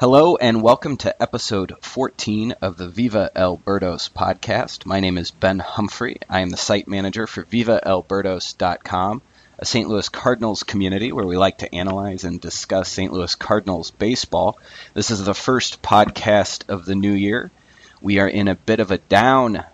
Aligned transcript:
Hello 0.00 0.36
and 0.36 0.62
welcome 0.62 0.96
to 0.96 1.22
episode 1.22 1.74
14 1.82 2.52
of 2.62 2.78
the 2.78 2.88
Viva 2.88 3.30
El 3.34 3.58
Birdos 3.58 4.10
podcast. 4.10 4.86
My 4.86 4.98
name 4.98 5.18
is 5.18 5.30
Ben 5.30 5.58
Humphrey. 5.58 6.16
I 6.26 6.40
am 6.40 6.48
the 6.48 6.56
site 6.56 6.88
manager 6.88 7.26
for 7.26 7.44
VivaElBirdos.com, 7.44 9.20
a 9.58 9.64
St. 9.66 9.86
Louis 9.90 10.08
Cardinals 10.08 10.62
community 10.62 11.12
where 11.12 11.26
we 11.26 11.36
like 11.36 11.58
to 11.58 11.74
analyze 11.74 12.24
and 12.24 12.40
discuss 12.40 12.88
St. 12.88 13.12
Louis 13.12 13.34
Cardinals 13.34 13.90
baseball. 13.90 14.58
This 14.94 15.10
is 15.10 15.22
the 15.22 15.34
first 15.34 15.82
podcast 15.82 16.70
of 16.70 16.86
the 16.86 16.94
new 16.94 17.12
year. 17.12 17.50
We 18.00 18.20
are 18.20 18.28
in 18.28 18.48
a 18.48 18.54
bit 18.54 18.80
of 18.80 18.90
a 18.90 18.96
down 18.96 19.64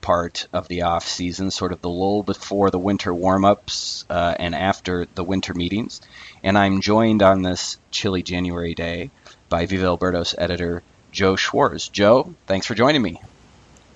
part 0.00 0.48
of 0.52 0.66
the 0.66 0.82
off 0.82 1.06
season, 1.06 1.52
sort 1.52 1.70
of 1.70 1.80
the 1.80 1.88
lull 1.88 2.24
before 2.24 2.72
the 2.72 2.78
winter 2.80 3.14
warm-ups 3.14 4.04
uh, 4.10 4.34
and 4.36 4.52
after 4.52 5.06
the 5.14 5.22
winter 5.22 5.54
meetings. 5.54 6.00
And 6.42 6.58
I'm 6.58 6.80
joined 6.80 7.22
on 7.22 7.42
this 7.42 7.78
chilly 7.92 8.24
January 8.24 8.74
day 8.74 9.12
by 9.48 9.66
Viva 9.66 9.86
El 9.86 9.98
Birdos 9.98 10.34
editor 10.38 10.82
Joe 11.12 11.36
Schwarz. 11.36 11.88
Joe, 11.88 12.34
thanks 12.46 12.66
for 12.66 12.74
joining 12.74 13.02
me. 13.02 13.20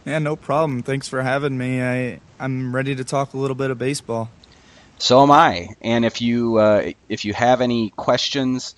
Yeah, 0.05 0.19
no 0.19 0.37
problem. 0.37 0.83
Thanks 0.83 1.09
for 1.09 1.23
having 1.23 1.57
me. 1.57 1.83
I 1.83 2.21
I'm 2.39 2.75
ready 2.75 2.97
to 2.97 3.05
talk 3.05 3.35
a 3.35 3.37
little 3.37 3.55
bit 3.55 3.71
of 3.71 3.79
baseball. 3.79 4.31
So 4.99 5.23
am 5.23 5.31
I. 5.31 5.77
And 5.83 6.05
if 6.05 6.21
you 6.21 6.57
uh, 6.57 6.93
if 7.09 7.25
you 7.25 7.35
have 7.35 7.61
any 7.61 7.91
questions 7.91 8.75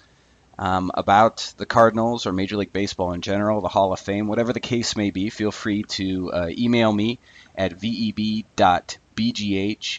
um, 0.58 0.90
about 0.94 1.54
the 1.56 1.66
Cardinals 1.66 2.26
or 2.26 2.32
Major 2.32 2.56
League 2.56 2.72
Baseball 2.72 3.12
in 3.12 3.20
general, 3.22 3.60
the 3.60 3.68
Hall 3.68 3.92
of 3.92 4.00
Fame, 4.00 4.26
whatever 4.26 4.52
the 4.52 4.60
case 4.60 4.96
may 4.96 5.10
be, 5.10 5.30
feel 5.30 5.52
free 5.52 5.84
to 5.84 6.32
uh, 6.32 6.48
email 6.50 6.92
me 6.92 7.18
at 7.56 7.72
veb.bgh 7.78 8.44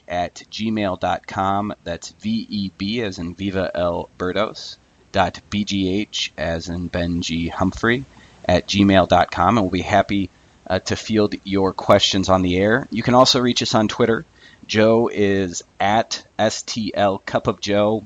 at 0.07 0.35
gmail.com. 0.51 1.73
That's 1.83 2.11
VEB 2.13 2.99
as 2.99 3.19
in 3.19 3.35
Viva 3.35 3.71
El 3.73 4.09
Birdos 4.17 4.77
bgh 5.13 6.31
as 6.37 6.69
in 6.69 6.87
Ben 6.87 7.21
G. 7.21 7.47
Humphrey 7.47 8.05
at 8.45 8.67
gmail.com, 8.67 9.57
and 9.57 9.65
we'll 9.65 9.71
be 9.71 9.81
happy 9.81 10.29
uh, 10.67 10.79
to 10.79 10.95
field 10.95 11.35
your 11.43 11.73
questions 11.73 12.29
on 12.29 12.41
the 12.41 12.57
air. 12.57 12.87
You 12.91 13.03
can 13.03 13.13
also 13.13 13.39
reach 13.39 13.61
us 13.61 13.75
on 13.75 13.87
Twitter. 13.87 14.25
Joe 14.67 15.09
is 15.11 15.63
at 15.79 16.25
STL 16.39 17.23
Cup 17.25 17.47
of 17.47 17.59
Joe, 17.59 18.03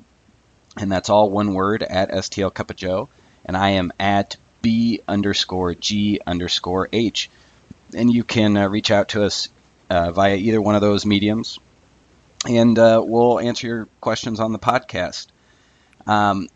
and 0.76 0.92
that's 0.92 1.10
all 1.10 1.30
one 1.30 1.54
word 1.54 1.84
at 1.84 2.12
STL 2.12 2.54
Cup 2.54 2.72
of 2.72 2.76
Joe. 2.76 3.10
And 3.46 3.56
I 3.56 3.72
am 3.72 3.94
at 4.00 4.38
B 4.62 5.02
underscore 5.08 5.76
G 5.76 6.20
underscore 6.26 6.90
H. 6.92 7.30
And 7.96 8.12
you 8.12 8.24
can 8.24 8.58
uh, 8.58 8.68
reach 8.68 8.92
out 8.92 9.10
to 9.10 9.24
us 9.24 9.50
uh, 9.90 10.12
via 10.12 10.36
either 10.36 10.62
one 10.62 10.76
of 10.76 10.82
those 10.82 11.06
mediums, 11.06 11.60
and 12.46 12.78
uh, 12.78 13.02
we'll 13.04 13.40
answer 13.40 13.68
your 13.68 13.88
questions 14.02 14.40
on 14.40 14.52
the 14.52 14.60
podcast. 14.60 15.28
Um, 16.06 16.48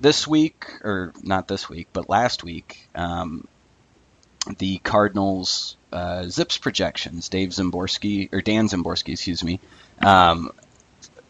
this 0.00 0.26
week, 0.26 0.66
or 0.82 1.12
not 1.22 1.48
this 1.48 1.68
week, 1.68 1.88
but 1.92 2.08
last 2.08 2.44
week, 2.44 2.88
um, 2.94 3.46
the 4.58 4.78
Cardinals 4.78 5.76
uh, 5.92 6.24
Zips 6.24 6.58
projections. 6.58 7.28
Dave 7.28 7.50
Szymborski 7.50 8.32
or 8.32 8.40
Dan 8.40 8.68
Szymborski, 8.68 9.12
excuse 9.12 9.42
me, 9.44 9.60
um, 10.00 10.52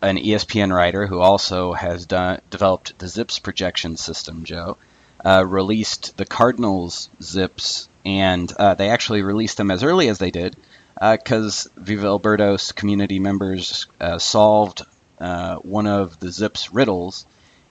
an 0.02 0.16
ESPN 0.16 0.74
writer 0.74 1.06
who 1.06 1.20
also 1.20 1.72
has 1.72 2.06
done 2.06 2.40
developed 2.50 2.98
the 2.98 3.08
Zips 3.08 3.38
projection 3.38 3.96
system. 3.96 4.44
Joe 4.44 4.76
uh, 5.24 5.44
released 5.46 6.16
the 6.16 6.26
Cardinals 6.26 7.10
Zips, 7.22 7.88
and 8.04 8.52
uh, 8.52 8.74
they 8.74 8.90
actually 8.90 9.22
released 9.22 9.56
them 9.56 9.70
as 9.70 9.82
early 9.82 10.08
as 10.08 10.18
they 10.18 10.30
did 10.30 10.56
because 10.94 11.66
uh, 11.66 11.70
Viva 11.76 12.06
El 12.06 12.20
Birdos 12.20 12.74
community 12.74 13.18
members 13.18 13.86
uh, 14.00 14.18
solved 14.18 14.82
uh, 15.20 15.56
one 15.56 15.86
of 15.86 16.18
the 16.20 16.30
Zips 16.30 16.72
riddles 16.72 17.26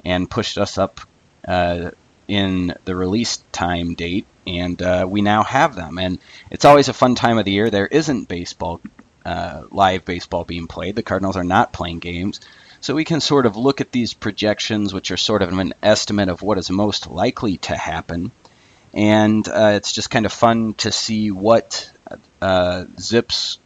and 0.07 0.29
pushed 0.29 0.57
us 0.57 0.77
up 0.77 1.01
uh, 1.45 1.91
in 2.29 2.73
the 2.85 2.95
release 2.95 3.43
time 3.51 3.93
date, 3.93 4.25
and 4.47 4.81
uh, 4.81 5.05
we 5.07 5.21
now 5.21 5.43
have 5.43 5.75
them. 5.75 5.97
And 5.97 6.19
it's 6.49 6.63
always 6.63 6.87
a 6.87 6.93
fun 6.93 7.15
time 7.15 7.37
of 7.37 7.43
the 7.43 7.51
year. 7.51 7.69
There 7.69 7.87
isn't 7.87 8.29
baseball, 8.29 8.79
uh, 9.25 9.63
live 9.69 10.05
baseball 10.05 10.45
being 10.45 10.67
played. 10.67 10.95
The 10.95 11.03
Cardinals 11.03 11.35
are 11.35 11.43
not 11.43 11.73
playing 11.73 11.99
games. 11.99 12.39
So 12.79 12.95
we 12.95 13.03
can 13.03 13.19
sort 13.19 13.45
of 13.45 13.57
look 13.57 13.81
at 13.81 13.91
these 13.91 14.13
projections, 14.13 14.93
which 14.93 15.11
are 15.11 15.17
sort 15.17 15.41
of 15.41 15.49
an 15.49 15.73
estimate 15.83 16.29
of 16.29 16.41
what 16.41 16.57
is 16.57 16.69
most 16.69 17.07
likely 17.07 17.57
to 17.57 17.75
happen. 17.75 18.31
And 18.93 19.45
uh, 19.45 19.73
it's 19.75 19.91
just 19.91 20.09
kind 20.09 20.25
of 20.25 20.31
fun 20.31 20.73
to 20.75 20.91
see 20.93 21.31
what 21.31 21.91
uh, 22.41 22.85
Zips 22.97 23.59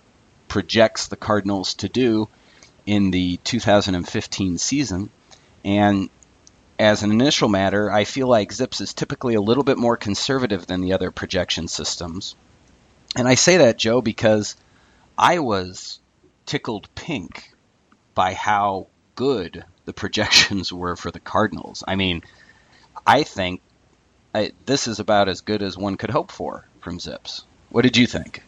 projects 0.47 1.07
the 1.07 1.17
Cardinals 1.17 1.75
to 1.75 1.87
do 1.87 2.29
in 2.87 3.11
the 3.11 3.37
2015 3.43 4.57
season. 4.57 5.11
And 5.63 6.09
as 6.81 7.03
an 7.03 7.11
initial 7.11 7.47
matter, 7.47 7.91
I 7.91 8.05
feel 8.05 8.27
like 8.27 8.51
Zips 8.51 8.81
is 8.81 8.95
typically 8.95 9.35
a 9.35 9.41
little 9.41 9.63
bit 9.63 9.77
more 9.77 9.97
conservative 9.97 10.65
than 10.65 10.81
the 10.81 10.93
other 10.93 11.11
projection 11.11 11.67
systems. 11.67 12.35
And 13.15 13.27
I 13.27 13.35
say 13.35 13.57
that, 13.57 13.77
Joe, 13.77 14.01
because 14.01 14.55
I 15.15 15.39
was 15.39 15.99
tickled 16.47 16.93
pink 16.95 17.51
by 18.15 18.33
how 18.33 18.87
good 19.13 19.63
the 19.85 19.93
projections 20.01 20.73
were 20.73 20.95
for 20.95 21.11
the 21.11 21.19
Cardinals. 21.19 21.83
I 21.87 21.95
mean, 21.95 22.23
I 23.05 23.23
think 23.23 23.61
I, 24.33 24.51
this 24.65 24.87
is 24.87 24.99
about 24.99 25.29
as 25.29 25.41
good 25.41 25.61
as 25.61 25.77
one 25.77 25.97
could 25.97 26.09
hope 26.09 26.31
for 26.31 26.65
from 26.79 26.99
Zips. 26.99 27.43
What 27.69 27.83
did 27.83 27.95
you 27.95 28.07
think? 28.07 28.41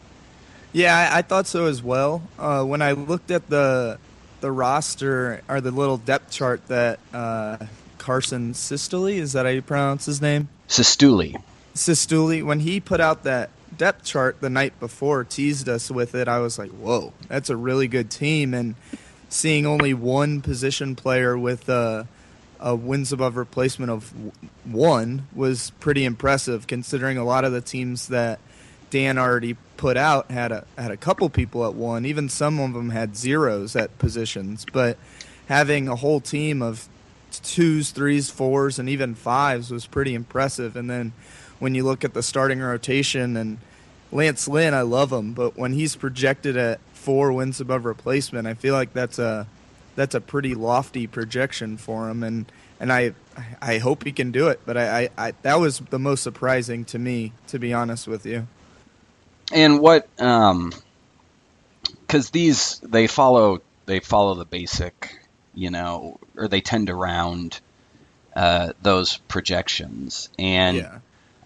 Yeah, 0.72 0.98
I, 0.98 1.20
I 1.20 1.22
thought 1.22 1.46
so 1.46 1.68
as 1.68 1.84
well. 1.84 2.24
Uh, 2.40 2.64
when 2.64 2.82
I 2.82 2.94
looked 2.94 3.30
at 3.30 3.48
the 3.48 4.00
the 4.42 4.52
roster 4.52 5.42
or 5.48 5.62
the 5.62 5.72
little 5.72 5.98
depth 5.98 6.32
chart 6.32 6.68
that 6.68 7.00
uh, 7.14 7.58
Carson 8.04 8.52
Sistoli. 8.52 9.14
Is 9.14 9.32
that 9.32 9.46
how 9.46 9.52
you 9.52 9.62
pronounce 9.62 10.06
his 10.06 10.22
name? 10.22 10.50
Cistulli. 10.68 11.42
Cistulli. 11.74 12.44
When 12.44 12.60
he 12.60 12.82
put 12.82 13.00
out 13.00 13.24
that 13.24 13.50
depth 13.78 14.04
chart 14.04 14.42
the 14.42 14.50
night 14.50 14.78
before, 14.80 15.24
teased 15.24 15.70
us 15.70 15.90
with 15.90 16.14
it, 16.14 16.28
I 16.28 16.40
was 16.40 16.60
like, 16.60 16.72
whoa, 16.72 17.14
that's 17.30 17.50
a 17.50 17.56
really 17.56 17.88
good 17.88 18.12
team. 18.12 18.54
And 18.54 18.76
seeing 19.30 19.66
only 19.66 19.94
one 19.94 20.42
position 20.42 20.98
player 20.98 21.38
with 21.38 21.70
a, 21.70 22.06
a 22.60 22.76
wins 22.76 23.14
above 23.14 23.38
replacement 23.38 23.90
of 23.90 24.14
one 24.66 25.28
was 25.34 25.70
pretty 25.80 26.04
impressive, 26.04 26.68
considering 26.68 27.18
a 27.18 27.24
lot 27.24 27.46
of 27.46 27.54
the 27.54 27.62
teams 27.62 28.10
that 28.10 28.40
Dan 28.90 29.18
already 29.18 29.56
put 29.78 29.96
out 29.96 30.30
had 30.30 30.52
a 30.52 30.66
had 30.78 30.92
a 30.92 30.98
couple 30.98 31.30
people 31.30 31.66
at 31.66 31.74
one. 31.74 32.06
Even 32.06 32.28
some 32.28 32.60
of 32.60 32.74
them 32.74 32.90
had 32.90 33.16
zeros 33.16 33.78
at 33.78 33.98
positions, 33.98 34.66
but 34.72 34.98
having 35.48 35.88
a 35.88 35.96
whole 35.96 36.20
team 36.20 36.62
of 36.62 36.88
twos, 37.40 37.92
threes, 37.92 38.30
fours, 38.30 38.80
and 38.80 38.90
even 38.90 39.16
fives 39.16 39.72
was 39.72 39.86
pretty 39.86 40.14
impressive. 40.14 40.76
And 40.76 40.90
then 40.90 41.14
when 41.60 41.76
you 41.76 41.84
look 41.84 42.04
at 42.04 42.14
the 42.14 42.24
starting 42.24 42.60
rotation 42.60 43.38
and 43.38 43.58
Lance 44.12 44.48
Lynn, 44.48 44.74
I 44.74 44.82
love 44.82 45.12
him, 45.12 45.34
but 45.34 45.58
when 45.58 45.74
he's 45.74 45.96
projected 45.96 46.56
at 46.56 46.80
four 46.94 47.34
wins 47.34 47.60
above 47.60 47.86
replacement, 47.86 48.48
I 48.48 48.54
feel 48.54 48.74
like 48.74 48.94
that's 48.94 49.20
a 49.20 49.48
that's 49.96 50.16
a 50.16 50.22
pretty 50.22 50.56
lofty 50.56 51.08
projection 51.08 51.78
for 51.78 52.10
him, 52.10 52.24
and 52.24 52.52
and 52.80 52.94
I 52.94 53.14
I 53.62 53.80
hope 53.80 54.04
he 54.04 54.12
can 54.12 54.32
do 54.32 54.50
it. 54.50 54.62
But 54.66 54.78
I, 54.78 55.04
I, 55.04 55.10
I 55.18 55.34
that 55.42 55.60
was 55.60 55.80
the 55.80 56.00
most 56.00 56.22
surprising 56.22 56.86
to 56.86 57.00
me, 57.00 57.34
to 57.48 57.60
be 57.60 57.74
honest 57.74 58.08
with 58.08 58.26
you. 58.26 58.48
And 59.52 59.80
what 59.80 60.08
um, 60.22 60.72
because 62.02 62.30
these 62.30 62.80
they 62.80 63.08
follow 63.08 63.62
they 63.86 64.00
follow 64.00 64.36
the 64.36 64.46
basic 64.46 65.23
you 65.54 65.70
know, 65.70 66.20
or 66.36 66.48
they 66.48 66.62
tend 66.62 66.88
to 66.88 66.96
round 66.96 67.60
uh, 68.36 68.74
those 68.82 69.18
projections. 69.18 70.30
And 70.40 70.78
yeah. 70.78 71.00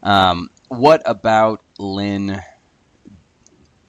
um, 0.03 0.49
what 0.69 1.03
about 1.05 1.61
Lynn? 1.77 2.41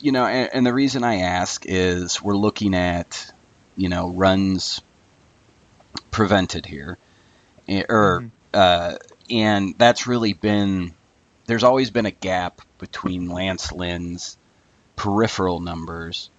You 0.00 0.12
know, 0.12 0.26
and, 0.26 0.50
and, 0.52 0.66
the 0.66 0.72
reason 0.72 1.04
I 1.04 1.20
ask 1.20 1.64
is 1.66 2.22
we're 2.22 2.36
looking 2.36 2.74
at, 2.74 3.32
you 3.76 3.88
know, 3.88 4.10
runs 4.10 4.80
prevented 6.10 6.66
here, 6.66 6.98
eh, 7.68 7.82
or 7.88 8.20
mm-hmm. 8.20 8.28
uh, 8.54 8.96
and 9.30 9.74
that's 9.78 10.06
really 10.06 10.32
been 10.32 10.94
there's 11.46 11.64
always 11.64 11.90
been 11.90 12.06
a 12.06 12.12
gap 12.12 12.60
between 12.78 13.28
Lance 13.28 13.72
Lynn's 13.72 14.36
peripheral 14.96 15.60
numbers 15.60 16.30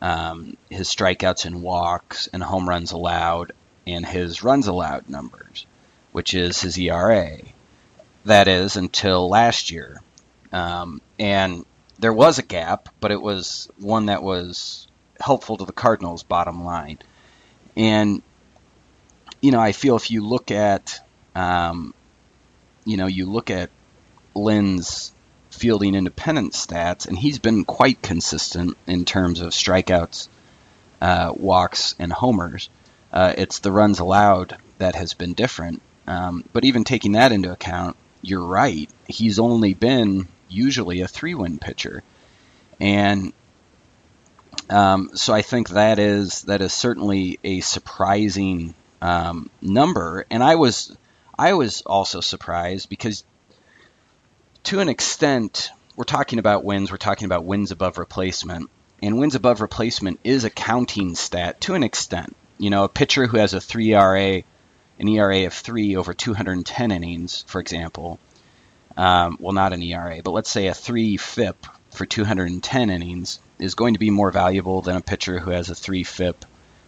um, 0.00 0.56
his 0.70 0.88
strikeouts 0.88 1.44
and 1.44 1.62
walks 1.62 2.28
and 2.32 2.42
home 2.42 2.68
runs 2.68 2.92
allowed 2.92 3.52
and 3.86 4.04
his 4.04 4.42
runs 4.42 4.66
allowed 4.66 5.08
numbers, 5.08 5.66
which 6.12 6.34
is 6.34 6.60
his 6.60 6.78
ERA. 6.78 7.38
That 8.24 8.48
is 8.48 8.76
until 8.76 9.28
last 9.28 9.70
year. 9.70 10.00
Um, 10.52 11.00
and 11.18 11.64
there 11.98 12.12
was 12.12 12.38
a 12.38 12.42
gap, 12.42 12.88
but 13.00 13.10
it 13.10 13.20
was 13.20 13.70
one 13.78 14.06
that 14.06 14.22
was 14.22 14.86
helpful 15.20 15.56
to 15.56 15.64
the 15.64 15.72
Cardinals' 15.72 16.22
bottom 16.22 16.64
line. 16.64 16.98
And, 17.76 18.22
you 19.40 19.50
know, 19.50 19.60
I 19.60 19.72
feel 19.72 19.96
if 19.96 20.10
you 20.10 20.24
look 20.24 20.50
at, 20.50 21.00
um, 21.34 21.94
you 22.84 22.96
know, 22.96 23.06
you 23.06 23.26
look 23.26 23.50
at 23.50 23.70
Lynn's 24.34 25.12
fielding 25.58 25.94
independent 25.94 26.52
stats, 26.52 27.06
and 27.06 27.18
he's 27.18 27.38
been 27.38 27.64
quite 27.64 28.00
consistent 28.02 28.76
in 28.86 29.04
terms 29.04 29.40
of 29.40 29.50
strikeouts, 29.50 30.28
uh, 31.00 31.32
walks, 31.36 31.94
and 31.98 32.12
homers. 32.12 32.68
Uh, 33.12 33.32
it's 33.36 33.58
the 33.58 33.72
runs 33.72 33.98
allowed 33.98 34.56
that 34.78 34.94
has 34.94 35.14
been 35.14 35.34
different. 35.34 35.82
Um, 36.06 36.44
but 36.52 36.64
even 36.64 36.84
taking 36.84 37.12
that 37.12 37.32
into 37.32 37.52
account, 37.52 37.96
you're 38.22 38.44
right. 38.44 38.88
He's 39.06 39.38
only 39.38 39.74
been 39.74 40.26
usually 40.48 41.02
a 41.02 41.08
three 41.08 41.34
win 41.34 41.58
pitcher. 41.58 42.02
And 42.80 43.32
um, 44.70 45.10
so 45.14 45.34
I 45.34 45.42
think 45.42 45.70
that 45.70 45.98
is 45.98 46.42
that 46.42 46.62
is 46.62 46.72
certainly 46.72 47.38
a 47.44 47.60
surprising 47.60 48.74
um, 49.00 49.50
number. 49.60 50.24
And 50.30 50.42
I 50.42 50.56
was 50.56 50.96
I 51.38 51.54
was 51.54 51.82
also 51.82 52.20
surprised 52.20 52.88
because 52.88 53.24
to 54.64 54.80
an 54.80 54.88
extent 54.88 55.70
we're 55.96 56.04
talking 56.04 56.38
about 56.38 56.62
wins, 56.62 56.92
we're 56.92 56.96
talking 56.96 57.26
about 57.26 57.44
wins 57.44 57.72
above 57.72 57.98
replacement. 57.98 58.70
And 59.02 59.18
wins 59.18 59.34
above 59.34 59.60
replacement 59.60 60.20
is 60.22 60.44
a 60.44 60.50
counting 60.50 61.14
stat 61.14 61.60
to 61.62 61.74
an 61.74 61.82
extent. 61.82 62.36
You 62.58 62.70
know, 62.70 62.84
a 62.84 62.88
pitcher 62.88 63.26
who 63.26 63.36
has 63.36 63.54
a 63.54 63.60
3 63.60 63.94
ERA, 63.94 64.42
an 64.98 65.08
ERA 65.08 65.46
of 65.46 65.54
3 65.54 65.96
over 65.96 66.14
210 66.14 66.90
innings, 66.90 67.44
for 67.46 67.60
example, 67.60 68.18
um, 68.96 69.38
well, 69.40 69.52
not 69.52 69.72
an 69.72 69.82
ERA, 69.82 70.20
but 70.22 70.32
let's 70.32 70.50
say 70.50 70.66
a 70.66 70.74
3 70.74 71.16
FIP 71.16 71.66
for 71.90 72.06
210 72.06 72.90
innings 72.90 73.40
is 73.58 73.74
going 73.74 73.94
to 73.94 74.00
be 74.00 74.10
more 74.10 74.30
valuable 74.30 74.82
than 74.82 74.96
a 74.96 75.00
pitcher 75.00 75.38
who 75.38 75.50
has 75.50 75.70
a 75.70 75.74
3 75.74 76.04
FIP 76.04 76.44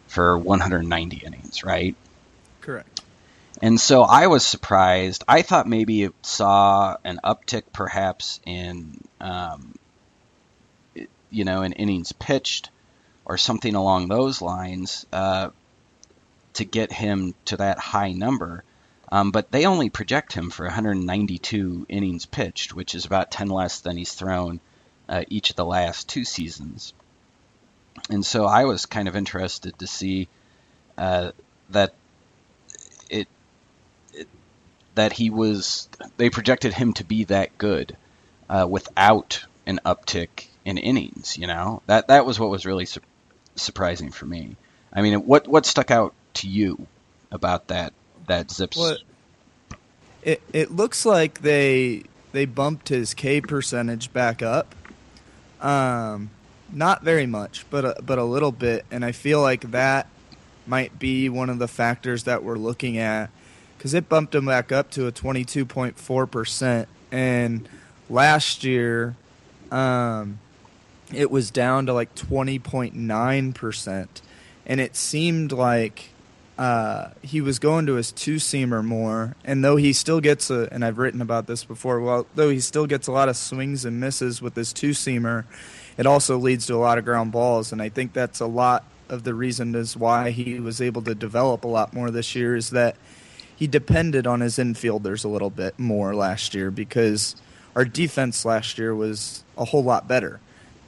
for 0.07 0.37
190 0.37 1.17
innings, 1.19 1.65
right? 1.65 1.95
Correct. 2.61 3.01
And 3.63 3.81
so 3.81 4.03
I 4.03 4.29
was 4.29 4.45
surprised. 4.45 5.25
I 5.29 5.43
thought 5.43 5.67
maybe 5.67 6.05
it 6.05 6.15
saw 6.23 6.97
an 7.05 7.21
uptick 7.23 7.65
perhaps 7.73 8.41
in, 8.47 9.03
um, 9.21 9.75
you 11.31 11.45
know, 11.45 11.63
in 11.63 11.73
innings 11.73 12.13
pitched 12.13 12.71
or 13.25 13.37
something 13.37 13.75
along 13.75 14.09
those 14.09 14.41
lines 14.41 15.07
uh, 15.13 15.51
to 16.55 16.65
get 16.65 16.93
him 16.93 17.35
to 17.47 17.59
that 17.59 17.79
high 17.79 18.13
number. 18.13 18.65
Um, 19.13 19.31
but 19.33 19.51
they 19.51 19.67
only 19.67 19.91
project 19.91 20.33
him 20.33 20.51
for 20.51 20.65
192 20.65 21.87
innings 21.89 22.27
pitched, 22.27 22.75
which 22.75 22.95
is 22.95 23.05
about 23.05 23.31
10 23.31 23.49
less 23.49 23.81
than 23.81 23.97
he's 23.97 24.13
thrown 24.13 24.61
uh, 25.09 25.25
each 25.29 25.51
of 25.51 25.57
the 25.57 25.65
last 25.65 26.09
two 26.09 26.25
seasons. 26.25 26.95
And 28.09 28.25
so 28.25 28.47
I 28.47 28.65
was 28.65 28.87
kind 28.87 29.09
of 29.09 29.17
interested 29.17 29.79
to 29.81 29.87
see 29.87 30.29
uh, 30.97 31.33
that 31.71 31.95
it, 33.09 33.27
it, 34.15 34.29
that 35.01 35.15
he 35.15 35.31
was 35.31 35.89
they 36.19 36.29
projected 36.29 36.75
him 36.75 36.93
to 36.93 37.05
be 37.05 37.25
that 37.25 37.57
good 37.57 37.97
uh, 38.51 38.67
without 38.69 39.43
an 39.67 39.81
uptick 39.87 40.49
in 40.67 40.77
innings. 40.77 41.39
You 41.39 41.47
know 41.47 41.81
that 41.87 42.09
that 42.09 42.27
was 42.27 42.39
what 42.39 42.51
was 42.51 42.67
really 42.67 42.85
su- 42.85 43.01
surprising 43.57 44.11
for 44.11 44.27
me. 44.27 44.57
I 44.93 45.01
mean, 45.01 45.21
what 45.27 45.49
what 45.49 45.65
stuck 45.65 45.91
out 45.91 46.13
to 46.35 46.49
you 46.49 46.87
about 47.33 47.69
that 47.69 47.95
that 48.27 48.51
Zips? 48.51 48.77
Well, 48.77 48.99
it 50.23 50.43
it 50.53 50.71
looks 50.71 51.07
like 51.07 51.41
they 51.41 52.03
they 52.33 52.45
bumped 52.45 52.91
his 52.91 53.15
K 53.15 53.41
percentage 53.41 54.13
back 54.13 54.43
up. 54.43 54.75
Um, 55.63 56.31
not 56.71 57.03
very 57.03 57.27
much, 57.27 57.65
but 57.71 57.85
a, 57.87 58.03
but 58.03 58.19
a 58.19 58.25
little 58.25 58.53
bit, 58.53 58.85
and 58.91 59.03
I 59.03 59.13
feel 59.13 59.41
like 59.41 59.71
that 59.71 60.09
might 60.67 60.99
be 60.99 61.31
one 61.31 61.49
of 61.49 61.59
the 61.59 61.69
factors 61.69 62.25
that 62.25 62.45
we're 62.45 62.59
looking 62.59 62.99
at 62.99 63.31
because 63.81 63.95
it 63.95 64.11
bumped 64.11 64.35
him 64.35 64.45
back 64.45 64.73
up 64.73 64.91
to 64.91 65.07
a 65.07 65.13
22.4 65.13 66.31
percent, 66.31 66.87
and 67.11 67.67
last 68.11 68.63
year, 68.63 69.17
um, 69.73 70.39
it 71.15 71.31
was 71.31 71.51
down 71.51 71.87
to 71.87 71.95
like 71.95 72.15
20.9 72.15 73.55
percent, 73.55 74.21
and 74.67 74.83
it 74.83 74.95
seemed 74.95 75.51
like 75.51 76.11
uh, 76.59 77.09
he 77.23 77.41
was 77.41 77.59
going 77.59 77.87
to 77.87 77.95
his 77.95 78.13
two 78.13 78.37
seamer 78.37 78.85
more, 78.85 79.35
and 79.47 79.65
though 79.65 79.77
he 79.77 79.95
still 79.95 80.21
gets 80.21 80.51
a, 80.51 80.69
and 80.71 80.85
I've 80.85 80.99
written 80.99 81.23
about 81.23 81.47
this 81.47 81.65
before, 81.65 82.01
well, 82.03 82.27
though 82.35 82.51
he 82.51 82.61
still 82.61 82.87
gets 82.87 83.07
a 83.07 83.13
lot 83.13 83.31
of 83.31 83.37
swings 83.39 83.87
and 83.87 83.99
misses 83.99 84.43
with 84.43 84.57
his 84.57 84.75
two 84.75 84.91
seamer, 84.91 85.47
it 85.97 86.05
also 86.05 86.37
leads 86.37 86.67
to 86.67 86.75
a 86.75 86.77
lot 86.77 86.99
of 86.99 87.07
ground 87.07 87.33
balls, 87.33 87.73
and 87.73 87.81
I 87.81 87.89
think 87.89 88.13
that's 88.13 88.41
a 88.41 88.47
lot 88.47 88.85
of 89.09 89.25
the 89.25 89.33
reason 89.33 89.75
is 89.75 89.97
why 89.97 90.33
he 90.33 90.61
was 90.61 90.83
able 90.83 91.01
to 91.01 91.15
develop 91.15 91.65
a 91.65 91.69
lot 91.69 91.95
more 91.95 92.11
this 92.11 92.35
year 92.35 92.55
is 92.55 92.71
that 92.71 92.97
he 93.61 93.67
depended 93.67 94.27
on 94.27 94.41
his 94.41 94.57
infielders 94.57 95.23
a 95.23 95.29
little 95.29 95.51
bit 95.51 95.79
more 95.79 96.15
last 96.15 96.55
year 96.55 96.71
because 96.71 97.37
our 97.77 97.85
defense 97.85 98.47
last 98.47 98.79
year 98.79 98.95
was 98.95 99.45
a 99.59 99.67
whole 99.67 99.85
lot 99.85 100.09
better, 100.09 100.41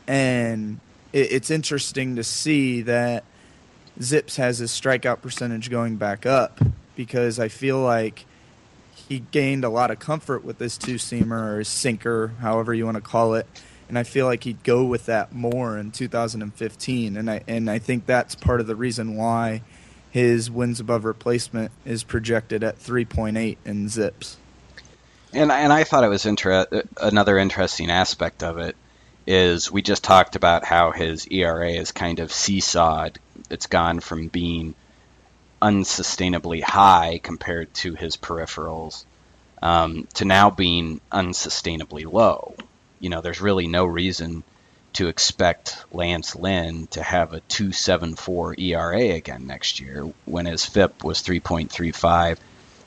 and 0.08 0.80
it, 1.12 1.32
it's 1.32 1.50
interesting 1.50 2.16
to 2.16 2.24
see 2.24 2.80
that 2.80 3.24
Zips 4.00 4.36
has 4.36 4.58
his 4.58 4.70
strikeout 4.70 5.20
percentage 5.20 5.68
going 5.68 5.96
back 5.96 6.24
up 6.24 6.60
because 6.96 7.38
I 7.38 7.48
feel 7.48 7.78
like 7.78 8.24
he 9.06 9.20
gained 9.30 9.64
a 9.64 9.68
lot 9.68 9.90
of 9.90 9.98
comfort 9.98 10.42
with 10.42 10.56
this 10.56 10.78
two 10.78 10.94
seamer 10.94 11.52
or 11.52 11.58
his 11.58 11.68
sinker, 11.68 12.28
however 12.40 12.72
you 12.72 12.86
want 12.86 12.94
to 12.94 13.02
call 13.02 13.34
it. 13.34 13.46
And 13.90 13.98
I 13.98 14.04
feel 14.04 14.24
like 14.24 14.44
he'd 14.44 14.62
go 14.64 14.84
with 14.84 15.04
that 15.06 15.34
more 15.34 15.76
in 15.76 15.90
2015, 15.90 17.18
and 17.18 17.30
I 17.30 17.44
and 17.46 17.70
I 17.70 17.78
think 17.78 18.06
that's 18.06 18.34
part 18.34 18.62
of 18.62 18.66
the 18.66 18.76
reason 18.76 19.14
why 19.14 19.60
his 20.12 20.50
wins 20.50 20.78
above 20.78 21.06
replacement 21.06 21.72
is 21.86 22.04
projected 22.04 22.62
at 22.62 22.78
3.8 22.78 23.56
in 23.64 23.88
Zips. 23.88 24.36
And 25.32 25.50
and 25.50 25.72
I 25.72 25.84
thought 25.84 26.04
it 26.04 26.08
was 26.08 26.26
inter- 26.26 26.66
another 27.00 27.38
interesting 27.38 27.90
aspect 27.90 28.42
of 28.42 28.58
it 28.58 28.76
is 29.26 29.72
we 29.72 29.80
just 29.80 30.04
talked 30.04 30.36
about 30.36 30.64
how 30.66 30.90
his 30.90 31.26
ERA 31.28 31.70
is 31.70 31.92
kind 31.92 32.20
of 32.20 32.30
seesawed. 32.30 33.16
It's 33.48 33.66
gone 33.66 34.00
from 34.00 34.28
being 34.28 34.74
unsustainably 35.62 36.62
high 36.62 37.18
compared 37.22 37.72
to 37.74 37.94
his 37.94 38.18
peripherals 38.18 39.04
um, 39.62 40.06
to 40.14 40.26
now 40.26 40.50
being 40.50 41.00
unsustainably 41.10 42.10
low. 42.10 42.54
You 43.00 43.08
know, 43.08 43.22
there's 43.22 43.40
really 43.40 43.66
no 43.66 43.86
reason 43.86 44.42
to 44.94 45.08
expect 45.08 45.84
Lance 45.92 46.36
Lynn 46.36 46.86
to 46.88 47.02
have 47.02 47.32
a 47.32 47.40
2.74 47.42 48.58
ERA 48.60 49.14
again 49.14 49.46
next 49.46 49.80
year 49.80 50.10
when 50.24 50.46
his 50.46 50.64
FIP 50.64 51.02
was 51.02 51.22
3.35 51.22 52.38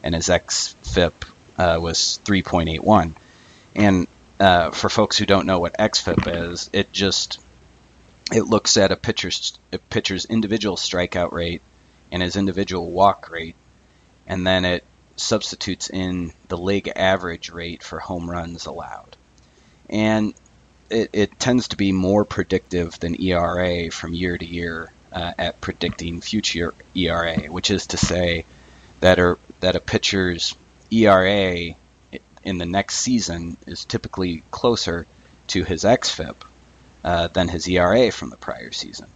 and 0.04 0.14
his 0.14 0.28
xFIP 0.28 1.14
uh, 1.58 1.80
was 1.82 2.20
3.81. 2.26 3.14
And 3.76 4.08
uh, 4.40 4.72
for 4.72 4.90
folks 4.90 5.18
who 5.18 5.26
don't 5.26 5.48
know 5.48 5.60
what 5.60 5.78
xFIP 5.78 6.52
is, 6.52 6.70
it 6.74 6.92
just 6.92 7.40
it 8.32 8.44
looks 8.44 8.78
at 8.78 8.92
a 8.92 8.96
pitcher's 8.96 9.58
a 9.72 9.78
pitcher's 9.78 10.26
individual 10.26 10.78
strikeout 10.78 11.32
rate 11.32 11.62
and 12.12 12.24
his 12.24 12.36
individual 12.36 12.90
walk 12.90 13.30
rate, 13.30 13.56
and 14.28 14.46
then 14.46 14.66
it 14.66 14.84
substitutes 15.16 15.90
in 15.90 16.34
the 16.48 16.58
league 16.58 16.92
average 16.96 17.50
rate 17.50 17.84
for 17.84 18.00
home 18.00 18.30
runs 18.30 18.66
allowed. 18.66 19.16
And 19.90 20.34
it, 20.90 21.10
it 21.14 21.40
tends 21.40 21.70
to 21.70 21.78
be 21.78 21.92
more 21.92 22.26
predictive 22.26 23.00
than 23.00 23.22
ERA 23.22 23.92
from 23.92 24.14
year 24.14 24.38
to 24.38 24.46
year 24.46 24.92
uh, 25.12 25.34
at 25.38 25.62
predicting 25.62 26.22
future 26.22 26.74
ERA, 26.94 27.38
which 27.48 27.72
is 27.72 27.88
to 27.88 27.98
say 27.98 28.46
that 29.00 29.38
that 29.62 29.76
a 29.76 29.80
pitcher's 29.80 30.56
ERA 30.92 31.76
in 32.44 32.58
the 32.58 32.66
next 32.66 32.98
season 32.98 33.58
is 33.66 33.86
typically 33.86 34.44
closer 34.52 35.08
to 35.48 35.64
his 35.64 35.84
xFIP 35.84 36.36
uh, 37.04 37.28
than 37.28 37.48
his 37.48 37.68
ERA 37.68 38.12
from 38.12 38.30
the 38.30 38.38
prior 38.38 38.72
season. 38.72 39.08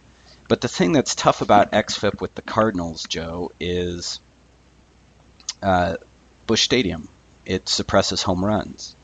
But 0.48 0.60
the 0.60 0.68
thing 0.68 0.92
that's 0.92 1.14
tough 1.14 1.42
about 1.42 1.72
xFIP 1.72 2.20
with 2.20 2.34
the 2.34 2.42
Cardinals, 2.42 3.04
Joe, 3.04 3.52
is 3.60 4.18
uh, 5.62 5.96
Busch 6.46 6.62
Stadium. 6.62 7.08
It 7.46 7.68
suppresses 7.68 8.22
home 8.22 8.44
runs. 8.44 8.96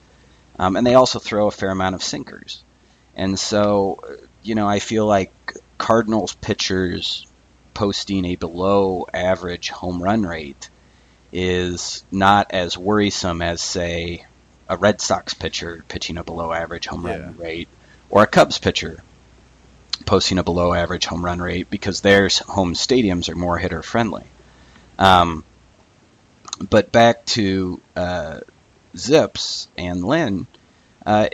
Um, 0.58 0.76
and 0.76 0.86
they 0.86 0.94
also 0.94 1.18
throw 1.18 1.46
a 1.48 1.50
fair 1.50 1.70
amount 1.70 1.94
of 1.94 2.02
sinkers. 2.02 2.62
And 3.14 3.38
so, 3.38 4.02
you 4.42 4.54
know, 4.54 4.68
I 4.68 4.78
feel 4.78 5.06
like 5.06 5.32
Cardinals 5.78 6.34
pitchers 6.34 7.26
posting 7.74 8.24
a 8.24 8.36
below 8.36 9.06
average 9.12 9.68
home 9.68 10.02
run 10.02 10.24
rate 10.24 10.70
is 11.32 12.04
not 12.10 12.52
as 12.52 12.78
worrisome 12.78 13.42
as, 13.42 13.60
say, 13.60 14.24
a 14.68 14.76
Red 14.76 15.00
Sox 15.00 15.34
pitcher 15.34 15.84
pitching 15.88 16.16
a 16.16 16.24
below 16.24 16.52
average 16.52 16.86
home 16.86 17.06
run 17.06 17.36
rate 17.36 17.68
or 18.10 18.22
a 18.22 18.26
Cubs 18.26 18.58
pitcher 18.58 19.02
posting 20.04 20.38
a 20.38 20.44
below 20.44 20.72
average 20.72 21.06
home 21.06 21.24
run 21.24 21.40
rate 21.40 21.70
because 21.70 22.00
their 22.00 22.28
home 22.46 22.74
stadiums 22.74 23.28
are 23.28 23.34
more 23.34 23.58
hitter 23.58 23.82
friendly. 23.82 24.24
Um, 24.98 25.44
but 26.70 26.92
back 26.92 27.24
to 27.26 27.80
uh, 27.94 28.40
Zips 28.96 29.68
and 29.76 30.04
Lynn, 30.04 30.46
uh, 31.04 31.28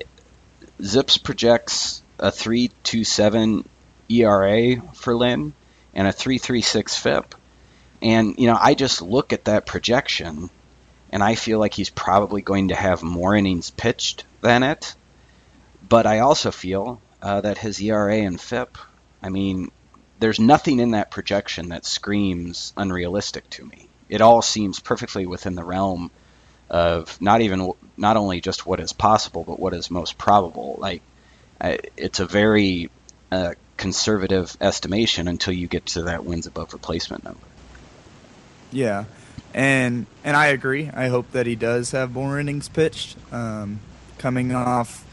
Zips 0.82 1.18
projects 1.18 2.02
a 2.18 2.30
3.27 2.30 3.64
ERA 4.08 4.82
for 4.94 5.14
Lynn 5.14 5.52
and 5.94 6.08
a 6.08 6.12
3.36 6.12 6.98
FIP. 6.98 7.34
And 8.00 8.38
you 8.38 8.46
know, 8.46 8.58
I 8.60 8.74
just 8.74 9.02
look 9.02 9.32
at 9.32 9.44
that 9.44 9.66
projection, 9.66 10.50
and 11.10 11.22
I 11.22 11.34
feel 11.34 11.58
like 11.58 11.74
he's 11.74 11.90
probably 11.90 12.42
going 12.42 12.68
to 12.68 12.74
have 12.74 13.02
more 13.02 13.34
innings 13.34 13.70
pitched 13.70 14.24
than 14.40 14.62
it. 14.62 14.94
But 15.88 16.06
I 16.06 16.20
also 16.20 16.50
feel 16.50 17.00
uh, 17.20 17.42
that 17.42 17.58
his 17.58 17.80
ERA 17.80 18.16
and 18.16 18.40
FIP, 18.40 18.76
I 19.22 19.28
mean, 19.28 19.70
there's 20.18 20.40
nothing 20.40 20.80
in 20.80 20.92
that 20.92 21.10
projection 21.10 21.68
that 21.68 21.84
screams 21.84 22.72
unrealistic 22.76 23.48
to 23.50 23.64
me. 23.64 23.88
It 24.08 24.20
all 24.20 24.42
seems 24.42 24.80
perfectly 24.80 25.26
within 25.26 25.54
the 25.54 25.64
realm 25.64 26.10
of 26.72 27.20
not 27.20 27.42
even 27.42 27.72
not 27.98 28.16
only 28.16 28.40
just 28.40 28.66
what 28.66 28.80
is 28.80 28.92
possible, 28.92 29.44
but 29.44 29.60
what 29.60 29.74
is 29.74 29.90
most 29.90 30.16
probable. 30.16 30.76
Like 30.80 31.02
it's 31.60 32.18
a 32.18 32.26
very 32.26 32.90
uh, 33.30 33.54
conservative 33.76 34.56
estimation 34.60 35.28
until 35.28 35.52
you 35.52 35.68
get 35.68 35.86
to 35.86 36.04
that 36.04 36.24
wins 36.24 36.46
above 36.46 36.72
replacement 36.72 37.24
number. 37.24 37.40
Yeah, 38.72 39.04
and 39.52 40.06
and 40.24 40.34
I 40.34 40.46
agree. 40.46 40.90
I 40.92 41.08
hope 41.08 41.30
that 41.32 41.46
he 41.46 41.54
does 41.54 41.90
have 41.90 42.12
more 42.12 42.40
innings 42.40 42.68
pitched. 42.68 43.16
Um, 43.30 43.80
coming 44.16 44.54
off 44.54 45.04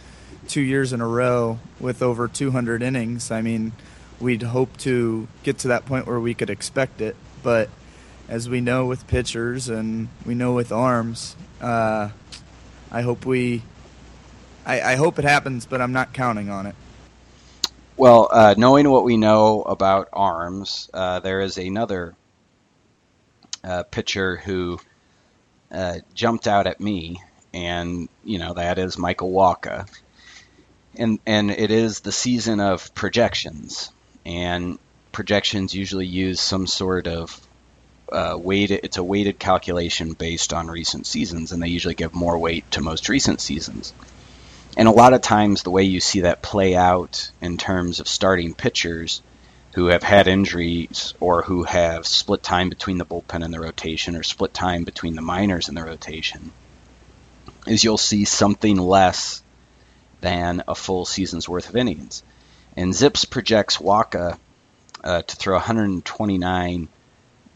two 0.47 0.61
years 0.61 0.93
in 0.93 1.01
a 1.01 1.07
row 1.07 1.59
with 1.79 2.01
over 2.01 2.27
200 2.27 2.81
innings, 2.81 3.31
I 3.31 3.41
mean, 3.41 3.73
we'd 4.19 4.43
hope 4.43 4.77
to 4.77 5.27
get 5.43 5.57
to 5.59 5.67
that 5.69 5.85
point 5.85 6.07
where 6.07 6.19
we 6.19 6.33
could 6.33 6.49
expect 6.49 7.01
it. 7.01 7.15
But 7.43 7.69
as 8.29 8.47
we 8.47 8.61
know 8.61 8.85
with 8.85 9.07
pitchers 9.07 9.67
and 9.67 10.07
we 10.25 10.35
know 10.35 10.53
with 10.53 10.71
arms, 10.71 11.35
uh, 11.61 12.09
I 12.91 13.01
hope 13.01 13.25
we, 13.25 13.61
I, 14.65 14.81
I, 14.81 14.95
hope 14.95 15.19
it 15.19 15.25
happens, 15.25 15.65
but 15.65 15.81
I'm 15.81 15.91
not 15.91 16.13
counting 16.13 16.49
on 16.49 16.65
it. 16.65 16.75
Well, 17.97 18.29
uh, 18.31 18.55
knowing 18.57 18.89
what 18.89 19.03
we 19.03 19.17
know 19.17 19.61
about 19.63 20.09
arms, 20.13 20.89
uh, 20.93 21.19
there 21.19 21.41
is 21.41 21.57
another 21.57 22.15
uh, 23.63 23.83
pitcher 23.83 24.37
who 24.37 24.79
uh, 25.71 25.99
jumped 26.13 26.47
out 26.47 26.65
at 26.65 26.79
me, 26.79 27.21
and 27.53 28.07
you 28.23 28.39
know 28.39 28.53
that 28.53 28.79
is 28.79 28.97
Michael 28.97 29.31
Walker, 29.31 29.85
and 30.95 31.19
and 31.25 31.51
it 31.51 31.71
is 31.71 31.99
the 31.99 32.11
season 32.11 32.59
of 32.59 32.95
projections, 32.95 33.91
and 34.25 34.79
projections 35.11 35.73
usually 35.73 36.07
use 36.07 36.39
some 36.39 36.67
sort 36.67 37.07
of 37.07 37.39
uh, 38.11 38.37
weighted. 38.37 38.81
It's 38.83 38.97
a 38.97 39.03
weighted 39.03 39.39
calculation 39.39 40.13
based 40.13 40.53
on 40.53 40.67
recent 40.67 41.05
seasons, 41.05 41.51
and 41.51 41.61
they 41.61 41.67
usually 41.67 41.95
give 41.95 42.13
more 42.13 42.37
weight 42.37 42.69
to 42.71 42.81
most 42.81 43.09
recent 43.09 43.41
seasons. 43.41 43.93
And 44.77 44.87
a 44.87 44.91
lot 44.91 45.13
of 45.13 45.21
times, 45.21 45.63
the 45.63 45.71
way 45.71 45.83
you 45.83 45.99
see 45.99 46.21
that 46.21 46.41
play 46.41 46.75
out 46.75 47.31
in 47.41 47.57
terms 47.57 47.99
of 47.99 48.07
starting 48.07 48.53
pitchers 48.53 49.21
who 49.73 49.87
have 49.87 50.03
had 50.03 50.27
injuries 50.27 51.13
or 51.19 51.41
who 51.41 51.63
have 51.63 52.07
split 52.07 52.43
time 52.43 52.69
between 52.69 52.97
the 52.97 53.05
bullpen 53.05 53.43
and 53.43 53.53
the 53.53 53.59
rotation 53.59 54.15
or 54.15 54.23
split 54.23 54.53
time 54.53 54.83
between 54.83 55.15
the 55.15 55.21
minors 55.21 55.67
and 55.67 55.77
the 55.77 55.83
rotation 55.83 56.51
is 57.67 57.83
you'll 57.83 57.97
see 57.97 58.25
something 58.25 58.77
less 58.77 59.43
than 60.21 60.63
a 60.67 60.75
full 60.75 61.05
season's 61.05 61.47
worth 61.47 61.69
of 61.69 61.75
innings. 61.75 62.23
And 62.75 62.93
Zips 62.93 63.25
projects 63.25 63.77
Wacha 63.77 64.37
uh, 65.03 65.21
to 65.21 65.35
throw 65.35 65.55
129 65.55 66.87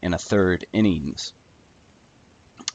in 0.04 0.12
a 0.12 0.18
third 0.18 0.66
innings 0.72 1.32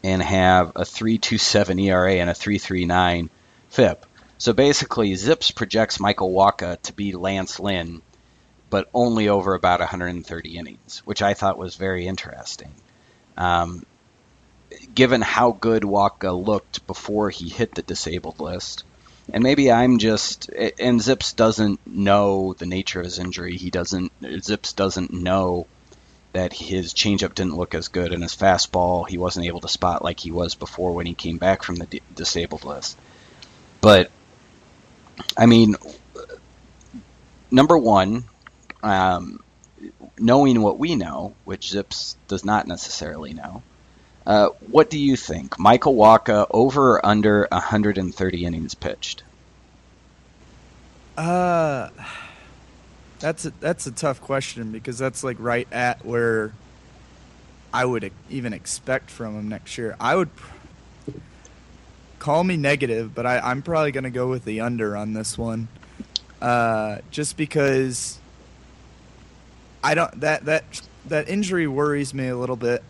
and 0.03 0.21
have 0.21 0.69
a 0.75 0.81
3.27 0.81 1.81
ERA 1.83 2.15
and 2.15 2.29
a 2.29 2.33
3.39 2.33 3.29
FIP. 3.69 4.05
So 4.39 4.51
basically, 4.51 5.13
Zips 5.15 5.51
projects 5.51 5.99
Michael 5.99 6.31
Wacha 6.31 6.81
to 6.81 6.93
be 6.93 7.11
Lance 7.13 7.59
Lynn, 7.59 8.01
but 8.71 8.89
only 8.93 9.29
over 9.29 9.53
about 9.53 9.79
130 9.79 10.57
innings, 10.57 11.03
which 11.05 11.21
I 11.21 11.35
thought 11.35 11.57
was 11.57 11.75
very 11.75 12.07
interesting. 12.07 12.73
Um, 13.37 13.85
given 14.95 15.21
how 15.21 15.51
good 15.51 15.83
Wacha 15.83 16.33
looked 16.33 16.87
before 16.87 17.29
he 17.29 17.49
hit 17.49 17.75
the 17.75 17.83
disabled 17.83 18.39
list, 18.39 18.85
and 19.31 19.43
maybe 19.43 19.71
I'm 19.71 19.99
just 19.99 20.49
and 20.49 20.99
Zips 20.99 21.33
doesn't 21.33 21.85
know 21.85 22.55
the 22.57 22.65
nature 22.65 23.01
of 23.01 23.05
his 23.05 23.19
injury. 23.19 23.55
He 23.57 23.69
doesn't 23.69 24.11
Zips 24.41 24.73
doesn't 24.73 25.13
know 25.13 25.67
that 26.33 26.53
his 26.53 26.93
changeup 26.93 27.33
didn't 27.33 27.57
look 27.57 27.73
as 27.73 27.87
good 27.87 28.13
and 28.13 28.21
his 28.21 28.35
fastball 28.35 29.07
he 29.07 29.17
wasn't 29.17 29.45
able 29.45 29.61
to 29.61 29.67
spot 29.67 30.03
like 30.03 30.19
he 30.19 30.31
was 30.31 30.55
before 30.55 30.93
when 30.93 31.05
he 31.05 31.13
came 31.13 31.37
back 31.37 31.63
from 31.63 31.75
the 31.75 31.85
d- 31.85 32.01
disabled 32.15 32.63
list. 32.63 32.97
But 33.81 34.11
I 35.37 35.45
mean, 35.45 35.75
number 37.51 37.77
one, 37.77 38.25
um, 38.83 39.41
knowing 40.17 40.61
what 40.61 40.79
we 40.79 40.95
know, 40.95 41.33
which 41.45 41.69
Zips 41.69 42.15
does 42.27 42.45
not 42.45 42.67
necessarily 42.67 43.33
know, 43.33 43.63
uh, 44.25 44.49
what 44.69 44.89
do 44.89 44.99
you 44.99 45.15
think? 45.15 45.57
Michael 45.57 45.95
Wacha 45.95 46.45
over 46.51 46.93
or 46.93 47.05
under 47.05 47.47
130 47.51 48.45
innings 48.45 48.75
pitched? 48.75 49.23
Uh, 51.17 51.89
that's 53.19 53.45
a, 53.45 53.51
that's 53.59 53.87
a 53.87 53.91
tough 53.91 54.21
question 54.21 54.71
because 54.71 54.97
that's 54.97 55.23
like 55.23 55.37
right 55.39 55.67
at 55.71 56.05
where 56.05 56.53
I 57.73 57.85
would 57.85 58.11
even 58.29 58.53
expect 58.53 59.09
from 59.09 59.37
him 59.37 59.49
next 59.49 59.77
year. 59.77 59.95
I 59.99 60.15
would 60.15 60.29
call 62.17 62.43
me 62.43 62.57
negative, 62.57 63.13
but 63.13 63.25
I, 63.25 63.39
I'm 63.39 63.61
probably 63.61 63.91
going 63.91 64.03
to 64.05 64.09
go 64.09 64.29
with 64.29 64.45
the 64.45 64.61
under 64.61 64.97
on 64.97 65.13
this 65.13 65.37
one, 65.37 65.67
uh, 66.41 66.99
just 67.11 67.37
because 67.37 68.19
I 69.83 69.93
don't 69.93 70.19
that 70.21 70.45
that 70.45 70.81
that 71.05 71.29
injury 71.29 71.67
worries 71.67 72.13
me 72.13 72.27
a 72.27 72.37
little 72.37 72.55
bit 72.55 72.83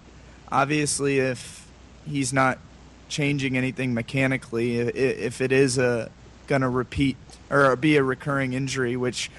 obviously, 0.52 1.20
if 1.20 1.68
he's 2.08 2.34
not 2.34 2.60
changing 3.08 3.58
anything 3.58 3.94
mechanically, 3.94 4.78
if 4.78 5.42
it 5.42 5.52
is 5.52 5.78
a 5.78 6.12
going 6.48 6.62
to 6.62 6.70
repeat 6.70 7.16
or 7.50 7.76
be 7.76 7.96
a 7.96 8.04
recurring 8.04 8.54
injury, 8.54 8.96
which 8.96 9.30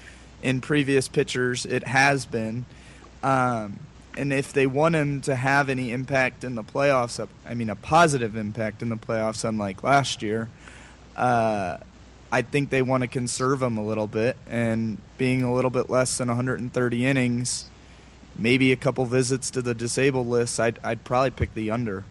in 0.41 0.61
previous 0.61 1.07
pitchers 1.07 1.65
it 1.65 1.87
has 1.87 2.25
been, 2.25 2.65
um, 3.23 3.79
and 4.17 4.33
if 4.33 4.51
they 4.51 4.67
want 4.67 4.95
him 4.95 5.21
to 5.21 5.35
have 5.35 5.69
any 5.69 5.91
impact 5.91 6.43
in 6.43 6.55
the 6.55 6.63
playoffs, 6.63 7.25
I 7.45 7.53
mean 7.53 7.69
a 7.69 7.75
positive 7.75 8.35
impact 8.35 8.81
in 8.81 8.89
the 8.89 8.97
playoffs, 8.97 9.47
unlike 9.47 9.83
last 9.83 10.21
year, 10.21 10.49
uh, 11.15 11.77
I 12.31 12.41
think 12.41 12.69
they 12.69 12.81
want 12.81 13.01
to 13.01 13.07
conserve 13.07 13.61
him 13.61 13.77
a 13.77 13.83
little 13.83 14.07
bit, 14.07 14.37
and 14.49 14.97
being 15.17 15.43
a 15.43 15.53
little 15.53 15.71
bit 15.71 15.89
less 15.89 16.17
than 16.17 16.27
130 16.27 17.05
innings 17.05 17.69
maybe 18.37 18.71
a 18.71 18.75
couple 18.75 19.05
visits 19.05 19.51
to 19.51 19.61
the 19.61 19.73
disabled 19.73 20.27
list, 20.27 20.59
I'd, 20.59 20.79
I'd 20.83 21.03
probably 21.03 21.31
pick 21.31 21.53
the 21.53 21.71
under. 21.71 22.03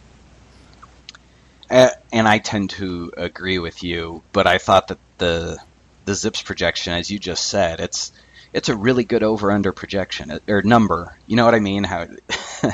Uh, 1.68 1.90
and 2.12 2.26
I 2.26 2.38
tend 2.38 2.70
to 2.70 3.12
agree 3.16 3.58
with 3.58 3.82
you, 3.82 4.22
but 4.32 4.46
I 4.46 4.58
thought 4.58 4.88
that 4.88 4.98
the 5.18 5.58
the 6.04 6.14
Zips 6.14 6.42
projection, 6.42 6.92
as 6.92 7.10
you 7.10 7.18
just 7.18 7.48
said, 7.48 7.80
it's 7.80 8.12
it's 8.52 8.68
a 8.68 8.76
really 8.76 9.04
good 9.04 9.22
over 9.22 9.52
under 9.52 9.72
projection 9.72 10.30
uh, 10.30 10.38
or 10.48 10.62
number. 10.62 11.16
You 11.26 11.36
know 11.36 11.44
what 11.44 11.54
I 11.54 11.60
mean? 11.60 11.84
How 11.84 12.04
mm-hmm. 12.04 12.68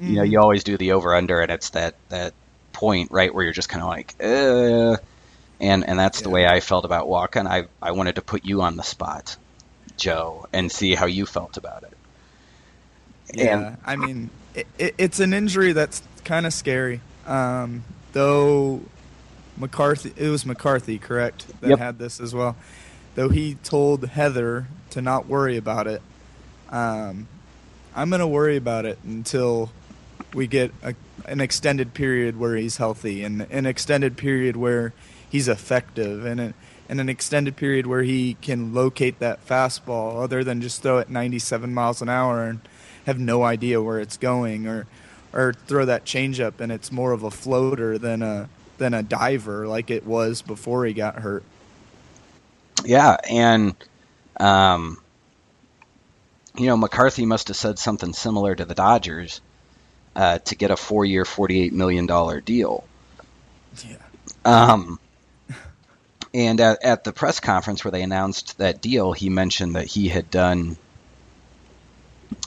you 0.04 0.16
know 0.16 0.22
you 0.22 0.32
mm-hmm. 0.32 0.42
always 0.42 0.64
do 0.64 0.76
the 0.76 0.92
over 0.92 1.14
under, 1.14 1.40
and 1.40 1.50
it's 1.50 1.70
that 1.70 1.94
that 2.08 2.34
point 2.72 3.10
right 3.10 3.34
where 3.34 3.44
you're 3.44 3.52
just 3.52 3.68
kind 3.68 3.82
of 3.82 3.88
like, 3.88 4.14
uh, 4.20 4.96
and 5.60 5.86
and 5.86 5.98
that's 5.98 6.20
yeah. 6.20 6.24
the 6.24 6.30
way 6.30 6.46
I 6.46 6.60
felt 6.60 6.84
about. 6.84 7.34
And 7.36 7.48
I 7.48 7.64
I 7.80 7.92
wanted 7.92 8.16
to 8.16 8.22
put 8.22 8.44
you 8.44 8.62
on 8.62 8.76
the 8.76 8.82
spot, 8.82 9.36
Joe, 9.96 10.46
and 10.52 10.70
see 10.70 10.94
how 10.94 11.06
you 11.06 11.26
felt 11.26 11.56
about 11.56 11.84
it. 11.84 11.96
Yeah, 13.34 13.68
and, 13.68 13.76
I 13.84 13.96
mean, 13.96 14.30
it, 14.54 14.66
it, 14.78 14.94
it's 14.98 15.20
an 15.20 15.32
injury 15.32 15.72
that's 15.72 16.02
kind 16.24 16.46
of 16.46 16.52
scary. 16.52 17.00
Um, 17.26 17.84
though 18.12 18.82
McCarthy, 19.56 20.12
it 20.16 20.28
was 20.28 20.46
McCarthy, 20.46 20.98
correct, 20.98 21.46
that 21.60 21.70
yep. 21.70 21.78
had 21.78 21.98
this 21.98 22.20
as 22.20 22.34
well. 22.34 22.56
Though 23.14 23.28
he 23.28 23.56
told 23.56 24.06
Heather 24.06 24.66
to 24.90 25.02
not 25.02 25.26
worry 25.26 25.56
about 25.56 25.86
it, 25.86 26.02
um, 26.70 27.28
I'm 27.94 28.08
going 28.08 28.20
to 28.20 28.26
worry 28.26 28.56
about 28.56 28.86
it 28.86 28.98
until 29.04 29.70
we 30.32 30.46
get 30.46 30.72
a, 30.82 30.94
an 31.26 31.40
extended 31.40 31.92
period 31.92 32.38
where 32.38 32.56
he's 32.56 32.78
healthy 32.78 33.22
and 33.22 33.42
an 33.50 33.66
extended 33.66 34.16
period 34.16 34.56
where 34.56 34.94
he's 35.28 35.48
effective 35.48 36.24
and, 36.24 36.40
a, 36.40 36.54
and 36.88 37.00
an 37.00 37.08
extended 37.08 37.56
period 37.56 37.86
where 37.86 38.02
he 38.02 38.34
can 38.40 38.72
locate 38.72 39.18
that 39.18 39.46
fastball 39.46 40.22
other 40.22 40.42
than 40.42 40.62
just 40.62 40.82
throw 40.82 40.98
it 40.98 41.10
97 41.10 41.74
miles 41.74 42.00
an 42.00 42.08
hour 42.08 42.44
and 42.44 42.60
have 43.04 43.18
no 43.18 43.42
idea 43.42 43.82
where 43.82 44.00
it's 44.00 44.16
going 44.16 44.66
or 44.66 44.86
or 45.34 45.54
throw 45.66 45.84
that 45.86 46.04
changeup 46.04 46.60
and 46.60 46.70
it's 46.70 46.92
more 46.92 47.12
of 47.12 47.22
a 47.22 47.30
floater 47.30 47.96
than 47.96 48.22
a 48.22 48.48
than 48.82 48.94
a 48.94 49.02
diver 49.02 49.66
like 49.66 49.90
it 49.90 50.04
was 50.04 50.42
before 50.42 50.84
he 50.84 50.92
got 50.92 51.14
hurt. 51.14 51.44
Yeah, 52.84 53.16
and 53.30 53.74
um, 54.38 54.98
you 56.56 56.66
know 56.66 56.76
McCarthy 56.76 57.24
must 57.26 57.48
have 57.48 57.56
said 57.56 57.78
something 57.78 58.12
similar 58.12 58.54
to 58.54 58.64
the 58.64 58.74
Dodgers 58.74 59.40
uh, 60.16 60.38
to 60.38 60.56
get 60.56 60.70
a 60.70 60.76
four-year, 60.76 61.24
forty-eight 61.24 61.72
million 61.72 62.06
dollar 62.06 62.40
deal. 62.40 62.84
Yeah. 63.88 63.96
Um, 64.44 64.98
and 66.34 66.60
at, 66.60 66.82
at 66.82 67.04
the 67.04 67.12
press 67.12 67.38
conference 67.40 67.84
where 67.84 67.92
they 67.92 68.02
announced 68.02 68.58
that 68.58 68.82
deal, 68.82 69.12
he 69.12 69.28
mentioned 69.28 69.76
that 69.76 69.86
he 69.86 70.08
had 70.08 70.30
done 70.30 70.76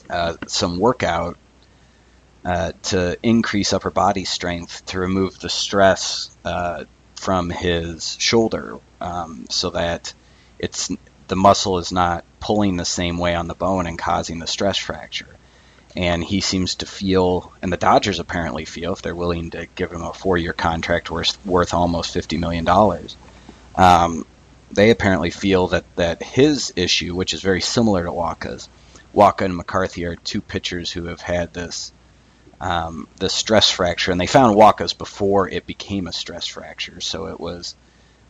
uh, 0.09 0.35
some 0.47 0.79
workout 0.79 1.37
uh, 2.45 2.71
to 2.83 3.17
increase 3.23 3.73
upper 3.73 3.91
body 3.91 4.23
strength 4.25 4.85
to 4.85 4.99
remove 4.99 5.39
the 5.39 5.49
stress 5.49 6.29
uh, 6.45 6.83
from 7.15 7.49
his 7.49 8.15
shoulder, 8.19 8.77
um, 9.01 9.47
so 9.49 9.71
that 9.71 10.13
it's 10.59 10.91
the 11.27 11.35
muscle 11.35 11.79
is 11.79 11.91
not 11.91 12.23
pulling 12.39 12.77
the 12.77 12.85
same 12.85 13.17
way 13.17 13.33
on 13.35 13.47
the 13.47 13.55
bone 13.55 13.87
and 13.87 13.97
causing 13.97 14.39
the 14.39 14.47
stress 14.47 14.77
fracture. 14.77 15.35
and 15.95 16.23
he 16.23 16.41
seems 16.41 16.75
to 16.75 16.85
feel, 16.85 17.51
and 17.61 17.71
the 17.71 17.77
Dodgers 17.77 18.19
apparently 18.19 18.65
feel, 18.65 18.93
if 18.93 19.01
they're 19.01 19.15
willing 19.15 19.51
to 19.51 19.67
give 19.75 19.91
him 19.91 20.01
a 20.03 20.13
four-year 20.13 20.53
contract 20.53 21.09
worth 21.09 21.43
worth 21.45 21.73
almost 21.73 22.13
fifty 22.13 22.37
million 22.37 22.65
dollars, 22.65 23.15
um, 23.75 24.25
they 24.71 24.89
apparently 24.89 25.29
feel 25.31 25.67
that 25.67 25.85
that 25.95 26.21
his 26.21 26.73
issue, 26.75 27.15
which 27.15 27.33
is 27.33 27.41
very 27.41 27.61
similar 27.61 28.03
to 28.03 28.11
Wacha's, 28.11 28.67
Wacha 29.13 29.45
and 29.45 29.55
McCarthy 29.55 30.05
are 30.05 30.15
two 30.17 30.41
pitchers 30.41 30.91
who 30.91 31.05
have 31.05 31.21
had 31.21 31.53
this 31.53 31.93
um, 32.61 33.07
the 33.17 33.29
stress 33.29 33.69
fracture, 33.69 34.11
and 34.11 34.19
they 34.19 34.27
found 34.27 34.55
Wacha's 34.55 34.93
before 34.93 35.49
it 35.49 35.65
became 35.65 36.07
a 36.07 36.13
stress 36.13 36.47
fracture, 36.47 37.01
so 37.01 37.27
it 37.27 37.39
was 37.39 37.75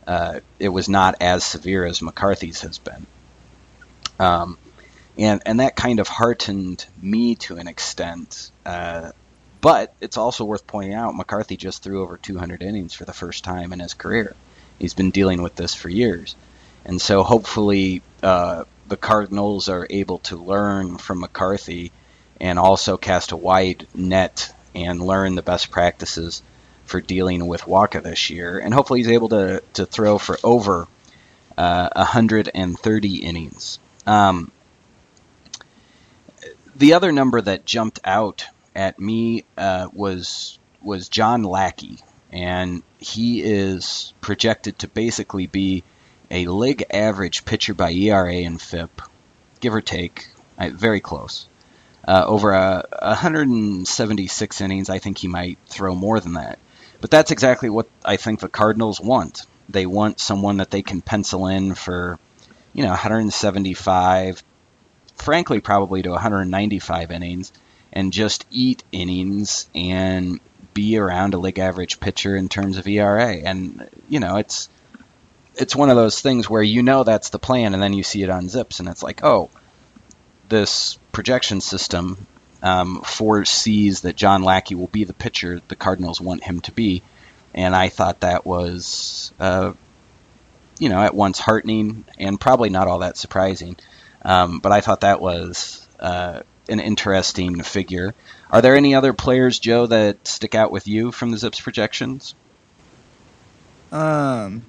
uh, 0.06 0.40
it 0.58 0.68
was 0.68 0.88
not 0.88 1.16
as 1.20 1.44
severe 1.44 1.84
as 1.84 2.02
McCarthy's 2.02 2.60
has 2.62 2.78
been. 2.78 3.06
Um, 4.18 4.58
and 5.18 5.42
and 5.46 5.60
that 5.60 5.76
kind 5.76 6.00
of 6.00 6.08
heartened 6.08 6.84
me 7.00 7.36
to 7.36 7.56
an 7.56 7.68
extent. 7.68 8.50
Uh, 8.64 9.12
but 9.60 9.94
it's 10.00 10.16
also 10.16 10.44
worth 10.44 10.66
pointing 10.66 10.94
out 10.94 11.16
McCarthy 11.16 11.56
just 11.56 11.82
threw 11.82 12.02
over 12.02 12.16
200 12.18 12.62
innings 12.62 12.94
for 12.94 13.04
the 13.04 13.12
first 13.12 13.42
time 13.42 13.72
in 13.72 13.80
his 13.80 13.94
career. 13.94 14.36
He's 14.78 14.94
been 14.94 15.10
dealing 15.10 15.42
with 15.42 15.56
this 15.56 15.74
for 15.74 15.88
years, 15.88 16.36
and 16.84 17.00
so 17.00 17.22
hopefully 17.22 18.02
uh, 18.22 18.64
the 18.88 18.96
Cardinals 18.96 19.68
are 19.68 19.86
able 19.88 20.18
to 20.18 20.36
learn 20.36 20.98
from 20.98 21.20
McCarthy 21.20 21.90
and 22.40 22.58
also 22.58 22.96
cast 22.96 23.32
a 23.32 23.36
wide 23.36 23.86
net 23.94 24.54
and 24.74 25.00
learn 25.00 25.34
the 25.34 25.42
best 25.42 25.70
practices 25.70 26.42
for 26.84 27.00
dealing 27.00 27.46
with 27.46 27.62
Wacha 27.62 28.02
this 28.02 28.30
year. 28.30 28.58
And 28.58 28.72
hopefully 28.72 29.00
he's 29.00 29.08
able 29.08 29.30
to, 29.30 29.62
to 29.74 29.86
throw 29.86 30.18
for 30.18 30.38
over 30.44 30.86
uh, 31.56 31.88
130 31.94 33.16
innings. 33.16 33.78
Um, 34.06 34.52
the 36.76 36.92
other 36.92 37.10
number 37.10 37.40
that 37.40 37.64
jumped 37.64 38.00
out 38.04 38.44
at 38.74 38.98
me 38.98 39.44
uh, 39.56 39.88
was 39.92 40.58
was 40.82 41.08
John 41.08 41.42
Lackey, 41.42 41.98
and 42.30 42.82
he 42.98 43.42
is 43.42 44.12
projected 44.20 44.78
to 44.80 44.88
basically 44.88 45.46
be 45.46 45.82
a 46.30 46.46
league 46.46 46.84
average 46.90 47.44
pitcher 47.44 47.74
by 47.74 47.90
ERA 47.90 48.34
and 48.34 48.60
FIP, 48.60 49.02
give 49.60 49.74
or 49.74 49.80
take, 49.80 50.28
very 50.58 51.00
close. 51.00 51.46
Uh, 52.06 52.24
over 52.26 52.52
a, 52.52 52.86
176 53.02 54.60
innings, 54.60 54.88
I 54.88 54.98
think 54.98 55.18
he 55.18 55.28
might 55.28 55.58
throw 55.66 55.94
more 55.94 56.20
than 56.20 56.34
that. 56.34 56.58
But 57.00 57.10
that's 57.10 57.30
exactly 57.30 57.68
what 57.68 57.88
I 58.04 58.16
think 58.16 58.40
the 58.40 58.48
Cardinals 58.48 59.00
want. 59.00 59.44
They 59.68 59.86
want 59.86 60.20
someone 60.20 60.58
that 60.58 60.70
they 60.70 60.82
can 60.82 61.00
pencil 61.00 61.48
in 61.48 61.74
for, 61.74 62.18
you 62.72 62.84
know, 62.84 62.90
175, 62.90 64.42
frankly, 65.16 65.60
probably 65.60 66.02
to 66.02 66.10
195 66.10 67.10
innings, 67.10 67.52
and 67.92 68.12
just 68.12 68.46
eat 68.50 68.84
innings 68.92 69.68
and 69.74 70.40
be 70.74 70.98
around 70.98 71.34
a 71.34 71.38
league 71.38 71.58
average 71.58 71.98
pitcher 71.98 72.36
in 72.36 72.48
terms 72.48 72.76
of 72.76 72.86
ERA. 72.86 73.32
And 73.34 73.88
you 74.08 74.20
know, 74.20 74.36
it's 74.36 74.68
it's 75.56 75.74
one 75.74 75.90
of 75.90 75.96
those 75.96 76.20
things 76.20 76.48
where 76.48 76.62
you 76.62 76.82
know 76.82 77.02
that's 77.02 77.30
the 77.30 77.38
plan, 77.38 77.74
and 77.74 77.82
then 77.82 77.94
you 77.94 78.02
see 78.02 78.22
it 78.22 78.30
on 78.30 78.48
Zips, 78.48 78.78
and 78.78 78.88
it's 78.88 79.02
like, 79.02 79.24
oh, 79.24 79.50
this 80.48 80.98
projection 81.12 81.60
system 81.60 82.26
um, 82.62 83.02
foresees 83.02 84.02
that 84.02 84.16
John 84.16 84.42
Lackey 84.42 84.74
will 84.74 84.86
be 84.86 85.04
the 85.04 85.14
pitcher 85.14 85.60
the 85.68 85.76
Cardinals 85.76 86.20
want 86.20 86.42
him 86.42 86.60
to 86.62 86.72
be, 86.72 87.02
and 87.54 87.74
I 87.74 87.88
thought 87.88 88.20
that 88.20 88.44
was, 88.44 89.32
uh, 89.38 89.72
you 90.78 90.88
know, 90.88 91.02
at 91.02 91.14
once 91.14 91.38
heartening 91.38 92.04
and 92.18 92.40
probably 92.40 92.70
not 92.70 92.88
all 92.88 93.00
that 93.00 93.16
surprising. 93.16 93.76
Um, 94.22 94.58
but 94.58 94.72
I 94.72 94.80
thought 94.80 95.02
that 95.02 95.20
was 95.20 95.86
uh, 96.00 96.40
an 96.68 96.80
interesting 96.80 97.62
figure. 97.62 98.14
Are 98.50 98.62
there 98.62 98.76
any 98.76 98.94
other 98.94 99.12
players, 99.12 99.58
Joe, 99.58 99.86
that 99.86 100.26
stick 100.26 100.54
out 100.54 100.70
with 100.70 100.88
you 100.88 101.12
from 101.12 101.30
the 101.30 101.38
Zips 101.38 101.60
projections? 101.60 102.34
Um, 103.92 104.64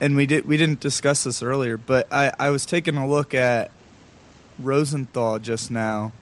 and 0.00 0.16
we 0.16 0.26
did 0.26 0.46
we 0.46 0.56
didn't 0.56 0.80
discuss 0.80 1.24
this 1.24 1.42
earlier, 1.42 1.76
but 1.76 2.12
I, 2.12 2.32
I 2.38 2.50
was 2.50 2.66
taking 2.66 2.96
a 2.96 3.08
look 3.08 3.34
at 3.34 3.70
Rosenthal 4.58 5.38
just 5.38 5.70
now 5.70 6.12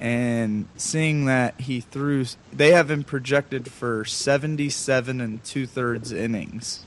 and 0.00 0.66
seeing 0.76 1.24
that 1.24 1.60
he 1.60 1.80
threw 1.80 2.24
they 2.52 2.70
have 2.70 2.90
him 2.90 3.02
projected 3.02 3.70
for 3.70 4.04
77 4.04 5.20
and 5.20 5.42
two 5.44 5.66
thirds 5.66 6.12
innings. 6.12 6.84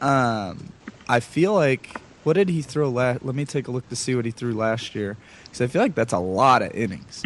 Um, 0.00 0.72
i 1.08 1.20
feel 1.20 1.54
like 1.54 2.00
what 2.24 2.32
did 2.34 2.48
he 2.48 2.62
throw 2.62 2.88
last 2.88 3.24
let 3.24 3.34
me 3.34 3.44
take 3.44 3.68
a 3.68 3.70
look 3.70 3.88
to 3.88 3.96
see 3.96 4.14
what 4.14 4.24
he 4.24 4.30
threw 4.32 4.52
last 4.54 4.94
year 4.94 5.16
because 5.44 5.60
i 5.60 5.66
feel 5.68 5.82
like 5.82 5.94
that's 5.94 6.12
a 6.12 6.18
lot 6.18 6.62
of 6.62 6.72
innings. 6.74 7.22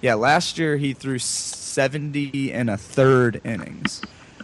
Yeah 0.00 0.14
last 0.14 0.58
year 0.58 0.76
he 0.78 0.94
threw 0.94 1.18
70 1.18 2.52
and 2.52 2.70
a 2.70 2.76
third 2.76 3.40
innings. 3.44 4.00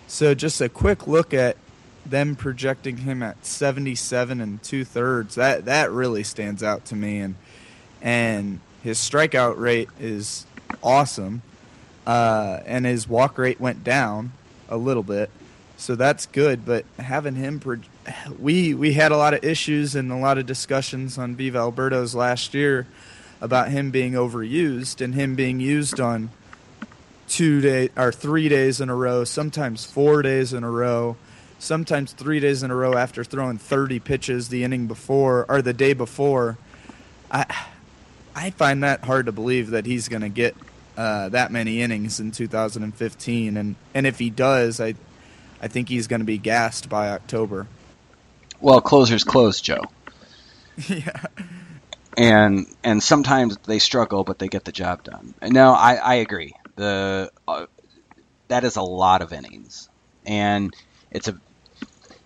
So 0.07 0.35
just 0.35 0.61
a 0.61 0.69
quick 0.69 1.07
look 1.07 1.33
at 1.33 1.57
them 2.05 2.35
projecting 2.35 2.99
him 2.99 3.23
at 3.23 3.47
77 3.47 4.41
and 4.41 4.63
two 4.63 4.85
thirds 4.85 5.37
that 5.37 5.65
that 5.67 5.91
really 5.91 6.25
stands 6.25 6.63
out 6.63 6.85
to 6.87 6.97
me 6.97 7.21
and 7.21 7.37
and 8.03 8.61
his 8.83 8.99
strikeout 8.99 9.59
rate 9.59 9.89
is 9.99 10.47
awesome, 10.83 11.43
uh, 12.07 12.61
and 12.67 12.87
his 12.87 13.09
walk 13.09 13.39
rate 13.39 13.61
went 13.61 13.85
down 13.85 14.33
a 14.69 14.77
little 14.77 15.03
bit, 15.03 15.31
so 15.77 15.95
that's 15.95 16.27
good. 16.27 16.65
But 16.65 16.85
having 16.99 17.35
him, 17.35 17.61
pro- 17.61 17.79
we 18.39 18.75
we 18.75 18.95
had 18.95 19.13
a 19.13 19.17
lot 19.17 19.35
of 19.35 19.45
issues 19.45 19.95
and 19.95 20.11
a 20.11 20.17
lot 20.17 20.39
of 20.39 20.47
discussions 20.47 21.19
on 21.19 21.37
Viva 21.37 21.59
El 21.59 21.73
Birdos 21.73 22.15
last 22.15 22.55
year 22.55 22.87
about 23.41 23.71
him 23.71 23.91
being 23.91 24.13
overused 24.13 25.01
and 25.03 25.15
him 25.15 25.35
being 25.35 25.61
used 25.61 25.99
on 26.01 26.31
two 27.29 27.61
day 27.61 27.91
or 27.97 28.13
three 28.13 28.49
days 28.49 28.81
in 28.81 28.89
a 28.89 28.95
row, 28.95 29.25
sometimes 29.25 29.85
four 29.85 30.23
days 30.23 30.53
in 30.53 30.65
a 30.65 30.71
row, 30.71 31.17
sometimes 31.59 32.13
three 32.13 32.41
days 32.41 32.63
in 32.63 32.71
a 32.71 32.75
row 32.75 32.95
after 32.95 33.23
throwing 33.25 33.57
30 33.57 34.01
pitches 34.01 34.49
the 34.49 34.65
inning 34.65 34.87
before 34.87 35.47
or 35.49 35.63
the 35.63 35.73
day 35.73 35.93
before. 35.93 36.59
I 37.31 37.47
I 38.41 38.49
find 38.49 38.83
that 38.85 39.05
hard 39.05 39.27
to 39.27 39.33
believe 39.33 39.71
that 39.71 39.85
he's 39.85 40.09
going 40.09 40.23
to 40.23 40.31
get 40.31 40.57
uh, 40.97 41.29
that 41.29 41.53
many 41.53 41.83
innings 41.83 42.21
in 42.21 42.31
2015, 42.31 43.57
and 43.59 43.77
and 43.93 44.07
if 44.07 44.19
he 44.19 44.31
does, 44.31 44.81
I 44.81 44.95
I 45.61 45.69
think 45.69 45.91
he's 45.91 46.07
going 46.07 46.21
to 46.21 46.27
be 46.27 46.39
gassed 46.39 46.89
by 46.89 47.11
October. 47.11 47.67
Well, 48.59 48.81
closers 48.81 49.25
close, 49.25 49.61
Joe. 49.61 49.83
yeah. 50.89 51.27
And 52.17 52.67
and 52.83 53.03
sometimes 53.03 53.59
they 53.59 53.79
struggle, 53.79 54.25
but 54.25 54.39
they 54.39 54.49
get 54.49 54.65
the 54.65 54.73
job 54.73 55.05
done. 55.05 55.35
No, 55.43 55.75
I, 55.75 55.97
I 55.97 56.15
agree. 56.15 56.55
The 56.77 57.31
uh, 57.47 57.67
that 58.49 58.65
is 58.65 58.77
a 58.77 58.83
lot 58.83 59.21
of 59.21 59.35
innings, 59.35 59.91
and 60.25 60.75
it's 61.11 61.29
a 61.29 61.39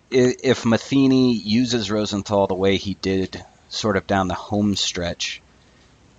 if 0.09 0.65
Matheny 0.65 1.33
uses 1.33 1.91
Rosenthal 1.91 2.47
the 2.47 2.55
way 2.55 2.77
he 2.77 2.93
did, 2.93 3.43
sort 3.67 3.97
of 3.97 4.07
down 4.07 4.29
the 4.29 4.33
home 4.33 4.77
stretch 4.77 5.41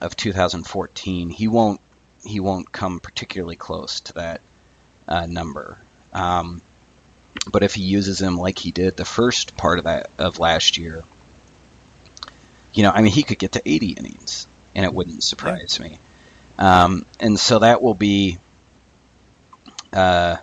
of 0.00 0.16
2014, 0.16 1.30
he 1.30 1.48
won't 1.48 1.80
he 2.24 2.40
won't 2.40 2.72
come 2.72 2.98
particularly 2.98 3.56
close 3.56 4.00
to 4.00 4.14
that 4.14 4.40
uh, 5.06 5.26
number. 5.26 5.78
Um, 6.12 6.61
but 7.50 7.62
if 7.62 7.74
he 7.74 7.82
uses 7.82 8.20
him 8.20 8.37
like 8.37 8.59
he 8.59 8.72
did 8.72 8.96
the 8.96 9.04
first 9.04 9.56
part 9.56 9.78
of 9.78 9.85
that 9.85 10.11
of 10.18 10.38
last 10.38 10.78
year, 10.78 11.04
you 12.72 12.82
know, 12.82 12.90
I 12.90 13.02
mean, 13.02 13.12
he 13.12 13.22
could 13.22 13.38
get 13.38 13.52
to 13.52 13.62
80 13.64 13.92
innings, 13.92 14.46
and 14.74 14.85
it 14.85 14.92
wouldn't 14.92 15.22
surprise 15.22 15.78
yeah. 15.80 15.88
me. 15.88 15.98
Um, 16.59 17.06
and 17.20 17.38
so 17.38 17.61
that 17.61 17.82
will 17.82 17.94
be 17.94 18.38
uh, 19.92 20.37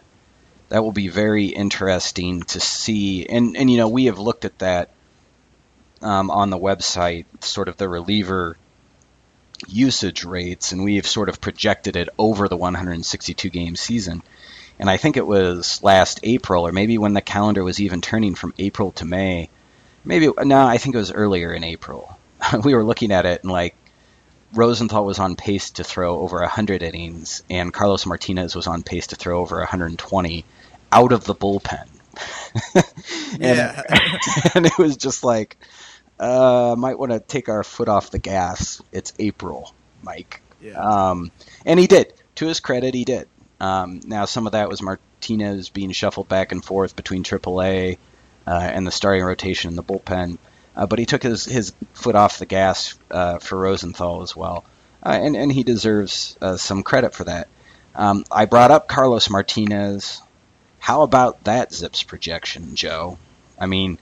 that 0.70 0.84
will 0.84 0.92
be 0.92 1.10
very 1.10 1.48
interesting 1.48 2.44
to 2.44 2.60
see. 2.60 3.26
And 3.28 3.58
and 3.58 3.70
you 3.70 3.78
know, 3.78 3.90
we 3.90 4.06
have 4.06 4.20
looked 4.20 4.46
at 4.46 4.58
that 4.60 4.90
um, 6.02 6.32
on 6.32 6.50
the 6.50 6.58
website, 6.58 7.26
sort 7.42 7.68
of 7.68 7.78
the 7.78 7.90
reliever 7.90 8.58
usage 9.68 10.24
rates, 10.24 10.72
and 10.72 10.84
we've 10.84 11.08
sort 11.08 11.30
of 11.30 11.42
projected 11.42 11.96
it 11.96 12.10
over 12.18 12.48
the 12.48 12.58
162 12.58 13.50
game 13.50 13.76
season. 13.76 14.22
And 14.80 14.90
I 14.90 14.98
think 14.98 15.18
it 15.18 15.28
was 15.28 15.82
last 15.84 16.20
April, 16.24 16.66
or 16.68 16.72
maybe 16.72 16.98
when 16.98 17.14
the 17.14 17.22
calendar 17.22 17.64
was 17.64 17.80
even 17.80 18.02
turning 18.02 18.36
from 18.36 18.54
April 18.58 18.92
to 18.94 19.06
May. 19.06 19.50
Maybe 20.04 20.30
no, 20.44 20.66
I 20.66 20.78
think 20.78 20.96
it 20.96 21.00
was 21.00 21.12
earlier 21.12 21.54
in 21.54 21.64
April. 21.64 22.18
we 22.64 22.74
were 22.74 22.84
looking 22.84 23.12
at 23.12 23.26
it 23.26 23.44
and 23.44 23.52
like 23.52 23.76
Rosenthal 24.54 25.06
was 25.06 25.20
on 25.20 25.36
pace 25.36 25.72
to 25.72 25.84
throw 25.84 26.20
over 26.20 26.40
100 26.40 26.84
innings, 26.84 27.44
and 27.50 27.74
Carlos 27.74 28.06
Martinez 28.06 28.56
was 28.56 28.68
on 28.68 28.84
pace 28.84 29.08
to 29.08 29.16
throw 29.16 29.40
over 29.40 29.58
120 29.58 30.46
out 30.92 31.12
of 31.12 31.24
the 31.24 31.34
bullpen. 31.34 31.88
and, 32.76 32.86
yeah, 33.40 33.82
and 34.54 34.66
it 34.68 34.78
was 34.78 34.98
just 34.98 35.24
like, 35.24 35.58
uh, 36.20 36.76
might 36.78 36.98
want 37.00 37.12
to 37.12 37.20
take 37.20 37.50
our 37.50 37.64
foot 37.64 37.90
off 37.90 38.12
the 38.12 38.20
gas. 38.20 38.82
It's 38.92 39.14
April, 39.20 39.74
Mike. 40.02 40.42
Yeah. 40.62 40.80
Um, 40.80 41.32
and 41.66 41.80
he 41.80 41.88
did. 41.88 42.14
To 42.36 42.48
his 42.48 42.60
credit, 42.60 42.94
he 42.94 43.04
did. 43.06 43.28
Um, 43.60 44.02
now, 44.06 44.26
some 44.26 44.46
of 44.46 44.54
that 44.54 44.70
was 44.70 44.82
Martinez 44.82 45.70
being 45.70 45.92
shuffled 45.92 46.28
back 46.28 46.52
and 46.52 46.64
forth 46.64 46.96
between 46.96 47.24
AAA 47.24 47.98
uh, 48.48 48.52
and 48.52 48.86
the 48.88 48.92
starting 48.92 49.24
rotation 49.24 49.70
in 49.70 49.76
the 49.76 49.84
bullpen. 49.84 50.38
Uh, 50.76 50.88
but 50.88 51.00
he 51.00 51.06
took 51.06 51.22
his, 51.24 51.46
his 51.46 51.74
foot 51.94 52.16
off 52.16 52.40
the 52.40 52.46
gas 52.46 52.98
uh, 53.12 53.40
for 53.40 53.58
Rosenthal 53.58 54.22
as 54.24 54.36
well. 54.36 54.66
uh, 55.06 55.10
and 55.22 55.36
and 55.36 55.52
he 55.52 55.64
deserves 55.64 56.36
uh, 56.42 56.58
some 56.58 56.84
credit 56.84 57.14
for 57.14 57.26
that. 57.26 57.48
Um, 57.96 58.26
I 58.32 58.46
brought 58.46 58.72
up 58.72 58.88
Carlos 58.88 59.30
Martinez. 59.30 60.22
How 60.80 61.04
about 61.04 61.44
that 61.46 61.72
Zips 61.74 62.04
projection, 62.04 62.76
Joe? 62.76 63.18
I 63.60 63.68
mean, 63.68 64.00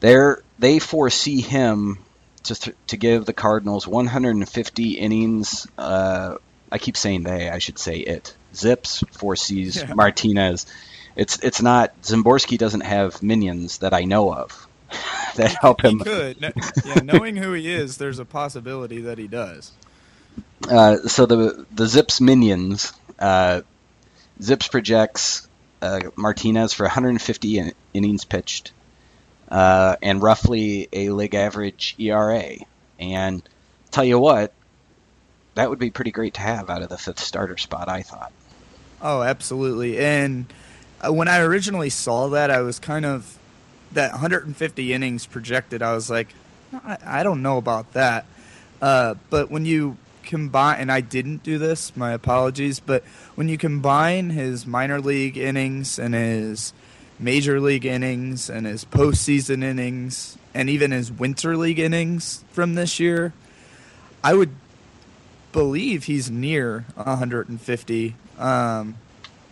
they 0.00 0.16
they 0.58 0.78
foresee 0.78 1.40
him 1.40 1.98
to 2.44 2.54
th- 2.54 2.76
to 2.88 2.96
give 2.96 3.24
the 3.24 3.32
Cardinals 3.32 3.86
150 3.86 4.90
innings. 4.92 5.66
Uh, 5.76 6.36
I 6.70 6.78
keep 6.78 6.96
saying 6.96 7.22
they. 7.22 7.48
I 7.48 7.58
should 7.58 7.78
say 7.78 7.98
it. 7.98 8.34
Zips 8.54 9.02
foresees 9.12 9.76
yeah. 9.76 9.94
Martinez. 9.94 10.66
It's 11.16 11.38
it's 11.40 11.62
not 11.62 12.00
Szymborski 12.02 12.58
doesn't 12.58 12.82
have 12.82 13.22
minions 13.22 13.78
that 13.78 13.92
I 13.92 14.04
know 14.04 14.32
of 14.32 14.68
that 15.36 15.56
help 15.60 15.84
him. 15.84 15.98
He 15.98 16.04
could. 16.04 16.40
No, 16.40 16.50
yeah, 16.84 17.00
knowing 17.02 17.36
who 17.36 17.52
he 17.52 17.70
is, 17.70 17.96
there's 17.98 18.18
a 18.18 18.24
possibility 18.24 19.02
that 19.02 19.18
he 19.18 19.26
does. 19.26 19.72
Uh, 20.68 20.96
so 21.08 21.26
the 21.26 21.66
the 21.72 21.86
Zips 21.86 22.20
minions, 22.20 22.92
uh, 23.18 23.62
Zips 24.40 24.68
projects 24.68 25.48
uh, 25.82 26.00
Martinez 26.16 26.72
for 26.72 26.84
150 26.84 27.58
in, 27.58 27.72
innings 27.94 28.24
pitched, 28.24 28.72
uh, 29.50 29.96
and 30.02 30.22
roughly 30.22 30.88
a 30.92 31.10
league 31.10 31.34
average 31.34 31.94
ERA. 31.98 32.56
And 32.98 33.42
tell 33.90 34.04
you 34.04 34.18
what, 34.18 34.52
that 35.54 35.70
would 35.70 35.78
be 35.78 35.90
pretty 35.90 36.10
great 36.10 36.34
to 36.34 36.40
have 36.40 36.70
out 36.70 36.82
of 36.82 36.88
the 36.88 36.98
fifth 36.98 37.20
starter 37.20 37.56
spot. 37.56 37.88
I 37.88 38.02
thought. 38.02 38.32
Oh, 39.00 39.22
absolutely. 39.22 39.98
And 39.98 40.46
uh, 41.00 41.12
when 41.12 41.28
I 41.28 41.40
originally 41.40 41.90
saw 41.90 42.28
that, 42.28 42.50
I 42.50 42.60
was 42.60 42.78
kind 42.78 43.04
of 43.04 43.38
that 43.92 44.12
150 44.12 44.92
innings 44.92 45.26
projected. 45.26 45.82
I 45.82 45.94
was 45.94 46.10
like, 46.10 46.28
I, 46.72 46.98
I 47.04 47.22
don't 47.22 47.42
know 47.42 47.58
about 47.58 47.92
that. 47.92 48.26
Uh, 48.82 49.14
but 49.30 49.50
when 49.50 49.64
you 49.64 49.96
combine, 50.22 50.80
and 50.80 50.92
I 50.92 51.00
didn't 51.00 51.42
do 51.42 51.58
this, 51.58 51.96
my 51.96 52.12
apologies, 52.12 52.80
but 52.80 53.02
when 53.34 53.48
you 53.48 53.56
combine 53.56 54.30
his 54.30 54.66
minor 54.66 55.00
league 55.00 55.36
innings 55.36 55.98
and 55.98 56.14
his 56.14 56.72
major 57.18 57.60
league 57.60 57.84
innings 57.84 58.48
and 58.48 58.66
his 58.66 58.84
postseason 58.84 59.62
innings 59.62 60.38
and 60.54 60.70
even 60.70 60.90
his 60.90 61.10
winter 61.10 61.56
league 61.56 61.78
innings 61.78 62.44
from 62.52 62.74
this 62.74 63.00
year, 63.00 63.32
I 64.22 64.34
would 64.34 64.50
believe 65.52 66.04
he's 66.04 66.30
near 66.30 66.84
150. 66.94 68.14
Um, 68.38 68.96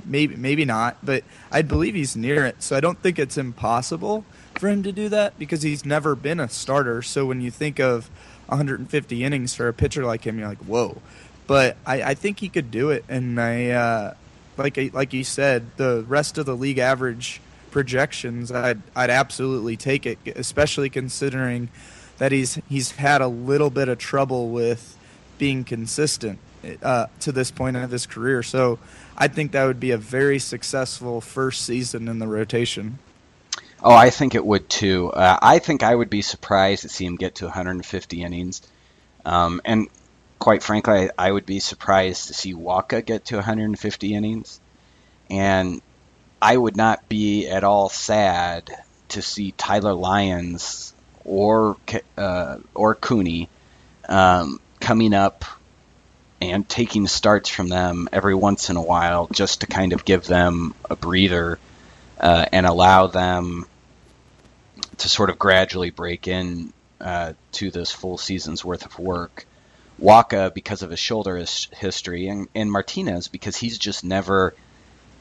maybe 0.04 0.36
maybe 0.36 0.64
not, 0.64 0.96
but 1.04 1.24
I 1.50 1.62
believe 1.62 1.94
he's 1.94 2.16
near 2.16 2.44
it. 2.44 2.62
So 2.62 2.76
I 2.76 2.80
don't 2.80 3.00
think 3.00 3.18
it's 3.18 3.36
impossible 3.36 4.24
for 4.54 4.68
him 4.68 4.82
to 4.84 4.92
do 4.92 5.08
that 5.08 5.38
because 5.38 5.62
he's 5.62 5.84
never 5.84 6.14
been 6.14 6.40
a 6.40 6.48
starter. 6.48 7.02
So 7.02 7.26
when 7.26 7.40
you 7.40 7.50
think 7.50 7.78
of 7.80 8.08
150 8.46 9.24
innings 9.24 9.54
for 9.54 9.68
a 9.68 9.72
pitcher 9.72 10.04
like 10.04 10.24
him, 10.24 10.38
you're 10.38 10.48
like, 10.48 10.58
whoa. 10.58 11.00
But 11.46 11.76
I, 11.86 12.02
I 12.02 12.14
think 12.14 12.40
he 12.40 12.48
could 12.48 12.70
do 12.70 12.90
it, 12.90 13.04
and 13.08 13.40
I 13.40 13.70
uh, 13.70 14.14
like 14.56 14.76
like 14.92 15.12
you 15.12 15.22
said, 15.22 15.76
the 15.76 16.04
rest 16.08 16.38
of 16.38 16.46
the 16.46 16.56
league 16.56 16.78
average 16.78 17.40
projections, 17.70 18.50
I'd 18.52 18.82
I'd 18.94 19.10
absolutely 19.10 19.76
take 19.76 20.06
it, 20.06 20.18
especially 20.36 20.90
considering 20.90 21.68
that 22.18 22.32
he's 22.32 22.58
he's 22.68 22.92
had 22.92 23.20
a 23.20 23.28
little 23.28 23.70
bit 23.70 23.88
of 23.88 23.98
trouble 23.98 24.50
with 24.50 24.96
being 25.38 25.64
consistent 25.64 26.38
uh, 26.82 27.06
to 27.20 27.32
this 27.32 27.50
point 27.50 27.76
of 27.76 27.90
his 27.90 28.06
career. 28.06 28.42
So 28.42 28.78
I 29.16 29.28
think 29.28 29.52
that 29.52 29.64
would 29.64 29.80
be 29.80 29.90
a 29.90 29.98
very 29.98 30.38
successful 30.38 31.20
first 31.20 31.62
season 31.62 32.08
in 32.08 32.18
the 32.18 32.26
rotation. 32.26 32.98
Oh, 33.82 33.94
I 33.94 34.10
think 34.10 34.34
it 34.34 34.44
would 34.44 34.68
too. 34.68 35.10
Uh, 35.10 35.38
I 35.40 35.58
think 35.58 35.82
I 35.82 35.94
would 35.94 36.10
be 36.10 36.22
surprised 36.22 36.82
to 36.82 36.88
see 36.88 37.04
him 37.04 37.16
get 37.16 37.36
to 37.36 37.44
150 37.44 38.22
innings. 38.22 38.62
Um, 39.24 39.60
and 39.64 39.88
quite 40.38 40.62
frankly, 40.62 41.10
I, 41.18 41.26
I, 41.28 41.32
would 41.32 41.46
be 41.46 41.60
surprised 41.60 42.28
to 42.28 42.34
see 42.34 42.54
Wacha 42.54 43.04
get 43.04 43.26
to 43.26 43.36
150 43.36 44.14
innings. 44.14 44.60
And 45.28 45.82
I 46.46 46.56
would 46.56 46.76
not 46.76 47.08
be 47.08 47.48
at 47.48 47.64
all 47.64 47.88
sad 47.88 48.70
to 49.08 49.20
see 49.20 49.50
Tyler 49.50 49.94
Lyons 49.94 50.94
or 51.24 51.76
uh, 52.16 52.58
or 52.72 52.94
Cooney 52.94 53.48
um, 54.08 54.60
coming 54.78 55.12
up 55.12 55.44
and 56.40 56.68
taking 56.68 57.08
starts 57.08 57.48
from 57.50 57.68
them 57.68 58.08
every 58.12 58.36
once 58.36 58.70
in 58.70 58.76
a 58.76 58.80
while, 58.80 59.26
just 59.32 59.62
to 59.62 59.66
kind 59.66 59.92
of 59.92 60.04
give 60.04 60.24
them 60.28 60.72
a 60.88 60.94
breather 60.94 61.58
uh, 62.20 62.46
and 62.52 62.64
allow 62.64 63.08
them 63.08 63.66
to 64.98 65.08
sort 65.08 65.30
of 65.30 65.40
gradually 65.40 65.90
break 65.90 66.28
in 66.28 66.72
uh, 67.00 67.32
to 67.50 67.72
this 67.72 67.90
full 67.90 68.18
season's 68.18 68.64
worth 68.64 68.86
of 68.86 68.96
work. 69.00 69.46
Wacha 70.00 70.54
because 70.54 70.82
of 70.82 70.90
his 70.90 71.00
shoulder 71.00 71.44
history, 71.72 72.28
and, 72.28 72.46
and 72.54 72.70
Martinez 72.70 73.26
because 73.26 73.56
he's 73.56 73.78
just 73.78 74.04
never 74.04 74.54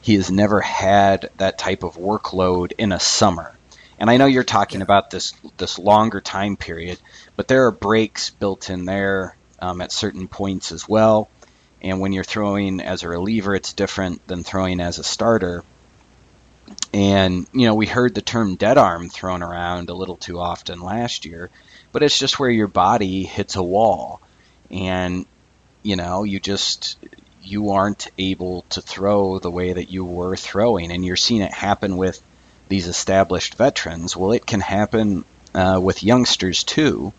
he 0.06 0.14
has 0.14 0.30
never 0.30 0.60
had 0.60 1.30
that 1.38 1.58
type 1.58 1.82
of 1.82 1.96
workload 1.96 2.70
in 2.78 2.92
a 2.92 3.00
summer. 3.00 3.50
And 3.98 4.08
I 4.08 4.18
know 4.18 4.26
you're 4.26 4.44
talking 4.44 4.80
about 4.80 5.10
this 5.10 5.32
this 5.56 5.80
longer 5.80 6.20
time 6.20 6.56
period, 6.56 7.00
but 7.34 7.48
there 7.48 7.66
are 7.66 7.72
breaks 7.72 8.30
built 8.30 8.70
in 8.70 8.84
there 8.84 9.34
um, 9.58 9.80
at 9.80 9.90
certain 9.90 10.28
points 10.28 10.70
as 10.70 10.88
well. 10.88 11.28
And 11.82 11.98
when 11.98 12.12
you're 12.12 12.22
throwing 12.22 12.80
as 12.80 13.02
a 13.02 13.08
reliever, 13.08 13.56
it's 13.56 13.72
different 13.72 14.24
than 14.28 14.44
throwing 14.44 14.78
as 14.78 15.00
a 15.00 15.02
starter. 15.02 15.64
And 16.94 17.48
you 17.52 17.66
know, 17.66 17.74
we 17.74 17.86
heard 17.86 18.14
the 18.14 18.22
term 18.22 18.54
dead 18.54 18.78
arm 18.78 19.08
thrown 19.08 19.42
around 19.42 19.90
a 19.90 19.94
little 19.94 20.16
too 20.16 20.38
often 20.38 20.78
last 20.78 21.24
year, 21.24 21.50
but 21.90 22.04
it's 22.04 22.16
just 22.16 22.38
where 22.38 22.48
your 22.48 22.68
body 22.68 23.24
hits 23.24 23.56
a 23.56 23.62
wall, 23.62 24.20
and 24.70 25.26
you 25.82 25.96
know, 25.96 26.22
you 26.22 26.38
just 26.38 26.96
you 27.46 27.70
aren't 27.70 28.08
able 28.18 28.62
to 28.70 28.80
throw 28.80 29.38
the 29.38 29.50
way 29.50 29.72
that 29.72 29.90
you 29.90 30.04
were 30.04 30.36
throwing, 30.36 30.90
and 30.90 31.04
you're 31.04 31.16
seeing 31.16 31.42
it 31.42 31.52
happen 31.52 31.96
with 31.96 32.20
these 32.68 32.88
established 32.88 33.54
veterans. 33.54 34.16
Well, 34.16 34.32
it 34.32 34.46
can 34.46 34.60
happen 34.60 35.24
uh, 35.54 35.80
with 35.82 36.02
youngsters 36.02 36.64
too, 36.64 37.12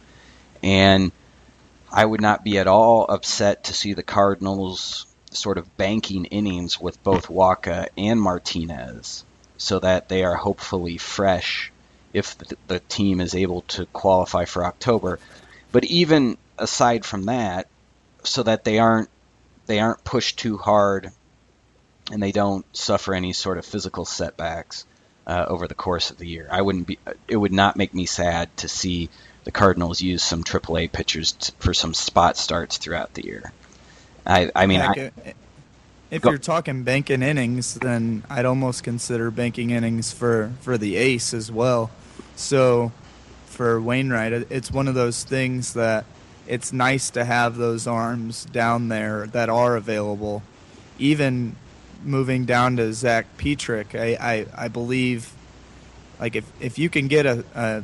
and 0.62 1.12
I 1.92 2.06
would 2.06 2.22
not 2.22 2.44
be 2.44 2.60
at 2.60 2.68
all 2.68 3.06
upset 3.08 3.66
to 3.66 3.74
see 3.74 3.94
the 3.94 4.04
Cardinals 4.04 5.06
sort 5.32 5.58
of 5.58 5.78
banking 5.78 6.26
innings 6.26 6.80
with 6.80 7.04
both 7.04 7.28
Wacha 7.28 7.88
and 7.98 8.22
Martinez, 8.22 9.24
so 9.58 9.80
that 9.80 10.10
they 10.10 10.24
are 10.24 10.36
hopefully 10.36 10.98
fresh 10.98 11.72
if 12.14 12.36
the 12.68 12.80
team 12.80 13.22
is 13.22 13.36
able 13.36 13.62
to 13.62 13.86
qualify 13.88 14.46
for 14.46 14.66
October. 14.66 15.20
But 15.72 15.86
even 15.86 16.38
aside 16.58 17.06
from 17.06 17.26
that, 17.26 17.68
so 18.24 18.44
that 18.44 18.64
they 18.64 18.80
aren't 18.80 19.10
they 19.68 19.80
aren't 19.80 20.04
pushed 20.04 20.40
too 20.40 20.58
hard 20.58 21.12
and 22.12 22.24
they 22.24 22.32
don't 22.32 22.66
suffer 22.76 23.14
any 23.14 23.34
sort 23.34 23.58
of 23.58 23.66
physical 23.66 24.06
setbacks 24.06 24.86
uh, 25.26 25.46
over 25.48 25.68
the 25.68 25.76
course 25.76 26.10
of 26.10 26.18
the 26.18 26.28
year. 26.28 26.48
I 26.50 26.62
wouldn't 26.62 26.88
be. 26.88 27.00
It 27.28 27.36
would 27.36 27.52
not 27.52 27.76
make 27.76 27.94
me 27.94 28.06
sad 28.06 28.56
to 28.58 28.70
see 28.70 29.10
the 29.44 29.52
Cardinals 29.52 30.02
use 30.02 30.24
some 30.24 30.44
AAA 30.44 30.92
pitchers 30.92 31.34
t- 31.34 31.54
for 31.60 31.74
some 31.74 31.94
spot 31.94 32.38
starts 32.38 32.78
throughout 32.78 33.14
the 33.14 33.26
year. 33.26 33.52
I, 34.26 34.52
I 34.56 34.66
mean, 34.68 34.82
I, 34.82 35.12
if 36.10 36.22
go. 36.22 36.30
you're 36.30 36.40
talking 36.40 36.84
banking 36.84 37.22
innings, 37.22 37.76
then 37.76 38.24
I'd 38.30 38.46
almost 38.46 38.84
consider 38.84 39.30
banking 39.32 39.72
innings 39.72 40.12
for 40.12 40.54
for 40.62 40.78
the 40.78 40.96
ace 40.96 41.34
as 41.34 41.52
well. 41.52 41.92
So 42.36 42.92
for 43.46 43.82
Wainwright, 43.82 44.34
it's 44.50 44.72
one 44.72 44.88
of 44.88 44.96
those 44.96 45.24
things 45.24 45.74
that 45.74 46.06
it's 46.48 46.74
nice 46.74 47.10
to 47.12 47.26
have 47.26 47.58
those 47.58 47.88
arms 47.88 48.46
down 48.46 48.88
there 48.88 49.28
that 49.28 49.50
are 49.50 49.76
available. 49.76 50.44
Even 51.00 51.56
moving 52.04 52.46
down 52.46 52.78
to 52.78 52.94
Zack 52.94 53.38
Petrick, 53.38 53.96
I, 53.96 54.18
I, 54.20 54.46
I 54.66 54.68
believe, 54.68 55.34
like 56.20 56.36
if, 56.36 56.52
if 56.60 56.80
you 56.80 56.90
can 56.90 57.08
get 57.08 57.26
a, 57.26 57.44
a 57.56 57.84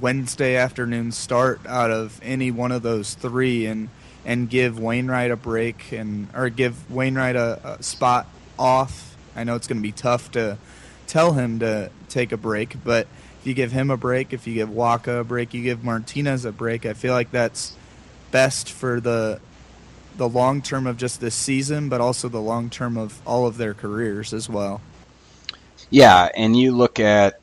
Wednesday 0.00 0.56
afternoon 0.56 1.12
start 1.12 1.60
out 1.66 1.90
of 1.90 2.20
any 2.22 2.50
one 2.50 2.72
of 2.72 2.82
those 2.82 3.14
three 3.14 3.66
and 3.66 3.88
and 4.24 4.50
give 4.50 4.78
Wainwright 4.78 5.30
a 5.30 5.36
break 5.36 5.92
and 5.92 6.28
or 6.34 6.50
give 6.50 6.90
Wainwright 6.90 7.36
a, 7.36 7.78
a 7.78 7.82
spot 7.82 8.26
off. 8.58 9.16
I 9.34 9.44
know 9.44 9.54
it's 9.54 9.66
going 9.66 9.78
to 9.78 9.82
be 9.82 9.92
tough 9.92 10.30
to 10.32 10.58
tell 11.06 11.32
him 11.32 11.60
to 11.60 11.90
take 12.08 12.32
a 12.32 12.36
break, 12.36 12.76
but 12.84 13.06
if 13.40 13.46
you 13.46 13.54
give 13.54 13.72
him 13.72 13.90
a 13.90 13.96
break, 13.96 14.32
if 14.32 14.46
you 14.46 14.54
give 14.54 14.68
Wacha 14.68 15.20
a 15.20 15.24
break, 15.24 15.54
you 15.54 15.62
give 15.62 15.82
Martinez 15.82 16.44
a 16.44 16.52
break. 16.52 16.84
I 16.84 16.92
feel 16.92 17.14
like 17.14 17.30
that's 17.30 17.74
best 18.30 18.70
for 18.70 19.00
the 19.00 19.40
the 20.16 20.28
long 20.28 20.60
term 20.60 20.86
of 20.86 20.98
just 20.98 21.20
this 21.20 21.34
season, 21.34 21.88
but 21.88 22.00
also 22.00 22.28
the 22.28 22.40
long 22.40 22.68
term 22.68 22.98
of 22.98 23.18
all 23.26 23.46
of 23.46 23.56
their 23.56 23.72
careers 23.72 24.34
as 24.34 24.48
well. 24.48 24.82
Yeah, 25.88 26.28
and 26.34 26.54
you 26.54 26.72
look 26.72 27.00
at 27.00 27.40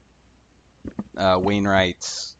uh, 1.16 1.40
Wainwright's 1.42 2.38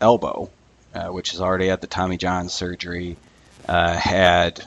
elbow, 0.00 0.50
uh, 0.94 1.08
which 1.08 1.32
is 1.32 1.40
already 1.40 1.68
had 1.68 1.80
the 1.80 1.86
Tommy 1.86 2.16
John 2.16 2.48
surgery, 2.48 3.16
uh, 3.68 3.96
had 3.96 4.64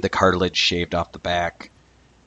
the 0.00 0.08
cartilage 0.08 0.56
shaved 0.56 0.94
off 0.94 1.10
the 1.10 1.18
back 1.18 1.70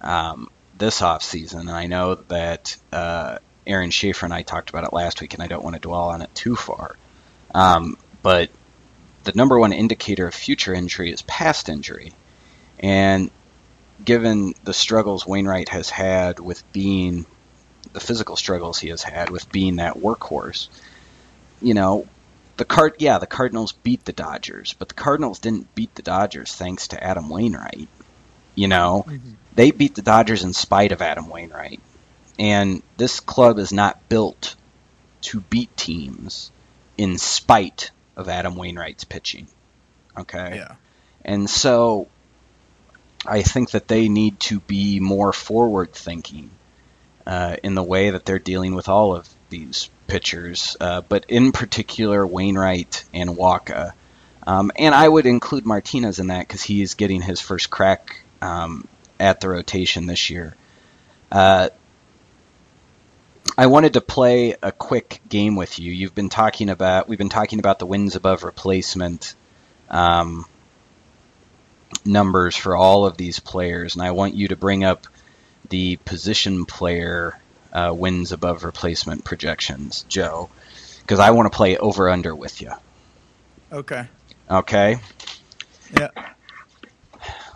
um, 0.01 0.49
this 0.77 1.01
off 1.01 1.23
season, 1.23 1.69
I 1.69 1.87
know 1.87 2.15
that 2.15 2.75
uh, 2.91 3.37
Aaron 3.65 3.89
Schafer 3.89 4.23
and 4.23 4.33
I 4.33 4.41
talked 4.41 4.69
about 4.69 4.83
it 4.83 4.93
last 4.93 5.21
week, 5.21 5.33
and 5.33 5.43
I 5.43 5.47
don't 5.47 5.63
want 5.63 5.75
to 5.75 5.81
dwell 5.81 6.09
on 6.09 6.21
it 6.21 6.33
too 6.35 6.55
far. 6.55 6.95
Um, 7.53 7.97
but 8.21 8.49
the 9.23 9.33
number 9.33 9.57
one 9.57 9.73
indicator 9.73 10.27
of 10.27 10.33
future 10.33 10.73
injury 10.73 11.11
is 11.11 11.21
past 11.21 11.69
injury. 11.69 12.13
And 12.79 13.31
given 14.03 14.53
the 14.63 14.73
struggles 14.73 15.25
Wainwright 15.25 15.69
has 15.69 15.89
had 15.89 16.39
with 16.39 16.63
being 16.73 17.25
the 17.93 17.99
physical 17.99 18.35
struggles 18.35 18.79
he 18.79 18.89
has 18.89 19.03
had 19.03 19.29
with 19.29 19.51
being 19.51 19.77
that 19.77 19.97
workhorse, 19.97 20.67
you 21.61 21.73
know, 21.73 22.07
the 22.57 22.65
card 22.65 22.95
yeah, 22.99 23.17
the 23.17 23.27
Cardinals 23.27 23.71
beat 23.71 24.05
the 24.05 24.13
Dodgers, 24.13 24.73
but 24.73 24.89
the 24.89 24.93
Cardinals 24.93 25.39
didn't 25.39 25.73
beat 25.73 25.95
the 25.95 26.01
Dodgers 26.01 26.53
thanks 26.53 26.89
to 26.89 27.03
Adam 27.03 27.29
Wainwright. 27.29 27.87
You 28.55 28.67
know, 28.67 29.05
mm-hmm. 29.07 29.31
they 29.55 29.71
beat 29.71 29.95
the 29.95 30.03
Dodgers 30.03 30.43
in 30.43 30.53
spite 30.53 30.91
of 30.91 31.01
Adam 31.01 31.29
Wainwright. 31.29 31.79
And 32.39 32.81
this 32.97 33.19
club 33.19 33.59
is 33.59 33.71
not 33.71 34.09
built 34.09 34.55
to 35.23 35.39
beat 35.39 35.75
teams 35.77 36.51
in 36.97 37.17
spite 37.17 37.91
of 38.15 38.29
Adam 38.29 38.55
Wainwright's 38.55 39.03
pitching. 39.03 39.47
Okay? 40.17 40.57
Yeah. 40.57 40.75
And 41.23 41.49
so 41.49 42.07
I 43.25 43.41
think 43.41 43.71
that 43.71 43.87
they 43.87 44.09
need 44.09 44.39
to 44.41 44.59
be 44.59 44.99
more 44.99 45.33
forward 45.33 45.93
thinking 45.93 46.49
uh, 47.25 47.57
in 47.63 47.75
the 47.75 47.83
way 47.83 48.09
that 48.09 48.25
they're 48.25 48.39
dealing 48.39 48.75
with 48.75 48.89
all 48.89 49.15
of 49.15 49.27
these 49.49 49.89
pitchers, 50.07 50.75
uh, 50.81 51.01
but 51.01 51.25
in 51.29 51.51
particular 51.51 52.25
Wainwright 52.25 53.03
and 53.13 53.29
Wacha. 53.31 53.93
Um, 54.45 54.71
and 54.75 54.93
I 54.93 55.07
would 55.07 55.25
include 55.25 55.65
Martinez 55.65 56.19
in 56.19 56.27
that 56.27 56.45
because 56.47 56.61
he 56.61 56.81
is 56.81 56.95
getting 56.95 57.21
his 57.21 57.39
first 57.39 57.69
crack 57.69 58.21
um, 58.41 58.87
at 59.19 59.39
the 59.39 59.47
rotation 59.47 60.05
this 60.05 60.29
year. 60.29 60.55
Uh, 61.31 61.69
I 63.57 63.67
wanted 63.67 63.93
to 63.93 64.01
play 64.01 64.55
a 64.63 64.71
quick 64.71 65.21
game 65.29 65.55
with 65.55 65.77
you. 65.77 65.91
You've 65.91 66.15
been 66.15 66.29
talking 66.29 66.69
about 66.69 67.07
we've 67.07 67.19
been 67.19 67.29
talking 67.29 67.59
about 67.59 67.79
the 67.79 67.85
wins 67.85 68.15
above 68.15 68.43
replacement 68.43 69.35
um, 69.89 70.45
numbers 72.03 72.55
for 72.55 72.75
all 72.75 73.05
of 73.05 73.15
these 73.15 73.39
players, 73.39 73.95
and 73.95 74.03
I 74.03 74.11
want 74.11 74.33
you 74.33 74.47
to 74.47 74.55
bring 74.55 74.83
up 74.83 75.05
the 75.69 75.97
position 75.97 76.65
player 76.65 77.39
uh, 77.71 77.93
wins 77.95 78.31
above 78.31 78.63
replacement 78.63 79.23
projections, 79.23 80.03
Joe, 80.09 80.49
because 81.01 81.19
I 81.19 81.31
want 81.31 81.51
to 81.51 81.55
play 81.55 81.77
over 81.77 82.09
under 82.09 82.35
with 82.35 82.61
you. 82.61 82.71
Okay. 83.71 84.07
Okay. 84.49 84.97
Yeah. 85.99 86.09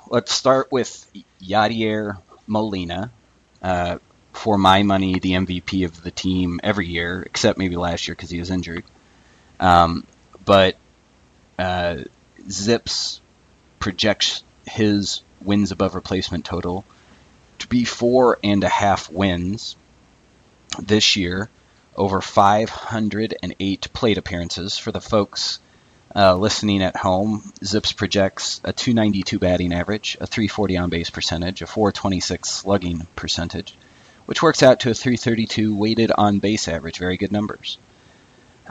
Let's 0.09 0.31
start 0.31 0.71
with 0.71 1.09
Yadier 1.41 2.17
Molina. 2.45 3.11
Uh, 3.61 3.97
for 4.37 4.57
my 4.57 4.83
money, 4.83 5.19
the 5.19 5.31
MVP 5.31 5.85
of 5.85 6.01
the 6.03 6.11
team 6.11 6.59
every 6.63 6.87
year, 6.87 7.23
except 7.23 7.57
maybe 7.57 7.75
last 7.75 8.07
year 8.07 8.15
because 8.15 8.29
he 8.29 8.39
was 8.39 8.51
injured. 8.51 8.83
Um, 9.59 10.05
but 10.45 10.75
uh, 11.57 11.97
Zips 12.49 13.19
projects 13.79 14.43
his 14.65 15.21
wins 15.41 15.71
above 15.71 15.95
replacement 15.95 16.45
total 16.45 16.85
to 17.59 17.67
be 17.67 17.85
four 17.85 18.37
and 18.43 18.63
a 18.63 18.69
half 18.69 19.09
wins 19.09 19.75
this 20.79 21.15
year 21.15 21.49
over 21.95 22.21
508 22.21 23.93
plate 23.93 24.17
appearances 24.17 24.77
for 24.77 24.91
the 24.91 25.01
folks 25.01 25.59
uh, 26.15 26.35
listening 26.35 26.83
at 26.83 26.95
home. 26.95 27.51
Zips 27.63 27.91
projects 27.91 28.61
a 28.63 28.71
292 28.71 29.39
batting 29.39 29.73
average, 29.73 30.17
a 30.21 30.27
340 30.27 30.77
on 30.77 30.89
base 30.89 31.09
percentage, 31.09 31.61
a 31.61 31.67
426 31.67 32.49
slugging 32.49 33.07
percentage, 33.15 33.76
which 34.27 34.43
works 34.43 34.61
out 34.61 34.81
to 34.81 34.91
a 34.91 34.93
332 34.93 35.75
weighted 35.75 36.11
on 36.11 36.39
base 36.39 36.67
average. 36.67 36.99
Very 36.99 37.17
good 37.17 37.31
numbers. 37.31 37.77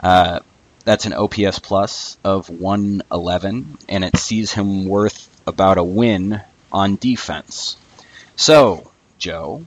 Uh, 0.01 0.39
that's 0.85 1.05
an 1.05 1.13
OPS 1.13 1.59
plus 1.59 2.17
of 2.23 2.49
111, 2.49 3.77
and 3.89 4.05
it 4.05 4.15
sees 4.17 4.53
him 4.53 4.85
worth 4.85 5.29
about 5.45 5.77
a 5.77 5.83
win 5.83 6.41
on 6.71 6.95
defense. 6.95 7.75
So, 8.35 8.91
Joe, 9.17 9.65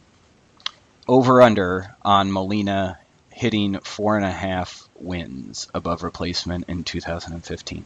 over 1.08 1.42
under 1.42 1.94
on 2.02 2.32
Molina 2.32 2.98
hitting 3.30 3.80
four 3.80 4.16
and 4.16 4.24
a 4.24 4.30
half 4.30 4.88
wins 4.94 5.66
above 5.74 6.04
replacement 6.04 6.68
in 6.68 6.84
2015. 6.84 7.84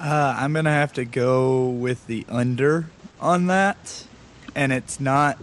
Uh, 0.00 0.34
I'm 0.36 0.52
gonna 0.52 0.70
have 0.70 0.94
to 0.94 1.04
go 1.04 1.68
with 1.68 2.06
the 2.08 2.26
under 2.28 2.86
on 3.20 3.46
that, 3.46 4.04
and 4.56 4.72
it's 4.72 4.98
not 4.98 5.38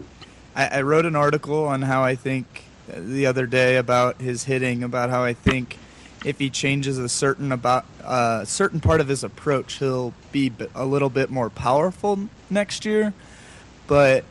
I, 0.59 0.79
I 0.79 0.81
wrote 0.81 1.05
an 1.05 1.15
article 1.15 1.65
on 1.65 1.81
how 1.81 2.03
I 2.03 2.15
think 2.15 2.65
the 2.89 3.27
other 3.27 3.45
day 3.45 3.77
about 3.77 4.19
his 4.19 4.43
hitting, 4.43 4.83
about 4.83 5.09
how 5.09 5.23
I 5.23 5.33
think 5.33 5.77
if 6.25 6.37
he 6.37 6.49
changes 6.49 6.97
a 6.97 7.07
certain 7.07 7.53
about 7.53 7.85
uh, 8.03 8.43
certain 8.43 8.81
part 8.81 8.99
of 8.99 9.07
his 9.07 9.23
approach, 9.23 9.75
he'll 9.75 10.13
be 10.33 10.51
a 10.75 10.85
little 10.85 11.09
bit 11.09 11.29
more 11.29 11.49
powerful 11.49 12.27
next 12.49 12.83
year. 12.83 13.13
But 13.87 14.25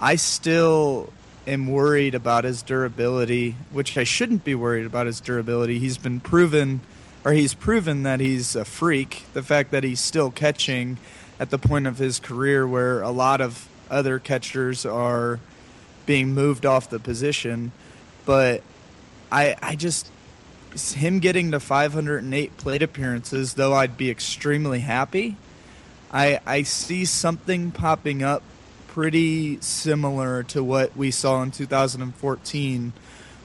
I 0.00 0.16
still 0.16 1.12
am 1.46 1.66
worried 1.66 2.14
about 2.14 2.44
his 2.44 2.62
durability, 2.62 3.56
which 3.70 3.98
I 3.98 4.04
shouldn't 4.04 4.44
be 4.44 4.54
worried 4.54 4.86
about 4.86 5.06
his 5.06 5.20
durability. 5.20 5.78
He's 5.78 5.98
been 5.98 6.20
proven, 6.20 6.80
or 7.22 7.32
he's 7.32 7.52
proven 7.52 8.02
that 8.04 8.20
he's 8.20 8.56
a 8.56 8.64
freak. 8.64 9.24
The 9.34 9.42
fact 9.42 9.72
that 9.72 9.84
he's 9.84 10.00
still 10.00 10.30
catching 10.30 10.96
at 11.38 11.50
the 11.50 11.58
point 11.58 11.86
of 11.86 11.98
his 11.98 12.18
career 12.18 12.66
where 12.66 13.02
a 13.02 13.10
lot 13.10 13.42
of 13.42 13.68
other 13.90 14.18
catchers 14.18 14.86
are 14.86 15.38
being 16.06 16.32
moved 16.32 16.64
off 16.64 16.88
the 16.88 16.98
position. 16.98 17.72
But 18.24 18.62
I 19.30 19.56
I 19.60 19.76
just 19.76 20.10
him 20.94 21.20
getting 21.20 21.52
to 21.52 21.60
508 21.60 22.56
plate 22.56 22.82
appearances, 22.82 23.54
though 23.54 23.74
I'd 23.74 23.96
be 23.96 24.10
extremely 24.10 24.80
happy. 24.80 25.36
I 26.12 26.40
I 26.46 26.62
see 26.62 27.04
something 27.04 27.70
popping 27.70 28.22
up 28.22 28.42
pretty 28.88 29.60
similar 29.60 30.42
to 30.42 30.64
what 30.64 30.96
we 30.96 31.10
saw 31.10 31.42
in 31.42 31.50
2014 31.50 32.92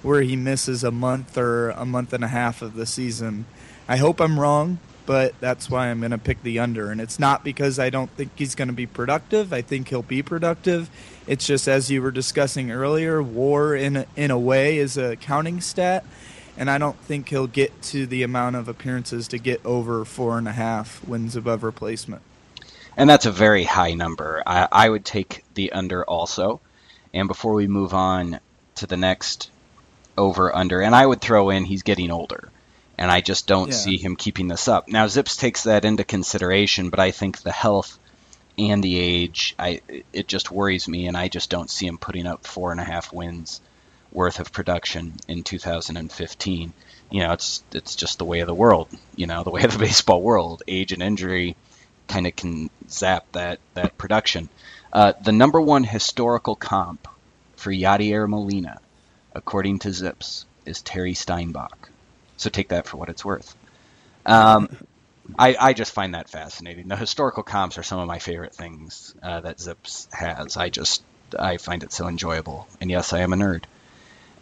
where 0.01 0.21
he 0.21 0.35
misses 0.35 0.83
a 0.83 0.91
month 0.91 1.37
or 1.37 1.71
a 1.71 1.85
month 1.85 2.13
and 2.13 2.23
a 2.23 2.27
half 2.27 2.61
of 2.61 2.75
the 2.75 2.85
season. 2.85 3.45
I 3.87 3.97
hope 3.97 4.19
I'm 4.19 4.39
wrong, 4.39 4.79
but 5.05 5.39
that's 5.39 5.69
why 5.69 5.87
I'm 5.87 5.99
going 5.99 6.11
to 6.11 6.17
pick 6.17 6.41
the 6.43 6.59
under. 6.59 6.91
And 6.91 6.99
it's 6.99 7.19
not 7.19 7.43
because 7.43 7.79
I 7.79 7.89
don't 7.89 8.09
think 8.11 8.31
he's 8.35 8.55
going 8.55 8.69
to 8.69 8.73
be 8.73 8.87
productive. 8.87 9.53
I 9.53 9.61
think 9.61 9.89
he'll 9.89 10.01
be 10.01 10.21
productive. 10.21 10.89
It's 11.27 11.45
just 11.45 11.67
as 11.67 11.91
you 11.91 12.01
were 12.01 12.11
discussing 12.11 12.71
earlier, 12.71 13.21
WAR 13.21 13.75
in 13.75 13.97
a, 13.97 14.05
in 14.15 14.31
a 14.31 14.39
way 14.39 14.77
is 14.77 14.97
a 14.97 15.15
counting 15.15 15.61
stat, 15.61 16.03
and 16.57 16.69
I 16.69 16.77
don't 16.77 16.97
think 16.97 17.29
he'll 17.29 17.47
get 17.47 17.81
to 17.83 18.05
the 18.05 18.23
amount 18.23 18.55
of 18.55 18.67
appearances 18.67 19.27
to 19.29 19.37
get 19.37 19.65
over 19.65 20.03
four 20.03 20.37
and 20.37 20.47
a 20.47 20.53
half 20.53 21.03
wins 21.07 21.35
above 21.35 21.63
replacement. 21.63 22.21
And 22.97 23.09
that's 23.09 23.25
a 23.25 23.31
very 23.31 23.63
high 23.63 23.93
number. 23.93 24.43
I, 24.45 24.67
I 24.71 24.89
would 24.89 25.05
take 25.05 25.43
the 25.53 25.71
under 25.71 26.03
also. 26.03 26.59
And 27.13 27.27
before 27.27 27.53
we 27.53 27.67
move 27.67 27.93
on 27.93 28.39
to 28.75 28.87
the 28.87 28.97
next 28.97 29.49
over 30.17 30.53
under, 30.55 30.81
and 30.81 30.95
I 30.95 31.05
would 31.05 31.21
throw 31.21 31.49
in 31.49 31.65
he's 31.65 31.83
getting 31.83 32.11
older 32.11 32.49
and 33.01 33.09
I 33.09 33.21
just 33.21 33.47
don't 33.47 33.69
yeah. 33.69 33.73
see 33.73 33.97
him 33.97 34.15
keeping 34.15 34.47
this 34.47 34.67
up. 34.67 34.87
Now 34.87 35.07
Zips 35.07 35.35
takes 35.35 35.63
that 35.63 35.85
into 35.85 36.03
consideration, 36.03 36.91
but 36.91 36.99
I 36.99 37.09
think 37.09 37.39
the 37.39 37.51
health 37.51 37.97
and 38.57 38.83
the 38.83 38.99
age, 38.99 39.55
I 39.57 39.81
it 40.13 40.27
just 40.27 40.51
worries 40.51 40.87
me, 40.87 41.07
and 41.07 41.17
I 41.17 41.27
just 41.27 41.49
don't 41.49 41.69
see 41.69 41.87
him 41.87 41.97
putting 41.97 42.27
up 42.27 42.45
four 42.45 42.71
and 42.71 42.79
a 42.79 42.83
half 42.83 43.13
wins 43.13 43.61
worth 44.11 44.39
of 44.39 44.51
production 44.51 45.13
in 45.27 45.43
2015. 45.43 46.73
You 47.09 47.19
know, 47.19 47.33
it's 47.33 47.63
it's 47.73 47.95
just 47.95 48.19
the 48.19 48.25
way 48.25 48.41
of 48.41 48.47
the 48.47 48.53
world. 48.53 48.89
You 49.15 49.27
know, 49.27 49.43
the 49.45 49.51
way 49.51 49.63
of 49.63 49.73
the 49.73 49.79
baseball 49.79 50.21
world. 50.21 50.63
Age 50.67 50.91
and 50.91 51.01
injury 51.01 51.55
kind 52.07 52.27
of 52.27 52.35
can 52.35 52.69
zap 52.89 53.25
that 53.33 53.59
that 53.73 53.97
production. 53.97 54.49
Uh, 54.91 55.13
the 55.21 55.31
number 55.31 55.61
one 55.61 55.83
historical 55.83 56.55
comp 56.55 57.07
for 57.55 57.71
Yadier 57.71 58.27
Molina, 58.27 58.79
according 59.33 59.79
to 59.79 59.93
Zips, 59.93 60.45
is 60.65 60.81
Terry 60.81 61.13
Steinbach. 61.13 61.89
So 62.37 62.49
take 62.49 62.69
that 62.69 62.87
for 62.87 62.97
what 62.97 63.09
it's 63.09 63.23
worth. 63.23 63.55
Um, 64.25 64.75
I, 65.37 65.55
I 65.59 65.73
just 65.73 65.93
find 65.93 66.13
that 66.13 66.29
fascinating. 66.29 66.87
The 66.87 66.95
historical 66.95 67.43
comps 67.43 67.77
are 67.77 67.83
some 67.83 67.99
of 67.99 68.07
my 68.07 68.19
favorite 68.19 68.53
things 68.53 69.15
uh, 69.21 69.41
that 69.41 69.59
Zips 69.59 70.07
has. 70.11 70.57
I 70.57 70.69
just 70.69 71.03
I 71.37 71.57
find 71.57 71.83
it 71.83 71.91
so 71.91 72.07
enjoyable. 72.07 72.67
And 72.79 72.89
yes, 72.89 73.13
I 73.13 73.19
am 73.19 73.33
a 73.33 73.35
nerd. 73.35 73.63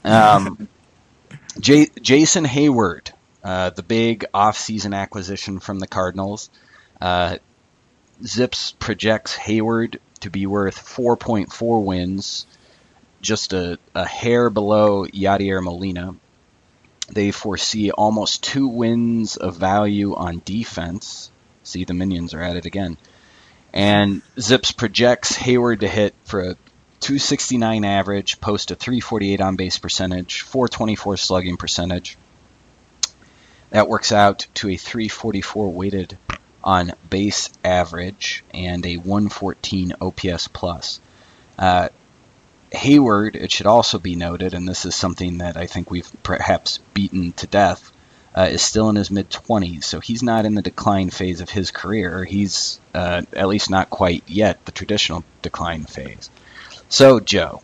Um, 0.04 0.68
J- 1.60 1.90
Jason 2.02 2.46
Heyward, 2.46 3.12
uh, 3.44 3.70
the 3.72 3.84
big 3.84 4.26
off-season 4.34 4.94
acquisition 4.94 5.60
from 5.60 5.80
the 5.80 5.88
Cardinals. 5.88 6.50
Uh, 7.00 7.38
Zips 8.24 8.74
projects 8.80 9.38
Heyward 9.38 10.00
to 10.22 10.30
be 10.30 10.46
worth 10.46 10.78
4.4 10.78 11.84
wins, 11.84 12.46
just 13.22 13.54
a, 13.54 13.80
a 13.96 14.06
hair 14.06 14.50
below 14.50 15.06
Yadier 15.06 15.64
Molina. 15.64 16.16
They 17.12 17.32
foresee 17.32 17.92
almost 17.92 18.44
two 18.44 18.68
wins 18.68 19.36
of 19.36 19.56
value 19.56 20.16
on 20.16 20.42
defense. 20.46 21.32
See, 21.64 21.84
the 21.84 21.94
minions 21.94 22.34
are 22.34 22.42
at 22.42 22.56
it 22.56 22.66
again. 22.66 22.98
And 23.74 24.22
Zips 24.40 24.72
projects 24.72 25.36
Heyward 25.36 25.82
to 25.82 25.88
hit 25.88 26.14
for 26.26 26.42
a 26.42 26.56
269 27.02 27.86
average, 27.86 28.42
post 28.42 28.72
a 28.72 28.76
348 28.76 29.42
on 29.42 29.56
base 29.56 29.78
percentage, 29.78 30.42
424 30.42 31.18
slugging 31.18 31.58
percentage. 31.58 32.18
That 33.70 33.88
works 33.88 34.12
out 34.12 34.48
to 34.56 34.70
a 34.70 34.78
344 34.78 35.72
weighted 35.72 36.18
on 36.64 36.94
base 37.10 37.52
average 37.64 38.44
and 38.54 38.86
a 38.86 38.98
114 38.98 39.94
OPS 40.02 40.48
plus. 40.50 41.00
Uh, 41.58 41.90
Heyward, 42.72 43.36
it 43.36 43.52
should 43.52 43.66
also 43.66 43.98
be 43.98 44.16
noted, 44.16 44.54
and 44.54 44.68
this 44.68 44.86
is 44.86 44.96
something 44.96 45.40
that 45.40 45.58
I 45.58 45.66
think 45.66 45.90
we've 45.90 46.10
perhaps 46.24 46.80
beaten 46.94 47.32
to 47.34 47.48
death, 47.48 47.92
uh, 48.36 48.48
is 48.52 48.62
still 48.62 48.90
in 48.90 48.96
his 48.96 49.10
mid 49.10 49.30
20s, 49.30 49.84
so 49.84 50.00
he's 50.00 50.22
not 50.22 50.46
in 50.46 50.56
the 50.56 50.62
decline 50.62 51.10
phase 51.10 51.42
of 51.42 51.50
his 51.50 51.72
career. 51.72 52.24
He's 52.24 52.80
uh, 52.94 53.24
at 53.34 53.48
least 53.48 53.70
not 53.70 53.90
quite 53.90 54.24
yet 54.28 54.64
the 54.66 54.72
traditional 54.72 55.24
decline 55.42 55.86
phase. 55.86 56.30
So, 56.90 57.20
Joe, 57.20 57.62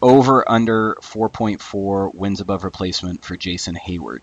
over 0.00 0.50
under 0.50 0.94
4.4 0.96 2.14
wins 2.14 2.40
above 2.40 2.64
replacement 2.64 3.24
for 3.24 3.36
Jason 3.36 3.76
Heyward. 3.76 4.20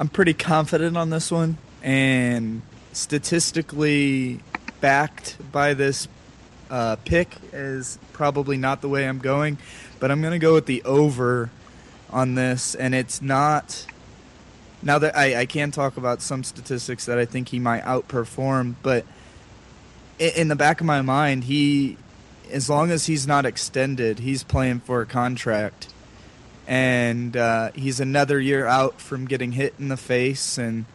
I'm 0.00 0.08
pretty 0.08 0.34
confident 0.34 0.96
on 0.96 1.10
this 1.10 1.30
one, 1.30 1.58
and 1.82 2.62
statistically 2.92 4.40
backed 4.80 5.36
by 5.52 5.74
this 5.74 6.08
uh, 6.74 6.96
pick 7.04 7.36
is 7.52 8.00
probably 8.12 8.56
not 8.56 8.80
the 8.80 8.88
way 8.88 9.06
I'm 9.06 9.20
going, 9.20 9.58
but 10.00 10.10
I'm 10.10 10.20
going 10.20 10.32
to 10.32 10.40
go 10.40 10.54
with 10.54 10.66
the 10.66 10.82
over 10.82 11.48
on 12.10 12.34
this, 12.34 12.74
and 12.74 12.96
it's 12.96 13.22
not. 13.22 13.86
Now 14.82 14.98
that 14.98 15.16
I, 15.16 15.42
I 15.42 15.46
can 15.46 15.70
talk 15.70 15.96
about 15.96 16.20
some 16.20 16.42
statistics 16.42 17.06
that 17.06 17.16
I 17.16 17.26
think 17.26 17.50
he 17.50 17.60
might 17.60 17.84
outperform, 17.84 18.74
but 18.82 19.06
in 20.18 20.48
the 20.48 20.56
back 20.56 20.80
of 20.80 20.86
my 20.86 21.00
mind, 21.00 21.44
he, 21.44 21.96
as 22.50 22.68
long 22.68 22.90
as 22.90 23.06
he's 23.06 23.24
not 23.24 23.46
extended, 23.46 24.18
he's 24.18 24.42
playing 24.42 24.80
for 24.80 25.00
a 25.00 25.06
contract, 25.06 25.94
and 26.66 27.36
uh, 27.36 27.70
he's 27.76 28.00
another 28.00 28.40
year 28.40 28.66
out 28.66 29.00
from 29.00 29.26
getting 29.26 29.52
hit 29.52 29.74
in 29.78 29.90
the 29.90 29.96
face, 29.96 30.58
and 30.58 30.86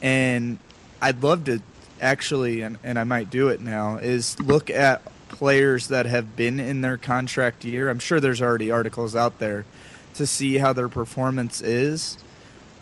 and 0.00 0.60
I'd 1.02 1.24
love 1.24 1.42
to 1.46 1.60
actually, 2.00 2.62
and, 2.62 2.78
and 2.82 2.98
I 2.98 3.04
might 3.04 3.30
do 3.30 3.48
it 3.48 3.60
now, 3.60 3.96
is 3.96 4.38
look 4.40 4.70
at 4.70 5.02
players 5.28 5.88
that 5.88 6.06
have 6.06 6.36
been 6.36 6.58
in 6.58 6.80
their 6.80 6.96
contract 6.96 7.64
year. 7.64 7.88
I'm 7.88 7.98
sure 7.98 8.20
there's 8.20 8.42
already 8.42 8.70
articles 8.70 9.14
out 9.14 9.38
there 9.38 9.64
to 10.14 10.26
see 10.26 10.58
how 10.58 10.72
their 10.72 10.88
performance 10.88 11.60
is. 11.60 12.18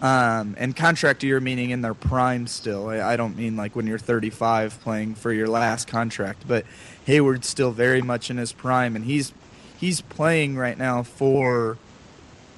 Um, 0.00 0.57
and 0.59 0.76
contract 0.76 1.22
year 1.22 1.40
meaning 1.40 1.70
in 1.70 1.81
their 1.81 1.94
prime 1.94 2.46
still. 2.46 2.88
I, 2.88 3.00
I, 3.00 3.16
don't 3.16 3.35
mean 3.35 3.57
like 3.57 3.74
when 3.74 3.87
you're 3.87 3.98
35 3.98 4.79
playing 4.83 5.14
for 5.14 5.33
your 5.33 5.48
last 5.48 5.88
contract, 5.88 6.46
but 6.46 6.66
Heyward's 7.07 7.48
still 7.48 7.72
very 7.72 8.02
much 8.02 8.31
in 8.31 8.37
his 8.37 8.52
prime, 8.52 8.94
and 8.94 9.07
he's 9.07 9.33
he's 9.79 10.02
playing 10.02 10.57
right 10.57 10.76
now 10.76 11.02
for 11.02 11.79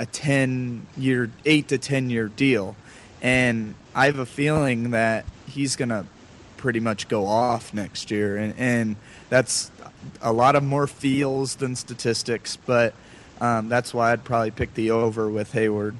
a 0.00 0.06
10 0.06 0.88
year, 0.96 1.30
eight 1.44 1.68
to 1.68 1.78
10 1.78 2.10
year 2.10 2.26
deal, 2.26 2.74
and 3.22 3.76
I 3.94 4.06
have 4.06 4.18
a 4.18 4.26
feeling 4.26 4.90
that 4.90 5.24
he's 5.46 5.76
gonna 5.76 6.06
pretty 6.58 6.80
much 6.80 7.08
go 7.08 7.26
off 7.26 7.72
next 7.72 8.10
year, 8.10 8.36
and 8.36 8.54
and 8.58 8.96
that's 9.30 9.70
a 10.20 10.32
lot 10.32 10.56
of 10.56 10.62
more 10.62 10.86
feels 10.86 11.56
than 11.56 11.74
statistics, 11.76 12.56
but 12.56 12.94
um, 13.40 13.68
that's 13.68 13.94
why 13.94 14.12
I'd 14.12 14.24
probably 14.24 14.50
pick 14.50 14.74
the 14.74 14.90
over 14.90 15.28
with 15.28 15.52
Heyward. 15.52 15.96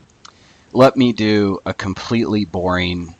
Let 0.72 0.96
me 0.96 1.12
do 1.12 1.60
a 1.64 1.72
completely 1.72 2.44
boring, 2.44 3.14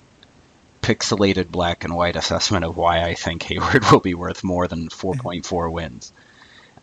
pixelated 0.83 1.49
black 1.49 1.85
and 1.85 1.95
white 1.95 2.17
assessment 2.17 2.65
of 2.65 2.77
why 2.77 3.05
I 3.05 3.15
think 3.15 3.43
Heyward 3.43 3.91
will 3.93 4.01
be 4.01 4.15
worth 4.15 4.45
more 4.45 4.69
than 4.69 4.89
4.4 4.89 5.73
wins. 5.73 6.13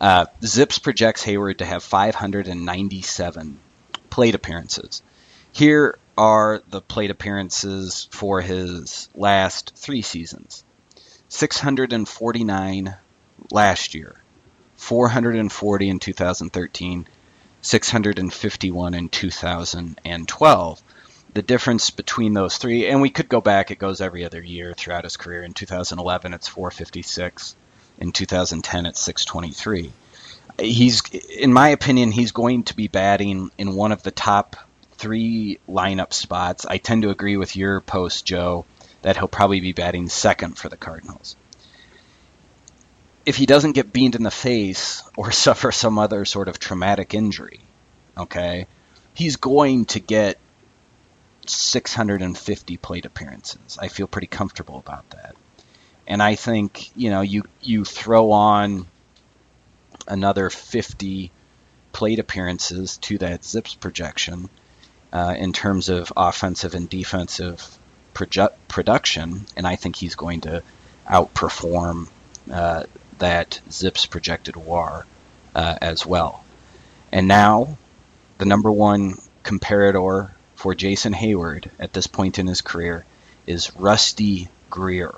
Uh, 0.00 0.26
Zips 0.42 0.78
projects 0.78 1.24
Heyward 1.24 1.58
to 1.58 1.64
have 1.64 1.82
597 1.82 3.58
plate 4.10 4.34
appearances. 4.34 5.02
Here 5.52 5.98
are 6.16 6.62
the 6.70 6.80
plate 6.80 7.10
appearances 7.10 8.08
for 8.10 8.40
his 8.40 9.08
last 9.14 9.72
three 9.76 10.02
seasons 10.02 10.64
649 11.28 12.96
last 13.50 13.94
year, 13.94 14.16
440 14.76 15.88
in 15.88 15.98
2013, 15.98 17.06
651 17.62 18.94
in 18.94 19.08
2012. 19.08 20.82
The 21.34 21.42
difference 21.42 21.90
between 21.90 22.32
those 22.32 22.56
three, 22.56 22.86
and 22.86 23.02
we 23.02 23.10
could 23.10 23.28
go 23.28 23.40
back, 23.40 23.70
it 23.70 23.78
goes 23.78 24.00
every 24.00 24.24
other 24.24 24.42
year 24.42 24.72
throughout 24.72 25.04
his 25.04 25.18
career. 25.18 25.42
In 25.42 25.52
2011, 25.52 26.32
it's 26.32 26.48
456. 26.48 27.56
In 27.98 28.12
2010, 28.12 28.86
it's 28.86 29.00
623. 29.00 29.92
He's, 30.58 31.02
in 31.38 31.52
my 31.52 31.70
opinion, 31.70 32.12
he's 32.12 32.32
going 32.32 32.62
to 32.64 32.76
be 32.76 32.88
batting 32.88 33.50
in 33.58 33.74
one 33.74 33.92
of 33.92 34.02
the 34.02 34.10
top 34.10 34.56
three 34.98 35.58
lineup 35.68 36.12
spots. 36.12 36.66
I 36.66 36.78
tend 36.78 37.02
to 37.02 37.10
agree 37.10 37.36
with 37.36 37.56
your 37.56 37.80
post, 37.80 38.26
Joe, 38.26 38.64
that 39.02 39.16
he'll 39.16 39.28
probably 39.28 39.60
be 39.60 39.72
batting 39.72 40.08
second 40.08 40.58
for 40.58 40.68
the 40.68 40.76
Cardinals 40.76 41.36
if 43.26 43.34
he 43.36 43.44
doesn't 43.44 43.72
get 43.72 43.92
beamed 43.92 44.14
in 44.14 44.22
the 44.22 44.30
face 44.30 45.02
or 45.16 45.32
suffer 45.32 45.72
some 45.72 45.98
other 45.98 46.24
sort 46.24 46.48
of 46.48 46.58
traumatic 46.58 47.12
injury, 47.12 47.60
okay, 48.16 48.66
he's 49.12 49.36
going 49.36 49.84
to 49.86 50.00
get 50.00 50.38
650 51.46 52.76
plate 52.78 53.04
appearances. 53.04 53.78
I 53.78 53.88
feel 53.88 54.06
pretty 54.06 54.28
comfortable 54.28 54.78
about 54.78 55.10
that. 55.10 55.36
And 56.06 56.22
I 56.22 56.36
think, 56.36 56.96
you 56.96 57.10
know, 57.10 57.20
you 57.20 57.44
you 57.60 57.84
throw 57.84 58.30
on 58.30 58.86
another 60.06 60.50
50 60.50 61.32
plate 61.90 62.20
appearances 62.20 62.98
to 62.98 63.18
that 63.18 63.44
Zips 63.44 63.74
projection 63.74 64.48
uh, 65.16 65.32
in 65.32 65.54
terms 65.54 65.88
of 65.88 66.12
offensive 66.14 66.74
and 66.74 66.90
defensive 66.90 67.78
produ- 68.12 68.52
production, 68.68 69.46
and 69.56 69.66
I 69.66 69.76
think 69.76 69.96
he's 69.96 70.14
going 70.14 70.42
to 70.42 70.62
outperform 71.08 72.08
uh, 72.52 72.84
that 73.16 73.58
Zips 73.70 74.04
projected 74.04 74.56
WAR 74.56 75.06
uh, 75.54 75.74
as 75.80 76.04
well. 76.04 76.44
And 77.10 77.28
now, 77.28 77.78
the 78.36 78.44
number 78.44 78.70
one 78.70 79.14
comparator 79.42 80.32
for 80.54 80.74
Jason 80.74 81.14
Heyward 81.14 81.70
at 81.78 81.94
this 81.94 82.06
point 82.06 82.38
in 82.38 82.46
his 82.46 82.60
career 82.60 83.06
is 83.46 83.74
Rusty 83.74 84.48
Greer. 84.68 85.14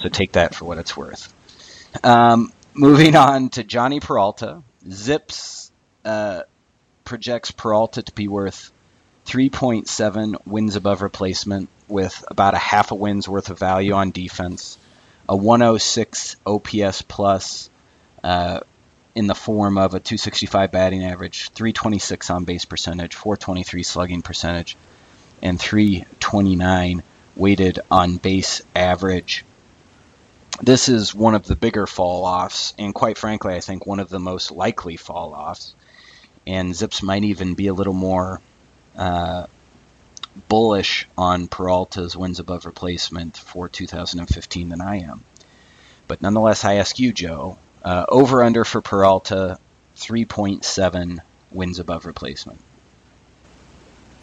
So 0.00 0.08
take 0.08 0.32
that 0.32 0.54
for 0.54 0.64
what 0.64 0.78
it's 0.78 0.96
worth. 0.96 1.30
Um, 2.02 2.54
moving 2.72 3.16
on 3.16 3.50
to 3.50 3.64
Jhonny 3.64 4.00
Peralta. 4.00 4.62
Zips 4.90 5.70
uh, 6.06 6.44
projects 7.04 7.50
Peralta 7.50 8.02
to 8.02 8.12
be 8.12 8.28
worth 8.28 8.72
3.7 9.28 10.46
wins 10.46 10.74
above 10.74 11.02
replacement 11.02 11.68
with 11.86 12.24
about 12.28 12.54
a 12.54 12.58
half 12.58 12.90
a 12.90 12.94
win's 12.94 13.28
worth 13.28 13.50
of 13.50 13.58
value 13.58 13.92
on 13.92 14.10
defense 14.10 14.78
a 15.28 15.36
106 15.36 16.36
OPS 16.46 17.02
plus 17.02 17.68
uh, 18.24 18.60
in 19.14 19.26
the 19.26 19.34
form 19.34 19.76
of 19.76 19.94
a 19.94 20.00
265 20.00 20.72
batting 20.72 21.04
average, 21.04 21.50
326 21.50 22.30
on 22.30 22.44
base 22.44 22.64
percentage, 22.64 23.14
423 23.14 23.82
slugging 23.82 24.22
percentage, 24.22 24.76
and 25.42 25.60
329 25.60 27.02
weighted 27.36 27.80
on 27.90 28.16
base 28.16 28.62
average. 28.74 29.44
This 30.62 30.88
is 30.88 31.14
one 31.14 31.34
of 31.34 31.44
the 31.44 31.56
bigger 31.56 31.86
fall 31.86 32.24
offs, 32.24 32.74
and 32.78 32.94
quite 32.94 33.18
frankly, 33.18 33.54
I 33.54 33.60
think 33.60 33.86
one 33.86 34.00
of 34.00 34.08
the 34.08 34.18
most 34.18 34.50
likely 34.50 34.96
fall 34.96 35.34
offs. 35.34 35.74
And 36.46 36.74
Zips 36.74 37.02
might 37.02 37.24
even 37.24 37.54
be 37.54 37.66
a 37.66 37.74
little 37.74 37.92
more 37.92 38.40
uh, 38.98 39.46
bullish 40.48 41.08
on 41.16 41.48
Peralta's 41.48 42.16
wins 42.16 42.40
above 42.40 42.66
replacement 42.66 43.36
for 43.36 43.68
2015 43.68 44.68
than 44.68 44.80
I 44.80 44.96
am. 45.00 45.24
But 46.06 46.22
nonetheless, 46.22 46.64
I 46.64 46.74
ask 46.74 46.98
you, 46.98 47.12
Joe, 47.12 47.58
uh, 47.84 48.06
over 48.08 48.42
under 48.42 48.64
for 48.64 48.80
Peralta, 48.80 49.58
3.7 49.96 51.18
wins 51.50 51.78
above 51.78 52.06
replacement. 52.06 52.60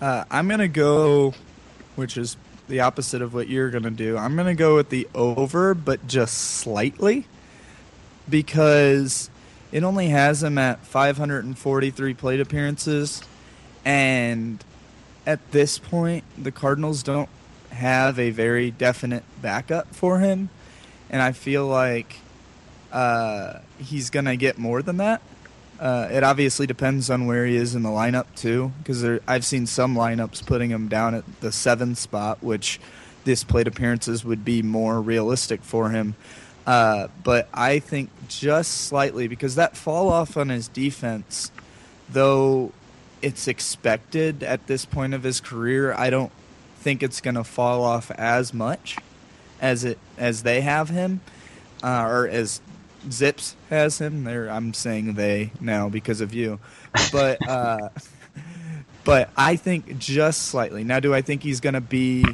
Uh, 0.02 0.26
I'm 0.30 0.48
going 0.48 0.60
to 0.60 0.68
go, 0.68 1.34
which 1.96 2.18
is 2.18 2.38
the 2.68 2.82
opposite 2.82 3.22
of 3.22 3.34
what 3.34 3.48
you're 3.48 3.70
going 3.70 3.84
to 3.84 3.92
do. 3.92 4.18
I'm 4.18 4.36
going 4.36 4.48
to 4.48 4.56
go 4.56 4.76
with 4.76 4.90
the 4.90 5.08
over, 5.14 5.74
but 5.74 6.08
just 6.08 6.36
slightly, 6.36 7.28
because 8.28 9.30
it 9.72 9.84
only 9.84 10.10
has 10.10 10.44
him 10.44 10.58
at 10.58 10.86
543 10.86 12.14
plate 12.16 12.40
appearances, 12.40 13.22
and 13.86 14.64
at 15.26 15.52
this 15.52 15.80
point, 15.80 16.24
the 16.38 16.52
Cardinals 16.52 17.04
don't 17.04 17.30
have 17.70 18.20
a 18.20 18.32
very 18.32 18.72
definite 18.72 19.24
backup 19.42 19.94
for 19.94 20.20
him, 20.20 20.50
and 21.10 21.22
I 21.22 21.32
feel 21.32 21.68
like 21.68 22.18
uh, 22.92 23.60
he's 23.80 24.10
gonna 24.10 24.36
get 24.36 24.58
more 24.58 24.82
than 24.82 24.98
that. 24.98 25.22
Uh, 25.80 26.08
it 26.10 26.24
obviously 26.24 26.66
depends 26.66 27.10
on 27.10 27.26
where 27.26 27.46
he 27.46 27.56
is 27.56 27.76
in 27.76 27.84
the 27.84 27.90
lineup 27.90 28.26
too, 28.36 28.72
because 28.80 29.04
I've 29.28 29.46
seen 29.46 29.68
some 29.68 29.96
lineups 29.96 30.46
putting 30.46 30.70
him 30.70 30.88
down 30.88 31.16
at 31.16 31.42
the 31.42 31.52
seventh 31.52 31.98
spot, 31.98 32.42
which 32.42 32.80
this 33.26 33.44
plate 33.44 33.68
appearances 33.68 34.24
would 34.24 34.46
be 34.46 34.62
more 34.62 35.02
realistic 35.02 35.62
for 35.64 35.90
him. 35.90 36.16
Uh, 36.66 37.10
but 37.24 37.50
I 37.54 37.80
think 37.80 38.10
just 38.28 38.72
slightly 38.88 39.28
because 39.28 39.56
that 39.56 39.76
fall 39.76 40.10
off 40.10 40.38
on 40.38 40.50
his 40.50 40.68
defense, 40.68 41.52
though 42.10 42.72
it's 43.22 43.48
expected 43.48 44.44
at 44.44 44.68
this 44.68 44.86
point 44.86 45.14
of 45.14 45.24
his 45.24 45.40
career. 45.40 45.94
I 45.94 46.10
don't 46.10 46.32
think 46.78 47.02
it's 47.02 47.22
going 47.22 47.36
to 47.36 47.44
fall 47.44 47.84
off 47.84 48.12
as 48.12 48.54
much 48.54 48.98
as 49.60 49.84
it 49.84 49.98
as 50.18 50.44
they 50.44 50.62
have 50.62 50.90
him, 50.90 51.22
uh, 51.84 52.06
or 52.08 52.28
as 52.28 52.62
Zips 53.10 53.56
has 53.70 54.00
him. 54.00 54.24
There, 54.24 54.50
I'm 54.50 54.74
saying 54.74 55.14
they 55.16 55.52
now 55.60 55.90
because 55.90 56.22
of 56.22 56.34
you, 56.34 56.60
but 57.12 57.48
uh, 57.48 57.90
but 59.04 59.30
I 59.38 59.56
think 59.56 59.98
just 59.98 60.44
slightly. 60.44 60.84
Now, 60.84 61.00
do 61.00 61.14
I 61.14 61.22
think 61.22 61.44
he's 61.44 61.60
going 61.60 61.74
to 61.74 61.82
be 61.82 62.26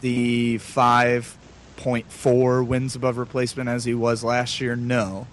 the 0.00 0.58
five 0.58 1.36
point 1.76 2.10
four 2.10 2.62
wins 2.62 2.96
above 2.96 3.18
replacement 3.18 3.68
as 3.68 3.84
he 3.84 3.94
was 3.94 4.24
last 4.24 4.60
year? 4.60 4.76
No, 4.76 5.26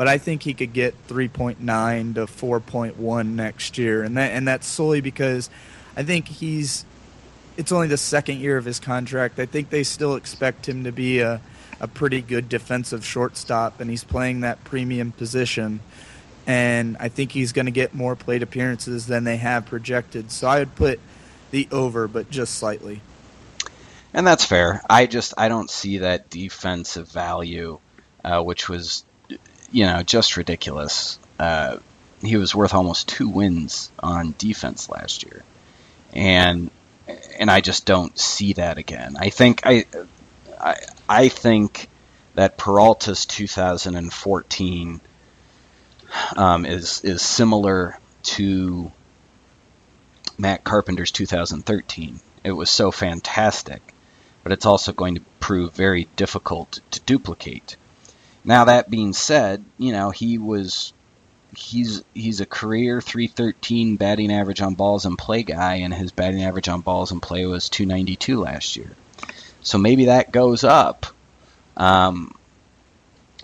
but 0.00 0.08
I 0.08 0.16
think 0.16 0.44
he 0.44 0.54
could 0.54 0.72
get 0.72 0.94
3.9 1.08 2.14
to 2.14 2.24
4.1 2.24 3.26
next 3.34 3.76
year, 3.76 4.02
and 4.02 4.16
that 4.16 4.32
and 4.32 4.48
that's 4.48 4.66
solely 4.66 5.02
because 5.02 5.50
I 5.94 6.04
think 6.04 6.26
he's. 6.26 6.86
It's 7.58 7.70
only 7.70 7.88
the 7.88 7.98
second 7.98 8.38
year 8.38 8.56
of 8.56 8.64
his 8.64 8.80
contract. 8.80 9.38
I 9.38 9.44
think 9.44 9.68
they 9.68 9.82
still 9.82 10.14
expect 10.14 10.66
him 10.66 10.84
to 10.84 10.90
be 10.90 11.20
a, 11.20 11.42
a 11.80 11.86
pretty 11.86 12.22
good 12.22 12.48
defensive 12.48 13.04
shortstop, 13.04 13.78
and 13.78 13.90
he's 13.90 14.02
playing 14.02 14.40
that 14.40 14.64
premium 14.64 15.12
position. 15.12 15.80
And 16.46 16.96
I 16.98 17.10
think 17.10 17.32
he's 17.32 17.52
going 17.52 17.66
to 17.66 17.70
get 17.70 17.92
more 17.92 18.16
plate 18.16 18.42
appearances 18.42 19.06
than 19.06 19.24
they 19.24 19.36
have 19.36 19.66
projected. 19.66 20.32
So 20.32 20.48
I 20.48 20.60
would 20.60 20.76
put 20.76 20.98
the 21.50 21.68
over, 21.70 22.08
but 22.08 22.30
just 22.30 22.54
slightly. 22.54 23.02
And 24.14 24.26
that's 24.26 24.46
fair. 24.46 24.80
I 24.88 25.04
just 25.04 25.34
I 25.36 25.50
don't 25.50 25.68
see 25.68 25.98
that 25.98 26.30
defensive 26.30 27.12
value, 27.12 27.80
uh, 28.24 28.42
which 28.42 28.66
was 28.66 29.04
you 29.70 29.86
know, 29.86 30.02
just 30.02 30.36
ridiculous. 30.36 31.18
Uh, 31.38 31.78
he 32.22 32.36
was 32.36 32.54
worth 32.54 32.74
almost 32.74 33.08
two 33.08 33.28
wins 33.28 33.90
on 33.98 34.34
defense 34.36 34.88
last 34.88 35.24
year, 35.24 35.42
and 36.12 36.70
and 37.38 37.50
I 37.50 37.60
just 37.60 37.86
don't 37.86 38.16
see 38.18 38.54
that 38.54 38.78
again. 38.78 39.16
I 39.18 39.30
think 39.30 39.62
I 39.64 39.86
I, 40.60 40.76
I 41.08 41.28
think 41.28 41.88
that 42.34 42.56
Peralta's 42.56 43.26
2014 43.26 45.00
um, 46.36 46.66
is 46.66 47.02
is 47.04 47.22
similar 47.22 47.98
to 48.22 48.92
Matt 50.38 50.64
Carpenter's 50.64 51.10
2013. 51.10 52.20
It 52.44 52.52
was 52.52 52.70
so 52.70 52.90
fantastic, 52.90 53.82
but 54.42 54.52
it's 54.52 54.66
also 54.66 54.92
going 54.92 55.16
to 55.16 55.20
prove 55.38 55.74
very 55.74 56.08
difficult 56.16 56.80
to 56.92 57.00
duplicate. 57.00 57.76
Now 58.44 58.64
that 58.64 58.90
being 58.90 59.12
said, 59.12 59.64
you 59.78 59.92
know 59.92 60.10
he 60.10 60.38
was 60.38 60.92
he's 61.56 62.02
he's 62.14 62.40
a 62.40 62.46
career 62.46 63.00
313 63.00 63.96
batting 63.96 64.32
average 64.32 64.60
on 64.60 64.74
balls 64.74 65.04
and 65.04 65.18
play 65.18 65.42
guy, 65.42 65.76
and 65.76 65.92
his 65.92 66.12
batting 66.12 66.42
average 66.42 66.68
on 66.68 66.80
balls 66.80 67.12
and 67.12 67.22
play 67.22 67.46
was 67.46 67.68
292 67.68 68.40
last 68.40 68.76
year. 68.76 68.90
So 69.62 69.78
maybe 69.78 70.06
that 70.06 70.32
goes 70.32 70.64
up. 70.64 71.06
Um, 71.76 72.34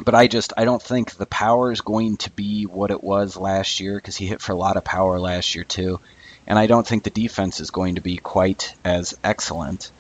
but 0.05 0.15
I 0.15 0.27
just 0.27 0.53
I 0.57 0.65
don't 0.65 0.83
think 0.83 1.13
the 1.13 1.27
power 1.27 1.73
is 1.73 1.81
going 1.81 2.19
to 2.19 2.31
be 2.31 2.65
what 2.65 2.91
it 2.91 3.03
was 3.03 3.37
last 3.37 3.81
year 3.81 3.97
because 3.97 4.17
he 4.17 4.27
hit 4.27 4.41
for 4.41 4.53
a 4.53 4.57
lot 4.57 4.77
of 4.77 4.85
power 4.85 5.19
last 5.19 5.55
year 5.55 5.65
too, 5.65 6.01
and 6.47 6.59
I 6.59 6.67
don't 6.67 6.87
think 6.87 7.05
the 7.05 7.11
defense 7.11 7.61
is 7.61 7.71
going 7.71 7.95
to 7.95 8.01
be 8.01 8.17
quite 8.19 8.75
as 8.85 9.17
excellent. 9.25 9.91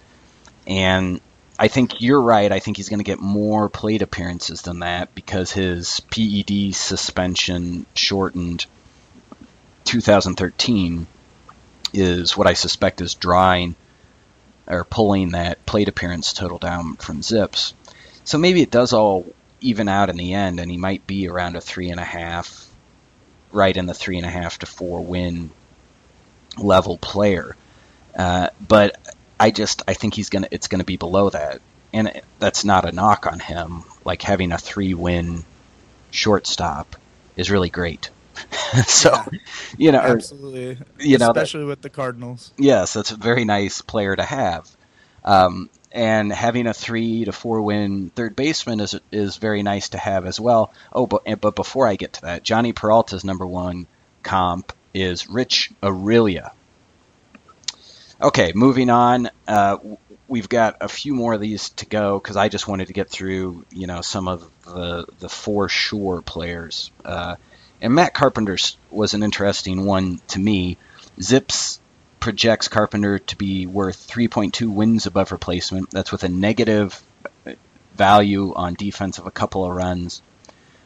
And 0.67 1.21
I 1.59 1.69
think 1.69 2.01
you're 2.01 2.21
right. 2.21 2.53
I 2.53 2.61
think 2.61 2.77
he's 2.77 2.89
going 2.89 3.01
to 3.01 3.05
get 3.05 3.19
more 3.19 3.69
plate 3.69 4.03
appearances 4.03 4.63
than 4.63 4.81
that 4.81 5.15
because 5.15 5.53
his 5.53 6.01
PED 6.11 6.75
suspension 6.75 7.87
shortened 7.95 8.67
2013 9.85 11.07
is 11.95 12.37
what 12.37 12.47
I 12.47 12.53
suspect 12.53 13.01
is 13.01 13.15
drawing 13.15 13.75
or 14.67 14.85
pulling 14.85 15.31
that 15.31 15.65
plate 15.65 15.89
appearance 15.89 16.33
total 16.33 16.59
down 16.59 16.97
from 16.97 17.23
Zips. 17.23 17.73
So 18.25 18.37
maybe 18.37 18.61
it 18.61 18.71
does 18.71 18.93
all 18.93 19.33
even 19.61 19.89
out 19.89 20.11
in 20.11 20.17
the 20.17 20.35
end, 20.35 20.61
and 20.61 20.71
he 20.71 20.77
might 20.77 21.07
be 21.07 21.29
around 21.29 21.57
a 21.57 21.61
three 21.61 21.91
and 21.91 22.01
a 22.01 22.05
half, 22.05 22.69
right 23.53 23.77
in 23.77 23.87
the 23.87 23.95
three 23.95 24.19
and 24.19 24.27
a 24.27 24.31
half 24.31 24.59
to 24.59 24.67
four 24.67 25.03
win 25.03 25.51
level 26.59 26.99
player. 26.99 27.57
Uh, 28.17 28.51
but 28.67 28.99
I 29.39 29.51
just 29.51 29.82
I 29.87 29.95
think 29.95 30.14
he's 30.14 30.30
gonna 30.30 30.49
it's 30.51 30.68
gonna 30.68 30.84
be 30.84 30.97
below 30.97 31.30
that, 31.30 31.61
and 31.93 32.22
that's 32.39 32.64
not 32.64 32.89
a 32.89 32.93
knock 32.93 33.26
on 33.26 33.39
him. 33.39 33.84
Like 34.05 34.22
having 34.22 34.53
a 34.53 34.59
three 34.59 34.95
win 34.95 35.45
shortstop 36.11 36.97
is 37.37 37.51
really 37.51 37.70
great. 37.70 38.11
so, 38.87 39.11
yeah, 39.12 39.39
you 39.78 39.93
know, 39.93 40.01
absolutely, 40.01 40.70
or, 40.72 40.78
you 40.99 41.18
know, 41.18 41.30
especially 41.30 41.64
with 41.64 41.82
the 41.82 41.91
Cardinals. 41.91 42.53
Yes, 42.59 42.93
that's 42.93 43.11
a 43.11 43.16
very 43.16 43.45
nice 43.45 43.82
player 43.82 44.14
to 44.14 44.22
have. 44.22 44.68
Um, 45.24 45.70
and 45.93 46.30
having 46.32 46.66
a 46.66 46.74
three 46.74 47.24
to 47.24 47.32
four 47.32 47.62
win 47.62 48.11
third 48.11 48.37
baseman 48.37 48.80
is 48.80 48.99
is 49.11 49.37
very 49.37 49.62
nice 49.62 49.91
to 49.91 49.99
have 49.99 50.26
as 50.26 50.39
well. 50.39 50.72
Oh, 50.93 51.07
but 51.07 51.24
but 51.41 51.57
before 51.57 51.87
I 51.87 51.97
get 51.97 52.14
to 52.14 52.22
that, 52.22 52.43
Jhonny 52.43 52.74
Peralta's 52.74 53.24
number 53.24 53.47
one 53.47 53.87
comp 54.22 54.72
is 54.93 55.28
Rich 55.28 55.70
Aurilia 55.82 56.51
Okay, 58.21 58.53
moving 58.55 58.89
on. 58.89 59.31
Uh, 59.47 59.77
we've 60.27 60.49
got 60.49 60.79
a 60.81 60.89
few 60.89 61.14
more 61.14 61.35
of 61.35 61.41
these 61.41 61.71
to 61.71 61.87
go 61.87 62.19
because 62.19 62.37
I 62.37 62.49
just 62.49 62.67
wanted 62.67 62.87
to 62.87 62.95
get 62.95 63.11
through, 63.11 63.64
you 63.71 63.87
know, 63.87 64.01
some 64.01 64.27
of 64.29 64.51
the 64.64 65.07
the 65.19 65.29
for 65.29 65.69
sure 65.69 66.23
players. 66.23 66.91
Uh, 67.05 67.37
and 67.81 67.95
Matt 67.95 68.14
Carpenter 68.14 68.57
was 68.91 69.14
an 69.14 69.23
interesting 69.23 69.85
one 69.85 70.21
to 70.29 70.39
me. 70.39 70.79
Zips 71.21 71.79
projects 72.19 72.69
Carpenter 72.69 73.19
to 73.19 73.37
be 73.37 73.67
worth 73.67 74.09
3.2 74.09 74.69
wins 74.73 75.07
above 75.07 75.31
replacement. 75.31 75.91
That's 75.91 76.11
with 76.11 76.25
a 76.25 76.29
negative 76.29 77.01
value 77.95 78.55
on 78.55 78.75
defense 78.75 79.19
of 79.19 79.27
a 79.27 79.31
couple 79.31 79.64
of 79.64 79.77
runs, 79.77 80.23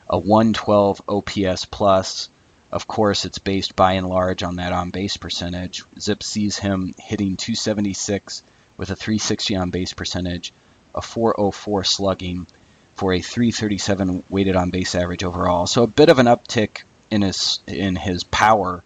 a 0.09 0.19
112 0.19 1.03
OPS 1.09 1.65
plus, 1.65 2.29
of 2.73 2.87
course, 2.87 3.25
it's 3.25 3.39
based 3.39 3.75
by 3.75 3.95
and 3.95 4.09
large 4.09 4.43
on 4.43 4.57
that 4.57 4.73
on 4.73 4.91
base 4.91 5.17
percentage. 5.17 5.85
Zip 5.99 6.23
sees 6.23 6.59
him 6.59 6.95
hitting 6.99 7.37
276 7.37 8.43
with 8.77 8.91
a 8.91 8.97
360 8.97 9.57
on 9.57 9.71
base 9.71 9.93
percentage, 9.93 10.53
a 10.95 11.03
404 11.03 11.85
slugging 11.85 12.47
for 12.95 13.13
a 13.13 13.21
337 13.21 14.23
weighted 14.29 14.57
on 14.57 14.71
base 14.71 14.95
average 14.95 15.25
overall. 15.25 15.67
So 15.67 15.83
a 15.83 15.89
bit 15.89 16.11
of 16.11 16.19
an 16.19 16.27
uptick 16.27 16.83
in 17.11 17.23
his 17.23 17.61
in 17.67 17.97
his 17.97 18.23
power 18.25 18.85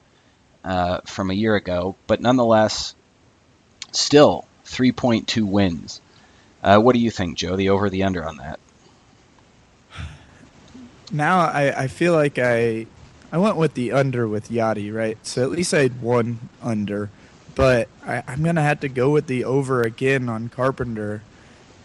uh, 0.65 1.01
from 1.05 1.31
a 1.31 1.35
year 1.35 1.55
ago, 1.55 1.95
but 2.07 2.21
nonetheless, 2.21 2.95
still 3.93 4.47
3.2 4.65 5.43
wins. 5.43 6.01
Uh, 6.63 6.79
what 6.79 6.95
do 6.95 7.01
you 7.01 7.11
think, 7.11 7.37
Joe? 7.37 7.57
The 7.57 7.69
over, 7.69 7.91
the 7.91 8.05
under 8.05 8.25
on 8.27 8.39
that? 8.39 8.59
Now 11.13 11.41
I, 11.41 11.83
I 11.83 11.89
feel 11.89 12.15
like 12.15 12.39
I 12.39 12.87
I 13.35 13.37
went 13.37 13.57
with 13.57 13.75
the 13.75 13.91
under 13.91 14.29
with 14.29 14.49
Yadi, 14.49 14.95
right? 14.95 15.19
So 15.27 15.43
at 15.43 15.51
least 15.51 15.75
I 15.75 15.81
had 15.81 16.01
one 16.01 16.51
under, 16.63 17.11
but 17.57 17.89
I, 18.07 18.23
am 18.29 18.45
gonna 18.45 18.63
have 18.63 18.79
to 18.81 18.89
go 18.89 19.11
with 19.11 19.27
the 19.27 19.43
over 19.43 19.83
again 19.83 20.29
on 20.29 20.49
Carpenter, 20.49 21.21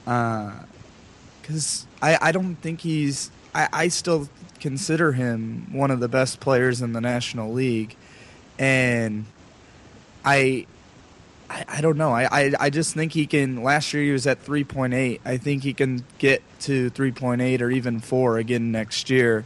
because 0.03 1.87
uh, 2.03 2.05
I 2.05 2.19
I 2.21 2.31
don't 2.31 2.53
think 2.57 2.81
he's 2.81 3.31
I, 3.55 3.67
I 3.73 3.87
still 3.87 4.29
consider 4.59 5.13
him 5.13 5.73
one 5.73 5.89
of 5.89 5.99
the 5.99 6.07
best 6.07 6.39
players 6.39 6.83
in 6.83 6.93
the 6.93 7.01
National 7.01 7.51
League, 7.51 7.95
and 8.59 9.25
I 10.23 10.67
I, 11.49 11.65
I, 11.67 11.81
don't 11.81 11.97
know. 11.97 12.11
I, 12.11 12.25
I, 12.25 12.53
I 12.59 12.69
just 12.69 12.93
think 12.93 13.13
he 13.13 13.25
can. 13.25 13.63
Last 13.63 13.91
year 13.91 14.03
he 14.03 14.11
was 14.11 14.27
at 14.27 14.45
3.8. 14.45 15.19
I 15.25 15.37
think 15.37 15.63
he 15.63 15.73
can 15.73 16.05
get 16.19 16.43
to 16.59 16.91
3.8 16.91 17.59
or 17.61 17.71
even 17.71 18.01
4 18.01 18.37
again 18.37 18.71
next 18.71 19.09
year 19.09 19.45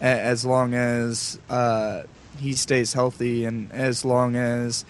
as 0.00 0.44
long 0.44 0.74
as 0.74 1.38
uh, 1.48 2.02
he 2.38 2.52
stays 2.52 2.92
healthy 2.92 3.44
and 3.44 3.72
as 3.72 4.04
long 4.04 4.36
as 4.36 4.84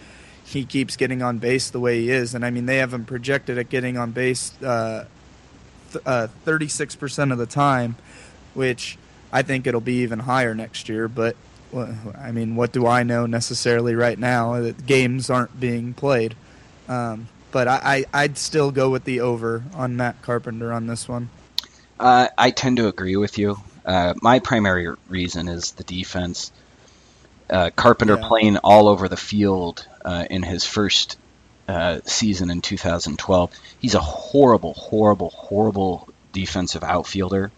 he 0.45 0.65
keeps 0.65 0.97
getting 0.97 1.23
on 1.23 1.39
base 1.39 1.71
the 1.71 1.81
way 1.81 2.01
he 2.01 2.11
is. 2.11 2.35
And 2.35 2.45
I 2.45 2.51
mean, 2.51 2.67
they 2.67 2.79
have 2.79 2.93
him 2.93 3.05
projected 3.05 3.59
at 3.59 3.69
getting 3.69 3.97
on 3.99 4.13
base 4.13 4.53
uh, 4.63 5.07
th- 5.93 6.05
uh, 6.07 6.29
36% 6.45 7.33
of 7.33 7.39
the 7.39 7.47
time, 7.47 7.97
which 8.55 8.97
I 9.33 9.43
think 9.43 9.67
it'll 9.67 9.81
be 9.81 10.03
even 10.03 10.21
higher 10.21 10.55
next 10.55 10.89
year. 10.89 11.09
But 11.09 11.37
I 12.17 12.33
mean, 12.33 12.57
what 12.57 12.73
do 12.73 12.87
I 12.87 13.03
know 13.03 13.27
necessarily 13.27 13.95
right 13.95 14.19
now? 14.19 14.61
That 14.61 14.87
games 14.87 15.31
aren't 15.31 15.59
being 15.59 15.95
played. 15.95 16.37
Um, 16.89 17.29
but 17.51 17.69
I, 17.69 18.05
I, 18.13 18.23
would 18.23 18.39
still 18.39 18.71
go 18.71 18.91
with 18.91 19.05
the 19.05 19.21
over 19.21 19.65
on 19.75 19.97
Matt 19.97 20.23
Carpenter 20.23 20.73
on 20.73 20.87
this 20.87 21.09
one. 21.09 21.31
Uh, 21.99 22.29
I 22.37 22.51
tend 22.51 22.77
to 22.77 22.87
agree 22.87 23.17
with 23.17 23.39
you. 23.39 23.57
Uh, 23.87 24.15
my 24.21 24.41
primary 24.41 24.89
reason 25.09 25.49
is 25.49 25.73
the 25.73 25.85
defense. 25.85 26.51
Uh, 27.49 27.71
Carpenter 27.71 28.19
yeah. 28.21 28.27
playing 28.27 28.57
all 28.59 28.89
over 28.89 29.09
the 29.09 29.17
field 29.17 29.87
uh, 30.05 30.27
in 30.29 30.43
his 30.43 30.65
first 30.65 31.17
uh, 31.69 32.01
season 32.05 32.51
in 32.51 32.61
2012. 32.61 33.53
He's 33.79 33.95
a 33.95 34.01
horrible, 34.01 34.75
horrible, 34.75 35.31
horrible 35.31 36.09
defensive 36.33 36.83
outfielder. 36.83 37.53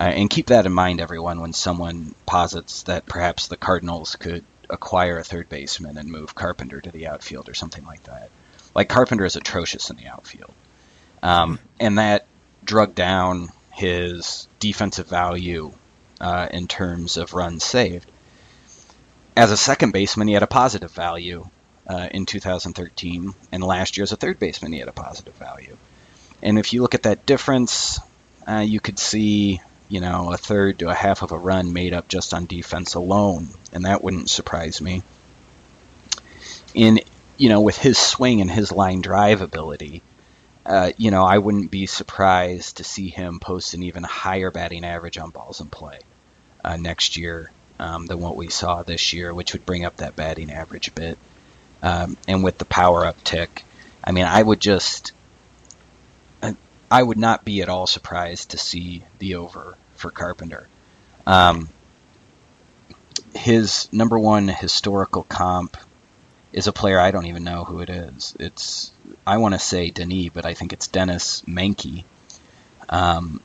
Uh, 0.00 0.04
and 0.04 0.30
keep 0.30 0.46
that 0.46 0.66
in 0.66 0.72
mind, 0.72 1.00
everyone, 1.00 1.40
when 1.40 1.52
someone 1.52 2.14
posits 2.24 2.84
that 2.84 3.06
perhaps 3.06 3.48
the 3.48 3.56
Cardinals 3.56 4.14
could 4.14 4.44
acquire 4.70 5.18
a 5.18 5.24
third 5.24 5.48
baseman 5.48 5.98
and 5.98 6.08
move 6.08 6.34
Carpenter 6.34 6.80
to 6.80 6.90
the 6.92 7.08
outfield 7.08 7.48
or 7.48 7.54
something 7.54 7.84
like 7.84 8.04
that. 8.04 8.30
Like 8.74 8.88
Carpenter 8.88 9.24
is 9.24 9.34
atrocious 9.34 9.90
in 9.90 9.96
the 9.96 10.06
outfield, 10.06 10.52
um, 11.22 11.58
and 11.80 11.98
that 11.98 12.26
drug 12.64 12.94
down 12.94 13.50
his 13.78 14.48
defensive 14.58 15.06
value 15.06 15.72
uh, 16.20 16.48
in 16.50 16.66
terms 16.66 17.16
of 17.16 17.32
runs 17.32 17.62
saved. 17.62 18.10
As 19.36 19.52
a 19.52 19.56
second 19.56 19.92
baseman, 19.92 20.26
he 20.26 20.34
had 20.34 20.42
a 20.42 20.48
positive 20.48 20.90
value 20.90 21.48
uh, 21.86 22.08
in 22.10 22.26
2013, 22.26 23.34
and 23.52 23.62
last 23.62 23.96
year 23.96 24.02
as 24.02 24.10
a 24.10 24.16
third 24.16 24.40
baseman, 24.40 24.72
he 24.72 24.80
had 24.80 24.88
a 24.88 24.92
positive 24.92 25.34
value. 25.34 25.76
And 26.42 26.58
if 26.58 26.72
you 26.72 26.82
look 26.82 26.96
at 26.96 27.04
that 27.04 27.24
difference, 27.24 28.00
uh, 28.48 28.64
you 28.66 28.80
could 28.80 28.98
see, 28.98 29.60
you 29.88 30.00
know, 30.00 30.32
a 30.32 30.36
third 30.36 30.80
to 30.80 30.88
a 30.88 30.94
half 30.94 31.22
of 31.22 31.30
a 31.30 31.38
run 31.38 31.72
made 31.72 31.94
up 31.94 32.08
just 32.08 32.34
on 32.34 32.46
defense 32.46 32.94
alone, 32.94 33.46
and 33.72 33.84
that 33.84 34.02
wouldn't 34.02 34.28
surprise 34.28 34.80
me. 34.80 35.04
In, 36.74 36.98
you 37.36 37.48
know, 37.48 37.60
with 37.60 37.78
his 37.78 37.96
swing 37.96 38.40
and 38.40 38.50
his 38.50 38.72
line 38.72 39.02
drive 39.02 39.40
ability, 39.40 40.02
uh, 40.68 40.92
you 40.98 41.10
know, 41.10 41.24
I 41.24 41.38
wouldn't 41.38 41.70
be 41.70 41.86
surprised 41.86 42.76
to 42.76 42.84
see 42.84 43.08
him 43.08 43.40
post 43.40 43.72
an 43.72 43.82
even 43.82 44.04
higher 44.04 44.50
batting 44.50 44.84
average 44.84 45.16
on 45.16 45.30
balls 45.30 45.62
in 45.62 45.68
play 45.68 45.98
uh, 46.62 46.76
next 46.76 47.16
year 47.16 47.50
um, 47.78 48.04
than 48.06 48.20
what 48.20 48.36
we 48.36 48.50
saw 48.50 48.82
this 48.82 49.14
year, 49.14 49.32
which 49.32 49.54
would 49.54 49.64
bring 49.64 49.86
up 49.86 49.96
that 49.96 50.14
batting 50.14 50.52
average 50.52 50.88
a 50.88 50.92
bit. 50.92 51.18
Um, 51.82 52.18
and 52.28 52.44
with 52.44 52.58
the 52.58 52.66
power 52.66 53.04
uptick, 53.04 53.62
I 54.04 54.12
mean, 54.12 54.26
I 54.26 54.42
would 54.42 54.60
just, 54.60 55.12
I 56.90 57.02
would 57.02 57.18
not 57.18 57.46
be 57.46 57.62
at 57.62 57.70
all 57.70 57.86
surprised 57.86 58.50
to 58.50 58.58
see 58.58 59.04
the 59.20 59.36
over 59.36 59.74
for 59.96 60.10
Carpenter. 60.10 60.68
Um, 61.26 61.70
his 63.34 63.88
number 63.90 64.18
one 64.18 64.48
historical 64.48 65.22
comp 65.22 65.78
is 66.52 66.66
a 66.66 66.72
player 66.72 66.98
I 66.98 67.10
don't 67.10 67.26
even 67.26 67.44
know 67.44 67.64
who 67.64 67.80
it 67.80 67.90
is. 67.90 68.34
It's 68.38 68.90
I 69.26 69.38
want 69.38 69.54
to 69.54 69.58
say 69.58 69.90
Denis, 69.90 70.30
but 70.32 70.46
I 70.46 70.54
think 70.54 70.72
it's 70.72 70.88
Dennis 70.88 71.42
Menke. 71.46 72.04
Um, 72.88 73.40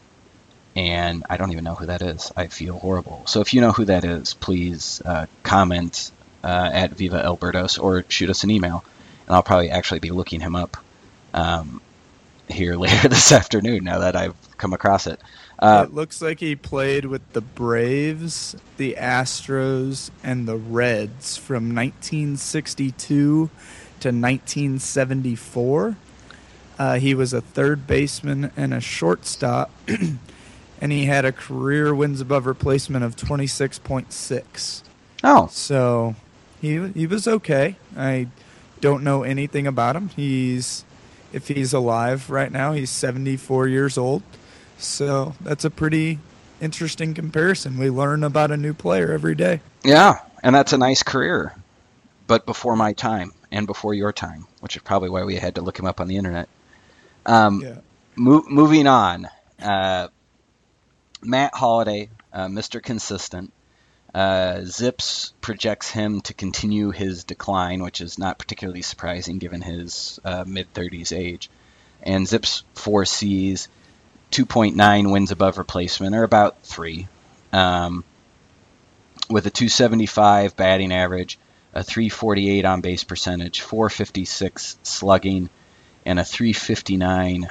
and 0.75 1.23
I 1.29 1.37
don't 1.37 1.51
even 1.51 1.63
know 1.63 1.75
who 1.75 1.85
that 1.87 2.01
is. 2.01 2.31
I 2.35 2.47
feel 2.47 2.77
horrible. 2.77 3.23
So 3.27 3.41
if 3.41 3.53
you 3.53 3.61
know 3.61 3.71
who 3.71 3.85
that 3.85 4.05
is, 4.05 4.33
please 4.33 5.01
uh, 5.05 5.27
comment 5.43 6.11
uh, 6.43 6.69
at 6.73 6.91
Viva 6.91 7.23
El 7.23 7.37
Birdos 7.37 7.81
or 7.81 8.05
shoot 8.09 8.29
us 8.29 8.43
an 8.43 8.51
email, 8.51 8.83
and 9.27 9.35
I'll 9.35 9.43
probably 9.43 9.69
actually 9.69 9.99
be 9.99 10.11
looking 10.11 10.39
him 10.39 10.55
up 10.55 10.77
um, 11.33 11.81
here 12.47 12.75
later 12.77 13.07
this 13.07 13.31
afternoon. 13.31 13.83
Now 13.83 13.99
that 13.99 14.15
I've 14.15 14.35
come 14.57 14.73
across 14.73 15.07
it. 15.07 15.19
Uh, 15.63 15.85
it 15.87 15.93
looks 15.93 16.21
like 16.21 16.41
he 16.41 16.57
played 16.57 17.05
with 17.05 17.21
the 17.31 17.39
Braves, 17.39 18.53
the 18.75 18.97
Astros, 18.99 20.11
and 20.21 20.45
the 20.45 20.57
Reds 20.57 21.37
from 21.37 21.73
1962 21.73 23.49
to 24.01 24.09
1974. 24.09 25.95
Uh, 26.77 26.99
he 26.99 27.15
was 27.15 27.31
a 27.31 27.39
third 27.39 27.87
baseman 27.87 28.51
and 28.57 28.73
a 28.73 28.81
shortstop, 28.81 29.71
and 29.87 30.91
he 30.91 31.05
had 31.05 31.23
a 31.23 31.31
career 31.31 31.95
wins 31.95 32.19
above 32.19 32.45
replacement 32.45 33.05
of 33.05 33.15
26.6. 33.15 34.83
Oh, 35.23 35.47
so 35.49 36.15
he 36.61 36.89
he 36.89 37.07
was 37.07 37.25
okay. 37.25 37.77
I 37.95 38.27
don't 38.81 39.01
know 39.01 39.23
anything 39.23 39.65
about 39.65 39.95
him. 39.95 40.09
He's 40.09 40.83
if 41.31 41.47
he's 41.47 41.71
alive 41.71 42.29
right 42.29 42.51
now, 42.51 42.73
he's 42.73 42.89
74 42.89 43.69
years 43.69 43.97
old. 43.97 44.23
So 44.83 45.33
that's 45.41 45.65
a 45.65 45.69
pretty 45.69 46.19
interesting 46.61 47.13
comparison. 47.13 47.77
We 47.77 47.89
learn 47.89 48.23
about 48.23 48.51
a 48.51 48.57
new 48.57 48.73
player 48.73 49.11
every 49.11 49.35
day. 49.35 49.61
Yeah, 49.83 50.19
and 50.41 50.53
that's 50.55 50.73
a 50.73 50.77
nice 50.77 51.03
career, 51.03 51.55
but 52.27 52.45
before 52.45 52.75
my 52.75 52.93
time 52.93 53.33
and 53.51 53.67
before 53.67 53.93
your 53.93 54.11
time, 54.13 54.47
which 54.59 54.75
is 54.75 54.81
probably 54.81 55.09
why 55.09 55.23
we 55.23 55.35
had 55.35 55.55
to 55.55 55.61
look 55.61 55.77
him 55.79 55.85
up 55.85 55.99
on 56.01 56.07
the 56.07 56.17
internet. 56.17 56.47
Um, 57.25 57.61
Yeah. 57.61 57.75
mo- 58.15 58.45
moving 58.49 58.87
on, 58.87 59.27
uh, 59.61 60.07
Matt 61.21 61.53
Holliday, 61.55 62.09
uh, 62.33 62.47
Mr. 62.47 62.81
Consistent. 62.81 63.51
Uh, 64.13 64.61
Zips 64.65 65.33
projects 65.41 65.89
him 65.89 66.21
to 66.21 66.33
continue 66.35 66.91
his 66.91 67.23
decline, 67.23 67.81
which 67.81 67.99
is 67.99 68.19
not 68.19 68.37
particularly 68.37 68.83
surprising 68.83 69.39
given 69.39 69.61
his 69.61 70.19
uh, 70.23 70.43
mid 70.45 70.71
30s 70.73 71.11
age. 71.17 71.49
And 72.03 72.27
Zips 72.27 72.63
foresees 72.75 73.69
2.9 74.33 75.11
wins 75.11 75.31
above 75.31 75.59
replacement, 75.59 76.15
or 76.15 76.23
about 76.23 76.61
three, 76.63 77.07
um, 77.51 78.03
with 79.29 79.45
a 79.45 79.51
275 79.51 80.57
batting 80.57 80.91
average, 80.91 81.37
a 81.73 81.83
348 81.83 82.65
on 82.65 82.81
base 82.81 83.03
percentage, 83.03 83.61
456 83.61 84.77
slugging, 84.81 85.49
and 86.05 86.19
a 86.19 86.25
359 86.25 87.47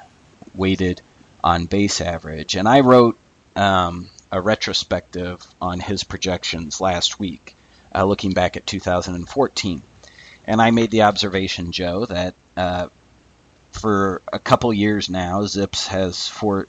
weighted 0.54 1.00
on 1.44 1.66
base 1.66 2.00
average. 2.00 2.56
And 2.56 2.68
I 2.68 2.80
wrote 2.80 3.16
um, 3.54 4.10
a 4.32 4.40
retrospective 4.40 5.46
on 5.60 5.78
his 5.78 6.02
projections 6.02 6.80
last 6.80 7.20
week, 7.20 7.54
uh, 7.94 8.04
looking 8.04 8.32
back 8.32 8.56
at 8.56 8.66
2014. 8.66 9.82
And 10.48 10.60
I 10.60 10.72
made 10.72 10.90
the 10.90 11.02
observation, 11.02 11.70
Joe, 11.70 12.06
that 12.06 12.34
uh, 12.56 12.88
for 13.72 14.22
a 14.32 14.38
couple 14.38 14.72
years 14.72 15.10
now, 15.10 15.44
Zips 15.46 15.88
has 15.88 16.28
for 16.28 16.66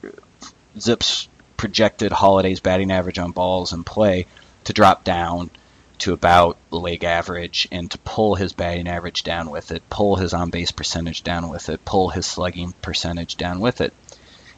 Zips 0.78 1.28
projected 1.56 2.12
Holliday's 2.12 2.60
batting 2.60 2.90
average 2.90 3.18
on 3.18 3.30
balls 3.30 3.72
in 3.72 3.84
play 3.84 4.26
to 4.64 4.72
drop 4.72 5.04
down 5.04 5.50
to 5.98 6.12
about 6.12 6.58
league 6.70 7.04
average 7.04 7.68
and 7.70 7.90
to 7.90 7.98
pull 7.98 8.34
his 8.34 8.52
batting 8.52 8.88
average 8.88 9.22
down 9.22 9.50
with 9.50 9.70
it, 9.70 9.88
pull 9.88 10.16
his 10.16 10.34
on 10.34 10.50
base 10.50 10.72
percentage 10.72 11.22
down 11.22 11.48
with 11.48 11.68
it, 11.68 11.84
pull 11.84 12.08
his 12.08 12.26
slugging 12.26 12.74
percentage 12.82 13.36
down 13.36 13.60
with 13.60 13.80
it. 13.80 13.92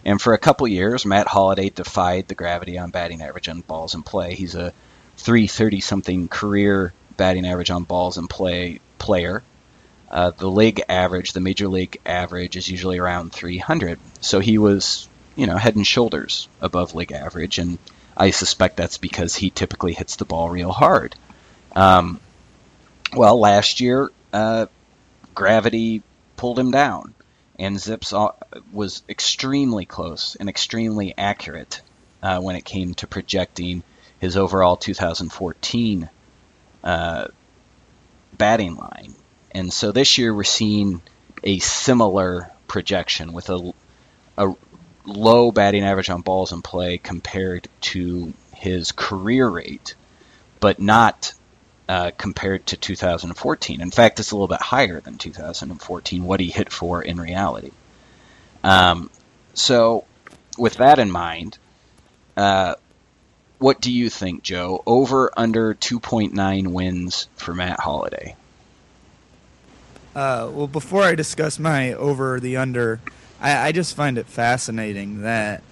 And 0.05 0.21
for 0.21 0.33
a 0.33 0.39
couple 0.39 0.67
years, 0.69 1.05
Matt 1.05 1.27
Holliday 1.27 1.71
defied 1.71 2.29
the 2.29 2.35
gravity 2.35 2.79
on 2.79 2.91
batting 2.91 3.23
average 3.23 3.49
on 3.49 3.61
balls 3.61 3.95
in 3.95 4.03
play. 4.03 4.35
He's 4.35 4.55
a 4.55 4.73
330 5.19 5.81
something 5.81 6.29
career 6.29 6.93
batting 7.17 7.47
average 7.47 7.71
on 7.71 7.85
balls 7.85 8.17
in 8.17 8.29
play 8.29 8.81
player. 8.99 9.43
Uh, 10.11 10.31
the 10.31 10.51
league 10.51 10.83
average, 10.89 11.33
the 11.33 11.41
major 11.41 11.69
league 11.69 11.99
average, 12.07 12.57
is 12.57 12.69
usually 12.69 12.99
around 12.99 13.33
300. 13.33 13.99
So 14.21 14.41
he 14.41 14.59
was, 14.59 15.09
you 15.35 15.47
know, 15.47 15.57
head 15.57 15.77
and 15.77 15.87
shoulders 15.87 16.49
above 16.61 16.95
league 16.95 17.13
average, 17.13 17.59
and 17.59 17.79
I 18.17 18.31
suspect 18.31 18.77
that's 18.77 18.99
because 18.99 19.35
he 19.35 19.51
typically 19.51 19.93
hits 19.93 20.17
the 20.17 20.25
ball 20.25 20.49
real 20.49 20.73
hard. 20.73 21.15
Um, 21.75 22.21
well, 23.15 23.39
last 23.39 23.81
year, 23.81 24.11
uh, 24.33 24.67
gravity 25.35 26.03
pulled 26.37 26.59
him 26.59 26.71
down, 26.71 27.15
and 27.59 27.79
Zips 27.79 28.13
was 28.73 29.03
extremely 29.09 29.87
close 29.87 30.37
and 30.37 30.49
extremely 30.49 31.15
accurate 31.17 31.83
uh, 32.23 32.41
when 32.41 32.57
it 32.57 32.65
came 32.65 32.95
to 32.95 33.07
projecting 33.07 33.83
his 34.19 34.37
overall 34.37 34.77
2014 34.77 36.09
uh, 36.85 37.29
batting 38.37 38.77
line. 38.77 39.15
And 39.57 39.73
so 39.73 39.91
this 39.91 40.19
year 40.19 40.35
we're 40.35 40.45
seeing 40.45 41.01
a 41.43 41.61
similar 41.61 42.51
projection 42.69 43.33
with 43.33 43.49
a, 43.49 43.73
a 44.37 44.55
low 45.07 45.51
batting 45.51 45.83
average 45.83 46.11
on 46.11 46.21
balls 46.21 46.53
in 46.53 46.61
play 46.61 46.99
compared 46.99 47.67
to 47.81 48.35
his 48.55 48.93
career 48.93 49.49
rate, 49.49 49.95
but 50.61 50.79
not 50.79 51.33
uh, 51.89 52.11
compared 52.19 52.67
to 52.67 52.77
2014. 52.77 53.81
In 53.81 53.91
fact, 53.91 54.21
it's 54.21 54.31
a 54.31 54.35
little 54.35 54.47
bit 54.47 54.61
higher 54.61 55.01
than 55.01 55.17
2014, 55.17 56.25
what 56.25 56.41
he 56.41 56.51
hit 56.51 56.71
for 56.71 57.03
in 57.03 57.19
reality. 57.19 57.71
Um, 58.63 59.09
so, 59.55 60.05
with 60.59 60.75
that 60.75 60.99
in 60.99 61.11
mind, 61.11 61.57
uh, 62.37 62.75
what 63.57 63.81
do 63.81 63.91
you 63.91 64.11
think, 64.11 64.43
Joe? 64.43 64.83
Over 64.85 65.31
under 65.35 65.73
2.9 65.73 66.67
wins 66.67 67.29
for 67.37 67.55
Matt 67.55 67.81
Holliday? 67.81 68.37
Uh, 70.17 70.51
well, 70.51 70.67
before 70.67 71.03
I 71.03 71.15
discuss 71.15 71.59
my 71.59 71.93
over 71.93 72.41
the 72.41 72.57
under, 72.57 73.01
I, 73.39 73.69
I 73.69 73.73
just 73.73 73.95
find 73.95 74.17
it 74.17 74.25
fascinating 74.25 75.21
that 75.21 75.63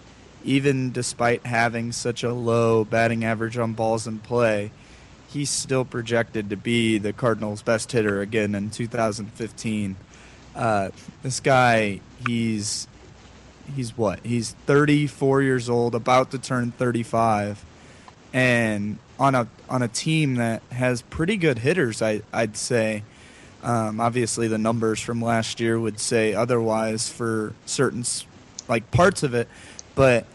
even 0.45 0.93
despite 0.93 1.47
having 1.47 1.93
such 1.93 2.23
a 2.23 2.35
low 2.35 2.85
batting 2.85 3.25
average 3.25 3.57
on 3.57 3.73
balls 3.73 4.07
in 4.07 4.19
play, 4.19 4.71
he's 5.29 5.49
still 5.49 5.87
projected 5.87 6.51
to 6.51 6.59
be 6.59 6.99
the 6.99 7.15
Cardinals' 7.15 7.63
best 7.63 7.91
hitter 7.91 8.21
again 8.21 8.55
in 8.55 8.69
2015. 8.69 9.97
Uh, 10.55 10.91
this 11.23 11.41
guy, 11.41 12.01
he's 12.27 12.87
he's 13.75 13.97
what? 13.97 14.21
He's 14.27 14.51
34 14.67 15.41
years 15.41 15.71
old, 15.71 15.95
about 15.95 16.33
to 16.33 16.39
turn 16.39 16.71
35, 16.73 17.65
and 18.35 18.99
on 19.19 19.35
a 19.35 19.49
on 19.71 19.81
a 19.81 19.89
team 19.89 20.35
that 20.35 20.61
has 20.71 21.01
pretty 21.01 21.39
good 21.39 21.61
hitters, 21.61 22.03
I 22.03 22.21
I'd 22.31 22.59
say. 22.59 23.05
Um, 23.65 23.99
obviously, 23.99 24.47
the 24.47 24.59
numbers 24.59 25.01
from 25.01 25.23
last 25.23 25.59
year 25.59 25.81
would 25.81 25.99
say 25.99 26.35
otherwise 26.35 27.09
for 27.09 27.55
certain 27.65 28.05
like 28.69 28.91
parts 28.91 29.23
of 29.23 29.35
it, 29.35 29.49
but 29.95 30.27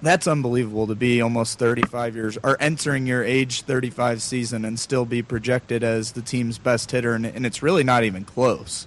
that's 0.00 0.26
unbelievable 0.26 0.86
to 0.88 0.94
be 0.94 1.20
almost 1.20 1.58
35 1.58 2.14
years 2.14 2.38
or 2.42 2.56
entering 2.60 3.06
your 3.06 3.22
age 3.24 3.62
35 3.62 4.22
season 4.22 4.64
and 4.64 4.78
still 4.78 5.04
be 5.04 5.22
projected 5.22 5.82
as 5.82 6.12
the 6.12 6.22
team's 6.22 6.58
best 6.58 6.90
hitter, 6.90 7.14
and, 7.14 7.26
and 7.26 7.46
it's 7.46 7.62
really 7.62 7.84
not 7.84 8.04
even 8.04 8.24
close 8.24 8.86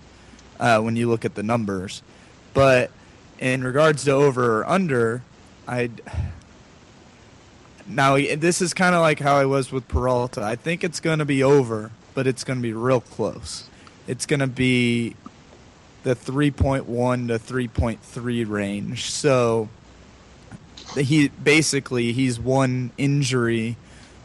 uh, 0.60 0.82
when 0.82 0.96
you 0.96 1.10
look 1.10 1.26
at 1.26 1.36
the 1.36 1.44
numbers. 1.44 2.04
But 2.54 2.92
in 3.40 3.64
regards 3.64 4.04
to 4.06 4.12
over 4.12 4.60
or 4.60 4.70
under, 4.70 5.22
I 5.68 5.90
now 7.88 8.18
this 8.18 8.62
is 8.62 8.74
kind 8.74 8.96
of 8.96 9.02
like 9.02 9.20
how 9.20 9.36
I 9.36 9.46
was 9.46 9.72
with 9.72 9.88
Peralta. 9.88 10.42
I 10.42 10.56
think 10.56 10.84
it's 10.84 11.00
going 11.00 11.20
to 11.20 11.26
be 11.26 11.44
over, 11.44 11.92
but 12.16 12.26
it's 12.26 12.44
going 12.44 12.58
to 12.58 12.64
be 12.64 12.74
real 12.74 13.02
close. 13.02 13.70
It's 14.08 14.26
going 14.26 14.40
to 14.40 14.48
be 14.48 15.16
the 16.02 16.16
3.1 16.16 17.28
to 17.28 17.40
3.3 17.40 18.50
range. 18.50 19.12
So 19.12 19.70
he 20.96 21.28
basically 21.28 22.14
he's 22.14 22.40
one 22.40 22.92
injury, 22.98 23.76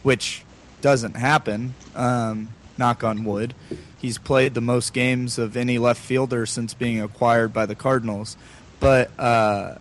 which 0.02 0.44
doesn't 0.80 1.16
happen. 1.16 1.74
Um, 1.94 2.48
knock 2.78 3.04
on 3.04 3.24
wood. 3.24 3.54
He's 3.98 4.16
played 4.16 4.54
the 4.54 4.62
most 4.62 4.94
games 4.94 5.38
of 5.38 5.56
any 5.56 5.78
left 5.78 6.00
fielder 6.00 6.46
since 6.46 6.72
being 6.72 7.00
acquired 7.00 7.52
by 7.52 7.66
the 7.66 7.74
Cardinals, 7.74 8.36
but 8.80 9.10
uh, 9.18 9.74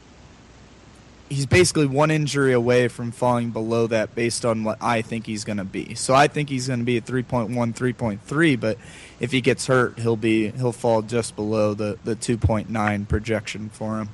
he's 1.30 1.46
basically 1.46 1.86
one 1.86 2.12
injury 2.12 2.54
away 2.54 2.88
from 2.88 3.12
falling 3.12 3.52
below 3.52 3.88
that 3.88 4.16
based 4.16 4.46
on 4.46 4.64
what 4.64 4.78
I 4.82 5.02
think 5.02 5.26
he's 5.26 5.44
going 5.44 5.58
to 5.58 5.64
be. 5.64 5.96
So 5.96 6.14
I 6.14 6.28
think 6.28 6.50
he's 6.50 6.68
going 6.68 6.80
to 6.80 6.86
be 6.86 6.98
at 6.98 7.06
3.1, 7.06 7.50
3.3, 7.50 8.60
but 8.60 8.78
if 9.20 9.32
he 9.32 9.42
gets 9.42 9.68
hurt, 9.68 10.00
he'll 10.00 10.16
be 10.16 10.50
he'll 10.52 10.72
fall 10.72 11.02
just 11.02 11.36
below 11.36 11.74
the 11.74 11.98
the 12.04 12.16
2.9 12.16 13.08
projection 13.08 13.70
for 13.70 14.00
him. 14.00 14.10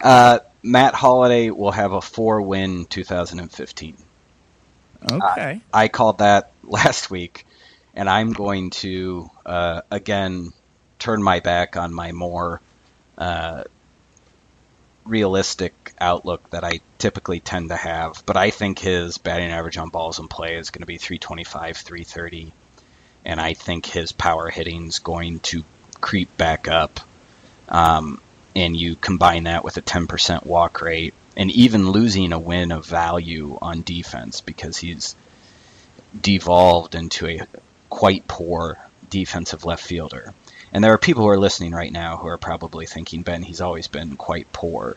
Uh, 0.00 0.38
Matt 0.62 0.94
Holliday 0.94 1.50
will 1.50 1.70
have 1.70 1.92
a 1.92 2.00
four 2.00 2.42
win 2.42 2.86
2015. 2.86 3.96
Okay. 5.12 5.20
I, 5.20 5.60
I 5.72 5.88
called 5.88 6.18
that 6.18 6.52
last 6.62 7.10
week, 7.10 7.46
and 7.94 8.08
I'm 8.08 8.32
going 8.32 8.70
to, 8.70 9.30
uh, 9.44 9.82
again, 9.90 10.52
turn 10.98 11.22
my 11.22 11.40
back 11.40 11.76
on 11.76 11.94
my 11.94 12.12
more 12.12 12.60
uh, 13.16 13.64
realistic 15.06 15.92
outlook 15.98 16.48
that 16.50 16.64
I 16.64 16.80
typically 16.98 17.40
tend 17.40 17.70
to 17.70 17.76
have. 17.76 18.22
But 18.26 18.36
I 18.36 18.50
think 18.50 18.78
his 18.78 19.18
batting 19.18 19.50
average 19.50 19.78
on 19.78 19.88
balls 19.88 20.18
in 20.18 20.28
play 20.28 20.56
is 20.56 20.70
going 20.70 20.82
to 20.82 20.86
be 20.86 20.98
325, 20.98 21.76
330. 21.76 22.52
And 23.24 23.40
I 23.40 23.54
think 23.54 23.86
his 23.86 24.12
power 24.12 24.48
hitting 24.48 24.86
is 24.86 24.98
going 24.98 25.40
to 25.40 25.64
creep 26.00 26.36
back 26.36 26.68
up. 26.68 27.00
Um, 27.68 28.20
and 28.54 28.76
you 28.76 28.96
combine 28.96 29.44
that 29.44 29.64
with 29.64 29.76
a 29.76 29.82
10% 29.82 30.46
walk 30.46 30.80
rate 30.80 31.14
and 31.36 31.50
even 31.50 31.90
losing 31.90 32.32
a 32.32 32.38
win 32.38 32.72
of 32.72 32.86
value 32.86 33.58
on 33.60 33.82
defense 33.82 34.40
because 34.40 34.78
he's 34.78 35.14
devolved 36.18 36.94
into 36.94 37.26
a 37.26 37.40
quite 37.90 38.26
poor 38.26 38.78
defensive 39.10 39.64
left 39.64 39.84
fielder. 39.84 40.32
And 40.72 40.82
there 40.82 40.92
are 40.92 40.98
people 40.98 41.22
who 41.22 41.28
are 41.28 41.38
listening 41.38 41.72
right 41.72 41.92
now 41.92 42.16
who 42.16 42.28
are 42.28 42.38
probably 42.38 42.86
thinking, 42.86 43.22
Ben, 43.22 43.42
he's 43.42 43.60
always 43.60 43.88
been 43.88 44.16
quite 44.16 44.52
poor. 44.52 44.96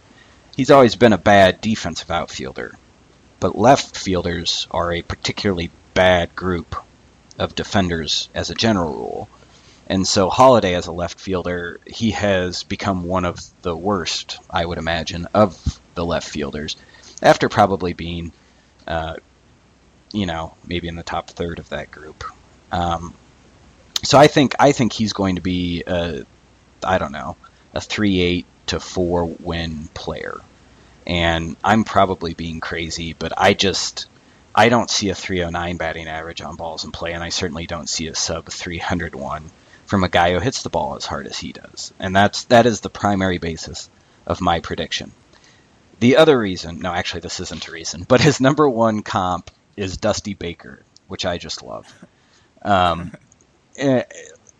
He's 0.55 0.71
always 0.71 0.95
been 0.95 1.13
a 1.13 1.17
bad 1.17 1.61
defensive 1.61 2.11
outfielder. 2.11 2.75
But 3.39 3.57
left 3.57 3.97
fielders 3.97 4.67
are 4.71 4.91
a 4.91 5.01
particularly 5.01 5.71
bad 5.93 6.35
group 6.35 6.75
of 7.37 7.55
defenders 7.55 8.29
as 8.35 8.49
a 8.49 8.55
general 8.55 8.93
rule. 8.93 9.29
And 9.87 10.07
so 10.07 10.29
Holliday, 10.29 10.75
as 10.75 10.87
a 10.87 10.91
left 10.91 11.19
fielder, 11.19 11.79
he 11.87 12.11
has 12.11 12.63
become 12.63 13.05
one 13.05 13.25
of 13.25 13.39
the 13.63 13.75
worst, 13.75 14.37
I 14.49 14.63
would 14.63 14.77
imagine, 14.77 15.27
of 15.33 15.79
the 15.95 16.05
left 16.05 16.29
fielders, 16.29 16.75
after 17.21 17.49
probably 17.49 17.93
being, 17.93 18.31
uh, 18.87 19.15
you 20.11 20.25
know, 20.25 20.53
maybe 20.65 20.87
in 20.87 20.95
the 20.95 21.03
top 21.03 21.29
third 21.29 21.57
of 21.57 21.69
that 21.69 21.89
group. 21.89 22.23
Um, 22.71 23.15
so 24.03 24.17
I 24.17 24.27
think 24.27 24.55
I 24.59 24.71
think 24.71 24.93
he's 24.93 25.13
going 25.13 25.35
to 25.35 25.41
be, 25.41 25.83
a, 25.85 26.25
I 26.83 26.97
don't 26.97 27.11
know, 27.11 27.35
a 27.73 27.81
three-eight 27.81 28.45
to 28.67 28.79
four 28.79 29.25
win 29.25 29.89
player, 29.93 30.39
and 31.05 31.55
I'm 31.63 31.83
probably 31.83 32.33
being 32.33 32.59
crazy, 32.59 33.13
but 33.13 33.33
I 33.37 33.53
just. 33.53 34.07
I 34.55 34.69
don't 34.69 34.89
see 34.89 35.09
a 35.09 35.15
309 35.15 35.77
batting 35.77 36.07
average 36.07 36.41
on 36.41 36.55
balls 36.55 36.83
in 36.83 36.91
play, 36.91 37.13
and 37.13 37.23
I 37.23 37.29
certainly 37.29 37.67
don't 37.67 37.87
see 37.87 38.07
a 38.07 38.15
sub 38.15 38.49
301 38.49 39.51
from 39.89 40.03
a 40.03 40.09
guy 40.09 40.33
who 40.33 40.39
hits 40.39 40.63
the 40.63 40.69
ball 40.69 40.95
as 40.95 41.05
hard 41.05 41.25
as 41.27 41.37
he 41.37 41.51
does. 41.51 41.91
And 41.99 42.15
that's 42.15 42.43
that 42.45 42.65
is 42.65 42.81
the 42.81 42.89
primary 42.89 43.39
basis 43.39 43.89
of 44.25 44.39
my 44.39 44.59
prediction. 44.59 45.11
The 45.99 46.17
other 46.17 46.37
reason, 46.37 46.79
no, 46.79 46.93
actually 46.93 47.21
this 47.21 47.39
isn't 47.39 47.67
a 47.67 47.71
reason, 47.71 48.05
but 48.07 48.21
his 48.21 48.39
number 48.39 48.69
one 48.69 49.01
comp 49.01 49.51
is 49.75 49.97
Dusty 49.97 50.35
Baker, 50.35 50.83
which 51.07 51.25
I 51.25 51.37
just 51.37 51.63
love. 51.63 51.91
Um, 52.61 53.13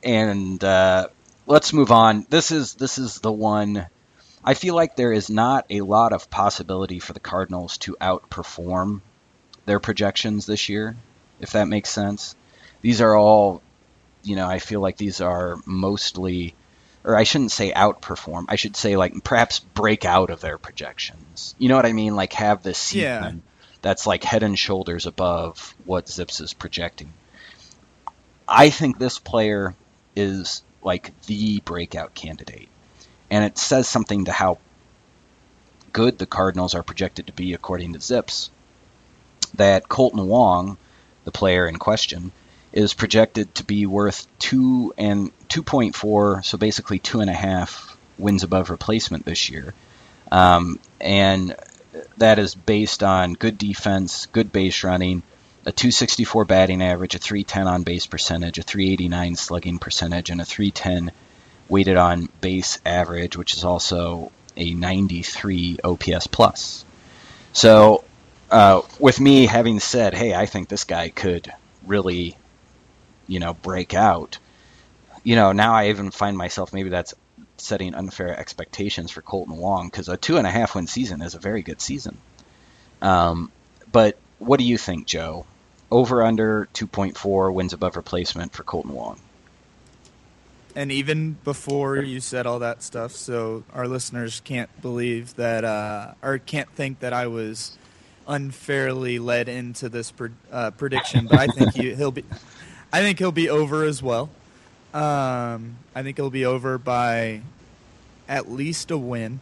and 0.04 0.64
uh, 0.64 1.08
let's 1.46 1.74
move 1.74 1.92
on. 1.92 2.26
This 2.30 2.52
is 2.52 2.74
this 2.76 2.98
is 2.98 3.20
the 3.20 3.32
one. 3.32 3.88
I 4.44 4.54
feel 4.54 4.74
like 4.76 4.96
there 4.96 5.12
is 5.12 5.30
not 5.30 5.66
a 5.70 5.82
lot 5.82 6.14
of 6.14 6.30
possibility 6.30 7.00
for 7.00 7.14
the 7.14 7.20
Cardinals 7.20 7.78
to 7.80 7.98
outperform 8.00 9.02
their 9.66 9.80
projections 9.80 10.46
this 10.46 10.70
year, 10.70 10.96
if 11.40 11.52
that 11.52 11.68
makes 11.68 11.90
sense. 11.90 12.36
These 12.82 13.02
are 13.02 13.16
all 13.16 13.62
you 14.24 14.36
know, 14.36 14.48
I 14.48 14.60
feel 14.60 14.82
like 14.82 14.98
these 14.98 15.22
are 15.22 15.58
mostly, 15.66 16.56
or 17.04 17.16
I 17.16 17.24
shouldn't 17.24 17.52
say 17.52 17.72
outperform. 17.72 18.46
I 18.50 18.56
should 18.56 18.76
say 18.76 18.98
like 18.98 19.24
perhaps 19.24 19.60
break 19.60 20.06
out 20.06 20.30
of 20.30 20.42
their 20.42 20.58
projections. 20.58 21.56
You 21.58 21.70
know 21.70 21.76
what 21.76 21.86
I 21.86 21.94
mean? 21.94 22.16
Like 22.16 22.34
have 22.34 22.64
this 22.64 22.78
season 22.78 23.04
yeah. 23.04 23.52
that's 23.82 24.06
like 24.06 24.24
head 24.24 24.44
and 24.44 24.58
shoulders 24.58 25.06
above 25.06 25.76
what 25.86 26.10
Zips 26.10 26.42
is 26.42 26.54
projecting. 26.54 27.14
I 28.50 28.72
think 28.72 28.98
this 28.98 29.20
player 29.20 29.76
is 30.16 30.64
like 30.82 31.14
the 31.28 31.60
breakout 31.60 32.16
candidate, 32.16 32.68
and 33.30 33.46
it 33.46 33.58
says 33.58 33.88
something 33.88 34.26
to 34.26 34.32
how 34.32 34.58
good 35.94 36.18
the 36.18 36.26
Cardinals 36.26 36.74
are 36.74 36.84
projected 36.84 37.28
to 37.28 37.34
be 37.34 37.54
according 37.54 37.94
to 37.94 38.00
Zips. 38.00 38.50
That 39.56 39.88
Kolten 39.88 40.26
Wong, 40.26 40.78
the 41.26 41.32
player 41.32 41.68
in 41.68 41.78
question, 41.78 42.32
is 42.72 42.94
projected 42.94 43.54
to 43.56 43.64
be 43.64 43.86
worth 43.86 44.28
two 44.40 44.94
and 44.98 45.32
2.4, 45.50 46.44
so 46.44 46.58
basically 46.58 47.00
two 47.00 47.20
and 47.20 47.30
a 47.30 47.34
half 47.34 47.98
wins 48.18 48.44
above 48.44 48.70
replacement 48.70 49.26
this 49.26 49.50
year. 49.50 49.74
Um, 50.32 50.80
and 51.02 51.56
that 52.18 52.40
is 52.40 52.54
based 52.54 53.02
on 53.04 53.34
good 53.34 53.58
defense, 53.58 54.28
good 54.28 54.52
base 54.52 54.84
running, 54.84 55.24
a 55.66 55.72
264 55.72 56.46
batting 56.46 56.82
average, 56.82 57.16
a 57.16 57.20
310 57.20 57.68
on 57.68 57.84
base 57.84 58.06
percentage, 58.06 58.58
a 58.58 58.64
389 58.64 59.36
slugging 59.36 59.80
percentage, 59.80 60.30
and 60.30 60.42
a 60.42 60.46
310 60.46 61.12
weighted 61.68 61.98
on 61.98 62.30
base 62.42 62.80
average, 62.86 63.38
which 63.38 63.54
is 63.54 63.64
also 63.64 64.32
a 64.56 64.74
93 64.74 65.80
OPS 65.84 66.28
plus. 66.28 66.86
So, 67.54 68.04
uh, 68.50 68.82
with 69.00 69.20
me 69.20 69.46
having 69.46 69.80
said, 69.80 70.14
hey, 70.14 70.34
I 70.34 70.46
think 70.46 70.70
this 70.70 70.86
guy 70.86 71.10
could 71.10 71.52
really 71.86 72.38
you 73.30 73.40
know, 73.40 73.54
break 73.54 73.94
out. 73.94 74.40
You 75.24 75.36
know, 75.36 75.54
now 75.54 75.74
I 75.74 75.90
even 75.90 76.12
find 76.12 76.36
myself 76.36 76.74
maybe 76.74 76.90
that's 76.90 77.14
setting 77.58 77.94
unfair 77.94 78.38
expectations 78.38 79.12
for 79.12 79.22
Kolten 79.22 79.56
Wong 79.56 79.88
because 79.88 80.10
a 80.10 80.18
two 80.18 80.38
and 80.38 80.48
a 80.48 80.50
half 80.50 80.76
win 80.76 80.88
season 80.88 81.22
is 81.22 81.36
a 81.36 81.40
very 81.40 81.62
good 81.62 81.80
season. 81.80 82.18
Um, 83.02 83.52
but 83.92 84.18
what 84.40 84.58
do 84.58 84.66
you 84.66 84.78
think, 84.78 85.06
Joe? 85.08 85.46
Over 85.92 86.24
under 86.24 86.68
2.4 86.74 87.54
wins 87.54 87.74
above 87.74 87.96
replacement 87.96 88.54
for 88.54 88.64
Kolten 88.64 88.92
Wong. 88.92 89.20
And 90.76 90.92
even 90.92 91.34
before 91.44 91.98
you 91.98 92.20
said 92.20 92.46
all 92.46 92.60
that 92.60 92.84
stuff, 92.84 93.12
so 93.12 93.64
our 93.74 93.88
listeners 93.88 94.42
can't 94.46 94.70
believe 94.82 95.36
that, 95.36 95.66
uh, 95.66 96.14
or 96.22 96.38
can't 96.38 96.70
think 96.70 97.00
that 97.00 97.12
I 97.12 97.28
was 97.28 97.78
unfairly 98.28 99.18
led 99.18 99.50
into 99.50 99.90
this 99.90 100.12
pre- 100.12 100.30
uh, 100.52 100.72
prediction. 100.72 101.28
But 101.28 101.40
I 101.40 101.48
think 101.48 101.74
he, 101.74 101.94
he'll 101.96 102.12
be. 102.12 102.24
I 102.94 103.02
think 103.02 103.20
he'll 103.20 103.32
be 103.32 103.50
over 103.50 103.84
as 103.84 104.02
well. 104.02 104.30
Um, 104.94 105.78
I 105.94 106.02
think 106.04 106.18
he'll 106.18 106.30
be 106.30 106.46
over 106.46 106.78
by 106.78 107.42
at 108.28 108.50
least 108.50 108.92
a 108.92 108.98
win, 108.98 109.42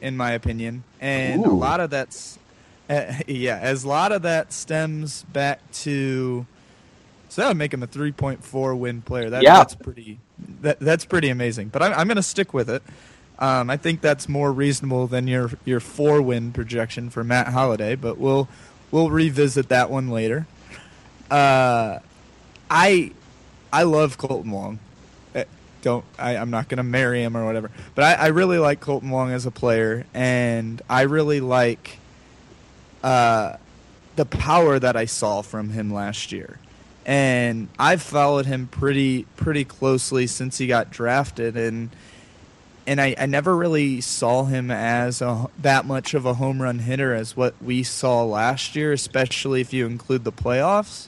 in 0.00 0.16
my 0.16 0.32
opinion, 0.32 0.84
and 1.00 1.46
Ooh. 1.46 1.50
a 1.50 1.54
lot 1.54 1.80
of 1.80 1.90
that's 1.90 2.38
uh, 2.88 3.12
yeah, 3.26 3.58
as 3.58 3.84
a 3.84 3.88
lot 3.88 4.12
of 4.12 4.22
that 4.22 4.52
stems 4.52 5.22
back 5.24 5.70
to. 5.72 6.46
So 7.28 7.42
that 7.42 7.48
would 7.48 7.56
make 7.56 7.74
him 7.74 7.82
a 7.82 7.86
3.4 7.86 8.78
win 8.78 9.02
player. 9.02 9.28
That, 9.30 9.42
yeah. 9.42 9.58
that's 9.58 9.74
pretty. 9.74 10.18
That, 10.62 10.78
that's 10.80 11.04
pretty 11.04 11.28
amazing. 11.28 11.68
But 11.68 11.82
I'm, 11.82 11.92
I'm 11.92 12.06
going 12.06 12.16
to 12.16 12.22
stick 12.22 12.54
with 12.54 12.70
it. 12.70 12.82
Um, 13.38 13.68
I 13.68 13.76
think 13.76 14.00
that's 14.00 14.28
more 14.28 14.50
reasonable 14.52 15.06
than 15.06 15.26
your 15.26 15.50
your 15.64 15.80
four 15.80 16.22
win 16.22 16.52
projection 16.52 17.10
for 17.10 17.22
Matt 17.22 17.48
Holliday. 17.48 17.94
But 17.94 18.18
we'll 18.18 18.48
we'll 18.90 19.10
revisit 19.10 19.68
that 19.68 19.90
one 19.90 20.08
later. 20.08 20.46
Uh, 21.30 21.98
I 22.70 23.12
I 23.72 23.82
love 23.82 24.16
Kolten 24.16 24.50
Wong. 24.50 24.78
Eh, 25.34 25.44
don't 25.82 26.04
I, 26.18 26.36
I'm 26.36 26.50
not 26.50 26.68
going 26.68 26.78
to 26.78 26.84
marry 26.84 27.22
him 27.22 27.36
or 27.36 27.44
whatever, 27.44 27.70
but 27.94 28.04
I, 28.04 28.14
I 28.14 28.26
really 28.28 28.58
like 28.58 28.80
Kolten 28.80 29.10
Wong 29.10 29.30
as 29.30 29.44
a 29.44 29.50
player, 29.50 30.06
and 30.14 30.80
I 30.88 31.02
really 31.02 31.40
like 31.40 31.98
uh, 33.06 33.56
the 34.16 34.26
power 34.26 34.80
that 34.80 34.96
I 34.96 35.04
saw 35.04 35.40
from 35.40 35.68
him 35.68 35.92
last 35.94 36.32
year. 36.32 36.58
And 37.04 37.68
I've 37.78 38.02
followed 38.02 38.46
him 38.46 38.66
pretty 38.66 39.26
pretty 39.36 39.64
closely 39.64 40.26
since 40.26 40.58
he 40.58 40.66
got 40.66 40.90
drafted, 40.90 41.56
and 41.56 41.90
and 42.84 43.00
I, 43.00 43.14
I 43.16 43.26
never 43.26 43.56
really 43.56 44.00
saw 44.00 44.44
him 44.44 44.72
as 44.72 45.22
a, 45.22 45.46
that 45.62 45.86
much 45.86 46.14
of 46.14 46.26
a 46.26 46.34
home 46.34 46.60
run 46.60 46.80
hitter 46.80 47.14
as 47.14 47.36
what 47.36 47.54
we 47.62 47.84
saw 47.84 48.24
last 48.24 48.74
year, 48.74 48.92
especially 48.92 49.60
if 49.60 49.72
you 49.72 49.86
include 49.86 50.24
the 50.24 50.32
playoffs. 50.32 51.06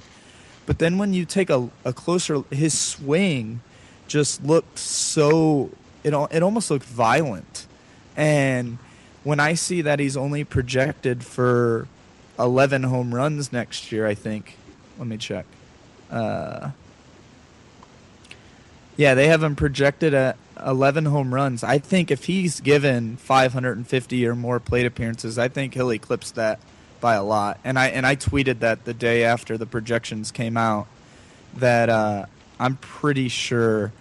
But 0.66 0.78
then 0.78 0.99
when 0.99 1.14
you 1.14 1.24
take 1.24 1.51
a, 1.51 1.68
a 1.84 1.92
closer, 1.92 2.44
his 2.51 2.78
swing 2.78 3.61
just 4.07 4.44
looked 4.44 4.78
so 4.78 5.70
it 6.05 6.14
it 6.30 6.44
almost 6.44 6.70
looked 6.70 6.86
violent, 6.86 7.66
and 8.16 8.78
when 9.29 9.41
I 9.41 9.53
see 9.53 9.83
that 9.83 10.01
he's 10.01 10.16
only 10.16 10.43
projected 10.43 11.22
for 11.22 11.87
11 12.39 12.85
home 12.85 13.14
runs 13.14 13.53
next 13.53 13.93
year, 13.93 14.07
I 14.07 14.14
think. 14.14 14.57
Let 14.97 15.07
me 15.07 15.18
check. 15.18 15.45
Uh, 16.11 16.70
yeah, 18.97 19.12
they 19.12 19.26
have 19.26 19.43
him 19.43 19.55
projected 19.55 20.14
at 20.14 20.39
11 20.64 21.05
home 21.05 21.35
runs. 21.35 21.62
I 21.62 21.76
think 21.76 22.11
if 22.11 22.24
he's 22.24 22.61
given 22.61 23.18
550 23.18 24.26
or 24.26 24.35
more 24.35 24.59
plate 24.61 24.87
appearances, 24.87 25.39
I 25.39 25.49
think 25.49 25.74
he'll 25.74 25.93
eclipse 25.93 26.31
that 26.31 26.59
by 26.99 27.12
a 27.12 27.22
lot. 27.22 27.61
And 27.64 27.79
I 27.79 27.89
and 27.89 28.07
I 28.07 28.16
tweeted 28.16 28.61
that 28.61 28.87
the 28.87 28.95
day 28.95 29.24
after 29.24 29.59
the 29.59 29.66
projections 29.66 30.31
came 30.31 30.57
out 30.57 30.87
that 31.57 31.91
uh, 31.91 32.24
I'm 32.59 32.76
pretty 32.76 33.29
sure 33.29 33.93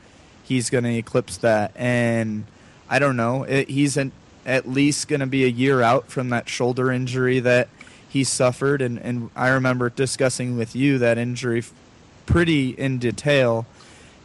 he's 0.45 0.69
going 0.69 0.85
to 0.85 0.97
eclipse 0.97 1.35
that. 1.39 1.73
And 1.75 2.45
I 2.89 2.99
don't 2.99 3.17
know, 3.17 3.43
it, 3.43 3.69
he's 3.69 3.97
an, 3.97 4.13
at 4.47 4.67
least 4.67 5.09
going 5.09 5.19
to 5.19 5.27
be 5.27 5.43
a 5.43 5.49
year 5.49 5.81
out 5.81 6.07
from 6.07 6.29
that 6.29 6.47
shoulder 6.47 6.89
injury 6.91 7.39
that 7.41 7.67
he 8.07 8.23
suffered. 8.23 8.81
And, 8.81 8.97
and 8.97 9.29
I 9.35 9.49
remember 9.49 9.89
discussing 9.89 10.57
with 10.57 10.75
you 10.75 10.97
that 10.99 11.17
injury 11.17 11.63
pretty 12.25 12.69
in 12.69 12.97
detail. 12.97 13.65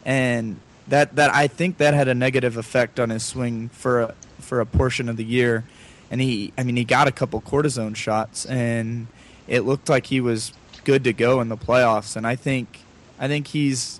And 0.04 0.60
that, 0.86 1.16
that 1.16 1.34
I 1.34 1.48
think 1.48 1.78
that 1.78 1.92
had 1.92 2.06
a 2.06 2.14
negative 2.14 2.56
effect 2.56 3.00
on 3.00 3.10
his 3.10 3.24
swing 3.24 3.68
for 3.70 4.00
a, 4.00 4.14
for 4.38 4.60
a 4.60 4.66
portion 4.66 5.08
of 5.08 5.16
the 5.16 5.24
year. 5.24 5.64
And 6.10 6.20
he, 6.20 6.52
I 6.56 6.62
mean, 6.62 6.76
he 6.76 6.84
got 6.84 7.08
a 7.08 7.12
couple 7.12 7.40
cortisone 7.40 7.96
shots, 7.96 8.44
and 8.44 9.06
it 9.48 9.60
looked 9.60 9.88
like 9.88 10.06
he 10.06 10.20
was 10.20 10.52
good 10.84 11.04
to 11.04 11.12
go 11.12 11.40
in 11.40 11.48
the 11.48 11.56
playoffs. 11.56 12.16
And 12.16 12.26
I 12.26 12.36
think, 12.36 12.80
I 13.18 13.28
think 13.28 13.46
he's 13.46 13.98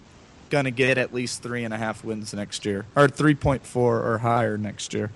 going 0.50 0.66
to 0.66 0.70
get 0.70 0.98
at 0.98 1.14
least 1.14 1.42
three 1.42 1.64
and 1.64 1.72
a 1.72 1.78
half 1.78 2.04
wins 2.04 2.34
next 2.34 2.66
year, 2.66 2.84
or 2.94 3.08
three 3.08 3.34
point 3.34 3.64
four 3.64 4.02
or 4.02 4.18
higher 4.18 4.58
next 4.58 4.92
year. 4.92 5.10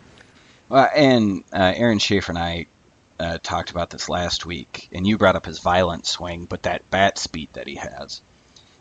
Well, 0.68 0.88
and 0.94 1.44
uh, 1.52 1.72
Aaron 1.76 1.98
Schaefer 1.98 2.32
and 2.32 2.38
I 2.38 2.66
uh, 3.18 3.38
talked 3.42 3.70
about 3.70 3.90
this 3.90 4.08
last 4.08 4.44
week, 4.46 4.88
and 4.92 5.06
you 5.06 5.18
brought 5.18 5.36
up 5.36 5.46
his 5.46 5.60
violent 5.60 6.06
swing, 6.06 6.44
but 6.44 6.64
that 6.64 6.90
bat 6.90 7.18
speed 7.18 7.48
that 7.52 7.66
he 7.66 7.76
has, 7.76 8.20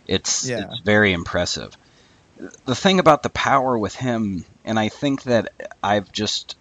it's, 0.08 0.48
yeah. 0.48 0.66
it's 0.72 0.80
very 0.80 1.14
impressive. 1.14 1.78
The 2.66 2.76
thing 2.76 3.00
about 3.00 3.24
the 3.24 3.30
power 3.30 3.78
with 3.78 3.96
him, 3.96 4.46
and 4.66 4.78
I 4.78 4.90
think 4.90 5.24
that 5.24 5.54
I've 5.82 6.12
just 6.12 6.58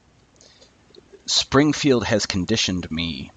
Springfield 1.26 2.04
has 2.04 2.26
conditioned 2.26 2.90
me 2.90 3.32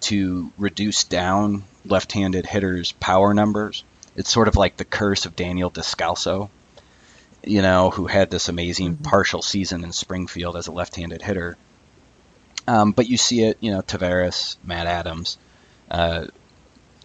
to 0.00 0.52
reduce 0.56 1.04
down 1.04 1.64
left-handed 1.84 2.46
hitters' 2.46 2.92
power 2.92 3.34
numbers 3.34 3.84
it's 4.18 4.30
sort 4.30 4.48
of 4.48 4.56
like 4.56 4.76
the 4.76 4.84
curse 4.84 5.26
of 5.26 5.36
Daniel 5.36 5.70
Descalso, 5.70 6.50
you 7.48 7.62
know, 7.62 7.90
who 7.90 8.06
had 8.06 8.30
this 8.30 8.48
amazing 8.48 8.94
mm-hmm. 8.94 9.02
partial 9.04 9.42
season 9.42 9.84
in 9.84 9.92
Springfield 9.92 10.56
as 10.56 10.66
a 10.66 10.72
left-handed 10.72 11.22
hitter. 11.22 11.56
Um, 12.66 12.92
but 12.92 13.08
you 13.08 13.16
see 13.16 13.42
it, 13.44 13.56
you 13.60 13.70
know, 13.70 13.80
Taveras, 13.80 14.56
Matt 14.62 14.86
Adams, 14.86 15.38
uh, 15.90 16.26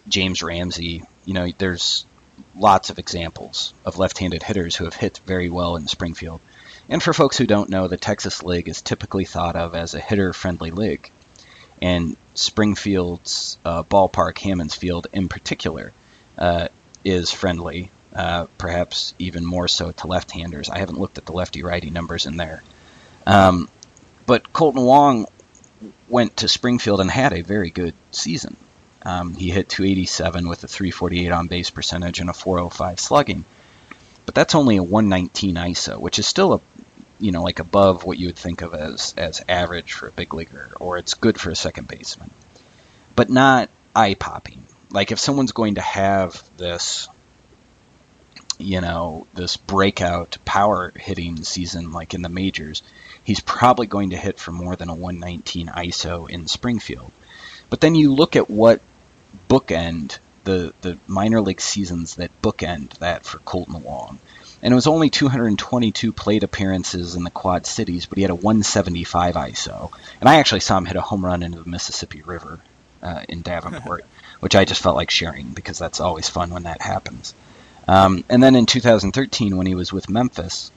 James 0.06 0.42
Ramsey. 0.42 1.02
You 1.24 1.34
know, 1.34 1.50
there's 1.56 2.04
lots 2.54 2.90
of 2.90 2.98
examples 2.98 3.72
of 3.84 3.96
left-handed 3.96 4.42
hitters 4.42 4.76
who 4.76 4.84
have 4.84 4.94
hit 4.94 5.20
very 5.24 5.48
well 5.48 5.76
in 5.76 5.86
Springfield. 5.88 6.40
And 6.88 7.02
for 7.02 7.14
folks 7.14 7.38
who 7.38 7.46
don't 7.46 7.70
know, 7.70 7.88
the 7.88 7.96
Texas 7.96 8.42
League 8.42 8.68
is 8.68 8.82
typically 8.82 9.24
thought 9.24 9.56
of 9.56 9.74
as 9.74 9.94
a 9.94 10.00
hitter-friendly 10.00 10.70
league, 10.70 11.10
and 11.80 12.16
Springfield's 12.34 13.58
uh, 13.64 13.84
ballpark, 13.84 14.36
Hammons 14.38 14.74
Field 14.74 15.06
in 15.12 15.28
particular, 15.28 15.92
uh, 16.36 16.68
is 17.04 17.30
friendly, 17.30 17.90
uh, 18.14 18.46
perhaps 18.58 19.14
even 19.18 19.44
more 19.44 19.68
so 19.68 19.92
to 19.92 20.06
left-handers. 20.06 20.70
I 20.70 20.78
haven't 20.78 20.98
looked 20.98 21.18
at 21.18 21.26
the 21.26 21.32
lefty-righty 21.32 21.90
numbers 21.90 22.26
in 22.26 22.36
there. 22.36 22.62
Um, 23.26 23.68
but 24.26 24.52
Kolten 24.52 24.84
Wong 24.84 25.26
went 26.08 26.38
to 26.38 26.48
Springfield 26.48 27.00
and 27.00 27.10
had 27.10 27.32
a 27.32 27.42
very 27.42 27.70
good 27.70 27.94
season. 28.10 28.56
Um, 29.02 29.34
he 29.34 29.50
hit 29.50 29.68
287 29.68 30.48
with 30.48 30.64
a 30.64 30.68
348 30.68 31.30
on 31.30 31.46
base 31.46 31.70
percentage 31.70 32.20
and 32.20 32.30
a 32.30 32.34
405 32.34 33.00
slugging. 33.00 33.44
But 34.26 34.34
that's 34.34 34.54
only 34.54 34.76
a 34.76 34.82
119 34.82 35.56
ISO, 35.56 35.98
which 35.98 36.18
is 36.18 36.26
still 36.26 36.54
a 36.54 36.60
you 37.20 37.30
know 37.30 37.42
like 37.42 37.60
above 37.60 38.04
what 38.04 38.18
you 38.18 38.26
would 38.26 38.36
think 38.36 38.62
of 38.62 38.74
as 38.74 39.14
as 39.16 39.44
average 39.48 39.92
for 39.92 40.08
a 40.08 40.12
big 40.12 40.32
leaguer, 40.32 40.70
or 40.80 40.98
it's 40.98 41.14
good 41.14 41.38
for 41.38 41.50
a 41.50 41.54
second 41.54 41.86
baseman, 41.86 42.30
but 43.14 43.28
not 43.28 43.68
eye 43.94 44.14
popping 44.14 44.64
like 44.94 45.10
if 45.10 45.18
someone's 45.18 45.52
going 45.52 45.74
to 45.74 45.80
have 45.82 46.42
this 46.56 47.08
you 48.58 48.80
know 48.80 49.26
this 49.34 49.56
breakout 49.56 50.36
power 50.44 50.92
hitting 50.96 51.42
season 51.44 51.92
like 51.92 52.14
in 52.14 52.22
the 52.22 52.28
majors 52.28 52.82
he's 53.22 53.40
probably 53.40 53.86
going 53.86 54.10
to 54.10 54.16
hit 54.16 54.38
for 54.38 54.52
more 54.52 54.76
than 54.76 54.88
a 54.88 54.94
119 54.94 55.68
iso 55.68 56.28
in 56.28 56.46
springfield 56.46 57.10
but 57.70 57.80
then 57.80 57.94
you 57.94 58.12
look 58.12 58.36
at 58.36 58.50
what 58.50 58.80
bookend 59.48 60.18
the 60.44 60.72
the 60.82 60.98
minor 61.06 61.40
league 61.40 61.60
seasons 61.60 62.16
that 62.16 62.30
bookend 62.42 62.90
that 62.98 63.24
for 63.24 63.38
Kolten 63.38 63.80
Wong 63.82 64.18
and 64.62 64.72
it 64.72 64.74
was 64.74 64.86
only 64.86 65.10
222 65.10 66.12
plate 66.12 66.42
appearances 66.42 67.16
in 67.16 67.22
the 67.22 67.30
Quad 67.30 67.66
Cities, 67.66 68.06
but 68.06 68.16
he 68.16 68.22
had 68.22 68.30
a 68.30 68.34
175 68.34 69.34
ISO. 69.34 69.92
And 70.20 70.26
I 70.26 70.36
actually 70.36 70.60
saw 70.60 70.78
him 70.78 70.86
hit 70.86 70.96
a 70.96 71.02
home 71.02 71.22
run 71.22 71.42
into 71.42 71.62
the 71.62 71.68
Mississippi 71.68 72.22
River 72.22 72.60
uh, 73.02 73.24
in 73.28 73.42
Davenport. 73.42 74.06
which 74.44 74.54
I 74.54 74.66
just 74.66 74.82
felt 74.82 74.94
like 74.94 75.08
sharing 75.08 75.54
because 75.54 75.78
that's 75.78 76.00
always 76.00 76.28
fun 76.28 76.50
when 76.50 76.64
that 76.64 76.82
happens. 76.82 77.34
Um, 77.86 78.24
and 78.28 78.42
then 78.42 78.54
in 78.54 78.66
2013, 78.66 79.56
when 79.56 79.66
he 79.66 79.74
was 79.74 79.92
with 79.92 80.08
Memphis, 80.08 80.70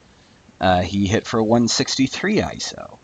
uh, 0.59 0.81
he 0.81 1.07
hit 1.07 1.27
for 1.27 1.39
a 1.39 1.43
163 1.43 2.37
ISO. 2.37 2.97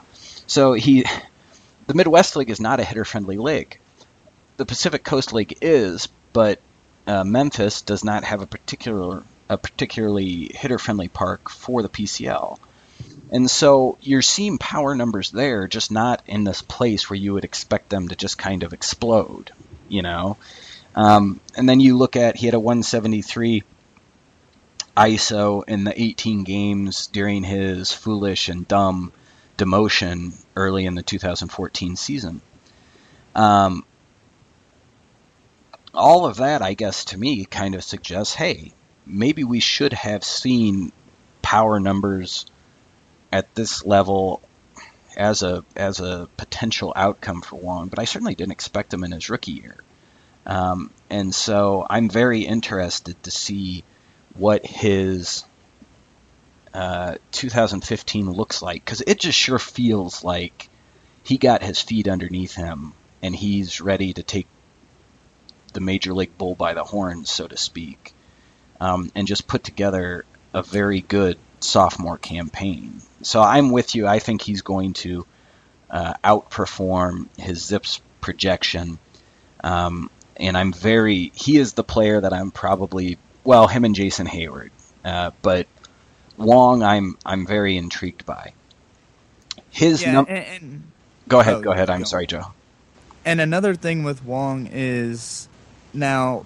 So 0.48 0.74
he, 0.74 1.06
the 1.88 1.94
Midwest 1.94 2.36
League 2.36 2.50
is 2.50 2.60
not 2.60 2.80
a 2.80 2.84
hitter-friendly 2.84 3.38
league. 3.38 3.80
The 4.58 4.66
Pacific 4.66 5.04
Coast 5.04 5.34
League 5.34 5.58
is, 5.62 6.08
but 6.34 6.60
uh, 7.08 7.24
Memphis 7.24 7.82
does 7.82 8.04
not 8.04 8.24
have 8.24 8.42
a 8.42 8.48
particular 8.48 9.24
a 9.50 9.58
particularly 9.58 10.50
hitter-friendly 10.56 11.10
park 11.10 11.50
for 11.50 11.82
the 11.82 11.90
PCL. 11.90 12.58
And 13.30 13.52
so 13.52 13.98
you're 14.02 14.22
seeing 14.22 14.58
power 14.58 14.96
numbers 14.96 15.32
there, 15.32 15.68
just 15.68 15.92
not 15.92 16.24
in 16.26 16.46
this 16.46 16.62
place 16.62 17.10
where 17.10 17.20
you 17.20 17.34
would 17.34 17.44
expect 17.44 17.90
them 17.90 18.08
to 18.08 18.16
just 18.16 18.38
kind 18.38 18.64
of 18.64 18.72
explode 18.72 19.52
you 19.94 20.02
know. 20.02 20.38
Um, 20.96 21.40
and 21.56 21.68
then 21.68 21.80
you 21.80 21.98
look 21.98 22.16
at 22.16 22.36
he 22.36 22.46
had 22.46 22.56
a 22.56 22.60
173 22.60 23.64
ISO 24.96 25.64
in 25.68 25.84
the 25.84 26.02
18 26.02 26.44
games 26.44 27.08
during 27.08 27.44
his 27.44 27.92
foolish 27.92 28.50
and 28.50 28.68
dumb 28.68 29.12
demotion 29.58 30.34
early 30.56 30.86
in 30.86 30.96
the 30.96 31.04
2014 31.04 31.96
season. 31.96 32.42
Um, 33.36 33.86
all 35.94 36.26
of 36.26 36.38
that, 36.38 36.62
I 36.62 36.74
guess, 36.74 37.06
to 37.06 37.18
me, 37.18 37.46
kind 37.46 37.76
of 37.76 37.84
suggests, 37.84 38.36
hey, 38.36 38.74
maybe 39.06 39.44
we 39.44 39.60
should 39.60 39.94
have 39.94 40.24
seen 40.24 40.92
power 41.42 41.80
numbers 41.80 42.46
at 43.32 43.54
this 43.56 43.86
level 43.86 44.42
as 45.16 45.44
a 45.44 45.64
as 45.76 46.00
a 46.00 46.28
potential 46.38 46.94
outcome 46.96 47.42
for 47.42 47.58
Wong, 47.58 47.88
but 47.88 48.00
I 48.00 48.06
certainly 48.06 48.36
didn't 48.36 48.54
expect 48.54 48.94
him 48.94 49.04
in 49.04 49.12
his 49.12 49.30
rookie 49.30 49.52
year. 49.52 49.76
Um, 50.46 50.92
and 51.10 51.34
so 51.34 51.86
I'm 51.90 52.10
very 52.10 52.42
interested 52.42 53.22
to 53.24 53.32
see 53.32 53.84
what 54.36 54.66
his 54.66 55.46
uh, 56.74 57.16
2015 57.32 58.32
looks 58.32 58.62
like 58.62 58.84
because 58.84 59.02
it 59.02 59.20
just 59.20 59.38
sure 59.38 59.60
feels 59.60 60.24
like 60.24 60.70
he 61.24 61.38
got 61.38 61.62
his 61.64 61.80
feet 61.80 62.08
underneath 62.08 62.56
him 62.56 62.94
and 63.22 63.36
he's 63.36 63.80
ready 63.80 64.14
to 64.14 64.24
take 64.24 64.48
the 65.74 65.80
major 65.80 66.14
league 66.14 66.38
bull 66.38 66.56
by 66.56 66.74
the 66.74 66.84
horns, 66.84 67.32
so 67.32 67.48
to 67.48 67.58
speak, 67.58 68.14
um, 68.80 69.12
and 69.16 69.28
just 69.28 69.48
put 69.48 69.64
together 69.64 70.26
a 70.54 70.62
very 70.62 71.02
good 71.02 71.38
sophomore 71.60 72.18
campaign. 72.18 73.02
So 73.22 73.42
I'm 73.42 73.72
with 73.72 73.96
you. 73.96 74.08
I 74.08 74.20
think 74.20 74.42
he's 74.42 74.62
going 74.62 74.94
to 74.94 75.26
uh, 75.90 76.14
outperform 76.24 77.28
his 77.38 77.62
ZiPS 77.64 78.02
projection. 78.22 79.00
Um, 79.64 80.10
and 80.36 80.58
I'm 80.58 80.74
very, 80.74 81.32
he 81.34 81.58
is 81.58 81.74
the 81.74 81.84
player 81.84 82.20
that 82.20 82.34
I'm 82.34 82.52
probably, 82.52 83.18
well, 83.44 83.68
him 83.68 83.86
and 83.86 83.96
Jason 83.96 84.28
Heyward. 84.28 84.72
Uh, 85.04 85.32
but 85.42 85.68
Wong, 86.38 86.84
I'm 86.84 87.18
I'm 87.26 87.46
very 87.46 87.78
intrigued 87.78 88.26
by. 88.26 88.54
His 89.70 90.02
yeah, 90.02 90.12
num- 90.14 90.26
and, 90.30 90.46
and, 90.46 90.92
Go 91.28 91.40
ahead, 91.40 91.56
oh, 91.56 91.62
go 91.62 91.72
ahead. 91.72 91.90
I'm 91.90 92.00
go. 92.00 92.06
sorry, 92.06 92.28
Joe. 92.28 92.54
and 93.26 93.40
another 93.42 93.76
thing 93.76 94.04
with 94.04 94.24
Wong 94.24 94.70
is 94.72 95.48
now 95.94 96.46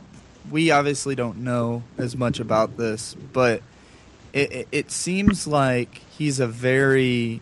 we 0.50 0.72
obviously 0.72 1.16
don't 1.16 1.40
know 1.40 1.84
as 1.98 2.16
much 2.16 2.40
about 2.40 2.78
this, 2.78 3.16
but 3.34 3.62
it, 4.34 4.52
it, 4.52 4.68
it 4.72 4.92
seems 4.92 5.48
like 5.48 6.02
he's 6.18 6.40
a 6.40 6.48
very 6.48 7.42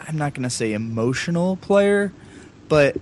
I'm 0.00 0.16
not 0.16 0.34
going 0.34 0.44
to 0.44 0.50
say 0.50 0.72
emotional 0.72 1.56
player, 1.56 2.12
but 2.68 2.96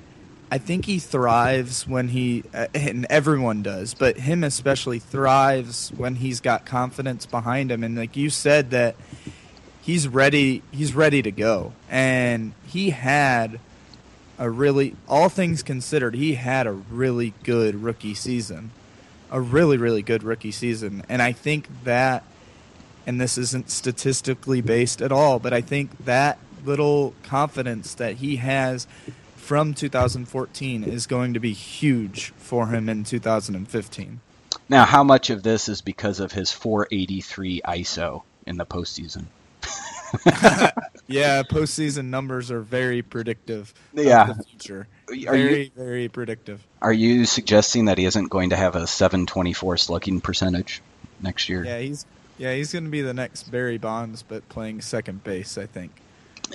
I 0.50 0.58
think 0.58 0.84
he 0.84 0.98
thrives 0.98 1.88
when 1.88 2.08
he 2.08 2.44
uh, 2.54 2.68
and 2.74 3.06
everyone 3.10 3.62
does, 3.62 3.94
but 3.94 4.16
him 4.16 4.44
especially 4.44 5.00
thrives 5.00 5.90
when 5.96 6.16
he's 6.16 6.40
got 6.40 6.64
confidence 6.64 7.26
behind 7.26 7.72
him 7.72 7.82
and 7.82 7.96
like 7.96 8.16
you 8.16 8.30
said 8.30 8.70
that 8.70 8.94
he's 9.82 10.06
ready 10.06 10.62
he's 10.70 10.94
ready 10.94 11.20
to 11.22 11.32
go. 11.32 11.72
And 11.90 12.52
he 12.66 12.90
had 12.90 13.58
a 14.38 14.48
really 14.48 14.94
all 15.08 15.28
things 15.28 15.64
considered, 15.64 16.14
he 16.14 16.34
had 16.34 16.66
a 16.68 16.72
really 16.72 17.34
good 17.42 17.82
rookie 17.82 18.14
season. 18.14 18.70
A 19.32 19.40
really 19.40 19.76
really 19.76 20.02
good 20.02 20.22
rookie 20.22 20.52
season. 20.52 21.02
And 21.08 21.20
I 21.20 21.32
think 21.32 21.68
that 21.82 22.22
and 23.04 23.20
this 23.20 23.36
isn't 23.36 23.70
statistically 23.70 24.60
based 24.60 25.02
at 25.02 25.10
all, 25.10 25.40
but 25.40 25.52
I 25.52 25.60
think 25.60 26.04
that 26.04 26.38
little 26.64 27.14
confidence 27.24 27.94
that 27.94 28.16
he 28.16 28.36
has 28.36 28.86
from 29.46 29.74
2014 29.74 30.82
is 30.82 31.06
going 31.06 31.34
to 31.34 31.38
be 31.38 31.52
huge 31.52 32.32
for 32.36 32.66
him 32.66 32.88
in 32.88 33.04
2015. 33.04 34.20
Now, 34.68 34.84
how 34.84 35.04
much 35.04 35.30
of 35.30 35.44
this 35.44 35.68
is 35.68 35.82
because 35.82 36.18
of 36.18 36.32
his 36.32 36.50
483 36.50 37.60
ISO 37.64 38.22
in 38.44 38.56
the 38.56 38.66
postseason? 38.66 39.26
yeah, 41.06 41.44
postseason 41.44 42.06
numbers 42.06 42.50
are 42.50 42.60
very 42.60 43.02
predictive. 43.02 43.72
Yeah, 43.92 44.34
future. 44.34 44.88
very 45.08 45.64
you, 45.66 45.70
very 45.76 46.08
predictive. 46.08 46.66
Are 46.82 46.92
you 46.92 47.24
suggesting 47.24 47.84
that 47.84 47.98
he 47.98 48.04
isn't 48.04 48.28
going 48.28 48.50
to 48.50 48.56
have 48.56 48.74
a 48.74 48.88
724 48.88 49.76
slugging 49.76 50.20
percentage 50.20 50.82
next 51.22 51.48
year? 51.48 51.64
Yeah, 51.64 51.78
he's 51.78 52.04
yeah 52.36 52.52
he's 52.52 52.72
going 52.72 52.84
to 52.84 52.90
be 52.90 53.02
the 53.02 53.14
next 53.14 53.44
Barry 53.52 53.78
Bonds, 53.78 54.24
but 54.24 54.48
playing 54.48 54.80
second 54.80 55.22
base, 55.22 55.56
I 55.56 55.66
think. 55.66 55.92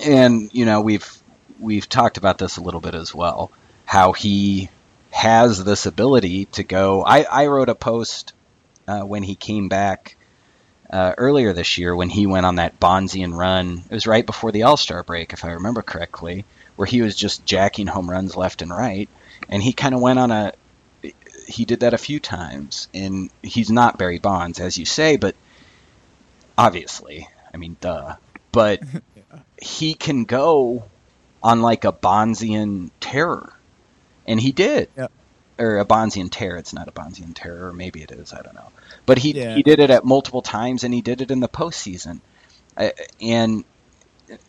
And 0.05 0.53
you 0.53 0.65
know 0.65 0.81
we've 0.81 1.20
we've 1.61 1.87
talked 1.87 2.17
about 2.17 2.37
this 2.37 2.57
a 2.57 2.61
little 2.61 2.81
bit 2.81 2.95
as 2.95 3.13
well. 3.13 3.51
How 3.85 4.11
he 4.11 4.69
has 5.11 5.63
this 5.63 5.85
ability 5.85 6.45
to 6.45 6.63
go. 6.63 7.03
I, 7.03 7.23
I 7.23 7.47
wrote 7.47 7.69
a 7.69 7.75
post 7.75 8.33
uh, 8.87 9.01
when 9.01 9.23
he 9.23 9.35
came 9.35 9.67
back 9.69 10.15
uh, 10.89 11.13
earlier 11.17 11.53
this 11.53 11.77
year 11.77 11.95
when 11.95 12.09
he 12.09 12.25
went 12.25 12.45
on 12.45 12.55
that 12.55 12.79
Bonzian 12.79 13.37
run. 13.37 13.83
It 13.89 13.93
was 13.93 14.07
right 14.07 14.25
before 14.25 14.51
the 14.51 14.63
All 14.63 14.77
Star 14.77 15.03
break, 15.03 15.33
if 15.33 15.45
I 15.45 15.51
remember 15.51 15.81
correctly, 15.81 16.45
where 16.75 16.85
he 16.85 17.01
was 17.01 17.15
just 17.15 17.45
jacking 17.45 17.87
home 17.87 18.09
runs 18.09 18.35
left 18.35 18.61
and 18.61 18.71
right. 18.71 19.09
And 19.49 19.61
he 19.61 19.73
kind 19.73 19.93
of 19.93 20.01
went 20.01 20.19
on 20.19 20.31
a. 20.31 20.53
He 21.47 21.65
did 21.65 21.81
that 21.81 21.93
a 21.93 21.97
few 21.97 22.19
times, 22.19 22.87
and 22.93 23.29
he's 23.41 23.69
not 23.69 23.97
Barry 23.97 24.19
Bonds, 24.19 24.59
as 24.59 24.77
you 24.77 24.85
say, 24.85 25.17
but 25.17 25.35
obviously, 26.57 27.27
I 27.53 27.57
mean, 27.57 27.75
duh. 27.81 28.15
But 28.53 28.81
he 29.61 29.93
can 29.93 30.23
go 30.23 30.85
on 31.43 31.61
like 31.61 31.85
a 31.85 31.91
Bonzian 31.93 32.91
terror, 32.99 33.53
and 34.27 34.39
he 34.39 34.51
did. 34.51 34.89
Yeah. 34.97 35.07
Or 35.59 35.77
a 35.77 35.85
Bonzian 35.85 36.29
terror. 36.31 36.57
It's 36.57 36.73
not 36.73 36.87
a 36.87 36.91
Bonzian 36.91 37.33
terror, 37.35 37.67
or 37.67 37.73
maybe 37.73 38.01
it 38.01 38.11
is. 38.11 38.33
I 38.33 38.41
don't 38.41 38.55
know. 38.55 38.71
But 39.05 39.19
he 39.19 39.31
Yeah. 39.33 39.55
he 39.55 39.63
did 39.63 39.79
it 39.79 39.89
at 39.89 40.05
multiple 40.05 40.41
times, 40.41 40.83
and 40.83 40.93
he 40.93 41.01
did 41.01 41.21
it 41.21 41.31
in 41.31 41.39
the 41.39 41.49
postseason. 41.49 42.21
And 43.21 43.63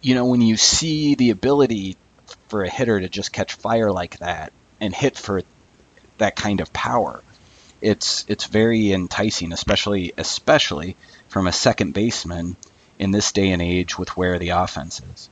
you 0.01 0.15
know 0.15 0.27
when 0.27 0.41
you 0.41 0.57
see 0.57 1.15
the 1.15 1.31
ability 1.31 1.97
for 2.49 2.63
a 2.63 2.69
hitter 2.69 3.01
to 3.01 3.09
just 3.09 3.33
catch 3.33 3.55
fire 3.55 3.91
like 3.91 4.19
that 4.19 4.53
and 4.81 4.95
hit 4.95 5.19
for 5.19 5.43
that 6.19 6.37
kind 6.37 6.61
of 6.61 6.73
power, 6.73 7.21
it's 7.81 8.25
it's 8.29 8.45
very 8.47 8.93
enticing, 8.93 9.53
especially 9.53 10.13
especially 10.17 10.97
from 11.29 11.47
a 11.47 11.53
second 11.53 11.93
baseman 11.93 12.57
in 12.99 13.11
this 13.11 13.33
day 13.33 13.51
and 13.51 13.61
age 13.61 13.99
with 13.99 14.17
where 14.17 14.39
the 14.39 14.51
offense 14.51 15.01
is. 15.15 15.29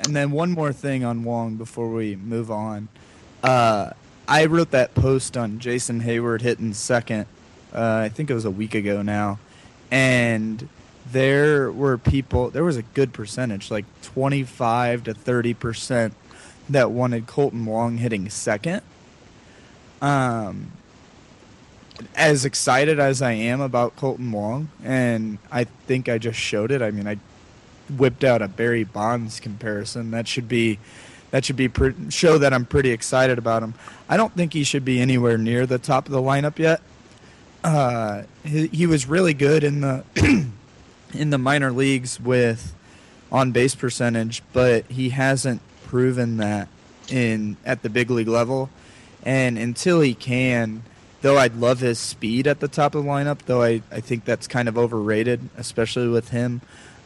And 0.00 0.14
then 0.14 0.30
one 0.30 0.52
more 0.52 0.72
thing 0.72 1.04
on 1.04 1.24
Wong 1.24 1.56
before 1.56 1.88
we 1.88 2.16
move 2.16 2.50
on. 2.50 2.88
Uh, 3.42 3.90
I 4.28 4.44
wrote 4.46 4.70
that 4.70 4.94
post 4.94 5.36
on 5.36 5.58
Jason 5.58 6.02
Heyward 6.02 6.40
hitting 6.42 6.72
second. 6.74 7.26
Uh, 7.74 8.02
I 8.04 8.08
think 8.08 8.30
it 8.30 8.34
was 8.34 8.44
a 8.44 8.50
week 8.50 8.74
ago 8.74 9.02
now, 9.02 9.38
and 9.90 10.68
there 11.10 11.70
were 11.70 11.98
people. 11.98 12.50
There 12.50 12.64
was 12.64 12.76
a 12.76 12.82
good 12.82 13.12
percentage, 13.12 13.70
like 13.70 13.84
twenty-five 14.02 15.04
to 15.04 15.14
thirty 15.14 15.54
percent, 15.54 16.14
that 16.68 16.90
wanted 16.90 17.26
Kolten 17.26 17.64
Wong 17.64 17.98
hitting 17.98 18.30
second. 18.30 18.82
Um, 20.00 20.72
as 22.14 22.44
excited 22.44 23.00
as 23.00 23.20
I 23.20 23.32
am 23.32 23.60
about 23.60 23.96
Kolten 23.96 24.30
Wong, 24.30 24.68
and 24.84 25.38
I 25.50 25.64
think 25.64 26.08
I 26.08 26.18
just 26.18 26.38
showed 26.38 26.70
it. 26.70 26.80
I 26.80 26.90
mean, 26.90 27.08
I 27.08 27.18
whipped 27.90 28.24
out 28.24 28.42
a 28.42 28.48
Barry 28.48 28.84
Bonds 28.84 29.40
comparison. 29.40 30.10
That 30.10 30.28
should 30.28 30.48
be 30.48 30.78
that 31.30 31.44
should 31.44 31.56
be 31.56 31.68
pre- 31.68 31.94
show 32.10 32.38
that 32.38 32.54
I'm 32.54 32.64
pretty 32.64 32.90
excited 32.90 33.38
about 33.38 33.62
him. 33.62 33.74
I 34.08 34.16
don't 34.16 34.34
think 34.34 34.54
he 34.54 34.64
should 34.64 34.84
be 34.84 35.00
anywhere 35.00 35.36
near 35.36 35.66
the 35.66 35.78
top 35.78 36.06
of 36.06 36.12
the 36.12 36.22
lineup 36.22 36.58
yet. 36.58 36.80
Uh, 37.62 38.22
he, 38.44 38.68
he 38.68 38.86
was 38.86 39.06
really 39.06 39.34
good 39.34 39.62
in 39.64 39.80
the 39.80 40.04
in 41.12 41.30
the 41.30 41.38
minor 41.38 41.70
leagues 41.70 42.20
with 42.20 42.74
on 43.30 43.52
base 43.52 43.74
percentage, 43.74 44.42
but 44.52 44.86
he 44.86 45.10
hasn't 45.10 45.60
proven 45.86 46.38
that 46.38 46.68
in 47.08 47.56
at 47.64 47.82
the 47.82 47.90
big 47.90 48.10
league 48.10 48.28
level. 48.28 48.70
And 49.22 49.58
until 49.58 50.00
he 50.00 50.14
can, 50.14 50.82
though 51.22 51.36
I'd 51.38 51.56
love 51.56 51.80
his 51.80 51.98
speed 51.98 52.46
at 52.46 52.60
the 52.60 52.68
top 52.68 52.94
of 52.94 53.04
the 53.04 53.10
lineup, 53.10 53.40
though 53.46 53.62
I, 53.62 53.82
I 53.90 54.00
think 54.00 54.24
that's 54.24 54.46
kind 54.46 54.68
of 54.68 54.78
overrated, 54.78 55.48
especially 55.56 56.08
with 56.08 56.30
him. 56.30 56.60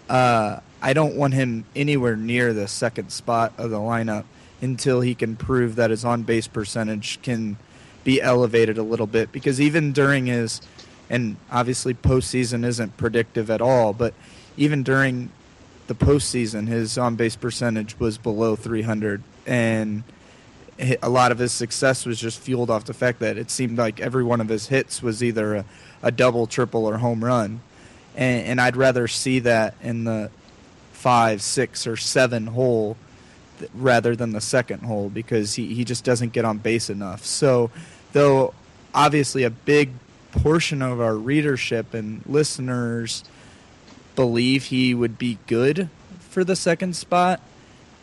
Uh, 0.08 0.60
I 0.82 0.92
don't 0.92 1.14
want 1.14 1.34
him 1.34 1.64
anywhere 1.76 2.16
near 2.16 2.52
the 2.52 2.66
second 2.66 3.10
spot 3.10 3.52
of 3.56 3.70
the 3.70 3.78
lineup 3.78 4.24
until 4.60 5.00
he 5.00 5.14
can 5.14 5.36
prove 5.36 5.76
that 5.76 5.90
his 5.90 6.04
on 6.04 6.22
base 6.22 6.48
percentage 6.48 7.22
can 7.22 7.56
be 8.02 8.20
elevated 8.20 8.78
a 8.78 8.82
little 8.82 9.06
bit. 9.06 9.30
Because 9.30 9.60
even 9.60 9.92
during 9.92 10.26
his, 10.26 10.60
and 11.08 11.36
obviously 11.52 11.94
postseason 11.94 12.64
isn't 12.64 12.96
predictive 12.96 13.48
at 13.48 13.60
all, 13.60 13.92
but 13.92 14.12
even 14.56 14.82
during 14.82 15.30
the 15.86 15.94
postseason, 15.94 16.66
his 16.66 16.98
on 16.98 17.14
base 17.14 17.36
percentage 17.36 17.98
was 18.00 18.18
below 18.18 18.56
300. 18.56 19.22
And 19.46 20.02
a 21.00 21.08
lot 21.08 21.30
of 21.30 21.38
his 21.38 21.52
success 21.52 22.04
was 22.04 22.18
just 22.18 22.40
fueled 22.40 22.70
off 22.70 22.84
the 22.84 22.94
fact 22.94 23.20
that 23.20 23.38
it 23.38 23.50
seemed 23.50 23.78
like 23.78 24.00
every 24.00 24.24
one 24.24 24.40
of 24.40 24.48
his 24.48 24.66
hits 24.66 25.00
was 25.00 25.22
either 25.22 25.54
a, 25.54 25.64
a 26.02 26.10
double, 26.10 26.48
triple, 26.48 26.86
or 26.86 26.98
home 26.98 27.24
run. 27.24 27.60
And, 28.16 28.46
and 28.46 28.60
I'd 28.60 28.76
rather 28.76 29.06
see 29.06 29.38
that 29.40 29.74
in 29.80 30.04
the 30.04 30.30
five, 31.02 31.42
six, 31.42 31.84
or 31.84 31.96
seven 31.96 32.46
hole 32.46 32.96
th- 33.58 33.68
rather 33.74 34.14
than 34.14 34.30
the 34.30 34.40
second 34.40 34.82
hole 34.82 35.08
because 35.10 35.54
he, 35.54 35.74
he 35.74 35.84
just 35.84 36.04
doesn't 36.04 36.32
get 36.32 36.44
on 36.44 36.58
base 36.58 36.88
enough. 36.88 37.24
So, 37.24 37.72
though 38.12 38.54
obviously 38.94 39.42
a 39.42 39.50
big 39.50 39.90
portion 40.30 40.80
of 40.80 41.00
our 41.00 41.16
readership 41.16 41.92
and 41.92 42.22
listeners 42.24 43.24
believe 44.14 44.64
he 44.66 44.94
would 44.94 45.18
be 45.18 45.38
good 45.48 45.88
for 46.20 46.44
the 46.44 46.54
second 46.54 46.94
spot, 46.94 47.40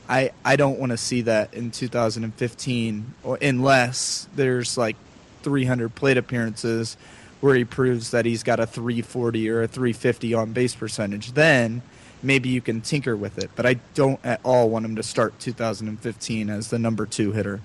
I 0.10 0.32
I 0.44 0.58
don't 0.58 0.78
want 0.78 0.92
to 0.92 0.98
see 0.98 1.22
that 1.22 1.54
in 1.54 1.72
2015 1.72 3.14
unless 3.42 4.28
there's 4.36 4.78
like 4.78 4.98
300 5.44 5.96
plate 5.96 6.18
appearances 6.18 6.98
where 7.40 7.56
he 7.56 7.64
proves 7.64 8.12
that 8.12 8.26
he's 8.26 8.44
got 8.44 8.60
a 8.60 8.68
340 8.68 9.50
or 9.50 9.64
a 9.64 9.68
350 9.68 10.34
on 10.34 10.52
base 10.52 10.76
percentage. 10.76 11.32
Then 11.32 11.82
maybe 12.22 12.50
you 12.50 12.62
can 12.62 12.82
tinker 12.82 13.16
with 13.16 13.38
it, 13.38 13.50
but 13.56 13.66
I 13.66 13.76
don't 13.94 14.20
at 14.24 14.42
all 14.44 14.70
want 14.70 14.86
him 14.86 14.96
to 14.98 15.04
start 15.04 15.40
2015 15.40 16.50
as 16.50 16.70
the 16.70 16.80
number 16.80 17.06
2 17.06 17.32
hitter. 17.32 17.62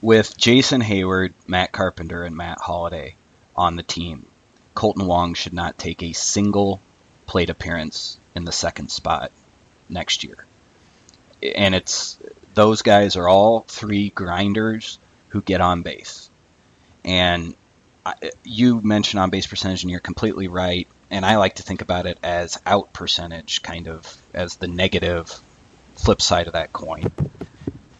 with 0.00 0.36
Jason 0.36 0.80
Heyward, 0.80 1.32
Matt 1.46 1.72
Carpenter, 1.72 2.24
and 2.24 2.36
Matt 2.36 2.58
Holliday 2.60 3.16
on 3.56 3.76
the 3.76 3.82
team, 3.82 4.26
Kolten 4.74 5.06
Wong 5.06 5.34
should 5.34 5.54
not 5.54 5.78
take 5.78 6.02
a 6.02 6.12
single 6.12 6.80
plate 7.26 7.50
appearance 7.50 8.18
in 8.34 8.44
the 8.44 8.52
second 8.52 8.90
spot 8.90 9.32
next 9.88 10.24
year. 10.24 10.44
And 11.42 11.74
it's 11.74 12.18
those 12.54 12.82
guys 12.82 13.16
are 13.16 13.28
all 13.28 13.60
three 13.66 14.10
grinders 14.10 14.98
who 15.28 15.42
get 15.42 15.60
on 15.60 15.82
base. 15.82 16.30
And 17.04 17.54
you 18.44 18.80
mentioned 18.80 19.20
on 19.20 19.30
base 19.30 19.46
percentage, 19.46 19.82
and 19.82 19.90
you're 19.90 20.00
completely 20.00 20.48
right. 20.48 20.88
And 21.10 21.24
I 21.24 21.36
like 21.36 21.56
to 21.56 21.62
think 21.62 21.80
about 21.80 22.06
it 22.06 22.18
as 22.22 22.60
out 22.66 22.92
percentage, 22.92 23.62
kind 23.62 23.88
of 23.88 24.22
as 24.34 24.56
the 24.56 24.68
negative 24.68 25.40
flip 25.94 26.20
side 26.20 26.46
of 26.46 26.52
that 26.52 26.72
coin. 26.72 27.10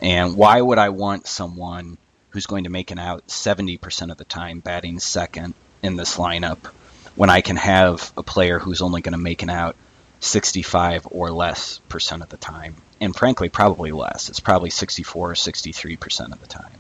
And 0.01 0.37
why 0.37 0.61
would 0.61 0.79
I 0.79 0.91
want 0.91 1.27
someone 1.27 1.99
who's 2.31 2.47
going 2.47 2.65
to 2.65 2.71
make 2.71 2.91
an 2.91 2.99
out 2.99 3.27
70% 3.29 4.11
of 4.11 4.17
the 4.19 4.25
time 4.25 4.61
batting 4.61 5.01
second 5.01 5.55
in 5.83 5.97
this 5.97 6.17
lineup 6.17 6.67
when 7.15 7.31
I 7.31 7.41
can 7.41 7.57
have 7.57 8.13
a 8.17 8.23
player 8.23 8.59
who's 8.59 8.83
only 8.83 9.01
going 9.01 9.13
to 9.13 9.19
make 9.19 9.43
an 9.43 9.51
out 9.51 9.75
65 10.21 11.09
or 11.11 11.31
less 11.31 11.79
percent 11.89 12.23
of 12.23 12.29
the 12.29 12.37
time. 12.37 12.77
And 13.01 13.15
frankly, 13.15 13.49
probably 13.49 13.93
less. 13.93 14.29
It's 14.29 14.41
probably 14.41 14.71
64 14.71 15.33
or 15.33 15.35
63 15.35 15.97
percent 15.97 16.33
of 16.33 16.41
the 16.41 16.47
time. 16.47 16.73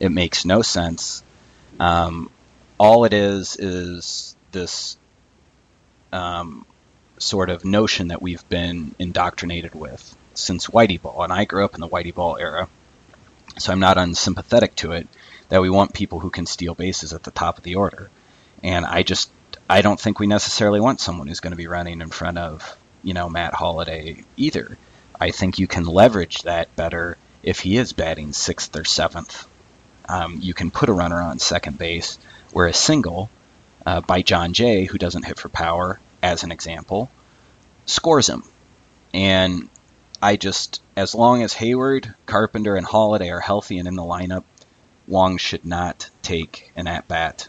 It 0.00 0.10
makes 0.10 0.44
no 0.44 0.62
sense. 0.62 1.22
Um, 1.78 2.30
all 2.78 3.04
it 3.04 3.12
is 3.12 3.56
is 3.56 4.36
this 4.52 4.96
um, 6.14 6.64
sort 7.18 7.50
of 7.50 7.64
notion 7.64 8.08
that 8.08 8.22
we've 8.22 8.48
been 8.48 8.94
indoctrinated 8.98 9.74
with 9.74 10.16
since 10.34 10.68
Whitey 10.68 11.00
Ball, 11.00 11.22
and 11.22 11.32
I 11.32 11.44
grew 11.44 11.64
up 11.64 11.74
in 11.74 11.80
the 11.80 11.88
Whitey 11.88 12.14
Ball 12.14 12.36
era, 12.36 12.68
so 13.58 13.72
I'm 13.72 13.80
not 13.80 13.98
unsympathetic 13.98 14.74
to 14.76 14.92
it. 14.92 15.08
That 15.50 15.60
we 15.60 15.70
want 15.70 15.92
people 15.92 16.20
who 16.20 16.30
can 16.30 16.46
steal 16.46 16.74
bases 16.74 17.12
at 17.12 17.22
the 17.22 17.30
top 17.30 17.58
of 17.58 17.64
the 17.64 17.74
order, 17.74 18.10
and 18.62 18.86
I 18.86 19.02
just 19.02 19.30
I 19.68 19.82
don't 19.82 20.00
think 20.00 20.18
we 20.18 20.26
necessarily 20.26 20.80
want 20.80 21.00
someone 21.00 21.26
who's 21.26 21.40
going 21.40 21.52
to 21.52 21.56
be 21.56 21.66
running 21.66 22.00
in 22.00 22.10
front 22.10 22.38
of 22.38 22.76
you 23.02 23.14
know 23.14 23.28
Matt 23.28 23.54
Holliday 23.54 24.24
either. 24.36 24.78
I 25.20 25.30
think 25.30 25.58
you 25.58 25.66
can 25.66 25.84
leverage 25.84 26.42
that 26.42 26.74
better 26.76 27.16
if 27.42 27.60
he 27.60 27.76
is 27.76 27.92
batting 27.92 28.32
sixth 28.32 28.74
or 28.74 28.84
seventh. 28.84 29.46
Um, 30.08 30.38
you 30.40 30.54
can 30.54 30.70
put 30.70 30.88
a 30.88 30.92
runner 30.92 31.20
on 31.20 31.38
second 31.38 31.78
base 31.78 32.18
where 32.52 32.66
a 32.66 32.74
single 32.74 33.30
uh, 33.86 34.00
by 34.00 34.22
Jon 34.22 34.52
Jay, 34.52 34.84
who 34.84 34.98
doesn't 34.98 35.24
hit 35.24 35.38
for 35.38 35.48
power, 35.48 36.00
as 36.24 36.42
an 36.42 36.50
example, 36.50 37.10
scores 37.84 38.28
him. 38.28 38.42
And 39.12 39.68
I 40.22 40.36
just, 40.36 40.80
as 40.96 41.14
long 41.14 41.42
as 41.42 41.52
Heyward, 41.52 42.14
Carpenter, 42.24 42.76
and 42.76 42.86
Holliday 42.86 43.30
are 43.30 43.40
healthy 43.40 43.78
and 43.78 43.86
in 43.86 43.94
the 43.94 44.02
lineup, 44.02 44.44
Wong 45.06 45.36
should 45.36 45.66
not 45.66 46.08
take 46.22 46.72
an 46.76 46.86
at 46.86 47.06
bat 47.06 47.48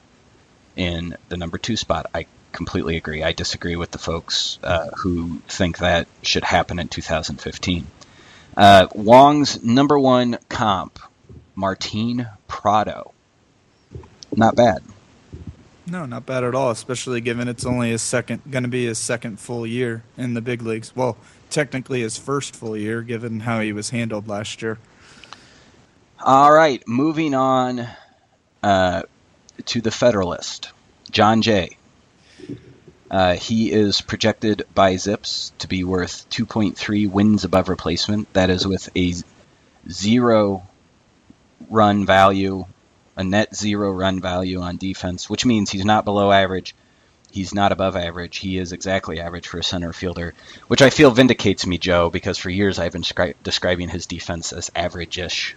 in 0.76 1.16
the 1.30 1.38
number 1.38 1.58
two 1.58 1.78
spot. 1.78 2.08
I 2.14 2.26
completely 2.52 2.98
agree. 2.98 3.24
I 3.24 3.32
disagree 3.32 3.78
with 3.78 3.92
the 3.92 3.98
folks 3.98 4.60
uh, 4.62 4.90
who 4.98 5.40
think 5.48 5.78
that 5.78 6.08
should 6.22 6.44
happen 6.44 6.78
in 6.78 6.90
2015. 6.90 7.88
Uh, 8.58 8.88
Wong's 8.94 9.64
number 9.64 9.98
one 9.98 10.38
comp, 10.50 11.00
Martin 11.56 12.28
Prado. 12.50 13.14
Not 14.36 14.58
bad. 14.58 14.84
No, 15.88 16.06
not 16.06 16.26
bad 16.26 16.44
at 16.44 16.56
all, 16.56 16.72
especially 16.72 17.22
given 17.22 17.48
it's 17.48 17.66
only 17.66 17.92
his 17.92 18.02
second, 18.02 18.42
going 18.50 18.64
to 18.64 18.70
be 18.70 18.86
his 18.86 18.98
second 18.98 19.40
full 19.40 19.68
year 19.68 20.04
in 20.18 20.34
the 20.34 20.42
big 20.42 20.64
leagues. 20.64 20.96
Well, 20.96 21.16
technically 21.50 22.02
his 22.02 22.18
first 22.18 22.56
full 22.56 22.76
year, 22.76 23.02
given 23.02 23.42
how 23.42 23.60
he 23.60 23.72
was 23.72 23.92
handled 23.92 24.28
last 24.28 24.62
year. 24.62 24.80
All 26.20 26.52
right, 26.52 26.82
moving 26.88 27.36
on 27.36 27.88
uh, 28.64 29.04
to 29.66 29.82
the 29.82 29.92
Federalist, 29.92 30.72
Jon 31.12 31.44
Jay. 31.44 31.78
Uh, 33.12 33.36
he 33.36 33.72
is 33.72 34.02
projected 34.02 34.66
by 34.74 34.96
ZiPS 34.96 35.52
to 35.60 35.68
be 35.68 35.84
worth 35.84 36.28
2.3 36.32 37.10
wins 37.12 37.44
above 37.44 37.70
replacement. 37.70 38.34
That 38.34 38.50
is 38.50 38.66
with 38.66 38.90
a 38.98 39.14
zero 39.90 40.66
run 41.70 42.08
value 42.08 42.66
a 43.16 43.24
net 43.24 43.56
zero 43.56 43.92
run 43.92 44.22
value 44.22 44.62
on 44.62 44.78
defense, 44.78 45.30
which 45.30 45.46
means 45.46 45.70
he's 45.70 45.86
not 45.86 46.06
below 46.06 46.32
average. 46.32 46.76
He's 47.32 47.54
not 47.54 47.74
above 47.74 47.98
average. 47.98 48.38
He 48.38 48.58
is 48.58 48.72
exactly 48.72 49.20
average 49.20 49.48
for 49.48 49.58
a 49.58 49.64
center 49.64 49.92
fielder, 49.92 50.34
which 50.68 50.82
I 50.82 50.90
feel 50.90 51.12
vindicates 51.12 51.68
me, 51.68 51.78
Joe, 51.78 52.10
because 52.10 52.38
for 52.38 52.50
years 52.50 52.80
I've 52.80 52.94
been 52.94 53.02
scri- 53.02 53.36
describing 53.44 53.90
his 53.90 54.06
defense 54.06 54.54
as 54.54 54.72
average-ish. 54.74 55.56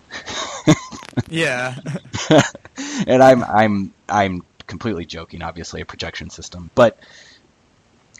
yeah. 1.28 1.76
and 3.06 3.22
I'm 3.22 3.44
I'm 3.44 3.92
I'm 4.08 4.44
completely 4.66 5.06
joking. 5.06 5.42
Obviously, 5.42 5.80
a 5.80 5.84
projection 5.84 6.30
system, 6.30 6.70
but 6.74 6.98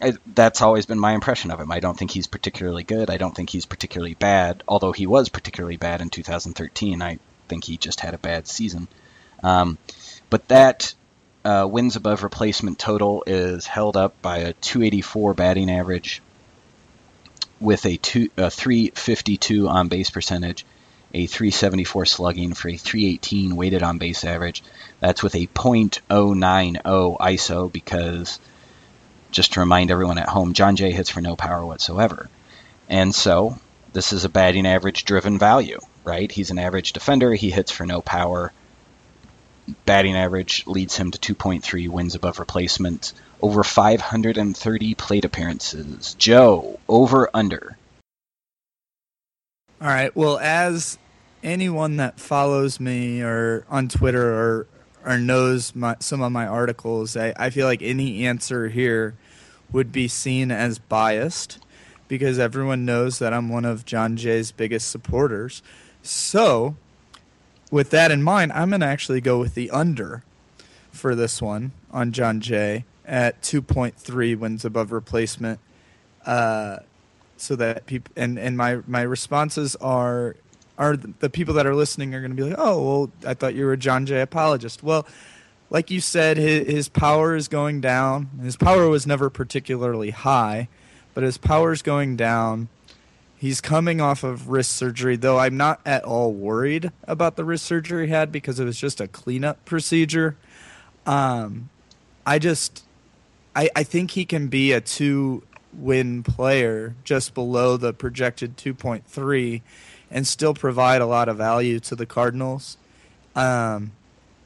I, 0.01 0.13
that's 0.33 0.61
always 0.61 0.85
been 0.85 0.99
my 0.99 1.13
impression 1.13 1.51
of 1.51 1.59
him. 1.59 1.71
I 1.71 1.81
don't 1.81 1.97
think 1.97 2.11
he's 2.11 2.27
particularly 2.27 2.83
good. 2.83 3.09
I 3.09 3.17
don't 3.17 3.35
think 3.35 3.49
he's 3.49 3.65
particularly 3.65 4.13
bad, 4.13 4.63
although 4.67 4.93
he 4.93 5.05
was 5.05 5.29
particularly 5.29 5.77
bad 5.77 6.01
in 6.01 6.09
2013. 6.09 7.01
I 7.01 7.19
think 7.49 7.65
he 7.65 7.77
just 7.77 7.99
had 7.99 8.13
a 8.13 8.17
bad 8.17 8.47
season. 8.47 8.87
Um, 9.43 9.77
but 10.29 10.47
that 10.49 10.93
uh, 11.43 11.67
wins 11.69 11.95
above 11.95 12.23
replacement 12.23 12.79
total 12.79 13.23
is 13.25 13.65
held 13.65 13.97
up 13.97 14.21
by 14.21 14.39
a 14.39 14.53
284 14.53 15.33
batting 15.33 15.71
average 15.71 16.21
with 17.59 17.85
a, 17.85 17.97
two, 17.97 18.29
a 18.37 18.49
352 18.49 19.67
on 19.67 19.87
base 19.87 20.09
percentage, 20.09 20.65
a 21.13 21.25
374 21.25 22.05
slugging 22.05 22.53
for 22.53 22.69
a 22.69 22.77
318 22.77 23.55
weighted 23.55 23.83
on 23.83 23.97
base 23.97 24.23
average. 24.23 24.63
That's 24.99 25.23
with 25.23 25.35
a 25.35 25.47
.090 25.47 27.17
ISO 27.19 27.71
because, 27.71 28.39
just 29.31 29.53
to 29.53 29.59
remind 29.59 29.91
everyone 29.91 30.17
at 30.17 30.29
home, 30.29 30.53
Jon 30.53 30.75
Jay 30.75 30.91
hits 30.91 31.09
for 31.09 31.21
no 31.21 31.35
power 31.35 31.65
whatsoever. 31.65 32.29
And 32.87 33.13
so 33.13 33.57
this 33.93 34.13
is 34.13 34.25
a 34.25 34.29
batting 34.29 34.67
average 34.67 35.05
driven 35.05 35.37
value, 35.37 35.79
right? 36.03 36.31
He's 36.31 36.51
an 36.51 36.59
average 36.59 36.93
defender. 36.93 37.33
He 37.33 37.49
hits 37.49 37.71
for 37.71 37.85
no 37.85 38.01
power 38.01 38.51
batting 39.85 40.15
average 40.15 40.65
leads 40.67 40.95
him 40.95 41.11
to 41.11 41.35
2.3 41.35 41.89
wins 41.89 42.15
above 42.15 42.39
replacement, 42.39 43.13
over 43.41 43.63
530 43.63 44.95
plate 44.95 45.25
appearances. 45.25 46.15
Joe, 46.17 46.79
over 46.87 47.29
under. 47.33 47.77
All 49.81 49.87
right. 49.87 50.13
Well, 50.15 50.37
as 50.39 50.97
anyone 51.43 51.97
that 51.97 52.19
follows 52.19 52.79
me 52.79 53.21
or 53.21 53.65
on 53.69 53.87
Twitter 53.87 54.33
or 54.33 54.67
or 55.05 55.17
knows 55.17 55.73
my, 55.73 55.95
some 55.99 56.21
of 56.21 56.31
my 56.31 56.45
articles, 56.45 57.15
I, 57.15 57.33
I 57.37 57.49
feel 57.49 57.65
like 57.65 57.81
any 57.81 58.25
answer 58.27 58.67
here 58.67 59.15
would 59.71 59.91
be 59.91 60.07
seen 60.07 60.51
as 60.51 60.77
biased 60.77 61.59
because 62.07 62.39
everyone 62.39 62.85
knows 62.85 63.19
that 63.19 63.33
I'm 63.33 63.49
one 63.49 63.65
of 63.65 63.85
Jon 63.85 64.17
Jay's 64.17 64.51
biggest 64.51 64.89
supporters. 64.89 65.61
So 66.01 66.75
with 67.71 67.89
that 67.91 68.11
in 68.11 68.23
mind, 68.23 68.51
I'm 68.53 68.69
going 68.69 68.81
to 68.81 68.87
actually 68.87 69.21
go 69.21 69.39
with 69.39 69.55
the 69.55 69.69
under 69.71 70.23
for 70.91 71.15
this 71.15 71.41
one 71.41 71.71
on 71.91 72.11
Jon 72.11 72.41
Jay 72.41 72.85
at 73.05 73.41
2.3 73.41 74.37
wins 74.37 74.65
above 74.65 74.91
replacement. 74.91 75.59
Uh, 76.25 76.77
so 77.37 77.55
that 77.55 77.85
people 77.85 78.11
and, 78.15 78.37
and 78.37 78.57
my 78.57 78.79
my 78.85 79.01
responses 79.01 79.75
are 79.77 80.35
are 80.77 80.95
the 80.97 81.29
people 81.29 81.53
that 81.55 81.65
are 81.65 81.75
listening 81.75 82.13
are 82.13 82.19
going 82.19 82.31
to 82.31 82.37
be 82.37 82.43
like, 82.43 82.57
oh 82.57 82.81
well, 82.81 83.11
I 83.25 83.33
thought 83.33 83.55
you 83.55 83.65
were 83.65 83.73
a 83.73 83.77
Jon 83.77 84.05
Jay 84.05 84.21
apologist. 84.21 84.83
Well, 84.83 85.07
like 85.69 85.91
you 85.91 86.01
said, 86.01 86.37
his, 86.37 86.67
his 86.67 86.89
power 86.89 87.35
is 87.35 87.47
going 87.47 87.81
down. 87.81 88.29
His 88.41 88.57
power 88.57 88.87
was 88.87 89.05
never 89.05 89.29
particularly 89.29 90.09
high, 90.11 90.67
but 91.13 91.23
his 91.23 91.37
power 91.37 91.71
is 91.71 91.81
going 91.81 92.15
down 92.15 92.69
He's 93.39 93.61
coming 93.61 94.01
off 94.01 94.25
of 94.25 94.49
wrist 94.49 94.73
surgery, 94.73 95.15
though 95.15 95.39
I'm 95.39 95.55
not 95.55 95.79
at 95.85 96.03
all 96.03 96.33
worried 96.33 96.91
about 97.05 97.37
the 97.37 97.45
wrist 97.45 97.63
surgery 97.63 98.07
he 98.07 98.11
had 98.11 98.33
because 98.33 98.59
it 98.59 98.65
was 98.65 98.77
just 98.77 98.99
a 98.99 99.07
cleanup 99.07 99.63
procedure. 99.63 100.35
Um, 101.05 101.69
I 102.25 102.37
just, 102.37 102.83
I, 103.55 103.69
I 103.77 103.83
think 103.83 104.11
he 104.11 104.25
can 104.25 104.49
be 104.49 104.73
a 104.73 104.81
two 104.81 105.43
win 105.71 106.21
player 106.21 106.95
just 107.05 107.33
below 107.33 107.77
the 107.77 107.93
projected 107.93 108.57
2.3 108.57 109.61
and 110.11 110.27
still 110.27 110.53
provide 110.53 111.01
a 111.01 111.05
lot 111.05 111.29
of 111.29 111.37
value 111.37 111.79
to 111.79 111.95
the 111.95 112.05
Cardinals. 112.05 112.75
Um, 113.37 113.93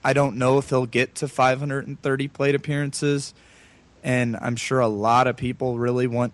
I 0.03 0.13
don't 0.13 0.37
know 0.37 0.59
if 0.59 0.69
he'll 0.69 0.85
get 0.85 1.15
to 1.15 1.27
530 1.27 2.27
plate 2.27 2.53
appearances, 2.53 3.33
and 4.03 4.37
I'm 4.39 4.55
sure 4.55 4.81
a 4.81 4.87
lot 4.87 5.25
of 5.25 5.35
people 5.35 5.79
really 5.79 6.05
want 6.05 6.33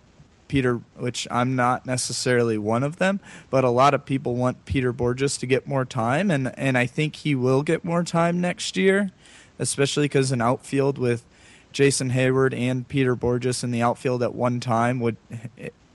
Peter, 0.50 0.80
which 0.96 1.28
I'm 1.30 1.54
not 1.54 1.86
necessarily 1.86 2.58
one 2.58 2.82
of 2.82 2.96
them, 2.96 3.20
but 3.50 3.62
a 3.62 3.70
lot 3.70 3.94
of 3.94 4.04
people 4.04 4.34
want 4.34 4.64
Peter 4.64 4.92
Bourjos 4.92 5.38
to 5.38 5.46
get 5.46 5.64
more 5.64 5.84
time, 5.84 6.28
and 6.28 6.52
and 6.58 6.76
I 6.76 6.86
think 6.86 7.14
he 7.14 7.36
will 7.36 7.62
get 7.62 7.84
more 7.84 8.02
time 8.02 8.40
next 8.40 8.76
year, 8.76 9.12
especially 9.60 10.06
because 10.06 10.32
an 10.32 10.42
outfield 10.42 10.98
with 10.98 11.24
Jason 11.70 12.10
Heyward 12.10 12.52
and 12.52 12.88
Peter 12.88 13.14
Bourjos 13.14 13.62
in 13.62 13.70
the 13.70 13.80
outfield 13.80 14.24
at 14.24 14.34
one 14.34 14.58
time 14.58 14.98
would, 14.98 15.16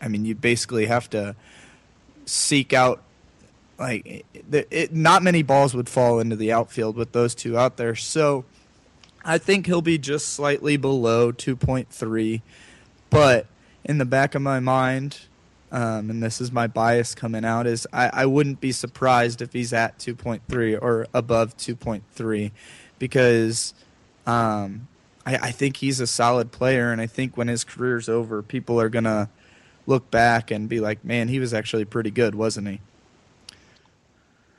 I 0.01 0.07
mean, 0.07 0.23
you 0.23 0.35
basically 0.35 0.85
have 0.85 1.09
to 1.09 1.35
seek 2.25 2.71
out 2.71 3.03
like 3.77 4.25
it, 4.33 4.67
it, 4.71 4.93
not 4.93 5.21
many 5.21 5.43
balls 5.43 5.75
would 5.75 5.89
fall 5.89 6.21
into 6.21 6.37
the 6.37 6.53
outfield 6.53 6.95
with 6.95 7.11
those 7.11 7.35
two 7.35 7.57
out 7.57 7.75
there. 7.75 7.93
So 7.93 8.45
I 9.25 9.37
think 9.37 9.65
he'll 9.65 9.81
be 9.81 9.97
just 9.97 10.29
slightly 10.29 10.77
below 10.77 11.33
2.3, 11.33 12.41
but 13.09 13.47
in 13.85 13.99
the 13.99 14.05
back 14.05 14.35
of 14.35 14.41
my 14.41 14.59
mind, 14.59 15.19
um, 15.71 16.09
and 16.09 16.21
this 16.21 16.41
is 16.41 16.51
my 16.51 16.67
bias 16.67 17.15
coming 17.15 17.45
out, 17.45 17.67
is 17.67 17.87
I, 17.93 18.09
I 18.11 18.25
wouldn't 18.25 18.59
be 18.59 18.71
surprised 18.71 19.41
if 19.41 19.53
he's 19.53 19.73
at 19.73 19.97
2.3 19.99 20.81
or 20.81 21.07
above 21.13 21.55
2.3 21.57 22.51
because 22.97 23.73
um, 24.25 24.87
I, 25.25 25.35
I 25.35 25.51
think 25.51 25.77
he's 25.77 25.99
a 25.99 26.07
solid 26.07 26.51
player, 26.51 26.91
and 26.91 26.99
I 26.99 27.07
think 27.07 27.37
when 27.37 27.47
his 27.47 27.63
career's 27.63 28.09
over, 28.09 28.41
people 28.41 28.81
are 28.81 28.89
going 28.89 29.05
to 29.05 29.29
look 29.85 30.09
back 30.09 30.49
and 30.49 30.67
be 30.67 30.79
like, 30.79 31.05
man, 31.05 31.27
he 31.27 31.39
was 31.39 31.53
actually 31.53 31.85
pretty 31.85 32.11
good, 32.11 32.35
wasn't 32.35 32.67
he? 32.67 32.81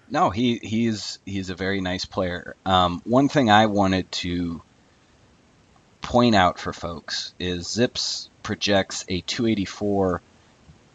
No, 0.09 0.31
he 0.31 0.61
he's 0.63 1.19
he's 1.27 1.51
a 1.51 1.57
very 1.57 1.81
nice 1.81 2.05
player. 2.05 2.55
Um, 2.65 3.03
one 3.05 3.29
thing 3.29 3.51
I 3.51 3.67
wanted 3.67 4.11
to 4.13 4.63
point 6.01 6.37
out 6.37 6.61
for 6.61 6.73
folks 6.73 7.35
is 7.41 7.67
ZiPS 7.67 8.29
projects 8.47 9.05
a 9.09 9.23
284 9.23 10.23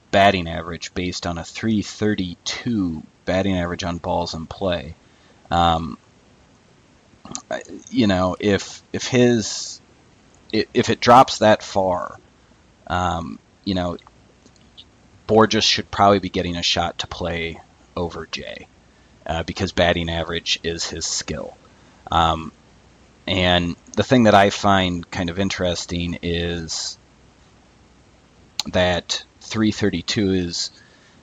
batting 0.10 0.48
average 0.48 0.94
based 0.94 1.28
on 1.28 1.38
a 1.38 1.44
332 1.44 3.04
batting 3.26 3.58
average 3.58 3.84
on 3.84 3.98
balls 3.98 4.34
in 4.34 4.46
play. 4.46 4.96
Um, 5.52 5.98
you 7.90 8.08
know, 8.08 8.38
if 8.40 8.82
if 8.94 9.06
his 9.08 9.82
if 10.54 10.90
it 10.90 11.02
drops 11.02 11.40
that 11.40 11.62
far, 11.62 12.18
um, 12.88 13.38
you 13.66 13.74
know, 13.74 13.98
Bourjos 15.28 15.64
should 15.64 15.92
probably 15.92 16.20
be 16.20 16.30
getting 16.30 16.56
a 16.56 16.64
shot 16.64 17.00
to 17.00 17.08
play 17.08 17.60
over 17.98 18.28
Jay 18.28 18.68
uh, 19.26 19.44
because 19.44 19.74
batting 19.74 20.10
average 20.10 20.58
is 20.64 20.90
his 20.90 21.06
skill. 21.06 21.58
Um, 22.10 22.54
and 23.28 23.76
the 23.98 24.04
thing 24.04 24.24
that 24.24 24.36
I 24.36 24.52
find 24.52 25.10
kind 25.12 25.30
of 25.30 25.38
interesting 25.38 26.20
is 26.22 26.98
that 28.68 29.24
332 29.42 30.34
is, 30.34 30.72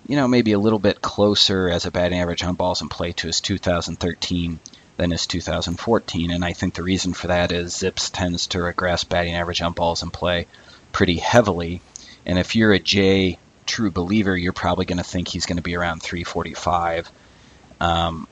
you 0.06 0.16
know, 0.16 0.28
maybe 0.28 0.52
a 0.52 0.58
little 0.58 0.78
bit 0.78 1.00
closer 1.00 1.68
as 1.68 1.86
a 1.86 1.90
batting 1.90 2.18
average 2.18 2.42
on 2.42 2.54
balls 2.54 2.82
in 2.82 2.88
play 2.88 3.12
to 3.12 3.26
his 3.26 3.40
2013 3.40 4.60
than 4.96 5.10
his 5.10 5.26
2014. 5.26 6.30
And 6.30 6.44
I 6.44 6.52
think 6.52 6.74
the 6.74 6.82
reason 6.82 7.14
for 7.14 7.28
that 7.28 7.52
is 7.52 7.74
ZiPS 7.74 8.10
tends 8.12 8.46
to 8.48 8.62
regress 8.62 9.04
batting 9.04 9.34
average 9.34 9.62
on 9.62 9.72
balls 9.72 10.02
in 10.02 10.10
play 10.10 10.46
pretty 10.92 11.16
heavily. 11.16 11.80
And 12.26 12.38
if 12.38 12.56
you're 12.56 12.72
a 12.72 12.78
Jay 12.78 13.38
true 13.66 13.90
believer, 13.90 14.36
you're 14.36 14.52
probably 14.52 14.86
going 14.86 14.98
to 14.98 15.04
think 15.04 15.28
he's 15.28 15.46
going 15.46 15.56
to 15.56 15.62
be 15.62 15.76
around 15.76 16.02
345. 16.02 17.10
Um, 17.80 18.26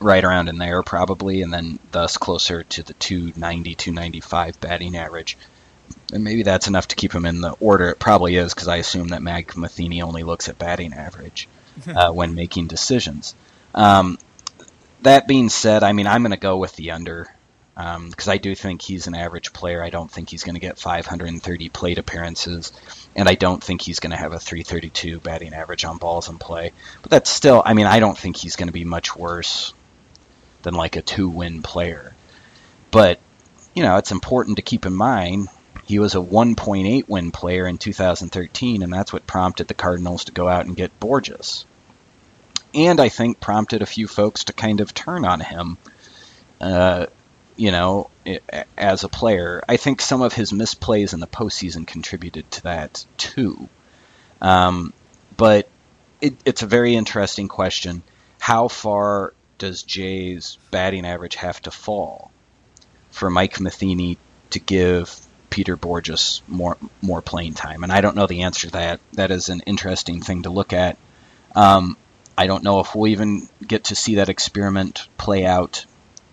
right 0.00 0.24
around 0.24 0.48
in 0.48 0.58
there 0.58 0.82
probably, 0.82 1.42
and 1.42 1.52
then 1.52 1.78
thus 1.92 2.16
closer 2.16 2.64
to 2.64 2.82
the 2.82 2.94
290, 2.94 3.74
295 3.74 4.60
batting 4.60 4.96
average. 4.96 5.36
And 6.12 6.24
maybe 6.24 6.42
that's 6.42 6.68
enough 6.68 6.88
to 6.88 6.96
keep 6.96 7.12
him 7.12 7.24
in 7.24 7.40
the 7.40 7.52
order. 7.60 7.90
It 7.90 7.98
probably 7.98 8.36
is 8.36 8.52
because 8.54 8.68
I 8.68 8.76
assume 8.76 9.08
that 9.08 9.22
Mag 9.22 9.56
Matheny 9.56 10.02
only 10.02 10.22
looks 10.22 10.48
at 10.48 10.58
batting 10.58 10.92
average 10.92 11.48
uh, 11.86 12.12
when 12.12 12.34
making 12.34 12.66
decisions. 12.66 13.34
Um, 13.74 14.18
that 15.02 15.28
being 15.28 15.48
said, 15.48 15.82
I 15.82 15.92
mean, 15.92 16.06
I'm 16.06 16.22
going 16.22 16.32
to 16.32 16.36
go 16.36 16.58
with 16.58 16.74
the 16.76 16.90
under 16.90 17.32
because 17.74 18.28
um, 18.28 18.32
I 18.32 18.36
do 18.36 18.54
think 18.54 18.82
he's 18.82 19.06
an 19.06 19.14
average 19.14 19.52
player. 19.52 19.82
I 19.82 19.90
don't 19.90 20.10
think 20.10 20.28
he's 20.28 20.42
going 20.42 20.54
to 20.54 20.60
get 20.60 20.78
530 20.78 21.68
plate 21.70 21.98
appearances, 21.98 22.72
and 23.16 23.28
I 23.28 23.36
don't 23.36 23.62
think 23.62 23.80
he's 23.80 24.00
going 24.00 24.10
to 24.10 24.16
have 24.16 24.32
a 24.32 24.38
332 24.38 25.20
batting 25.20 25.54
average 25.54 25.84
on 25.84 25.96
balls 25.96 26.28
in 26.28 26.38
play. 26.38 26.72
But 27.00 27.10
that's 27.10 27.30
still, 27.30 27.62
I 27.64 27.72
mean, 27.72 27.86
I 27.86 28.00
don't 28.00 28.18
think 28.18 28.36
he's 28.36 28.56
going 28.56 28.68
to 28.68 28.72
be 28.72 28.84
much 28.84 29.16
worse 29.16 29.72
than 30.62 30.74
like 30.74 30.96
a 30.96 31.02
two 31.02 31.28
win 31.28 31.62
player. 31.62 32.14
But, 32.90 33.18
you 33.74 33.82
know, 33.82 33.96
it's 33.96 34.12
important 34.12 34.56
to 34.56 34.62
keep 34.62 34.84
in 34.84 34.94
mind 34.94 35.48
he 35.90 35.98
was 35.98 36.14
a 36.14 36.18
1.8 36.18 37.08
win 37.08 37.32
player 37.32 37.66
in 37.66 37.76
2013, 37.76 38.84
and 38.84 38.92
that's 38.92 39.12
what 39.12 39.26
prompted 39.26 39.66
the 39.66 39.74
Cardinals 39.74 40.26
to 40.26 40.32
go 40.32 40.46
out 40.48 40.64
and 40.64 40.76
get 40.76 41.00
Bourjos. 41.00 41.64
And 42.72 43.00
I 43.00 43.08
think 43.08 43.40
prompted 43.40 43.82
a 43.82 43.86
few 43.86 44.06
folks 44.06 44.44
to 44.44 44.52
kind 44.52 44.80
of 44.80 44.94
turn 44.94 45.24
on 45.24 45.40
him, 45.40 45.78
uh, 46.60 47.06
you 47.56 47.72
know, 47.72 48.08
as 48.78 49.02
a 49.02 49.08
player. 49.08 49.64
I 49.68 49.78
think 49.78 50.00
some 50.00 50.22
of 50.22 50.32
his 50.32 50.52
misplays 50.52 51.12
in 51.12 51.18
the 51.18 51.26
postseason 51.26 51.88
contributed 51.88 52.48
to 52.52 52.62
that 52.62 53.04
too. 53.16 53.68
Um, 54.40 54.92
but 55.36 55.68
it, 56.20 56.36
it's 56.44 56.62
a 56.62 56.68
very 56.68 56.94
interesting 56.94 57.48
question. 57.48 58.04
How 58.38 58.68
far 58.68 59.34
does 59.58 59.82
Jay's 59.82 60.56
batting 60.70 61.04
average 61.04 61.34
have 61.34 61.60
to 61.62 61.72
fall 61.72 62.30
for 63.10 63.28
Mike 63.28 63.58
Matheny 63.58 64.18
to 64.50 64.60
give 64.60 65.26
Peter 65.50 65.76
Bourjos 65.76 66.40
more 66.48 66.76
more 67.02 67.20
playing 67.20 67.54
time? 67.54 67.82
And 67.82 67.92
I 67.92 68.00
don't 68.00 68.16
know 68.16 68.26
the 68.26 68.42
answer 68.42 68.68
to 68.68 68.72
that. 68.72 69.00
That 69.14 69.30
is 69.30 69.48
an 69.48 69.60
interesting 69.66 70.22
thing 70.22 70.42
to 70.42 70.50
look 70.50 70.72
at. 70.72 70.96
Um, 71.54 71.96
I 72.38 72.46
don't 72.46 72.64
know 72.64 72.80
if 72.80 72.94
we'll 72.94 73.08
even 73.08 73.48
get 73.66 73.84
to 73.84 73.94
see 73.94 74.16
that 74.16 74.28
experiment 74.28 75.06
play 75.18 75.44
out 75.44 75.84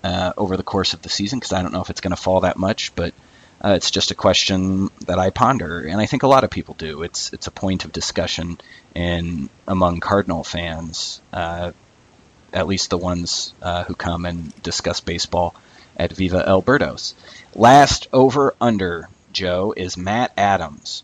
uh, 0.03 0.33
over 0.37 0.55
the 0.55 0.63
course 0.63 0.93
of 0.93 1.01
the 1.01 1.09
season 1.09 1.39
because 1.39 1.53
I 1.53 1.61
don't 1.61 1.73
know 1.73 1.81
if 1.81 1.89
it's 1.89 2.01
going 2.01 2.15
to 2.15 2.21
fall 2.21 2.41
that 2.41 2.57
much. 2.57 2.95
But 2.95 3.13
uh, 3.63 3.73
it's 3.75 3.91
just 3.91 4.11
a 4.11 4.15
question 4.15 4.89
that 5.07 5.17
I 5.17 5.31
ponder, 5.31 5.81
and 5.81 5.99
I 5.99 6.05
think 6.05 6.23
a 6.23 6.27
lot 6.27 6.43
of 6.43 6.49
people 6.49 6.75
do. 6.75 7.03
It's 7.03 7.33
it's 7.33 7.47
a 7.47 7.51
point 7.51 7.85
of 7.85 7.91
discussion 7.91 8.59
in 8.95 9.49
among 9.67 9.99
Cardinal 9.99 10.43
fans. 10.43 11.21
Uh, 11.33 11.71
at 12.53 12.67
least 12.67 12.89
the 12.89 12.97
ones 12.97 13.53
uh, 13.61 13.83
who 13.83 13.95
come 13.95 14.25
and 14.25 14.61
discuss 14.63 15.01
baseball 15.01 15.53
at 15.97 16.11
Viva 16.13 16.43
El 16.47 16.61
Birdos. 16.61 17.13
Last 17.57 18.07
over 18.13 18.53
under, 18.61 19.09
Joe, 19.33 19.73
is 19.75 19.97
Matt 19.97 20.31
Adams. 20.37 21.03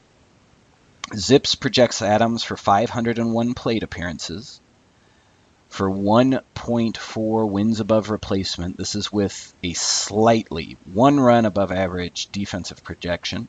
ZiPS 1.10 1.60
projects 1.60 2.04
Adams 2.04 2.44
for 2.44 2.56
501 2.56 3.56
plate 3.56 3.82
appearances, 3.82 4.62
for 5.70 5.90
1.4 5.90 7.50
wins 7.50 7.80
above 7.80 8.12
replacement. 8.12 8.78
This 8.78 8.94
is 8.94 9.12
with 9.12 9.52
a 9.64 9.74
slightly 9.74 10.78
one 10.94 11.20
run 11.20 11.46
above 11.46 11.72
average 11.72 12.28
defensive 12.32 12.84
projection. 12.84 13.48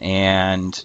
And 0.00 0.82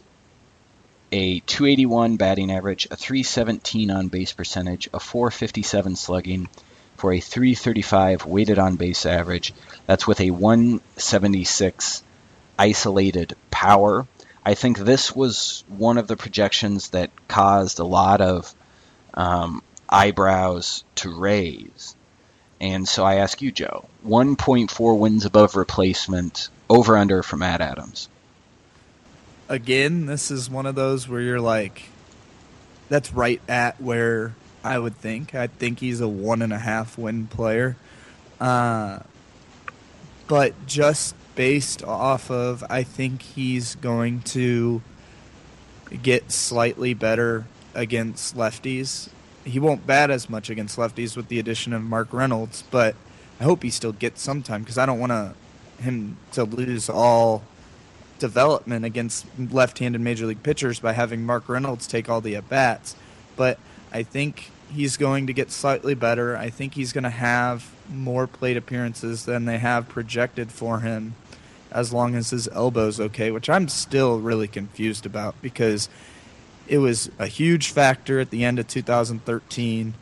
a 1.14 1.40
281 1.40 2.18
batting 2.18 2.52
average, 2.52 2.90
a 2.92 2.98
317 2.98 3.90
on 3.90 4.10
base 4.10 4.34
percentage, 4.34 4.90
a 4.94 5.00
457 5.00 5.96
slugging 5.96 6.50
for 7.06 7.14
a 7.14 7.20
335 7.20 8.26
weighted 8.26 8.58
on 8.58 8.78
base 8.78 9.06
average. 9.06 9.54
That's 9.86 10.08
with 10.08 10.20
a 10.22 10.32
176 10.32 12.02
isolated 12.58 13.36
power. 13.52 14.08
I 14.44 14.56
think 14.56 14.80
this 14.80 15.16
was 15.16 15.64
one 15.68 16.00
of 16.00 16.08
the 16.08 16.18
projections 16.18 16.90
that 16.90 17.12
caused 17.28 17.78
a 17.78 17.84
lot 17.84 18.22
of 18.22 18.52
um, 19.14 19.62
eyebrows 19.88 20.84
to 20.96 21.16
raise. 21.16 21.96
And 22.60 22.88
so 22.88 23.06
I 23.06 23.18
ask 23.18 23.40
you, 23.40 23.52
Joe, 23.52 23.86
1.4 24.04 24.98
wins 24.98 25.26
above 25.26 25.56
replacement, 25.56 26.50
over 26.68 26.98
under 26.98 27.22
for 27.22 27.38
Matt 27.38 27.62
Adams 27.62 28.10
again, 29.48 30.08
this 30.08 30.32
is 30.32 30.50
one 30.50 30.66
of 30.66 30.74
those 30.74 31.08
where 31.08 31.22
you're 31.22 31.40
like, 31.40 31.84
that's 32.90 33.14
right 33.14 33.40
at 33.48 33.80
where 33.80 34.34
I 34.66 34.80
would 34.80 34.98
think. 34.98 35.36
I 35.36 35.46
think 35.46 35.80
he's 35.80 36.02
a 36.02 36.08
one 36.08 36.42
and 36.42 36.52
a 36.52 36.58
half 36.58 36.98
win 36.98 37.28
player. 37.28 37.78
Uh, 38.42 39.00
but 40.28 40.66
just 40.66 41.16
based 41.36 41.84
off 41.84 42.32
of, 42.32 42.64
I 42.68 42.82
think 42.82 43.22
he's 43.22 43.76
going 43.76 44.22
to 44.22 44.82
get 46.02 46.32
slightly 46.32 46.96
better 46.96 47.46
against 47.76 48.36
lefties. 48.36 49.10
He 49.44 49.60
won't 49.60 49.86
bat 49.86 50.10
as 50.10 50.32
much 50.32 50.50
against 50.50 50.78
lefties 50.78 51.16
with 51.16 51.28
the 51.28 51.38
addition 51.38 51.72
of 51.72 51.84
Mark 51.84 52.12
Reynolds, 52.12 52.64
but 52.72 52.96
I 53.40 53.44
hope 53.44 53.62
he 53.62 53.70
still 53.70 53.92
gets 53.92 54.20
some 54.20 54.42
time 54.42 54.64
because 54.64 54.80
I 54.80 54.88
don't 54.88 55.00
want 55.00 55.12
to 55.12 55.36
him 55.84 56.18
to 56.32 56.44
lose 56.44 56.90
all 56.90 57.44
development 58.18 58.84
against 58.84 59.28
left-handed 59.38 60.02
major 60.02 60.26
league 60.26 60.42
pitchers 60.42 60.80
by 60.80 60.94
having 60.94 61.24
Mark 61.24 61.48
Reynolds 61.48 61.86
take 61.86 62.10
all 62.10 62.22
the 62.22 62.36
at 62.36 62.50
bats. 62.50 62.96
But 63.36 63.60
I 63.94 64.02
think 64.02 64.50
he's 64.74 64.98
going 64.98 65.28
to 65.28 65.34
get 65.34 65.52
slightly 65.52 65.96
better. 65.96 66.36
I 66.38 66.50
think 66.50 66.74
he's 66.74 66.94
going 66.94 67.04
to 67.04 67.10
have 67.10 67.72
more 67.90 68.28
plate 68.28 68.58
appearances 68.58 69.26
than 69.26 69.46
they 69.46 69.58
have 69.58 69.90
projected 69.90 70.52
for 70.52 70.80
him 70.80 71.16
as 71.72 71.92
long 71.92 72.16
as 72.16 72.30
his 72.30 72.48
elbow's 72.50 73.00
okay, 73.00 73.32
which 73.32 73.50
I'm 73.50 73.68
still 73.68 74.20
really 74.20 74.48
confused 74.48 75.06
about 75.06 75.36
because 75.42 75.90
it 76.68 76.78
was 76.78 77.10
a 77.20 77.28
huge 77.28 77.72
factor 77.72 78.20
at 78.20 78.30
the 78.30 78.44
end 78.44 78.60
of 78.60 78.68
2013. 78.68 79.94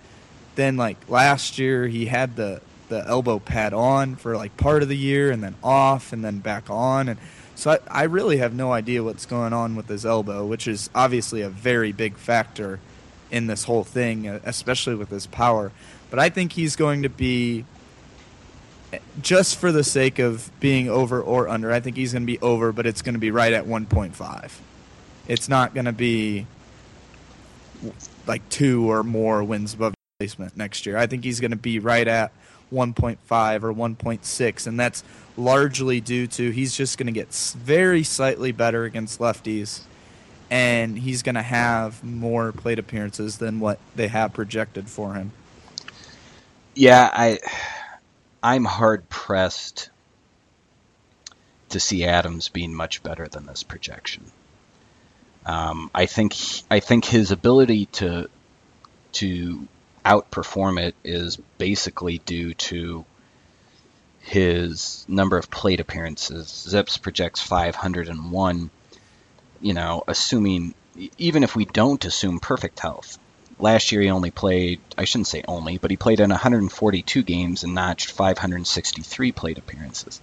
Then 0.56 0.78
like 0.78 0.98
last 1.10 1.58
year 1.58 1.88
he 1.88 2.06
had 2.06 2.36
the 2.36 2.62
the 2.90 3.08
elbow 3.08 3.40
pad 3.40 3.74
on 3.74 4.16
for 4.16 4.36
like 4.36 4.56
part 4.58 4.84
of 4.84 4.90
the 4.90 4.98
year 4.98 5.32
and 5.32 5.42
then 5.42 5.56
off 5.64 6.14
and 6.14 6.24
then 6.24 6.40
back 6.40 6.70
on 6.70 7.10
and 7.10 7.20
so 7.56 7.72
I, 7.72 8.02
I 8.02 8.04
really 8.04 8.38
have 8.38 8.54
no 8.54 8.72
idea 8.72 9.04
what's 9.04 9.26
going 9.26 9.54
on 9.54 9.76
with 9.76 9.88
his 9.88 10.06
elbow, 10.06 10.46
which 10.46 10.68
is 10.68 10.90
obviously 10.94 11.42
a 11.42 11.50
very 11.50 11.92
big 11.92 12.18
factor 12.18 12.80
in 13.34 13.48
this 13.48 13.66
whole 13.66 13.84
thing, 13.84 14.30
uh, 14.30 14.40
especially 14.46 14.96
with 14.96 15.10
his 15.10 15.28
power. 15.28 15.72
But 16.10 16.20
I 16.20 16.30
think 16.30 16.54
he's 16.54 16.78
going 16.78 17.02
to 17.02 17.10
be 17.10 17.66
just 19.22 19.58
for 19.58 19.72
the 19.72 19.84
sake 19.84 20.20
of 20.20 20.52
being 20.60 20.88
over 20.88 21.20
or 21.20 21.50
under. 21.50 21.72
I 21.72 21.80
think 21.80 21.98
he's 21.98 22.14
going 22.14 22.22
to 22.22 22.28
be 22.28 22.40
over, 22.40 22.72
but 22.72 22.86
it's 22.86 23.02
going 23.02 23.16
to 23.16 23.20
be 23.20 23.32
right 23.32 23.52
at 23.52 23.66
1.5. 23.66 24.52
It's 25.28 25.50
not 25.50 25.74
going 25.74 25.86
to 25.86 25.92
be 25.92 26.46
like 28.28 28.48
two 28.50 28.90
or 28.90 29.04
more 29.04 29.44
wins 29.44 29.74
above 29.74 29.96
replacement 30.20 30.56
next 30.56 30.86
year. 30.86 30.96
I 30.96 31.08
think 31.08 31.24
he's 31.24 31.40
going 31.40 31.52
to 31.52 31.58
be 31.58 31.80
right 31.80 32.08
at 32.08 32.32
1.5 32.72 33.64
or 33.64 33.74
1.6, 33.74 34.68
and 34.68 34.80
that's 34.80 35.04
largely 35.36 36.00
due 36.00 36.28
to 36.28 36.52
he's 36.52 36.78
just 36.78 37.00
going 37.00 37.08
to 37.08 37.14
get 37.14 37.34
very 37.58 38.04
slightly 38.04 38.52
better 38.52 38.84
against 38.84 39.20
lefties, 39.20 39.82
and 40.54 41.00
he's 41.00 41.24
going 41.24 41.34
to 41.34 41.42
have 41.42 42.04
more 42.04 42.52
plate 42.52 42.78
appearances 42.78 43.40
than 43.40 43.60
what 43.60 43.80
they 43.96 44.08
have 44.08 44.34
projected 44.34 44.88
for 44.88 45.16
him. 45.16 45.32
Yeah, 46.76 47.10
I 47.12 47.40
I'm 48.44 48.64
hard 48.64 49.10
pressed 49.10 49.90
to 51.70 51.80
see 51.80 52.06
Adams 52.06 52.50
being 52.50 52.76
much 52.76 53.02
better 53.02 53.28
than 53.28 53.48
this 53.48 53.64
projection. 53.64 54.26
Um, 55.44 55.90
I 55.94 56.06
think 56.06 56.36
I 56.70 56.82
think 56.82 57.06
his 57.06 57.32
ability 57.32 57.88
to 57.98 58.30
to 59.14 59.68
outperform 60.06 60.80
it 60.80 60.94
is 61.04 61.38
basically 61.58 62.20
due 62.20 62.54
to 62.54 63.06
his 64.20 65.04
number 65.08 65.38
of 65.38 65.50
plate 65.50 65.80
appearances. 65.80 66.46
ZiPS 66.70 67.02
projects 67.02 67.42
501. 67.42 68.70
You 69.64 69.74
know, 69.74 70.04
assuming 70.08 70.76
even 71.18 71.44
if 71.44 71.56
we 71.56 71.66
don't 71.66 72.04
assume 72.06 72.40
perfect 72.40 72.80
health, 72.80 73.18
last 73.60 73.92
year 73.92 74.02
he 74.02 74.10
only 74.10 74.30
played, 74.30 74.80
I 74.98 75.06
shouldn't 75.06 75.28
say 75.28 75.44
only, 75.48 75.78
but 75.78 75.90
he 75.90 75.98
played 75.98 76.20
in 76.20 76.30
142 76.30 77.24
games 77.24 77.64
and 77.64 77.74
notched 77.74 78.12
563 78.12 79.32
plate 79.32 79.58
appearances. 79.58 80.22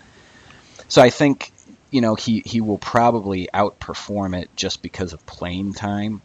So 0.89 1.03
I 1.03 1.11
think, 1.11 1.53
you 1.91 2.01
know, 2.01 2.15
he, 2.15 2.43
he 2.45 2.61
will 2.61 2.79
probably 2.79 3.49
outperform 3.53 4.41
it 4.41 4.51
just 4.57 4.83
because 4.83 5.13
of 5.13 5.25
playing 5.27 5.75
time, 5.75 6.23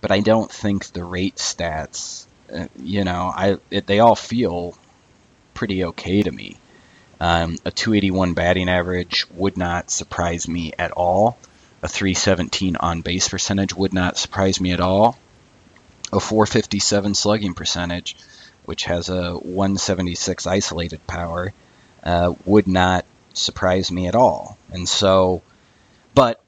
but 0.00 0.10
I 0.10 0.20
don't 0.20 0.50
think 0.50 0.86
the 0.86 1.04
rate 1.04 1.36
stats, 1.36 2.26
uh, 2.52 2.66
you 2.78 3.04
know, 3.04 3.32
I 3.34 3.58
it, 3.70 3.86
they 3.86 4.00
all 4.00 4.16
feel 4.16 4.76
pretty 5.54 5.84
okay 5.84 6.22
to 6.22 6.30
me. 6.30 6.56
Um, 7.20 7.56
a 7.64 7.70
281 7.70 8.34
batting 8.34 8.68
average 8.68 9.26
would 9.30 9.56
not 9.56 9.90
surprise 9.90 10.48
me 10.48 10.72
at 10.78 10.92
all. 10.92 11.36
A 11.82 11.88
317 11.88 12.76
on 12.76 13.02
base 13.02 13.28
percentage 13.28 13.74
would 13.74 13.92
not 13.92 14.18
surprise 14.18 14.60
me 14.60 14.72
at 14.72 14.80
all 14.80 15.16
a 16.12 16.20
457 16.20 17.14
slugging 17.14 17.54
percentage, 17.54 18.16
which 18.64 18.84
has 18.84 19.08
a 19.08 19.34
176 19.34 20.46
isolated 20.46 21.06
power, 21.06 21.52
uh, 22.02 22.34
would 22.44 22.66
not 22.66 23.04
surprise 23.34 23.90
me 23.90 24.06
at 24.08 24.14
all. 24.14 24.58
And 24.70 24.88
so, 24.88 25.42
but 26.14 26.42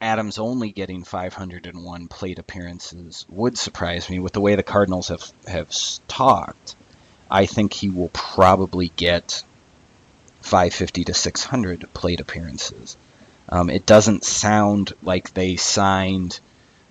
Adams 0.00 0.38
only 0.38 0.72
getting 0.72 1.04
501 1.04 2.08
plate 2.08 2.38
appearances 2.38 3.26
would 3.28 3.58
surprise 3.58 4.08
me 4.08 4.18
with 4.18 4.32
the 4.32 4.40
way 4.40 4.54
the 4.54 4.62
Cardinals 4.62 5.08
have, 5.08 5.30
have 5.46 5.70
talked. 6.08 6.74
I 7.30 7.46
think 7.46 7.72
he 7.72 7.90
will 7.90 8.10
probably 8.12 8.90
get 8.96 9.44
550 10.40 11.04
to 11.04 11.14
600 11.14 11.92
plate 11.92 12.20
appearances. 12.20 12.96
Um, 13.50 13.68
it 13.68 13.84
doesn't 13.84 14.24
sound 14.24 14.92
like 15.02 15.34
they 15.34 15.56
signed 15.56 16.38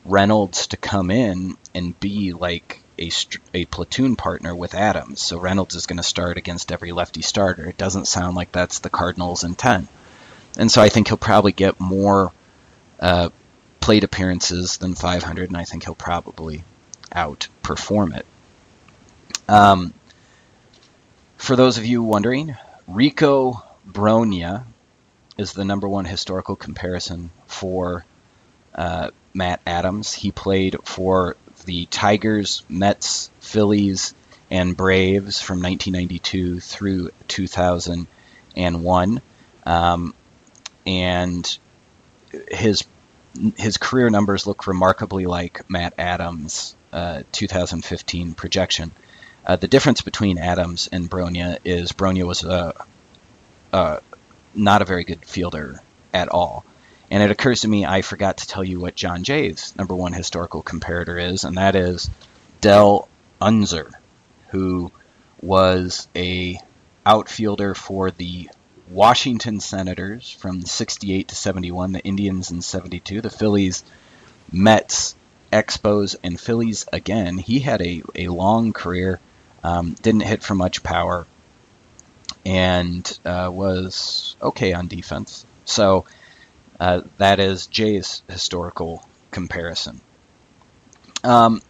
Reynolds 0.04 0.68
to 0.68 0.78
come 0.78 1.10
in 1.10 1.56
and 1.74 1.98
be 2.00 2.34
like 2.34 2.84
a, 3.00 3.12
a 3.54 3.66
platoon 3.66 4.16
partner 4.18 4.54
with 4.54 4.76
Adams. 4.76 5.22
So 5.22 5.40
Reynolds 5.40 5.76
is 5.76 5.88
going 5.88 5.98
to 5.98 6.04
start 6.04 6.38
against 6.38 6.72
every 6.72 6.92
lefty 6.92 7.22
starter. 7.22 7.68
It 7.70 7.78
doesn't 7.78 8.08
sound 8.08 8.36
like 8.36 8.52
that's 8.52 8.80
the 8.80 8.90
Cardinals' 8.90 9.44
intent. 9.44 9.88
And 10.58 10.70
so 10.70 10.82
I 10.82 10.90
think 10.90 11.08
he'll 11.08 11.18
probably 11.18 11.54
get 11.54 11.80
more 11.80 12.34
uh, 13.00 13.30
plate 13.80 14.04
appearances 14.04 14.78
than 14.78 14.96
500, 14.96 15.50
and 15.50 15.58
I 15.58 15.64
think 15.64 15.86
he'll 15.86 15.96
probably 15.96 16.64
outperform 17.12 18.18
it. 18.18 18.26
Um, 19.48 19.94
for 21.38 21.56
those 21.56 21.78
of 21.78 21.86
you 21.86 22.04
wondering, 22.04 22.58
Rico 22.88 23.64
Brogna 23.90 24.66
is 25.40 25.54
the 25.54 25.64
number 25.64 25.88
one 25.88 26.04
historical 26.04 26.58
comparison 26.58 27.30
for 27.48 28.06
uh, 28.76 29.10
Matt 29.34 29.62
Adams. 29.66 30.14
He 30.14 30.32
played 30.32 30.76
for 30.84 31.38
the 31.66 31.86
Tigers, 31.86 32.64
Mets, 32.68 33.32
Phillies, 33.40 34.14
and 34.52 34.76
Braves 34.76 35.42
from 35.42 35.62
1992 35.62 36.60
through 36.60 37.12
2001. 37.30 39.22
Um, 39.66 40.14
and 40.86 41.58
his 42.52 42.84
his 43.58 43.78
career 43.78 44.10
numbers 44.10 44.46
look 44.46 44.68
remarkably 44.68 45.26
like 45.26 45.70
Matt 45.70 45.94
Adams' 45.98 46.76
uh, 46.92 47.24
2015 47.32 48.34
projection. 48.34 48.92
Uh, 49.46 49.56
the 49.56 49.68
difference 49.68 50.02
between 50.02 50.38
Adams 50.38 50.90
and 50.92 51.10
Brogna 51.10 51.60
is 51.64 51.94
Brogna 51.94 52.28
was 52.28 52.44
a, 52.44 52.74
a, 53.72 54.02
not 54.54 54.82
a 54.82 54.86
very 54.86 55.04
good 55.04 55.26
fielder 55.26 55.82
at 56.14 56.30
all. 56.30 56.66
And 57.12 57.24
it 57.24 57.32
occurs 57.32 57.62
to 57.62 57.68
me 57.68 57.86
I 57.86 58.02
forgot 58.02 58.38
to 58.38 58.48
tell 58.48 58.64
you 58.64 58.80
what 58.80 58.96
Jon 58.96 59.24
Jay's 59.24 59.74
number 59.76 59.96
one 59.96 60.14
historical 60.14 60.62
comparator 60.62 61.22
is, 61.32 61.44
and 61.44 61.58
that 61.58 61.76
is 61.76 62.10
Del 62.62 63.08
Unser, 63.42 63.92
who 64.50 64.92
was 65.42 66.08
a 66.16 66.60
outfielder 67.06 67.74
for 67.74 68.12
the 68.12 68.50
Washington 68.90 69.60
Senators 69.60 70.32
from 70.32 70.64
68 70.64 71.28
to 71.30 71.36
71, 71.36 71.92
the 71.92 72.04
Indians 72.04 72.52
in 72.52 72.62
72, 72.62 73.22
the 73.22 73.30
Phillies, 73.30 73.84
Mets, 74.52 75.16
Expos, 75.54 76.16
and 76.24 76.40
Phillies 76.40 76.86
again. 76.92 77.38
He 77.38 77.60
had 77.60 77.82
a, 77.82 78.04
a 78.16 78.28
long 78.28 78.74
career, 78.74 79.20
um, 79.64 79.96
didn't 80.02 80.22
hit 80.22 80.44
for 80.44 80.56
much 80.56 80.84
power, 80.84 81.26
and 82.46 83.20
uh, 83.26 83.50
was 83.52 84.36
okay 84.42 84.74
on 84.74 84.88
defense. 84.88 85.46
So 85.66 86.06
uh, 86.80 87.02
that 87.18 87.40
is 87.40 87.68
Jay's 87.68 88.22
historical 88.30 89.06
comparison. 89.32 90.02
Um, 91.24 91.62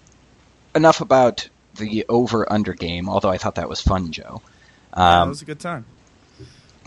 enough 0.76 1.02
about 1.02 1.50
the 1.76 2.06
over 2.08 2.52
under 2.52 2.74
game, 2.74 3.10
although 3.10 3.30
I 3.30 3.38
thought 3.38 3.56
that 3.56 3.70
was 3.70 3.82
fun, 3.82 4.12
Joe. 4.12 4.42
Um, 4.94 5.28
that 5.28 5.30
was 5.30 5.42
a 5.42 5.46
good 5.46 5.60
time. 5.60 5.86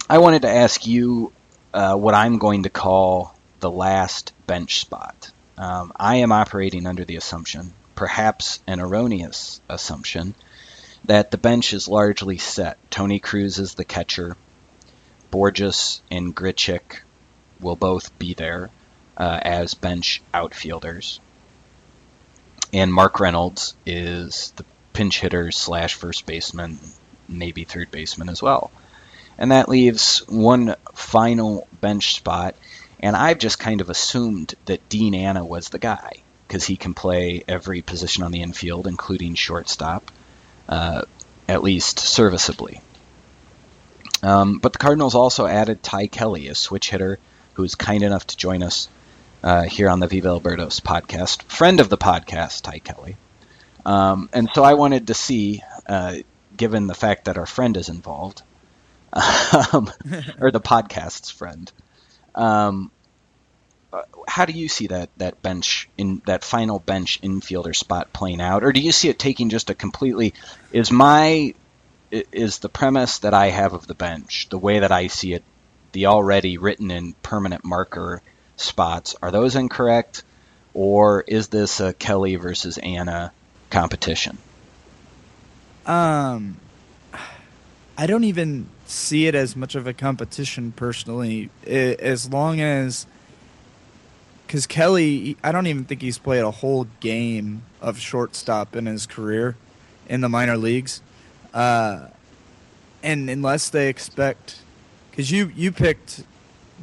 I 0.09 0.19
wanted 0.19 0.43
to 0.43 0.49
ask 0.49 0.87
you 0.87 1.33
uh, 1.73 1.97
what 1.97 2.15
I'm 2.15 2.39
going 2.39 2.65
to 2.65 2.71
call 2.71 3.35
the 3.61 3.71
last 3.71 4.33
bench 4.47 4.81
spot. 4.81 5.31
Um, 5.57 5.93
I 5.97 6.17
am 6.17 6.33
operating 6.33 6.87
under 6.87 7.05
the 7.05 7.17
assumption, 7.17 7.73
perhaps 7.95 8.61
an 8.67 8.81
erroneous 8.81 9.61
assumption, 9.69 10.35
that 11.05 11.31
the 11.31 11.39
bench 11.39 11.73
is 11.73 11.89
largely 11.89 12.39
set. 12.39 12.79
Tony 12.91 13.19
Cruz 13.19 13.59
is 13.59 13.74
the 13.74 13.85
catcher. 13.85 14.37
Bourjos 15.33 16.01
and 16.11 16.35
Grichuk 16.35 17.01
will 17.61 17.77
both 17.77 18.16
be 18.19 18.35
there 18.35 18.70
uh, 19.16 19.41
as 19.43 19.74
bench 19.74 20.23
outfielders. 20.33 21.20
And 22.73 22.93
Mark 22.93 23.20
Reynolds 23.20 23.74
is 23.85 24.53
the 24.57 24.65
pinch 24.93 25.20
hitter 25.20 25.51
slash 25.51 25.95
first 25.95 26.27
baseman, 26.27 26.79
maybe 27.29 27.65
third 27.65 27.91
baseman 27.91 28.29
as 28.29 28.43
well. 28.43 28.70
And 29.39 29.53
that 29.53 29.69
leaves 29.69 30.19
one 30.29 30.77
final 30.95 31.66
bench 31.81 32.15
spot. 32.15 32.55
And 33.01 33.16
I've 33.16 33.39
just 33.39 33.59
kind 33.59 33.81
of 33.81 33.91
assumed 33.91 34.55
that 34.66 34.89
Dean 34.89 35.15
Anna 35.15 35.45
was 35.45 35.69
the 35.69 35.79
guy 35.79 36.23
because 36.47 36.65
he 36.65 36.77
can 36.77 36.95
play 36.95 37.43
every 37.49 37.83
position 37.83 38.23
on 38.23 38.31
the 38.31 38.43
infield, 38.43 38.87
including 38.87 39.35
shortstop, 39.35 40.11
uh, 40.68 41.02
at 41.48 41.62
least 41.62 41.98
serviceably. 41.98 42.80
Um, 44.22 44.59
but 44.59 44.72
the 44.72 44.78
Cardinals 44.78 45.14
also 45.14 45.47
added 45.47 45.82
Ty 45.82 46.06
Kelly, 46.06 46.48
a 46.48 46.55
switch 46.55 46.90
hitter 46.90 47.18
who's 47.55 47.74
kind 47.74 48.02
enough 48.02 48.26
to 48.28 48.36
join 48.36 48.62
us 48.62 48.89
uh, 49.43 49.62
here 49.62 49.89
on 49.89 50.01
the 50.01 50.06
Viva 50.06 50.28
El 50.28 50.40
Birdos 50.40 50.80
podcast, 50.80 51.43
friend 51.44 51.80
of 51.80 51.89
the 51.89 51.98
podcast, 51.98 52.62
Ty 52.62 52.78
Kelly. 52.78 53.16
Um, 53.84 54.28
and 54.32 54.48
so 54.55 54.62
I 54.62 54.74
wanted 54.74 55.09
to 55.09 55.14
see, 55.14 55.62
uh, 55.89 56.16
given 56.56 56.86
the 56.86 56.94
fact 56.94 57.24
that 57.24 57.39
our 57.39 57.47
friend 57.47 57.76
is 57.76 57.89
involved, 57.89 58.43
um, 59.12 59.90
or 60.40 60.52
the 60.52 60.60
podcast's 60.60 61.30
friend, 61.30 61.70
um, 62.34 62.90
how 64.27 64.44
do 64.47 64.52
you 64.52 64.69
see 64.69 64.86
that 64.89 65.10
that 65.19 65.43
bench 65.43 65.89
in 65.98 66.23
that 66.27 66.44
final 66.44 66.78
bench 66.78 67.20
infielder 67.23 67.74
spot 67.74 68.12
playing 68.12 68.40
out, 68.40 68.64
or 68.64 68.73
do 68.73 68.81
you 68.81 68.93
see 68.93 69.09
it 69.09 69.19
taking 69.19 69.51
just 69.51 69.70
a 69.70 69.74
completely? 69.74 70.35
Is 70.73 70.90
my 70.90 71.55
is 72.10 72.59
the 72.59 72.69
premise 72.69 73.20
that 73.20 73.35
I 73.35 73.48
have 73.48 73.73
of 73.73 73.86
the 73.86 73.94
bench 73.94 74.48
the 74.51 74.59
way 74.59 74.81
that 74.81 74.93
I 74.93 75.06
see 75.06 75.32
it 75.32 75.43
the 75.93 76.06
already 76.06 76.59
written 76.59 76.90
in 76.90 77.12
permanent 77.23 77.64
marker 77.64 78.23
spots, 78.56 79.14
are 79.23 79.31
those 79.31 79.56
incorrect? 79.56 80.24
Or 80.74 81.23
is 81.27 81.48
this 81.48 81.81
a 81.81 81.93
Kelly 81.93 82.36
versus 82.36 82.78
Anna 82.78 83.32
competition? 83.70 84.39
Um, 85.85 86.56
I 87.97 88.06
don't 88.06 88.24
even 88.24 88.69
see 88.86 89.27
it 89.27 89.35
as 89.35 89.55
much 89.55 89.74
of 89.74 89.86
a 89.86 89.93
competition 89.93 90.73
personally, 90.73 91.51
as 91.66 92.31
long 92.31 92.60
as 92.60 93.06
because 94.53 94.66
Kelly, 94.66 95.39
I 95.43 95.51
don't 95.51 95.66
even 95.66 95.85
think 95.85 96.03
he's 96.03 96.19
played 96.19 96.43
a 96.43 96.51
whole 96.51 96.87
game 97.01 97.62
of 97.81 97.99
shortstop 97.99 98.77
in 98.77 98.85
his 98.85 99.07
career 99.07 99.57
in 100.11 100.20
the 100.20 100.29
minor 100.29 100.59
leagues, 100.59 101.01
uh, 101.55 102.09
and 103.03 103.31
unless 103.31 103.70
they 103.70 103.89
expect 103.89 104.61
because 105.11 105.31
you 105.31 105.51
you 105.57 105.73
picked 105.73 106.24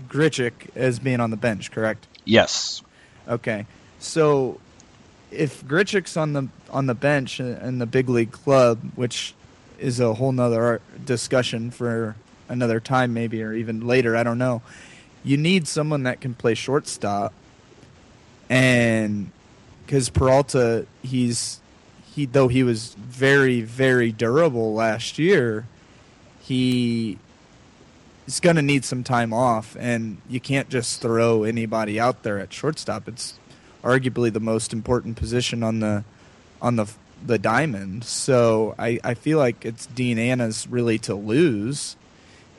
Grichuk 0.08 0.52
as 0.76 0.98
being 0.98 1.20
on 1.20 1.30
the 1.30 1.38
bench, 1.38 1.70
correct? 1.70 2.08
Yes. 2.26 2.82
Okay. 3.28 3.68
So 4.00 4.60
if 5.30 5.64
Grichuk's 5.64 6.18
on 6.18 6.34
the 6.34 6.48
on 6.72 6.88
the 6.88 6.96
bench 6.96 7.40
in 7.40 7.78
the 7.78 7.86
big 7.86 8.10
league 8.10 8.32
club, 8.32 8.80
which 8.96 9.36
is 9.78 10.00
a 10.00 10.16
whole 10.16 10.32
nother 10.32 10.82
discussion 11.06 11.70
for 11.70 12.16
another 12.48 12.80
time, 12.80 13.14
maybe 13.14 13.44
or 13.44 13.54
even 13.54 13.86
later, 13.86 14.18
I 14.18 14.24
don't 14.24 14.40
know. 14.40 14.64
you 15.24 15.38
need 15.38 15.68
someone 15.68 16.02
that 16.04 16.20
can 16.20 16.34
play 16.34 16.56
shortstop, 16.56 17.32
and 18.50 19.32
because 19.86 20.10
Peralta, 20.10 20.86
he's 21.02 21.62
he 22.14 22.26
though 22.26 22.48
he 22.48 22.64
was 22.64 22.96
very 22.96 23.62
very 23.62 24.12
durable 24.12 24.74
last 24.74 25.18
year, 25.18 25.68
he 26.42 27.18
is 28.28 28.40
going 28.40 28.56
to 28.56 28.62
need 28.62 28.86
some 28.86 29.04
time 29.04 29.34
off, 29.34 29.76
and 29.80 30.18
you 30.30 30.40
can't 30.40 30.70
just 30.70 31.02
throw 31.02 31.44
anybody 31.44 32.00
out 32.00 32.24
there 32.24 32.40
at 32.40 32.54
shortstop. 32.54 33.08
It's 33.08 33.40
arguably 33.84 34.32
the 34.32 34.40
most 34.40 34.74
important 34.74 35.16
position 35.18 35.64
on 35.64 35.80
the 35.80 36.04
on 36.62 36.76
the 36.76 36.92
the 37.26 37.38
diamond. 37.38 38.04
So 38.04 38.76
I, 38.78 39.00
I 39.04 39.14
feel 39.14 39.38
like 39.38 39.66
it's 39.66 39.86
Dean 39.88 40.18
Anna's 40.18 40.68
really 40.68 40.98
to 41.00 41.16
lose. 41.16 41.96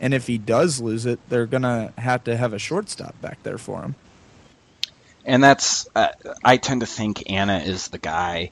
And 0.00 0.14
if 0.14 0.26
he 0.26 0.38
does 0.38 0.80
lose 0.80 1.06
it, 1.06 1.18
they're 1.28 1.46
gonna 1.46 1.92
have 1.98 2.24
to 2.24 2.36
have 2.36 2.52
a 2.52 2.58
shortstop 2.58 3.20
back 3.20 3.42
there 3.42 3.58
for 3.58 3.82
him. 3.82 3.94
And 5.30 5.44
that's 5.44 5.88
uh, 5.94 6.08
I 6.44 6.56
tend 6.56 6.80
to 6.80 6.88
think 6.88 7.30
Anna 7.30 7.58
is 7.58 7.86
the 7.86 7.98
guy 7.98 8.50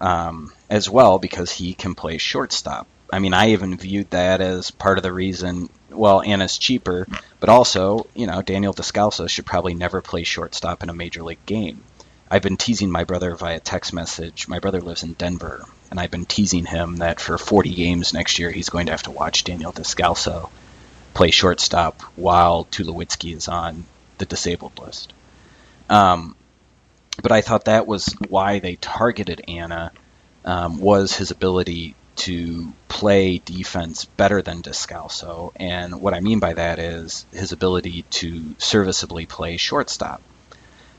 um, 0.00 0.50
as 0.70 0.88
well 0.88 1.18
because 1.18 1.52
he 1.52 1.74
can 1.74 1.94
play 1.94 2.16
shortstop. 2.16 2.86
I 3.12 3.18
mean, 3.18 3.34
I 3.34 3.50
even 3.50 3.76
viewed 3.76 4.08
that 4.12 4.40
as 4.40 4.70
part 4.70 4.96
of 4.96 5.02
the 5.02 5.12
reason. 5.12 5.68
Well, 5.90 6.22
Anna's 6.22 6.56
cheaper, 6.56 7.06
but 7.40 7.50
also, 7.50 8.06
you 8.14 8.26
know, 8.26 8.40
Daniel 8.40 8.72
Descalso 8.72 9.28
should 9.28 9.44
probably 9.44 9.74
never 9.74 10.00
play 10.00 10.24
shortstop 10.24 10.82
in 10.82 10.88
a 10.88 10.94
major 10.94 11.22
league 11.22 11.44
game. 11.44 11.82
I've 12.30 12.40
been 12.40 12.56
teasing 12.56 12.90
my 12.90 13.04
brother 13.04 13.34
via 13.34 13.60
text 13.60 13.92
message. 13.92 14.48
My 14.48 14.60
brother 14.60 14.80
lives 14.80 15.02
in 15.02 15.12
Denver, 15.12 15.62
and 15.90 16.00
I've 16.00 16.10
been 16.10 16.24
teasing 16.24 16.64
him 16.64 16.96
that 16.96 17.20
for 17.20 17.36
40 17.36 17.74
games 17.74 18.14
next 18.14 18.38
year, 18.38 18.50
he's 18.50 18.70
going 18.70 18.86
to 18.86 18.92
have 18.92 19.02
to 19.02 19.10
watch 19.10 19.44
Daniel 19.44 19.74
Descalso 19.74 20.48
play 21.12 21.30
shortstop 21.30 22.00
while 22.16 22.64
Tulowitzki 22.64 23.36
is 23.36 23.46
on 23.46 23.84
the 24.16 24.24
disabled 24.24 24.78
list. 24.78 25.12
Um, 25.88 26.34
but 27.22 27.32
I 27.32 27.40
thought 27.40 27.64
that 27.64 27.86
was 27.86 28.14
why 28.28 28.58
they 28.60 28.76
targeted 28.76 29.42
Anna 29.48 29.92
um, 30.44 30.80
was 30.80 31.16
his 31.16 31.30
ability 31.30 31.94
to 32.16 32.72
play 32.88 33.38
defense 33.38 34.04
better 34.04 34.42
than 34.42 34.62
Descalso, 34.62 35.52
and 35.56 36.00
what 36.00 36.14
I 36.14 36.20
mean 36.20 36.40
by 36.40 36.54
that 36.54 36.78
is 36.78 37.26
his 37.32 37.52
ability 37.52 38.02
to 38.10 38.54
serviceably 38.58 39.26
play 39.26 39.56
shortstop. 39.56 40.20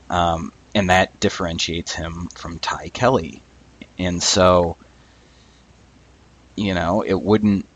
Um, 0.08 0.52
and 0.74 0.90
that 0.90 1.18
differentiates 1.20 1.92
him 1.92 2.28
from 2.28 2.58
Ty 2.58 2.88
Kelly. 2.88 3.42
And 3.98 4.22
so, 4.22 4.76
you 6.56 6.74
know, 6.74 7.02
it 7.02 7.20
wouldn't, 7.20 7.66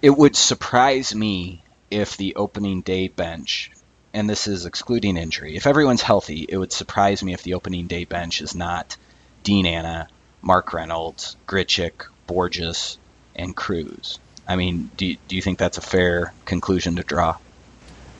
it 0.00 0.10
would 0.10 0.36
surprise 0.36 1.14
me 1.14 1.62
if 1.90 2.16
the 2.16 2.36
opening 2.36 2.80
day 2.80 3.08
bench, 3.08 3.70
and 4.14 4.28
this 4.28 4.46
is 4.46 4.66
excluding 4.66 5.16
injury, 5.16 5.56
if 5.56 5.66
everyone's 5.66 6.02
healthy, 6.02 6.44
it 6.48 6.56
would 6.56 6.72
surprise 6.72 7.22
me 7.22 7.32
if 7.32 7.42
the 7.42 7.54
opening 7.54 7.86
day 7.86 8.04
bench 8.04 8.40
is 8.40 8.54
not 8.54 8.96
Dean 9.42 9.66
Anna, 9.66 10.08
Mark 10.42 10.72
Reynolds, 10.72 11.36
Grichuk, 11.46 12.06
Bourjos, 12.28 12.98
and 13.34 13.56
Cruz. 13.56 14.18
I 14.46 14.56
mean, 14.56 14.90
do, 14.96 15.14
do 15.28 15.36
you 15.36 15.42
think 15.42 15.58
that's 15.58 15.78
a 15.78 15.82
fair 15.82 16.32
conclusion 16.44 16.96
to 16.96 17.02
draw? 17.02 17.36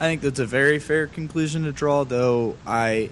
I 0.01 0.05
think 0.05 0.23
that's 0.23 0.39
a 0.39 0.47
very 0.47 0.79
fair 0.79 1.07
conclusion 1.07 1.65
to 1.65 1.73
draw, 1.73 2.05
though 2.05 2.57
I 2.67 3.11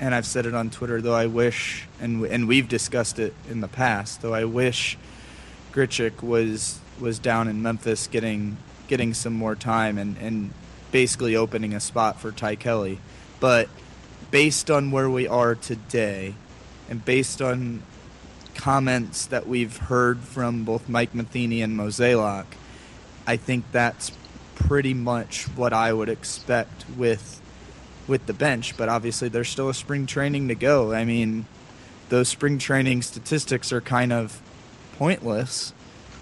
and 0.00 0.14
I've 0.14 0.26
said 0.26 0.46
it 0.46 0.54
on 0.54 0.70
Twitter. 0.70 1.00
Though 1.00 1.14
I 1.14 1.26
wish, 1.26 1.86
and 2.00 2.24
and 2.26 2.48
we've 2.48 2.68
discussed 2.68 3.18
it 3.18 3.34
in 3.48 3.60
the 3.60 3.68
past. 3.68 4.20
Though 4.20 4.34
I 4.34 4.44
wish 4.44 4.98
Grichuk 5.72 6.22
was 6.22 6.80
was 6.98 7.18
down 7.18 7.48
in 7.48 7.62
Memphis 7.62 8.06
getting 8.06 8.56
getting 8.88 9.14
some 9.14 9.32
more 9.32 9.54
time 9.54 9.96
and 9.96 10.16
and 10.18 10.52
basically 10.92 11.36
opening 11.36 11.74
a 11.74 11.80
spot 11.80 12.20
for 12.20 12.32
Ty 12.32 12.56
Kelly. 12.56 12.98
But 13.38 13.68
based 14.30 14.70
on 14.70 14.90
where 14.90 15.10
we 15.10 15.26
are 15.26 15.54
today, 15.54 16.34
and 16.88 17.04
based 17.04 17.40
on 17.40 17.82
comments 18.54 19.26
that 19.26 19.46
we've 19.46 19.76
heard 19.76 20.20
from 20.20 20.64
both 20.64 20.88
Mike 20.88 21.14
Matheny 21.14 21.62
and 21.62 21.78
Mozeliak, 21.78 22.46
I 23.26 23.36
think 23.36 23.64
that's 23.72 24.12
pretty 24.54 24.92
much 24.92 25.44
what 25.56 25.72
I 25.72 25.92
would 25.92 26.08
expect 26.08 26.84
with 26.96 27.40
with 28.06 28.26
the 28.26 28.32
bench, 28.32 28.76
but 28.76 28.88
obviously 28.88 29.28
there's 29.28 29.48
still 29.48 29.68
a 29.68 29.74
spring 29.74 30.04
training 30.04 30.48
to 30.48 30.54
go. 30.54 30.92
I 30.92 31.04
mean, 31.04 31.46
those 32.08 32.28
spring 32.28 32.58
training 32.58 33.02
statistics 33.02 33.72
are 33.72 33.80
kind 33.80 34.12
of 34.12 34.40
pointless. 34.98 35.72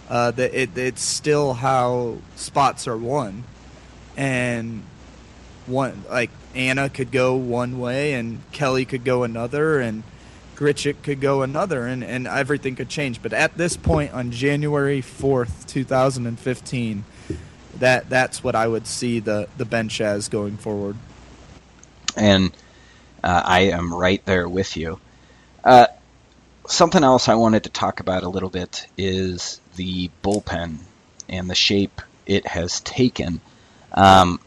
Uh, 0.09 0.31
that 0.31 0.55
it, 0.55 0.77
it's 0.77 1.03
still 1.03 1.55
how 1.55 2.16
spots 2.35 2.86
are 2.89 2.97
won, 2.97 3.45
and 4.19 4.82
one 5.66 6.05
like 6.11 6.31
Anna 6.55 6.90
could 6.90 7.11
go 7.11 7.36
one 7.36 7.78
way 7.78 8.12
and 8.12 8.40
Kelly 8.53 8.85
could 8.85 9.05
go 9.05 9.23
another, 9.23 9.81
and 9.81 10.03
Grichuk 10.57 11.03
could 11.03 11.23
go 11.23 11.40
another, 11.40 11.86
and, 11.86 12.05
and 12.05 12.27
everything 12.27 12.77
could 12.77 12.90
change. 12.90 13.23
But 13.23 13.32
at 13.32 13.57
this 13.57 13.78
point, 13.78 14.12
on 14.12 14.31
January 14.31 15.01
fourth, 15.01 15.66
two 15.66 15.85
thousand 15.85 16.27
and 16.27 16.39
fifteen, 16.39 17.07
that 17.78 18.11
that's 18.11 18.45
what 18.45 18.55
I 18.55 18.69
would 18.69 18.86
see 18.86 19.20
the 19.20 19.49
the 19.57 19.65
bench 19.65 20.03
as 20.03 20.28
going 20.28 20.59
forward 20.59 20.97
and 22.19 22.53
uh, 23.23 23.43
I 23.45 23.61
am 23.61 23.95
right 23.95 24.24
there 24.27 24.49
with 24.49 24.77
you. 24.77 25.01
Uh, 25.65 25.86
something 26.66 27.03
else 27.03 27.28
I 27.28 27.35
wanted 27.35 27.65
to 27.65 27.70
talk 27.70 28.01
about 28.01 28.23
a 28.23 28.28
little 28.28 28.51
bit 28.51 28.86
is 28.97 29.61
the 29.77 30.11
bullpen 30.23 30.78
and 31.28 31.49
the 31.49 31.55
shape 31.55 32.03
it 32.27 32.47
has 32.47 32.81
taken. 32.81 33.40
Um, 33.93 34.40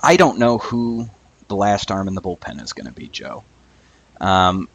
I 0.00 0.16
don't 0.16 0.38
know 0.38 0.58
who 0.58 1.08
the 1.48 1.56
last 1.56 1.90
arm 1.90 2.08
in 2.08 2.14
the 2.14 2.22
bullpen 2.22 2.62
is 2.62 2.72
going 2.72 2.86
to 2.86 2.92
be, 2.92 3.08
Joe. 3.08 3.44
Um, 4.20 4.68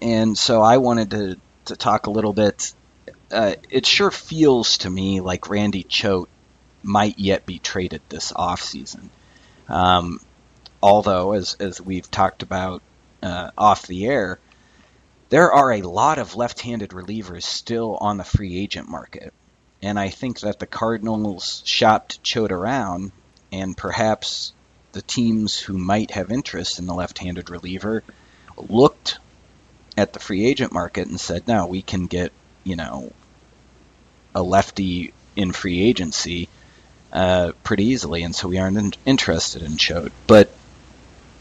and 0.00 0.36
so 0.36 0.62
I 0.62 0.78
wanted 0.78 1.10
to, 1.10 1.36
to 1.66 1.76
talk 1.76 2.06
a 2.06 2.10
little 2.10 2.32
bit. 2.32 2.72
Uh, 3.30 3.54
it 3.70 3.86
sure 3.86 4.10
feels 4.10 4.78
to 4.78 4.90
me 4.90 5.20
like 5.20 5.50
Randy 5.50 5.82
Choate 5.82 6.28
might 6.82 7.18
yet 7.18 7.46
be 7.46 7.58
traded 7.58 8.00
this 8.08 8.32
offseason. 8.32 9.08
Um, 9.68 10.20
although, 10.82 11.32
as, 11.32 11.54
as 11.60 11.80
we've 11.80 12.10
talked 12.10 12.42
about 12.42 12.82
uh, 13.22 13.50
off 13.58 13.86
the 13.86 14.06
air, 14.06 14.38
there 15.28 15.52
are 15.52 15.72
a 15.72 15.82
lot 15.82 16.18
of 16.18 16.36
left 16.36 16.60
handed 16.60 16.90
relievers 16.90 17.42
still 17.42 17.96
on 17.96 18.16
the 18.16 18.24
free 18.24 18.58
agent 18.58 18.88
market. 18.88 19.34
And 19.82 19.98
I 19.98 20.08
think 20.08 20.40
that 20.40 20.58
the 20.58 20.66
Cardinals 20.66 21.62
shopped 21.64 22.22
Choate 22.22 22.52
around, 22.52 23.12
and 23.52 23.76
perhaps 23.76 24.52
the 24.92 25.02
teams 25.02 25.58
who 25.58 25.78
might 25.78 26.10
have 26.10 26.32
interest 26.32 26.78
in 26.78 26.86
the 26.86 26.94
left 26.94 27.18
handed 27.18 27.50
reliever 27.50 28.02
looked 28.56 29.18
at 29.96 30.12
the 30.12 30.18
free 30.18 30.46
agent 30.46 30.72
market 30.72 31.06
and 31.06 31.20
said, 31.20 31.46
no, 31.46 31.66
we 31.66 31.82
can 31.82 32.06
get, 32.06 32.32
you 32.64 32.76
know, 32.76 33.12
a 34.34 34.42
lefty 34.42 35.12
in 35.36 35.52
free 35.52 35.80
agency 35.82 36.48
uh, 37.12 37.52
pretty 37.62 37.84
easily, 37.84 38.22
and 38.22 38.34
so 38.34 38.48
we 38.48 38.58
aren't 38.58 38.76
in- 38.76 38.92
interested 39.06 39.62
in 39.62 39.76
Choate. 39.76 40.12
But 40.26 40.52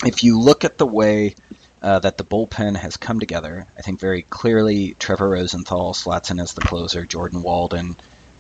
if 0.06 0.24
you 0.24 0.40
look 0.40 0.64
at 0.64 0.78
the 0.78 0.86
way 0.86 1.36
uh, 1.82 2.00
that 2.00 2.18
the 2.18 2.24
bullpen 2.24 2.78
has 2.78 2.98
come 2.98 3.20
together, 3.20 3.68
I 3.78 3.82
think 3.82 4.00
very 4.00 4.22
clearly 4.22 4.96
Trevor 5.00 5.30
Rosenthal 5.30 5.94
slots 5.94 6.32
in 6.32 6.40
as 6.40 6.54
the 6.54 6.62
closer, 6.62 7.06
Jordan 7.06 7.42
Walden, 7.42 7.96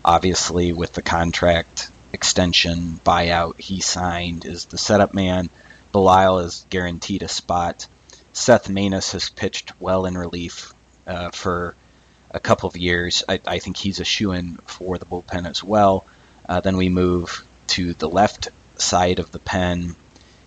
obviously 0.07 0.71
with 0.71 0.93
the 0.93 1.01
contract 1.01 1.91
extension 2.13 2.99
buyout 3.05 3.59
he 3.59 3.81
signed, 3.81 4.45
is 4.45 4.65
the 4.65 4.77
setup 4.77 5.13
man. 5.13 5.49
Belisle 5.93 6.45
is 6.45 6.65
guaranteed 6.69 7.23
a 7.23 7.27
spot. 7.27 7.87
Seth 8.31 8.69
Maness 8.69 9.11
has 9.11 9.29
pitched 9.29 9.73
well 9.81 10.05
in 10.05 10.17
relief 10.17 10.73
uh, 11.05 11.31
for 11.31 11.75
a 12.31 12.39
couple 12.39 12.69
of 12.69 12.77
years. 12.77 13.23
I, 13.27 13.41
I 13.45 13.59
think 13.59 13.75
he's 13.75 13.99
a 13.99 14.05
shoe 14.05 14.31
in 14.31 14.55
for 14.65 14.97
the 14.97 15.05
bullpen 15.05 15.45
as 15.47 15.61
well. 15.61 16.05
Uh, 16.47 16.61
then 16.61 16.77
we 16.77 16.87
move 16.87 17.45
to 17.67 17.93
the 17.93 18.07
left 18.07 18.47
side 18.77 19.19
of 19.19 19.31
the 19.31 19.39
pen, 19.39 19.95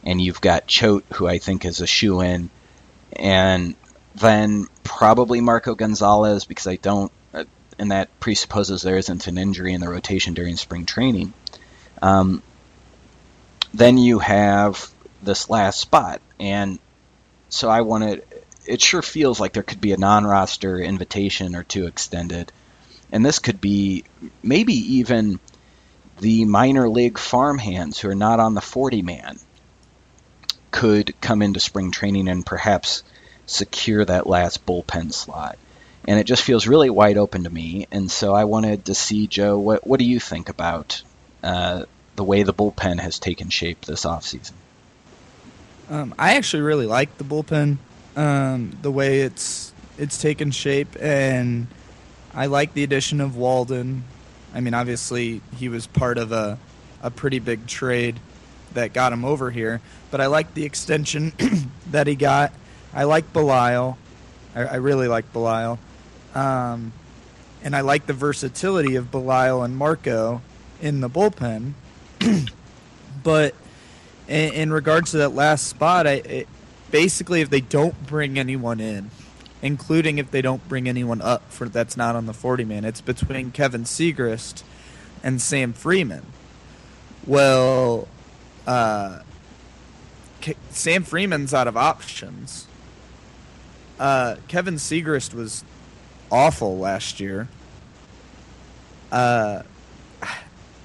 and 0.04 0.20
you've 0.20 0.40
got 0.40 0.66
Choate, 0.66 1.04
who 1.12 1.28
I 1.28 1.38
think 1.38 1.66
is 1.66 1.82
a 1.82 1.86
shoe 1.86 2.22
in, 2.22 2.48
and 3.12 3.74
then 4.14 4.68
probably 4.84 5.42
Marco 5.42 5.74
Gonzalez 5.74 6.46
because 6.46 6.66
I 6.66 6.76
don't, 6.76 7.12
and 7.80 7.92
that 7.92 8.20
presupposes 8.20 8.82
there 8.82 8.98
isn't 8.98 9.26
an 9.26 9.38
injury 9.38 9.72
in 9.72 9.80
the 9.80 9.88
rotation 9.88 10.34
during 10.34 10.56
spring 10.56 10.84
training. 10.84 11.32
Um, 12.02 12.42
then 13.72 13.96
you 13.96 14.18
have 14.18 14.90
this 15.22 15.48
last 15.48 15.80
spot, 15.80 16.20
and 16.38 16.78
so 17.48 17.68
I 17.70 17.80
wanted. 17.80 18.22
It 18.66 18.82
sure 18.82 19.00
feels 19.00 19.40
like 19.40 19.54
there 19.54 19.62
could 19.62 19.80
be 19.80 19.92
a 19.92 19.96
non-roster 19.96 20.78
invitation 20.78 21.56
or 21.56 21.64
two 21.64 21.86
extended, 21.86 22.52
and 23.10 23.24
this 23.24 23.38
could 23.38 23.60
be 23.60 24.04
maybe 24.42 24.74
even 24.96 25.40
the 26.20 26.44
minor 26.44 26.88
league 26.88 27.18
farmhands 27.18 27.98
who 27.98 28.10
are 28.10 28.14
not 28.14 28.40
on 28.40 28.52
the 28.52 28.60
40 28.60 29.00
man 29.00 29.38
could 30.70 31.18
come 31.22 31.40
into 31.40 31.58
spring 31.58 31.90
training 31.90 32.28
and 32.28 32.44
perhaps 32.44 33.02
secure 33.46 34.04
that 34.04 34.26
last 34.26 34.66
bullpen 34.66 35.12
slot. 35.12 35.58
And 36.06 36.18
it 36.18 36.24
just 36.24 36.42
feels 36.42 36.66
really 36.66 36.90
wide 36.90 37.18
open 37.18 37.44
to 37.44 37.50
me. 37.50 37.86
And 37.90 38.10
so 38.10 38.34
I 38.34 38.44
wanted 38.44 38.86
to 38.86 38.94
see, 38.94 39.26
Joe, 39.26 39.58
what, 39.58 39.86
what 39.86 39.98
do 39.98 40.06
you 40.06 40.18
think 40.18 40.48
about 40.48 41.02
uh, 41.42 41.84
the 42.16 42.24
way 42.24 42.42
the 42.42 42.54
bullpen 42.54 43.00
has 43.00 43.18
taken 43.18 43.50
shape 43.50 43.82
this 43.82 44.04
offseason? 44.04 44.52
Um, 45.90 46.14
I 46.18 46.36
actually 46.36 46.62
really 46.62 46.86
like 46.86 47.18
the 47.18 47.24
bullpen, 47.24 47.78
um, 48.16 48.76
the 48.80 48.92
way 48.92 49.20
it's 49.20 49.72
it's 49.98 50.18
taken 50.18 50.50
shape, 50.50 50.96
and 51.00 51.66
I 52.32 52.46
like 52.46 52.74
the 52.74 52.84
addition 52.84 53.20
of 53.20 53.36
Walden. 53.36 54.04
I 54.54 54.60
mean, 54.60 54.72
obviously 54.72 55.42
he 55.56 55.68
was 55.68 55.88
part 55.88 56.16
of 56.16 56.30
a 56.30 56.58
a 57.02 57.10
pretty 57.10 57.40
big 57.40 57.66
trade 57.66 58.20
that 58.74 58.92
got 58.92 59.12
him 59.12 59.24
over 59.24 59.50
here, 59.50 59.80
but 60.12 60.20
I 60.20 60.26
like 60.26 60.54
the 60.54 60.64
extension 60.64 61.32
that 61.90 62.06
he 62.06 62.14
got. 62.14 62.52
I 62.94 63.04
like 63.04 63.32
Belisle. 63.32 63.96
I, 64.54 64.60
I 64.62 64.74
really 64.76 65.08
like 65.08 65.32
Belisle. 65.32 65.78
Um, 66.34 66.92
and 67.62 67.76
I 67.76 67.80
like 67.80 68.06
the 68.06 68.12
versatility 68.12 68.96
of 68.96 69.10
Belisle 69.10 69.64
and 69.64 69.76
Marco 69.76 70.42
in 70.80 71.00
the 71.00 71.10
bullpen. 71.10 71.72
but 73.22 73.54
in, 74.28 74.52
in, 74.54 74.72
regards 74.72 75.10
to 75.12 75.18
that 75.18 75.34
last 75.34 75.66
spot, 75.66 76.06
I 76.06 76.12
it, 76.12 76.48
basically 76.90 77.40
if 77.40 77.50
they 77.50 77.60
don't 77.60 78.06
bring 78.06 78.38
anyone 78.38 78.80
in, 78.80 79.10
including 79.62 80.18
if 80.18 80.30
they 80.30 80.42
don't 80.42 80.66
bring 80.68 80.88
anyone 80.88 81.20
up 81.20 81.50
for 81.50 81.68
that's 81.68 81.96
not 81.96 82.16
on 82.16 82.26
the 82.26 82.34
40 82.34 82.64
man, 82.64 82.84
it's 82.84 83.00
between 83.00 83.50
Kevin 83.50 83.84
Siegrist 83.84 84.62
and 85.22 85.40
Sam 85.40 85.72
Freeman. 85.72 86.24
Well, 87.26 88.08
uh, 88.66 89.20
Sam 90.70 91.02
Freeman's 91.04 91.52
out 91.52 91.68
of 91.68 91.76
options. 91.76 92.66
Uh, 93.98 94.36
Kevin 94.48 94.76
Siegrist 94.76 95.34
was 95.34 95.62
awful 96.30 96.78
last 96.78 97.20
year. 97.20 97.48
Uh, 99.10 99.62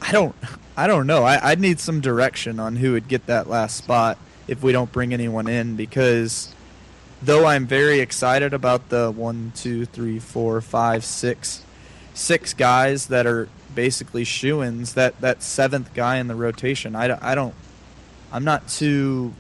I 0.02 0.12
don't, 0.12 0.36
I 0.78 0.88
don't 0.88 1.08
know. 1.08 1.24
I, 1.24 1.52
I 1.52 1.56
need 1.56 1.80
some 1.80 2.02
direction 2.02 2.60
on 2.60 2.76
who 2.76 2.94
would 2.94 3.08
get 3.08 3.26
that 3.28 3.48
last 3.48 3.78
spot 3.78 4.18
if 4.48 4.62
we 4.62 4.72
don't 4.72 4.92
bring 4.92 5.14
anyone 5.14 5.48
in 5.48 5.76
because 5.76 6.54
though 7.22 7.46
I'm 7.46 7.66
very 7.66 8.00
excited 8.00 8.54
about 8.54 8.90
the 8.90 9.12
one, 9.12 9.52
two, 9.56 9.86
three, 9.86 10.20
four, 10.20 10.62
five, 10.62 11.04
six, 11.04 11.64
six 12.14 12.54
guys 12.54 13.08
that 13.08 13.26
are 13.26 13.50
basically 13.74 14.24
shoe-ins, 14.24 14.94
that 14.94 15.20
that 15.22 15.42
seventh 15.44 15.94
guy 15.94 16.18
in 16.18 16.28
the 16.28 16.36
rotation, 16.36 16.96
I, 16.96 17.18
I 17.22 17.36
don't, 17.36 17.54
I'm 18.32 18.44
not 18.44 18.68
too 18.68 19.34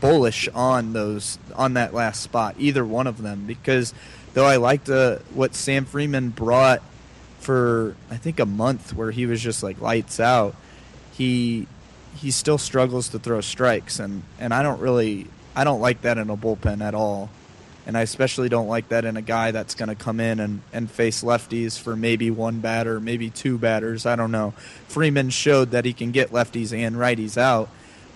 bullish 0.00 0.48
on 0.48 0.92
those 0.92 1.38
on 1.54 1.74
that 1.74 1.94
last 1.94 2.22
spot, 2.22 2.56
either 2.58 2.84
one 2.84 3.06
of 3.06 3.22
them, 3.22 3.44
because 3.46 3.94
though 4.34 4.46
I 4.46 4.56
liked 4.56 4.88
uh, 4.88 5.18
what 5.34 5.54
Sam 5.54 5.84
Freeman 5.84 6.30
brought 6.30 6.82
for 7.40 7.96
I 8.10 8.16
think 8.16 8.38
a 8.38 8.46
month 8.46 8.94
where 8.94 9.10
he 9.10 9.26
was 9.26 9.40
just 9.40 9.62
like 9.62 9.80
lights 9.80 10.20
out, 10.20 10.54
he 11.12 11.66
he 12.16 12.30
still 12.30 12.58
struggles 12.58 13.08
to 13.10 13.18
throw 13.18 13.40
strikes 13.40 13.98
and 13.98 14.22
and 14.38 14.52
I 14.52 14.62
don't 14.62 14.80
really 14.80 15.26
I 15.54 15.64
don't 15.64 15.80
like 15.80 16.02
that 16.02 16.18
in 16.18 16.30
a 16.30 16.36
bullpen 16.36 16.80
at 16.80 16.94
all. 16.94 17.30
And 17.86 17.96
I 17.96 18.02
especially 18.02 18.48
don't 18.48 18.68
like 18.68 18.90
that 18.90 19.04
in 19.04 19.16
a 19.16 19.22
guy 19.22 19.50
that's 19.50 19.74
going 19.74 19.88
to 19.88 19.94
come 19.94 20.20
in 20.20 20.38
and, 20.38 20.60
and 20.72 20.88
face 20.88 21.24
lefties 21.24 21.78
for 21.78 21.96
maybe 21.96 22.30
one 22.30 22.60
batter, 22.60 23.00
maybe 23.00 23.30
two 23.30 23.58
batters. 23.58 24.06
I 24.06 24.16
don't 24.16 24.30
know. 24.30 24.52
Freeman 24.86 25.30
showed 25.30 25.72
that 25.72 25.84
he 25.84 25.92
can 25.92 26.12
get 26.12 26.30
lefties 26.30 26.76
and 26.76 26.94
righties 26.94 27.36
out, 27.36 27.68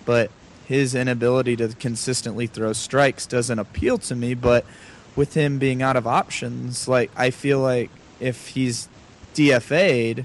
but 0.04 0.30
his 0.66 0.94
inability 0.94 1.56
to 1.56 1.68
consistently 1.68 2.46
throw 2.46 2.72
strikes 2.72 3.26
doesn't 3.26 3.58
appeal 3.58 3.98
to 3.98 4.16
me. 4.16 4.34
But 4.34 4.64
with 5.16 5.34
him 5.34 5.58
being 5.58 5.82
out 5.82 5.96
of 5.96 6.06
options, 6.06 6.88
like 6.88 7.10
I 7.16 7.30
feel 7.30 7.60
like 7.60 7.90
if 8.20 8.48
he's 8.48 8.88
DFA'd, 9.34 10.24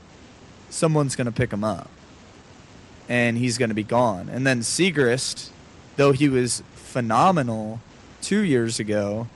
someone's 0.69 1.15
going 1.15 1.25
to 1.25 1.31
pick 1.31 1.51
him 1.51 1.63
up, 1.63 1.89
and 3.07 3.37
he's 3.37 3.57
going 3.57 3.69
to 3.69 3.75
be 3.75 3.83
gone. 3.83 4.29
And 4.29 4.45
then 4.45 4.61
Siegrist, 4.61 5.49
though 5.95 6.11
he 6.11 6.29
was 6.29 6.63
phenomenal 6.75 7.81
two 8.21 8.41
years 8.41 8.79
ago, 8.79 9.27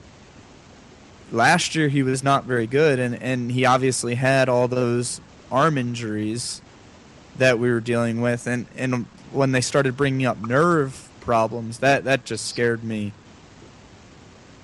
last 1.30 1.74
year 1.74 1.88
he 1.88 2.02
was 2.02 2.22
not 2.22 2.44
very 2.44 2.66
good, 2.66 2.98
and 2.98 3.20
and 3.22 3.52
he 3.52 3.64
obviously 3.64 4.14
had 4.14 4.48
all 4.48 4.68
those 4.68 5.20
arm 5.50 5.76
injuries 5.76 6.62
that 7.36 7.58
we 7.58 7.70
were 7.70 7.80
dealing 7.80 8.20
with, 8.20 8.46
and 8.46 8.66
and 8.76 9.06
when 9.34 9.52
they 9.52 9.60
started 9.60 9.96
bringing 9.96 10.26
up 10.26 10.40
nerve 10.40 11.08
problems, 11.20 11.78
that 11.78 12.04
that 12.04 12.24
just 12.24 12.46
scared 12.46 12.84
me 12.84 13.12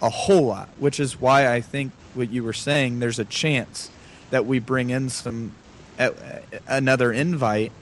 a 0.00 0.10
whole 0.10 0.46
lot. 0.46 0.68
Which 0.78 1.00
is 1.00 1.20
why 1.20 1.52
I 1.52 1.60
think 1.60 1.92
what 2.14 2.30
you 2.30 2.42
were 2.42 2.52
saying. 2.52 3.00
There's 3.00 3.18
a 3.18 3.24
chance 3.24 3.90
that 4.30 4.46
we 4.46 4.58
bring 4.58 4.90
in 4.90 5.08
some 5.10 5.52
uh, 5.98 6.10
another 6.66 7.12
invite, 7.12 7.72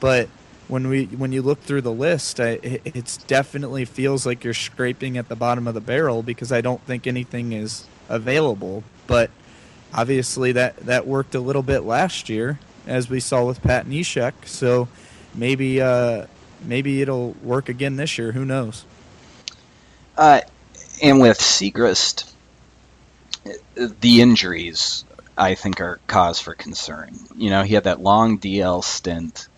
but 0.00 0.28
when 0.68 0.88
we 0.88 1.06
when 1.06 1.32
you 1.32 1.42
look 1.42 1.60
through 1.60 1.82
the 1.82 1.92
list, 1.92 2.40
I, 2.40 2.58
it's 2.62 3.16
definitely 3.16 3.84
feels 3.84 4.24
like 4.24 4.44
you're 4.44 4.54
scraping 4.54 5.18
at 5.18 5.28
the 5.28 5.36
bottom 5.36 5.66
of 5.66 5.74
the 5.74 5.80
barrel 5.80 6.22
because 6.22 6.52
I 6.52 6.60
don't 6.60 6.80
think 6.82 7.06
anything 7.06 7.52
is 7.52 7.86
available. 8.08 8.84
But 9.06 9.30
obviously 9.92 10.52
that 10.52 10.76
that 10.78 11.06
worked 11.06 11.34
a 11.34 11.40
little 11.40 11.62
bit 11.62 11.80
last 11.80 12.28
year, 12.28 12.60
as 12.86 13.10
we 13.10 13.20
saw 13.20 13.44
with 13.44 13.62
Pat 13.62 13.86
Neshek. 13.86 14.46
So 14.46 14.88
maybe 15.34 15.80
uh, 15.80 16.26
maybe 16.62 17.02
it'll 17.02 17.32
work 17.42 17.68
again 17.68 17.96
this 17.96 18.18
year. 18.18 18.32
Who 18.32 18.44
knows? 18.44 18.84
Uh, 20.16 20.40
and 21.02 21.20
with 21.20 21.38
Siegrist, 21.38 22.30
the 23.76 24.20
injuries 24.20 25.04
I 25.36 25.54
think 25.54 25.80
are 25.80 26.00
cause 26.06 26.40
for 26.40 26.54
concern. 26.54 27.18
You 27.36 27.50
know, 27.50 27.62
he 27.62 27.74
had 27.74 27.84
that 27.84 28.00
long 28.00 28.38
DL 28.38 28.84
stint 28.84 29.48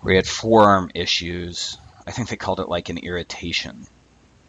where 0.00 0.12
he 0.12 0.16
had 0.16 0.26
forearm 0.26 0.90
issues. 0.94 1.78
I 2.06 2.10
think 2.10 2.28
they 2.28 2.36
called 2.36 2.60
it 2.60 2.68
like 2.68 2.88
an 2.88 2.98
irritation. 2.98 3.86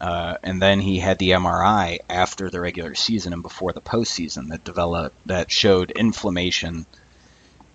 Uh, 0.02 0.38
and 0.44 0.62
then 0.62 0.80
he 0.80 1.00
had 1.00 1.18
the 1.20 1.32
MRI 1.32 2.00
after 2.10 2.50
the 2.50 2.60
regular 2.60 2.96
season 2.96 3.34
and 3.34 3.44
before 3.44 3.74
the 3.74 3.82
postseason 3.82 4.50
that 4.50 4.64
developed 4.64 5.16
that 5.26 5.52
showed 5.52 5.92
inflammation 5.92 6.86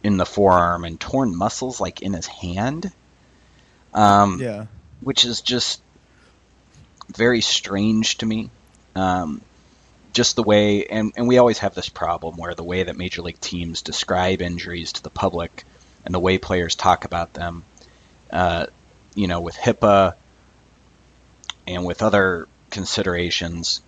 in 0.05 0.19
the 0.19 0.27
forearm 0.27 0.85
and 0.85 1.01
torn 1.01 1.35
muscles 1.35 1.81
like 1.81 2.03
in 2.03 2.13
his 2.13 2.27
hand. 2.27 2.93
Um, 3.93 4.39
yeah, 4.41 4.67
which 5.01 5.25
is 5.25 5.41
just 5.41 5.81
very 7.09 7.41
strange 7.41 8.19
to 8.19 8.27
me. 8.27 8.51
Um, 8.95 9.41
just 10.13 10.37
the 10.37 10.45
way, 10.45 10.87
and, 10.87 11.13
and 11.17 11.27
we 11.27 11.39
always 11.39 11.59
have 11.59 11.75
this 11.75 11.89
problem 11.89 12.37
where 12.37 12.55
the 12.55 12.63
way 12.63 12.85
that 12.85 12.97
major 12.97 13.21
league 13.21 13.41
teams 13.41 13.83
describe 13.83 14.41
injuries 14.41 14.93
to 14.93 15.03
the 15.03 15.11
public 15.11 15.65
and 16.05 16.15
the 16.15 16.21
way 16.21 16.39
players 16.39 16.77
talk 16.77 17.05
about 17.05 17.33
them, 17.33 17.65
uh, 18.31 18.67
you 19.17 19.27
know, 19.27 19.41
with 19.41 19.57
HIPAA 19.57 20.15
and 21.67 21.85
with 21.85 22.03
other 22.03 22.47
considerations, 22.71 23.83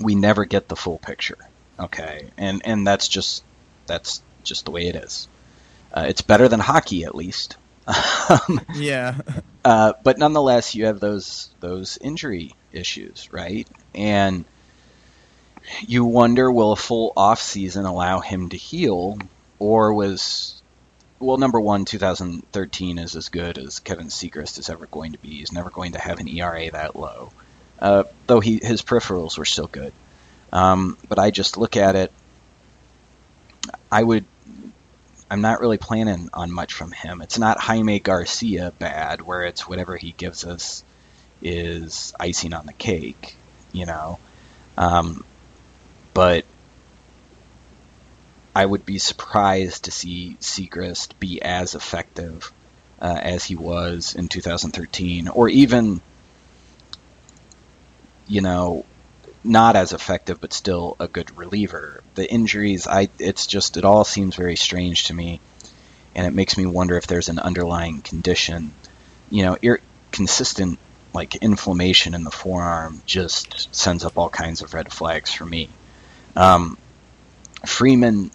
we 0.00 0.14
never 0.14 0.46
get 0.46 0.68
the 0.68 0.76
full 0.76 0.98
picture. 0.98 1.38
Okay, 1.78 2.30
and 2.38 2.62
and 2.64 2.86
that's 2.86 3.08
just 3.08 3.44
that's 3.86 4.22
just 4.46 4.64
the 4.64 4.70
way 4.70 4.86
it 4.86 4.96
is. 4.96 5.28
Uh, 5.92 6.06
it's 6.08 6.22
better 6.22 6.48
than 6.48 6.60
hockey, 6.60 7.04
at 7.04 7.14
least. 7.14 7.56
Um, 8.28 8.60
yeah. 8.74 9.18
Uh, 9.64 9.94
but 10.04 10.16
nonetheless, 10.16 10.76
you 10.76 10.86
have 10.86 11.00
those 11.00 11.50
those 11.58 11.98
injury 12.00 12.54
issues, 12.70 13.32
right? 13.32 13.66
And 13.96 14.44
you 15.84 16.04
wonder, 16.04 16.52
will 16.52 16.70
a 16.70 16.76
full 16.76 17.12
off 17.16 17.42
season 17.42 17.84
allow 17.84 18.20
him 18.20 18.48
to 18.50 18.56
heal, 18.56 19.18
or 19.58 19.92
was 19.92 20.62
well, 21.18 21.38
number 21.38 21.58
one, 21.58 21.84
2013 21.84 22.98
is 22.98 23.16
as 23.16 23.28
good 23.28 23.58
as 23.58 23.80
Kevin 23.80 24.08
Siegrist 24.08 24.58
is 24.58 24.68
ever 24.68 24.86
going 24.86 25.12
to 25.12 25.18
be. 25.18 25.30
He's 25.30 25.52
never 25.52 25.70
going 25.70 25.92
to 25.92 25.98
have 25.98 26.20
an 26.20 26.28
ERA 26.28 26.70
that 26.70 26.94
low, 26.94 27.32
uh, 27.80 28.04
though 28.26 28.40
he 28.40 28.60
his 28.62 28.82
peripherals 28.82 29.38
were 29.38 29.44
still 29.44 29.66
good. 29.66 29.92
Um, 30.52 30.96
but 31.08 31.18
I 31.18 31.30
just 31.30 31.56
look 31.56 31.76
at 31.76 31.96
it. 31.96 32.12
I 33.90 34.02
would 34.02 34.24
I'm 35.30 35.40
not 35.40 35.60
really 35.60 35.78
planning 35.78 36.30
on 36.32 36.52
much 36.52 36.72
from 36.72 36.92
him. 36.92 37.20
It's 37.20 37.38
not 37.38 37.58
Jaime 37.58 37.98
Garcia 37.98 38.72
bad, 38.78 39.22
where 39.22 39.42
it's 39.42 39.68
whatever 39.68 39.96
he 39.96 40.12
gives 40.12 40.44
us 40.44 40.84
is 41.42 42.14
icing 42.18 42.54
on 42.54 42.66
the 42.66 42.72
cake, 42.72 43.36
you 43.72 43.86
know. 43.86 44.18
Um, 44.78 45.24
but 46.14 46.44
I 48.54 48.64
would 48.64 48.86
be 48.86 48.98
surprised 48.98 49.84
to 49.84 49.90
see 49.90 50.36
Siegrist 50.40 51.18
be 51.18 51.42
as 51.42 51.74
effective 51.74 52.52
uh, 53.00 53.18
as 53.20 53.44
he 53.44 53.56
was 53.56 54.14
in 54.14 54.28
2013, 54.28 55.28
or 55.28 55.48
even, 55.48 56.00
you 58.28 58.40
know, 58.40 58.86
not 59.46 59.76
as 59.76 59.92
effective, 59.92 60.40
but 60.40 60.52
still 60.52 60.96
a 60.98 61.08
good 61.08 61.36
reliever. 61.36 62.02
The 62.14 62.30
injuries, 62.30 62.86
I 62.86 63.08
it's 63.18 63.46
just 63.46 63.76
it 63.76 63.84
all 63.84 64.04
seems 64.04 64.36
very 64.36 64.56
strange 64.56 65.04
to 65.04 65.14
me, 65.14 65.40
and 66.14 66.26
it 66.26 66.34
makes 66.34 66.56
me 66.56 66.66
wonder 66.66 66.96
if 66.96 67.06
there's 67.06 67.28
an 67.28 67.38
underlying 67.38 68.02
condition. 68.02 68.72
You 69.30 69.44
know, 69.44 69.58
ir- 69.62 69.80
consistent 70.12 70.78
like 71.12 71.36
inflammation 71.36 72.14
in 72.14 72.24
the 72.24 72.30
forearm 72.30 73.00
just 73.06 73.74
sends 73.74 74.04
up 74.04 74.18
all 74.18 74.28
kinds 74.28 74.62
of 74.62 74.74
red 74.74 74.92
flags 74.92 75.32
for 75.32 75.46
me. 75.46 75.68
Um, 76.34 76.76
Freeman, 77.64 78.30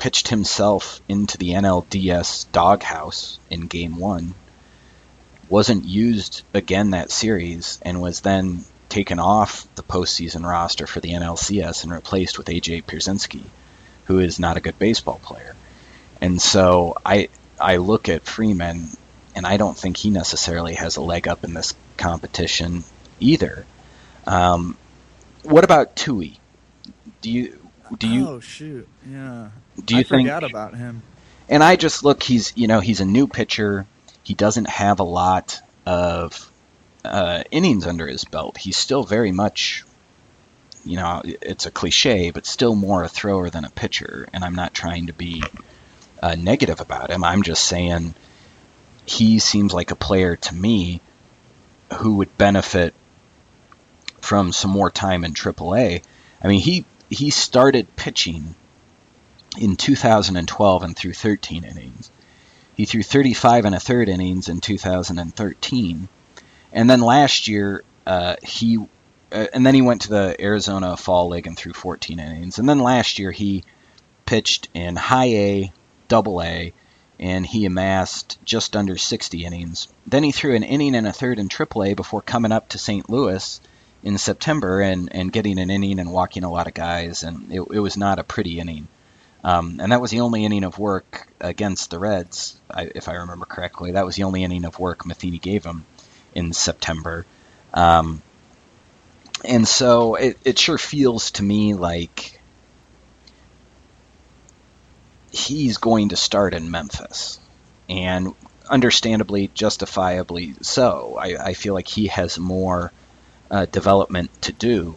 pitched 0.00 0.28
himself 0.28 1.00
into 1.08 1.38
the 1.38 1.50
NLDS 1.50 2.46
doghouse 2.50 3.38
in 3.50 3.68
Game 3.68 3.96
One. 3.96 4.34
Wasn't 5.48 5.84
used 5.84 6.42
again 6.54 6.90
that 6.90 7.10
series, 7.10 7.78
and 7.82 8.00
was 8.00 8.20
then 8.20 8.64
taken 8.90 9.18
off 9.18 9.66
the 9.76 9.82
postseason 9.82 10.44
roster 10.44 10.86
for 10.86 11.00
the 11.00 11.10
NLCS 11.12 11.84
and 11.84 11.92
replaced 11.92 12.36
with 12.38 12.48
AJ 12.48 12.84
Pierzynski, 12.84 13.44
who 14.04 14.18
is 14.18 14.38
not 14.38 14.56
a 14.56 14.60
good 14.60 14.78
baseball 14.78 15.20
player. 15.22 15.54
And 16.20 16.40
so 16.40 16.96
I 17.04 17.28
I 17.60 17.76
look 17.76 18.08
at 18.08 18.24
Freeman, 18.24 18.88
and 19.34 19.46
I 19.46 19.56
don't 19.56 19.76
think 19.76 19.96
he 19.96 20.10
necessarily 20.10 20.74
has 20.74 20.96
a 20.96 21.02
leg 21.02 21.28
up 21.28 21.44
in 21.44 21.54
this 21.54 21.74
competition 21.96 22.84
either. 23.20 23.66
Um, 24.26 24.76
what 25.42 25.64
about 25.64 25.96
Tui? 25.96 26.38
Do 27.22 27.30
you 27.30 27.58
do 27.98 28.08
you? 28.08 28.28
Oh 28.28 28.40
shoot! 28.40 28.88
Yeah. 29.08 29.50
Do 29.82 29.94
you 29.94 30.00
I 30.00 30.04
think? 30.04 30.28
forgot 30.28 30.44
about 30.44 30.74
him. 30.76 31.02
And 31.48 31.62
I 31.62 31.76
just 31.76 32.04
look. 32.04 32.22
He's 32.22 32.52
you 32.56 32.66
know 32.66 32.80
he's 32.80 33.00
a 33.00 33.04
new 33.04 33.26
pitcher. 33.26 33.86
He 34.22 34.34
doesn't 34.34 34.68
have 34.68 35.00
a 35.00 35.04
lot 35.04 35.60
of 35.86 36.49
uh, 37.04 37.44
innings 37.50 37.86
under 37.86 38.06
his 38.06 38.24
belt. 38.24 38.56
He's 38.56 38.76
still 38.76 39.04
very 39.04 39.32
much, 39.32 39.84
you 40.84 40.96
know, 40.96 41.22
it's 41.24 41.66
a 41.66 41.70
cliche, 41.70 42.30
but 42.30 42.46
still 42.46 42.74
more 42.74 43.02
a 43.04 43.08
thrower 43.08 43.50
than 43.50 43.64
a 43.64 43.70
pitcher. 43.70 44.28
And 44.32 44.44
I'm 44.44 44.54
not 44.54 44.74
trying 44.74 45.06
to 45.06 45.12
be 45.12 45.42
uh, 46.22 46.36
negative 46.36 46.80
about 46.80 47.10
him. 47.10 47.24
I'm 47.24 47.42
just 47.42 47.64
saying 47.64 48.14
he 49.06 49.38
seems 49.38 49.72
like 49.72 49.90
a 49.90 49.96
player 49.96 50.36
to 50.36 50.54
me 50.54 51.00
who 51.94 52.16
would 52.16 52.36
benefit 52.38 52.94
from 54.20 54.52
some 54.52 54.70
more 54.70 54.90
time 54.90 55.24
in 55.24 55.32
AAA. 55.32 56.02
I 56.42 56.48
mean, 56.48 56.60
he 56.60 56.84
he 57.08 57.30
started 57.30 57.96
pitching 57.96 58.54
in 59.58 59.76
2012 59.76 60.82
and 60.82 60.96
threw 60.96 61.12
13 61.12 61.64
innings. 61.64 62.10
He 62.76 62.84
threw 62.84 63.02
35 63.02 63.64
and 63.64 63.74
a 63.74 63.80
third 63.80 64.08
innings 64.08 64.48
in 64.48 64.60
2013, 64.60 66.08
and 66.72 66.88
then 66.88 67.00
last 67.00 67.48
year 67.48 67.82
uh, 68.06 68.36
he 68.42 68.78
uh, 69.32 69.46
and 69.52 69.64
then 69.64 69.74
he 69.74 69.82
went 69.82 70.02
to 70.02 70.10
the 70.10 70.36
Arizona 70.40 70.96
Fall 70.96 71.28
League 71.28 71.46
and 71.46 71.56
threw 71.56 71.72
14 71.72 72.18
innings. 72.18 72.58
And 72.58 72.68
then 72.68 72.80
last 72.80 73.18
year 73.18 73.30
he 73.30 73.64
pitched 74.26 74.68
in 74.74 74.96
High 74.96 75.28
A, 75.28 75.72
Double 76.08 76.42
A, 76.42 76.72
and 77.18 77.46
he 77.46 77.66
amassed 77.66 78.38
just 78.44 78.74
under 78.74 78.96
60 78.96 79.44
innings. 79.44 79.88
Then 80.06 80.24
he 80.24 80.32
threw 80.32 80.54
an 80.54 80.62
inning 80.62 80.94
and 80.94 81.06
a 81.06 81.12
third 81.12 81.38
in 81.38 81.48
Triple 81.48 81.84
A 81.84 81.94
before 81.94 82.22
coming 82.22 82.50
up 82.50 82.70
to 82.70 82.78
St. 82.78 83.08
Louis 83.08 83.60
in 84.02 84.18
September 84.18 84.80
and, 84.80 85.14
and 85.14 85.32
getting 85.32 85.58
an 85.60 85.70
inning 85.70 86.00
and 86.00 86.12
walking 86.12 86.42
a 86.42 86.50
lot 86.50 86.66
of 86.66 86.74
guys, 86.74 87.22
and 87.22 87.52
it, 87.52 87.60
it 87.60 87.80
was 87.80 87.96
not 87.96 88.18
a 88.18 88.24
pretty 88.24 88.58
inning. 88.58 88.88
Um, 89.44 89.78
and 89.80 89.92
that 89.92 90.00
was 90.00 90.10
the 90.10 90.20
only 90.20 90.44
inning 90.44 90.64
of 90.64 90.78
work 90.78 91.28
against 91.40 91.90
the 91.90 91.98
Reds, 91.98 92.58
I, 92.70 92.90
if 92.94 93.08
I 93.08 93.14
remember 93.14 93.46
correctly. 93.46 93.92
That 93.92 94.06
was 94.06 94.16
the 94.16 94.24
only 94.24 94.42
inning 94.42 94.64
of 94.64 94.78
work 94.78 95.06
Matheny 95.06 95.38
gave 95.38 95.64
him 95.64 95.84
in 96.34 96.52
September. 96.52 97.26
Um, 97.72 98.22
and 99.44 99.66
so 99.66 100.16
it, 100.16 100.38
it 100.44 100.58
sure 100.58 100.78
feels 100.78 101.30
to 101.32 101.42
me 101.42 101.74
like 101.74 102.40
he's 105.32 105.78
going 105.78 106.10
to 106.10 106.16
start 106.16 106.54
in 106.54 106.70
Memphis. 106.70 107.38
And 107.88 108.34
understandably, 108.68 109.50
justifiably 109.52 110.54
so. 110.62 111.16
I, 111.18 111.48
I 111.48 111.54
feel 111.54 111.74
like 111.74 111.88
he 111.88 112.06
has 112.06 112.38
more 112.38 112.92
uh, 113.50 113.66
development 113.66 114.30
to 114.42 114.52
do. 114.52 114.96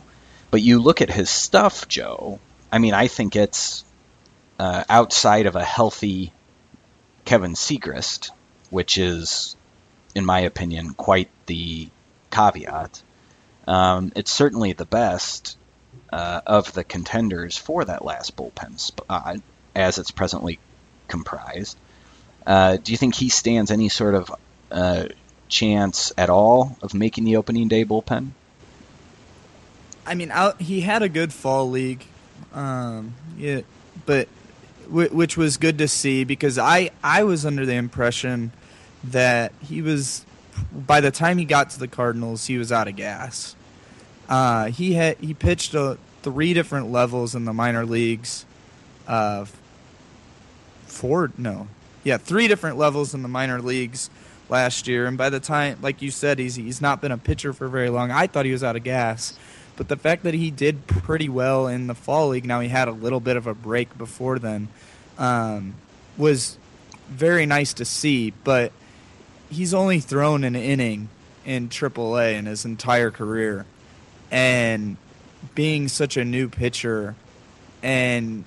But 0.52 0.62
you 0.62 0.80
look 0.80 1.02
at 1.02 1.10
his 1.10 1.30
stuff, 1.30 1.88
Joe. 1.88 2.40
I 2.72 2.78
mean, 2.78 2.94
I 2.94 3.08
think 3.08 3.36
it's 3.36 3.84
uh, 4.60 4.84
outside 4.88 5.48
of 5.48 5.56
a 5.56 5.64
healthy 5.64 6.32
Kevin 7.26 7.54
Siegrist, 7.54 8.30
which 8.70 8.98
is, 8.98 9.56
in 10.16 10.26
my 10.26 10.42
opinion, 10.42 10.94
quite 10.94 11.30
the 11.46 11.90
caveat. 12.32 13.02
Um, 13.68 14.12
it's 14.16 14.32
certainly 14.32 14.74
the 14.74 14.86
best 14.86 15.58
uh, 16.12 16.42
of 16.46 16.74
the 16.74 16.84
contenders 16.84 17.58
for 17.58 17.86
that 17.86 18.04
last 18.04 18.36
bullpen 18.36 18.80
spot, 18.80 19.38
as 19.76 19.98
it's 19.98 20.12
presently 20.12 20.60
comprised. 21.08 21.78
Uh, 22.46 22.78
do 22.78 22.92
you 22.92 22.98
think 22.98 23.16
he 23.16 23.30
stands 23.30 23.72
any 23.72 23.90
sort 23.90 24.16
of 24.16 24.32
uh, 24.72 25.08
chance 25.48 26.12
at 26.18 26.30
all 26.30 26.78
of 26.82 26.94
making 26.94 27.24
the 27.24 27.38
opening 27.38 27.68
day 27.68 27.86
bullpen? 27.86 28.32
I 30.06 30.16
mean, 30.16 30.32
out, 30.32 30.62
he 30.62 30.82
had 30.82 31.02
a 31.02 31.10
good 31.10 31.32
fall 31.32 31.70
league, 31.70 32.06
um, 32.54 33.14
yeah, 33.38 33.62
but 34.06 34.28
which 34.90 35.38
was 35.38 35.56
good 35.56 35.78
to 35.78 35.88
see 35.88 36.26
because 36.26 36.58
I 36.58 36.92
I 37.02 37.24
was 37.24 37.46
under 37.46 37.66
the 37.66 37.76
impression 37.76 38.52
that 39.04 39.52
he 39.62 39.82
was 39.82 40.26
by 40.72 41.02
the 41.02 41.12
time 41.12 41.38
he 41.38 41.46
got 41.46 41.70
to 41.72 41.80
the 41.80 41.88
Cardinals 41.88 42.46
he 42.46 42.58
was 42.58 42.72
out 42.72 42.88
of 42.88 42.96
gas. 42.96 43.56
Uh, 44.30 44.66
he 44.68 44.94
had 44.94 45.18
he 45.18 45.34
pitched 45.34 45.76
uh, 45.76 45.96
three 46.22 46.54
different 46.54 46.92
levels 46.92 47.36
in 47.36 47.46
the 47.46 47.54
minor 47.54 47.86
leagues. 47.86 48.46
Uh, 49.08 49.46
four 50.86 51.32
no, 51.38 51.68
yeah, 52.04 52.18
three 52.18 52.48
different 52.48 52.78
levels 52.78 53.14
in 53.14 53.22
the 53.22 53.28
minor 53.28 53.62
leagues 53.62 54.10
last 54.50 54.88
year, 54.88 55.06
and 55.06 55.18
by 55.18 55.30
the 55.30 55.40
time, 55.40 55.78
like 55.82 56.02
you 56.02 56.12
said, 56.12 56.40
he's 56.40 56.56
he's 56.56 56.82
not 56.82 57.02
been 57.02 57.12
a 57.12 57.18
pitcher 57.18 57.54
for 57.54 57.68
very 57.68 57.90
long. 57.90 58.12
I 58.12 58.28
thought 58.28 58.46
he 58.46 58.52
was 58.52 58.64
out 58.64 58.76
of 58.76 58.84
gas. 58.84 59.38
But 59.76 59.88
the 59.88 59.98
fact 59.98 60.24
that 60.24 60.36
he 60.36 60.52
did 60.52 60.86
pretty 60.86 61.30
well 61.30 61.68
in 61.68 61.88
the 61.88 61.96
fall 61.96 62.30
league, 62.30 62.46
now 62.46 62.60
he 62.60 62.70
had 62.70 62.88
a 62.88 62.92
little 62.92 63.20
bit 63.20 63.38
of 63.38 63.48
a 63.48 63.56
break 63.56 63.98
before 63.98 64.38
then, 64.38 64.68
um, 65.18 65.74
was 66.18 66.58
very 67.10 67.46
nice 67.46 67.74
to 67.74 67.86
see. 67.86 68.34
But 68.44 68.72
he's 69.54 69.74
only 69.74 70.00
thrown 70.00 70.44
an 70.44 70.56
inning 70.56 71.10
in 71.46 71.70
AAA 71.70 72.34
in 72.34 72.46
his 72.46 72.66
entire 72.66 73.12
career, 73.12 73.66
and 74.32 74.98
being 75.56 75.88
such 75.88 76.18
a 76.18 76.24
new 76.24 76.48
pitcher 76.48 77.16
and 77.82 78.46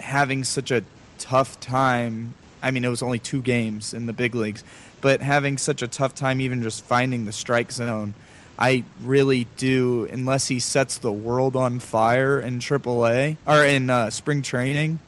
having 0.00 0.44
such 0.44 0.70
a 0.70 0.84
tough 1.18 1.58
time. 1.60 2.34
I 2.62 2.70
mean, 2.70 2.84
it 2.84 2.88
was 2.88 3.02
only 3.02 3.18
two 3.18 3.42
games 3.42 3.92
in 3.92 4.06
the 4.06 4.12
big 4.12 4.34
leagues, 4.34 4.64
but 5.00 5.20
having 5.20 5.58
such 5.58 5.82
a 5.82 5.88
tough 5.88 6.14
time 6.14 6.40
even 6.40 6.62
just 6.62 6.84
finding 6.84 7.24
the 7.24 7.32
strike 7.32 7.72
zone 7.72 8.14
I 8.58 8.82
really 9.00 9.46
do, 9.56 10.08
unless 10.10 10.48
he 10.48 10.58
sets 10.58 10.98
the 10.98 11.12
world 11.12 11.54
on 11.54 11.78
fire 11.78 12.40
in 12.40 12.58
AAA 12.58 13.36
or 13.46 13.64
in 13.64 13.88
uh, 13.88 14.10
spring 14.10 14.42
training. 14.42 14.98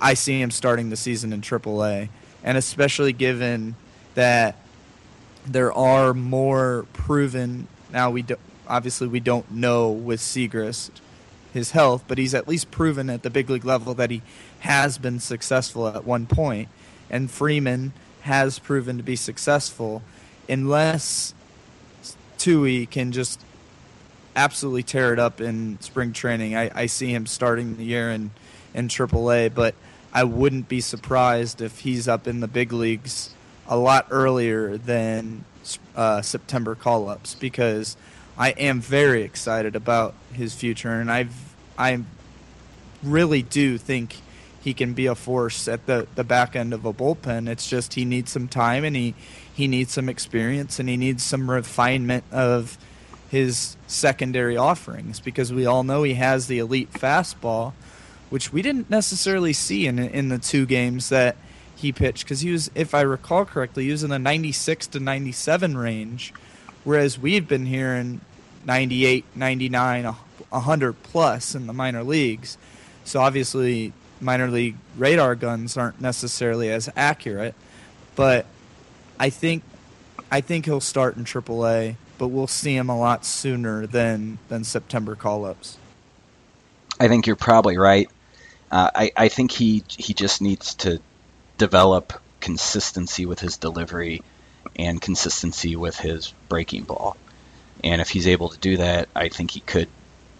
I 0.00 0.14
see 0.14 0.40
him 0.40 0.50
starting 0.50 0.90
the 0.90 0.96
season 0.96 1.32
in 1.32 1.42
AAA, 1.42 2.08
and 2.42 2.58
especially 2.58 3.12
given 3.12 3.76
that 4.14 4.56
there 5.46 5.72
are 5.72 6.14
more 6.14 6.86
proven. 6.92 7.68
Now 7.92 8.10
we 8.10 8.22
do, 8.22 8.36
obviously 8.68 9.08
we 9.08 9.20
don't 9.20 9.50
know 9.50 9.90
with 9.90 10.20
Siegrist 10.20 10.90
his 11.52 11.72
health, 11.72 12.04
but 12.06 12.18
he's 12.18 12.34
at 12.34 12.46
least 12.46 12.70
proven 12.70 13.10
at 13.10 13.22
the 13.22 13.30
big 13.30 13.50
league 13.50 13.64
level 13.64 13.94
that 13.94 14.10
he 14.10 14.22
has 14.60 14.98
been 14.98 15.18
successful 15.20 15.88
at 15.88 16.04
one 16.04 16.26
point, 16.26 16.68
and 17.08 17.30
Freeman 17.30 17.92
has 18.22 18.58
proven 18.58 18.96
to 18.96 19.02
be 19.02 19.16
successful, 19.16 20.02
unless 20.48 21.34
Tui 22.38 22.86
can 22.86 23.12
just 23.12 23.40
absolutely 24.36 24.82
tear 24.82 25.12
it 25.12 25.18
up 25.18 25.40
in 25.40 25.80
spring 25.80 26.12
training. 26.12 26.56
I, 26.56 26.70
I 26.74 26.86
see 26.86 27.12
him 27.12 27.26
starting 27.26 27.76
the 27.76 27.84
year 27.84 28.10
in, 28.10 28.30
in 28.74 28.88
AAA, 28.88 29.52
but 29.54 29.74
I 30.12 30.24
wouldn't 30.24 30.68
be 30.68 30.80
surprised 30.80 31.60
if 31.60 31.80
he's 31.80 32.06
up 32.06 32.26
in 32.26 32.40
the 32.40 32.48
big 32.48 32.72
leagues 32.72 33.34
a 33.70 33.76
lot 33.76 34.08
earlier 34.10 34.76
than 34.76 35.44
uh, 35.94 36.20
September 36.20 36.74
call 36.74 37.08
ups 37.08 37.36
because 37.36 37.96
I 38.36 38.50
am 38.50 38.80
very 38.80 39.22
excited 39.22 39.76
about 39.76 40.14
his 40.32 40.54
future, 40.54 40.90
and 41.00 41.10
I've 41.10 41.54
I 41.78 42.02
really 43.02 43.42
do 43.42 43.78
think 43.78 44.16
he 44.60 44.74
can 44.74 44.92
be 44.92 45.06
a 45.06 45.14
force 45.14 45.68
at 45.68 45.86
the, 45.86 46.06
the 46.16 46.24
back 46.24 46.54
end 46.54 46.74
of 46.74 46.84
a 46.84 46.92
bullpen. 46.92 47.48
It's 47.48 47.66
just 47.66 47.94
he 47.94 48.04
needs 48.04 48.30
some 48.30 48.48
time 48.48 48.84
and 48.84 48.94
he 48.94 49.14
he 49.52 49.68
needs 49.68 49.92
some 49.92 50.08
experience 50.08 50.78
and 50.78 50.88
he 50.88 50.96
needs 50.96 51.22
some 51.22 51.50
refinement 51.50 52.24
of 52.30 52.76
his 53.30 53.76
secondary 53.86 54.56
offerings 54.56 55.20
because 55.20 55.52
we 55.52 55.64
all 55.64 55.84
know 55.84 56.02
he 56.02 56.14
has 56.14 56.46
the 56.46 56.58
elite 56.58 56.92
fastball, 56.92 57.72
which 58.28 58.52
we 58.52 58.60
didn't 58.62 58.90
necessarily 58.90 59.52
see 59.52 59.86
in 59.86 59.98
in 59.98 60.28
the 60.28 60.38
two 60.38 60.66
games 60.66 61.08
that 61.08 61.36
he 61.80 61.92
pitched 61.92 62.24
because 62.24 62.40
he 62.40 62.52
was, 62.52 62.70
if 62.74 62.94
I 62.94 63.00
recall 63.02 63.44
correctly, 63.44 63.84
he 63.84 63.90
was 63.90 64.04
in 64.04 64.10
the 64.10 64.18
96 64.18 64.86
to 64.88 65.00
97 65.00 65.76
range, 65.76 66.32
whereas 66.84 67.18
we've 67.18 67.48
been 67.48 67.66
hearing 67.66 68.20
98, 68.64 69.24
99, 69.34 70.04
100 70.04 71.02
plus 71.02 71.54
in 71.54 71.66
the 71.66 71.72
minor 71.72 72.02
leagues. 72.02 72.58
So 73.04 73.20
obviously, 73.20 73.92
minor 74.20 74.48
league 74.48 74.76
radar 74.96 75.34
guns 75.34 75.76
aren't 75.76 76.00
necessarily 76.00 76.70
as 76.70 76.90
accurate, 76.96 77.54
but 78.14 78.46
I 79.18 79.30
think 79.30 79.62
I 80.30 80.40
think 80.40 80.66
he'll 80.66 80.80
start 80.80 81.16
in 81.16 81.24
AAA, 81.24 81.96
but 82.18 82.28
we'll 82.28 82.46
see 82.46 82.76
him 82.76 82.88
a 82.88 82.98
lot 82.98 83.24
sooner 83.24 83.86
than 83.86 84.38
than 84.48 84.64
September 84.64 85.16
call 85.16 85.44
ups. 85.44 85.78
I 87.00 87.08
think 87.08 87.26
you're 87.26 87.36
probably 87.36 87.78
right. 87.78 88.08
Uh, 88.70 88.90
I, 88.94 89.10
I 89.16 89.28
think 89.28 89.50
he 89.50 89.82
he 89.88 90.14
just 90.14 90.42
needs 90.42 90.74
to 90.76 91.00
develop 91.60 92.14
consistency 92.40 93.26
with 93.26 93.38
his 93.38 93.58
delivery 93.58 94.22
and 94.76 94.98
consistency 94.98 95.76
with 95.76 95.98
his 95.98 96.32
breaking 96.48 96.84
ball. 96.84 97.18
And 97.84 98.00
if 98.00 98.08
he's 98.08 98.26
able 98.26 98.48
to 98.48 98.58
do 98.58 98.78
that, 98.78 99.10
I 99.14 99.28
think 99.28 99.50
he 99.50 99.60
could 99.60 99.88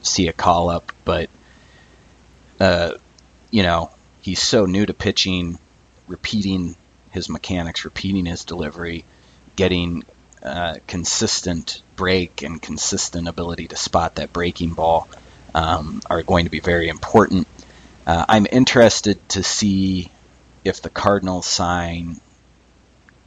see 0.00 0.28
a 0.28 0.32
call 0.32 0.70
up. 0.70 0.92
But, 1.04 1.28
uh, 2.58 2.92
you 3.50 3.62
know, 3.62 3.90
he's 4.22 4.40
so 4.40 4.64
new 4.64 4.86
to 4.86 4.94
pitching, 4.94 5.58
repeating 6.08 6.74
his 7.10 7.28
mechanics, 7.28 7.84
repeating 7.84 8.24
his 8.24 8.46
delivery, 8.46 9.04
getting 9.56 10.04
uh, 10.42 10.76
consistent 10.86 11.82
break 11.96 12.40
and 12.40 12.62
consistent 12.62 13.28
ability 13.28 13.68
to 13.68 13.76
spot 13.76 14.14
that 14.14 14.32
breaking 14.32 14.72
ball 14.72 15.06
um, 15.54 16.00
are 16.08 16.22
going 16.22 16.46
to 16.46 16.50
be 16.50 16.60
very 16.60 16.88
important. 16.88 17.46
Uh, 18.06 18.24
I'm 18.26 18.46
interested 18.50 19.18
to 19.30 19.42
see 19.42 20.10
if 20.64 20.82
the 20.82 20.90
Cardinals 20.90 21.46
sign 21.46 22.20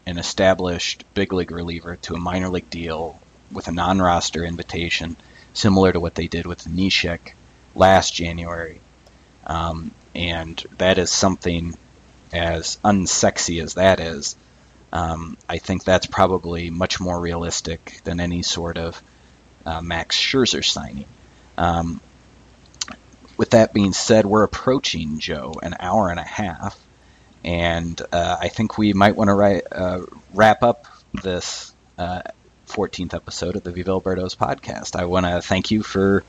an 0.06 0.18
established 0.18 1.06
big 1.14 1.34
league 1.34 1.52
reliever 1.52 1.96
to 1.98 2.16
a 2.16 2.20
minor 2.20 2.50
league 2.50 2.70
deal 2.70 3.20
with 3.52 3.68
a 3.68 3.72
non-roster 3.72 4.44
invitation, 4.44 5.16
similar 5.54 5.92
to 5.92 6.00
what 6.00 6.16
they 6.16 6.28
did 6.28 6.46
with 6.46 6.66
Neshek 6.66 7.34
last 7.76 8.14
January. 8.14 8.82
Um, 9.46 9.92
and 10.16 10.62
that 10.78 10.98
is 10.98 11.12
something 11.12 11.78
as 12.32 12.78
unsexy 12.84 13.64
as 13.64 13.76
that 13.76 14.00
is. 14.00 14.36
Um, 14.92 15.38
I 15.50 15.58
think 15.58 15.84
that's 15.84 16.06
probably 16.06 16.70
much 16.70 17.00
more 17.00 17.20
realistic 17.20 18.02
than 18.04 18.20
any 18.20 18.44
sort 18.44 18.78
of 18.78 19.02
uh, 19.66 19.82
Max 19.82 20.20
Scherzer 20.20 20.64
signing. 20.64 21.06
Um, 21.58 22.02
with 23.38 23.52
that 23.52 23.74
being 23.74 23.94
said, 23.94 24.26
we're 24.26 24.44
approaching 24.44 25.20
Joe 25.20 25.56
an 25.64 25.76
hour 25.80 26.10
and 26.12 26.20
a 26.20 26.24
half, 26.24 26.78
and 27.44 28.02
uh, 28.11 28.38
I 28.40 28.48
think 28.48 28.78
we 28.78 28.94
might 28.94 29.15
want 29.15 29.30
to 29.30 29.76
uh, 29.76 30.06
wrap 30.34 30.64
up 30.64 30.88
this 31.22 31.74
14th 31.99 33.14
uh, 33.14 33.18
episode 33.18 33.56
of 33.56 33.64
the 33.64 33.72
Viva 33.72 33.91
El 33.91 34.02
Birdos 34.02 34.36
podcast. 34.36 34.95
I 34.95 35.06
want 35.06 35.26
to 35.26 35.41
thank 35.41 35.72
you 35.72 35.84
for 35.84 36.24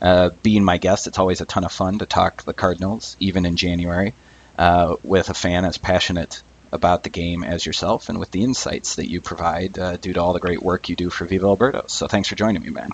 uh, 0.00 0.30
being 0.42 0.64
my 0.64 0.78
guest. 0.78 1.06
It's 1.06 1.18
always 1.18 1.40
a 1.40 1.44
ton 1.44 1.64
of 1.64 1.72
fun 1.72 1.98
to 1.98 2.06
talk 2.06 2.44
the 2.44 2.54
Cardinals, 2.54 3.16
even 3.20 3.44
in 3.44 3.56
January, 3.56 4.14
uh, 4.58 4.96
with 5.02 5.28
a 5.28 5.34
fan 5.34 5.64
as 5.64 5.76
passionate 5.76 6.42
about 6.72 7.02
the 7.02 7.10
game 7.10 7.42
as 7.42 7.66
yourself 7.66 8.08
and 8.08 8.20
with 8.20 8.30
the 8.30 8.44
insights 8.44 8.94
that 8.94 9.10
you 9.10 9.20
provide 9.20 9.76
uh, 9.76 9.96
due 9.96 10.12
to 10.12 10.20
all 10.20 10.32
the 10.32 10.38
great 10.38 10.62
work 10.62 10.88
you 10.88 10.94
do 10.94 11.10
for 11.10 11.24
Viva 11.24 11.46
El 11.46 11.56
Birdos. 11.56 11.90
So 11.90 12.06
thanks 12.06 12.28
for 12.28 12.36
joining 12.36 12.62
me, 12.62 12.70
man. 12.70 12.92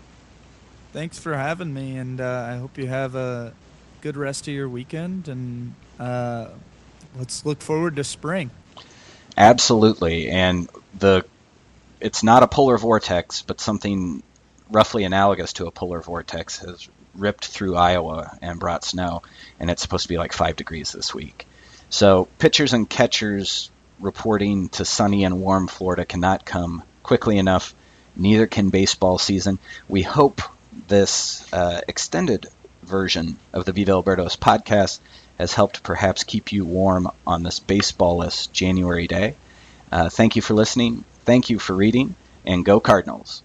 Thanks 0.95 1.19
for 1.19 1.37
having 1.37 1.75
me, 1.75 1.99
and 1.99 2.23
I 2.23 2.57
hope 2.57 2.79
you 2.79 2.87
have 2.87 3.15
a 3.15 3.53
good 4.01 4.17
rest 4.17 4.49
of 4.49 4.55
your 4.55 4.67
weekend, 4.67 5.29
and 5.29 5.75
let's 7.19 7.45
look 7.45 7.61
forward 7.61 7.97
to 7.97 8.05
spring. 8.05 8.51
Absolutely, 9.37 10.29
and 10.29 10.69
the 10.99 11.25
it's 12.01 12.23
not 12.23 12.43
a 12.43 12.49
polar 12.49 12.79
vortex, 12.79 13.43
but 13.43 13.61
something 13.61 14.23
roughly 14.71 15.05
analogous 15.05 15.55
to 15.55 15.67
a 15.67 15.71
polar 15.71 16.01
vortex 16.01 16.59
has 16.59 16.89
ripped 17.15 17.47
through 17.47 17.77
Iowa 17.77 18.37
and 18.43 18.61
brought 18.61 18.85
snow, 18.85 19.23
and 19.59 19.71
it's 19.71 19.83
supposed 19.83 20.05
to 20.05 20.09
be 20.09 20.19
like 20.19 20.33
five 20.33 20.57
degrees 20.57 20.93
this 20.93 21.15
week. 21.15 21.47
So 21.89 22.29
pitchers 22.39 22.73
and 22.73 22.89
catchers 22.89 23.71
reporting 24.01 24.69
to 24.71 24.85
sunny 24.85 25.25
and 25.25 25.41
warm 25.41 25.69
Florida 25.69 26.05
cannot 26.05 26.45
come 26.45 26.83
quickly 27.03 27.39
enough. 27.39 27.75
Neither 28.15 28.47
can 28.47 28.71
baseball 28.71 29.19
season. 29.19 29.59
We 29.89 30.03
hope 30.03 30.43
this 30.89 31.51
uh, 31.53 31.81
extended 31.89 32.47
version 32.83 33.39
of 33.53 33.65
the 33.65 33.73
Viva 33.73 33.93
El 33.93 34.03
Birdos 34.03 34.39
podcast 34.39 34.99
has 35.39 35.53
helped 35.53 35.83
perhaps 35.83 36.25
keep 36.25 36.53
you 36.53 36.65
warm 36.65 37.09
on 37.27 37.43
this 37.43 37.61
baseballless 37.61 38.51
January 38.53 39.07
day. 39.07 39.35
Uh, 39.93 40.09
thank 40.09 40.37
you 40.37 40.43
for 40.43 40.55
listening. 40.55 41.05
Thank 41.25 41.51
you 41.51 41.59
for 41.59 41.75
reading, 41.75 42.15
and 42.45 42.65
go 42.65 42.81
Cardinals. 42.81 43.43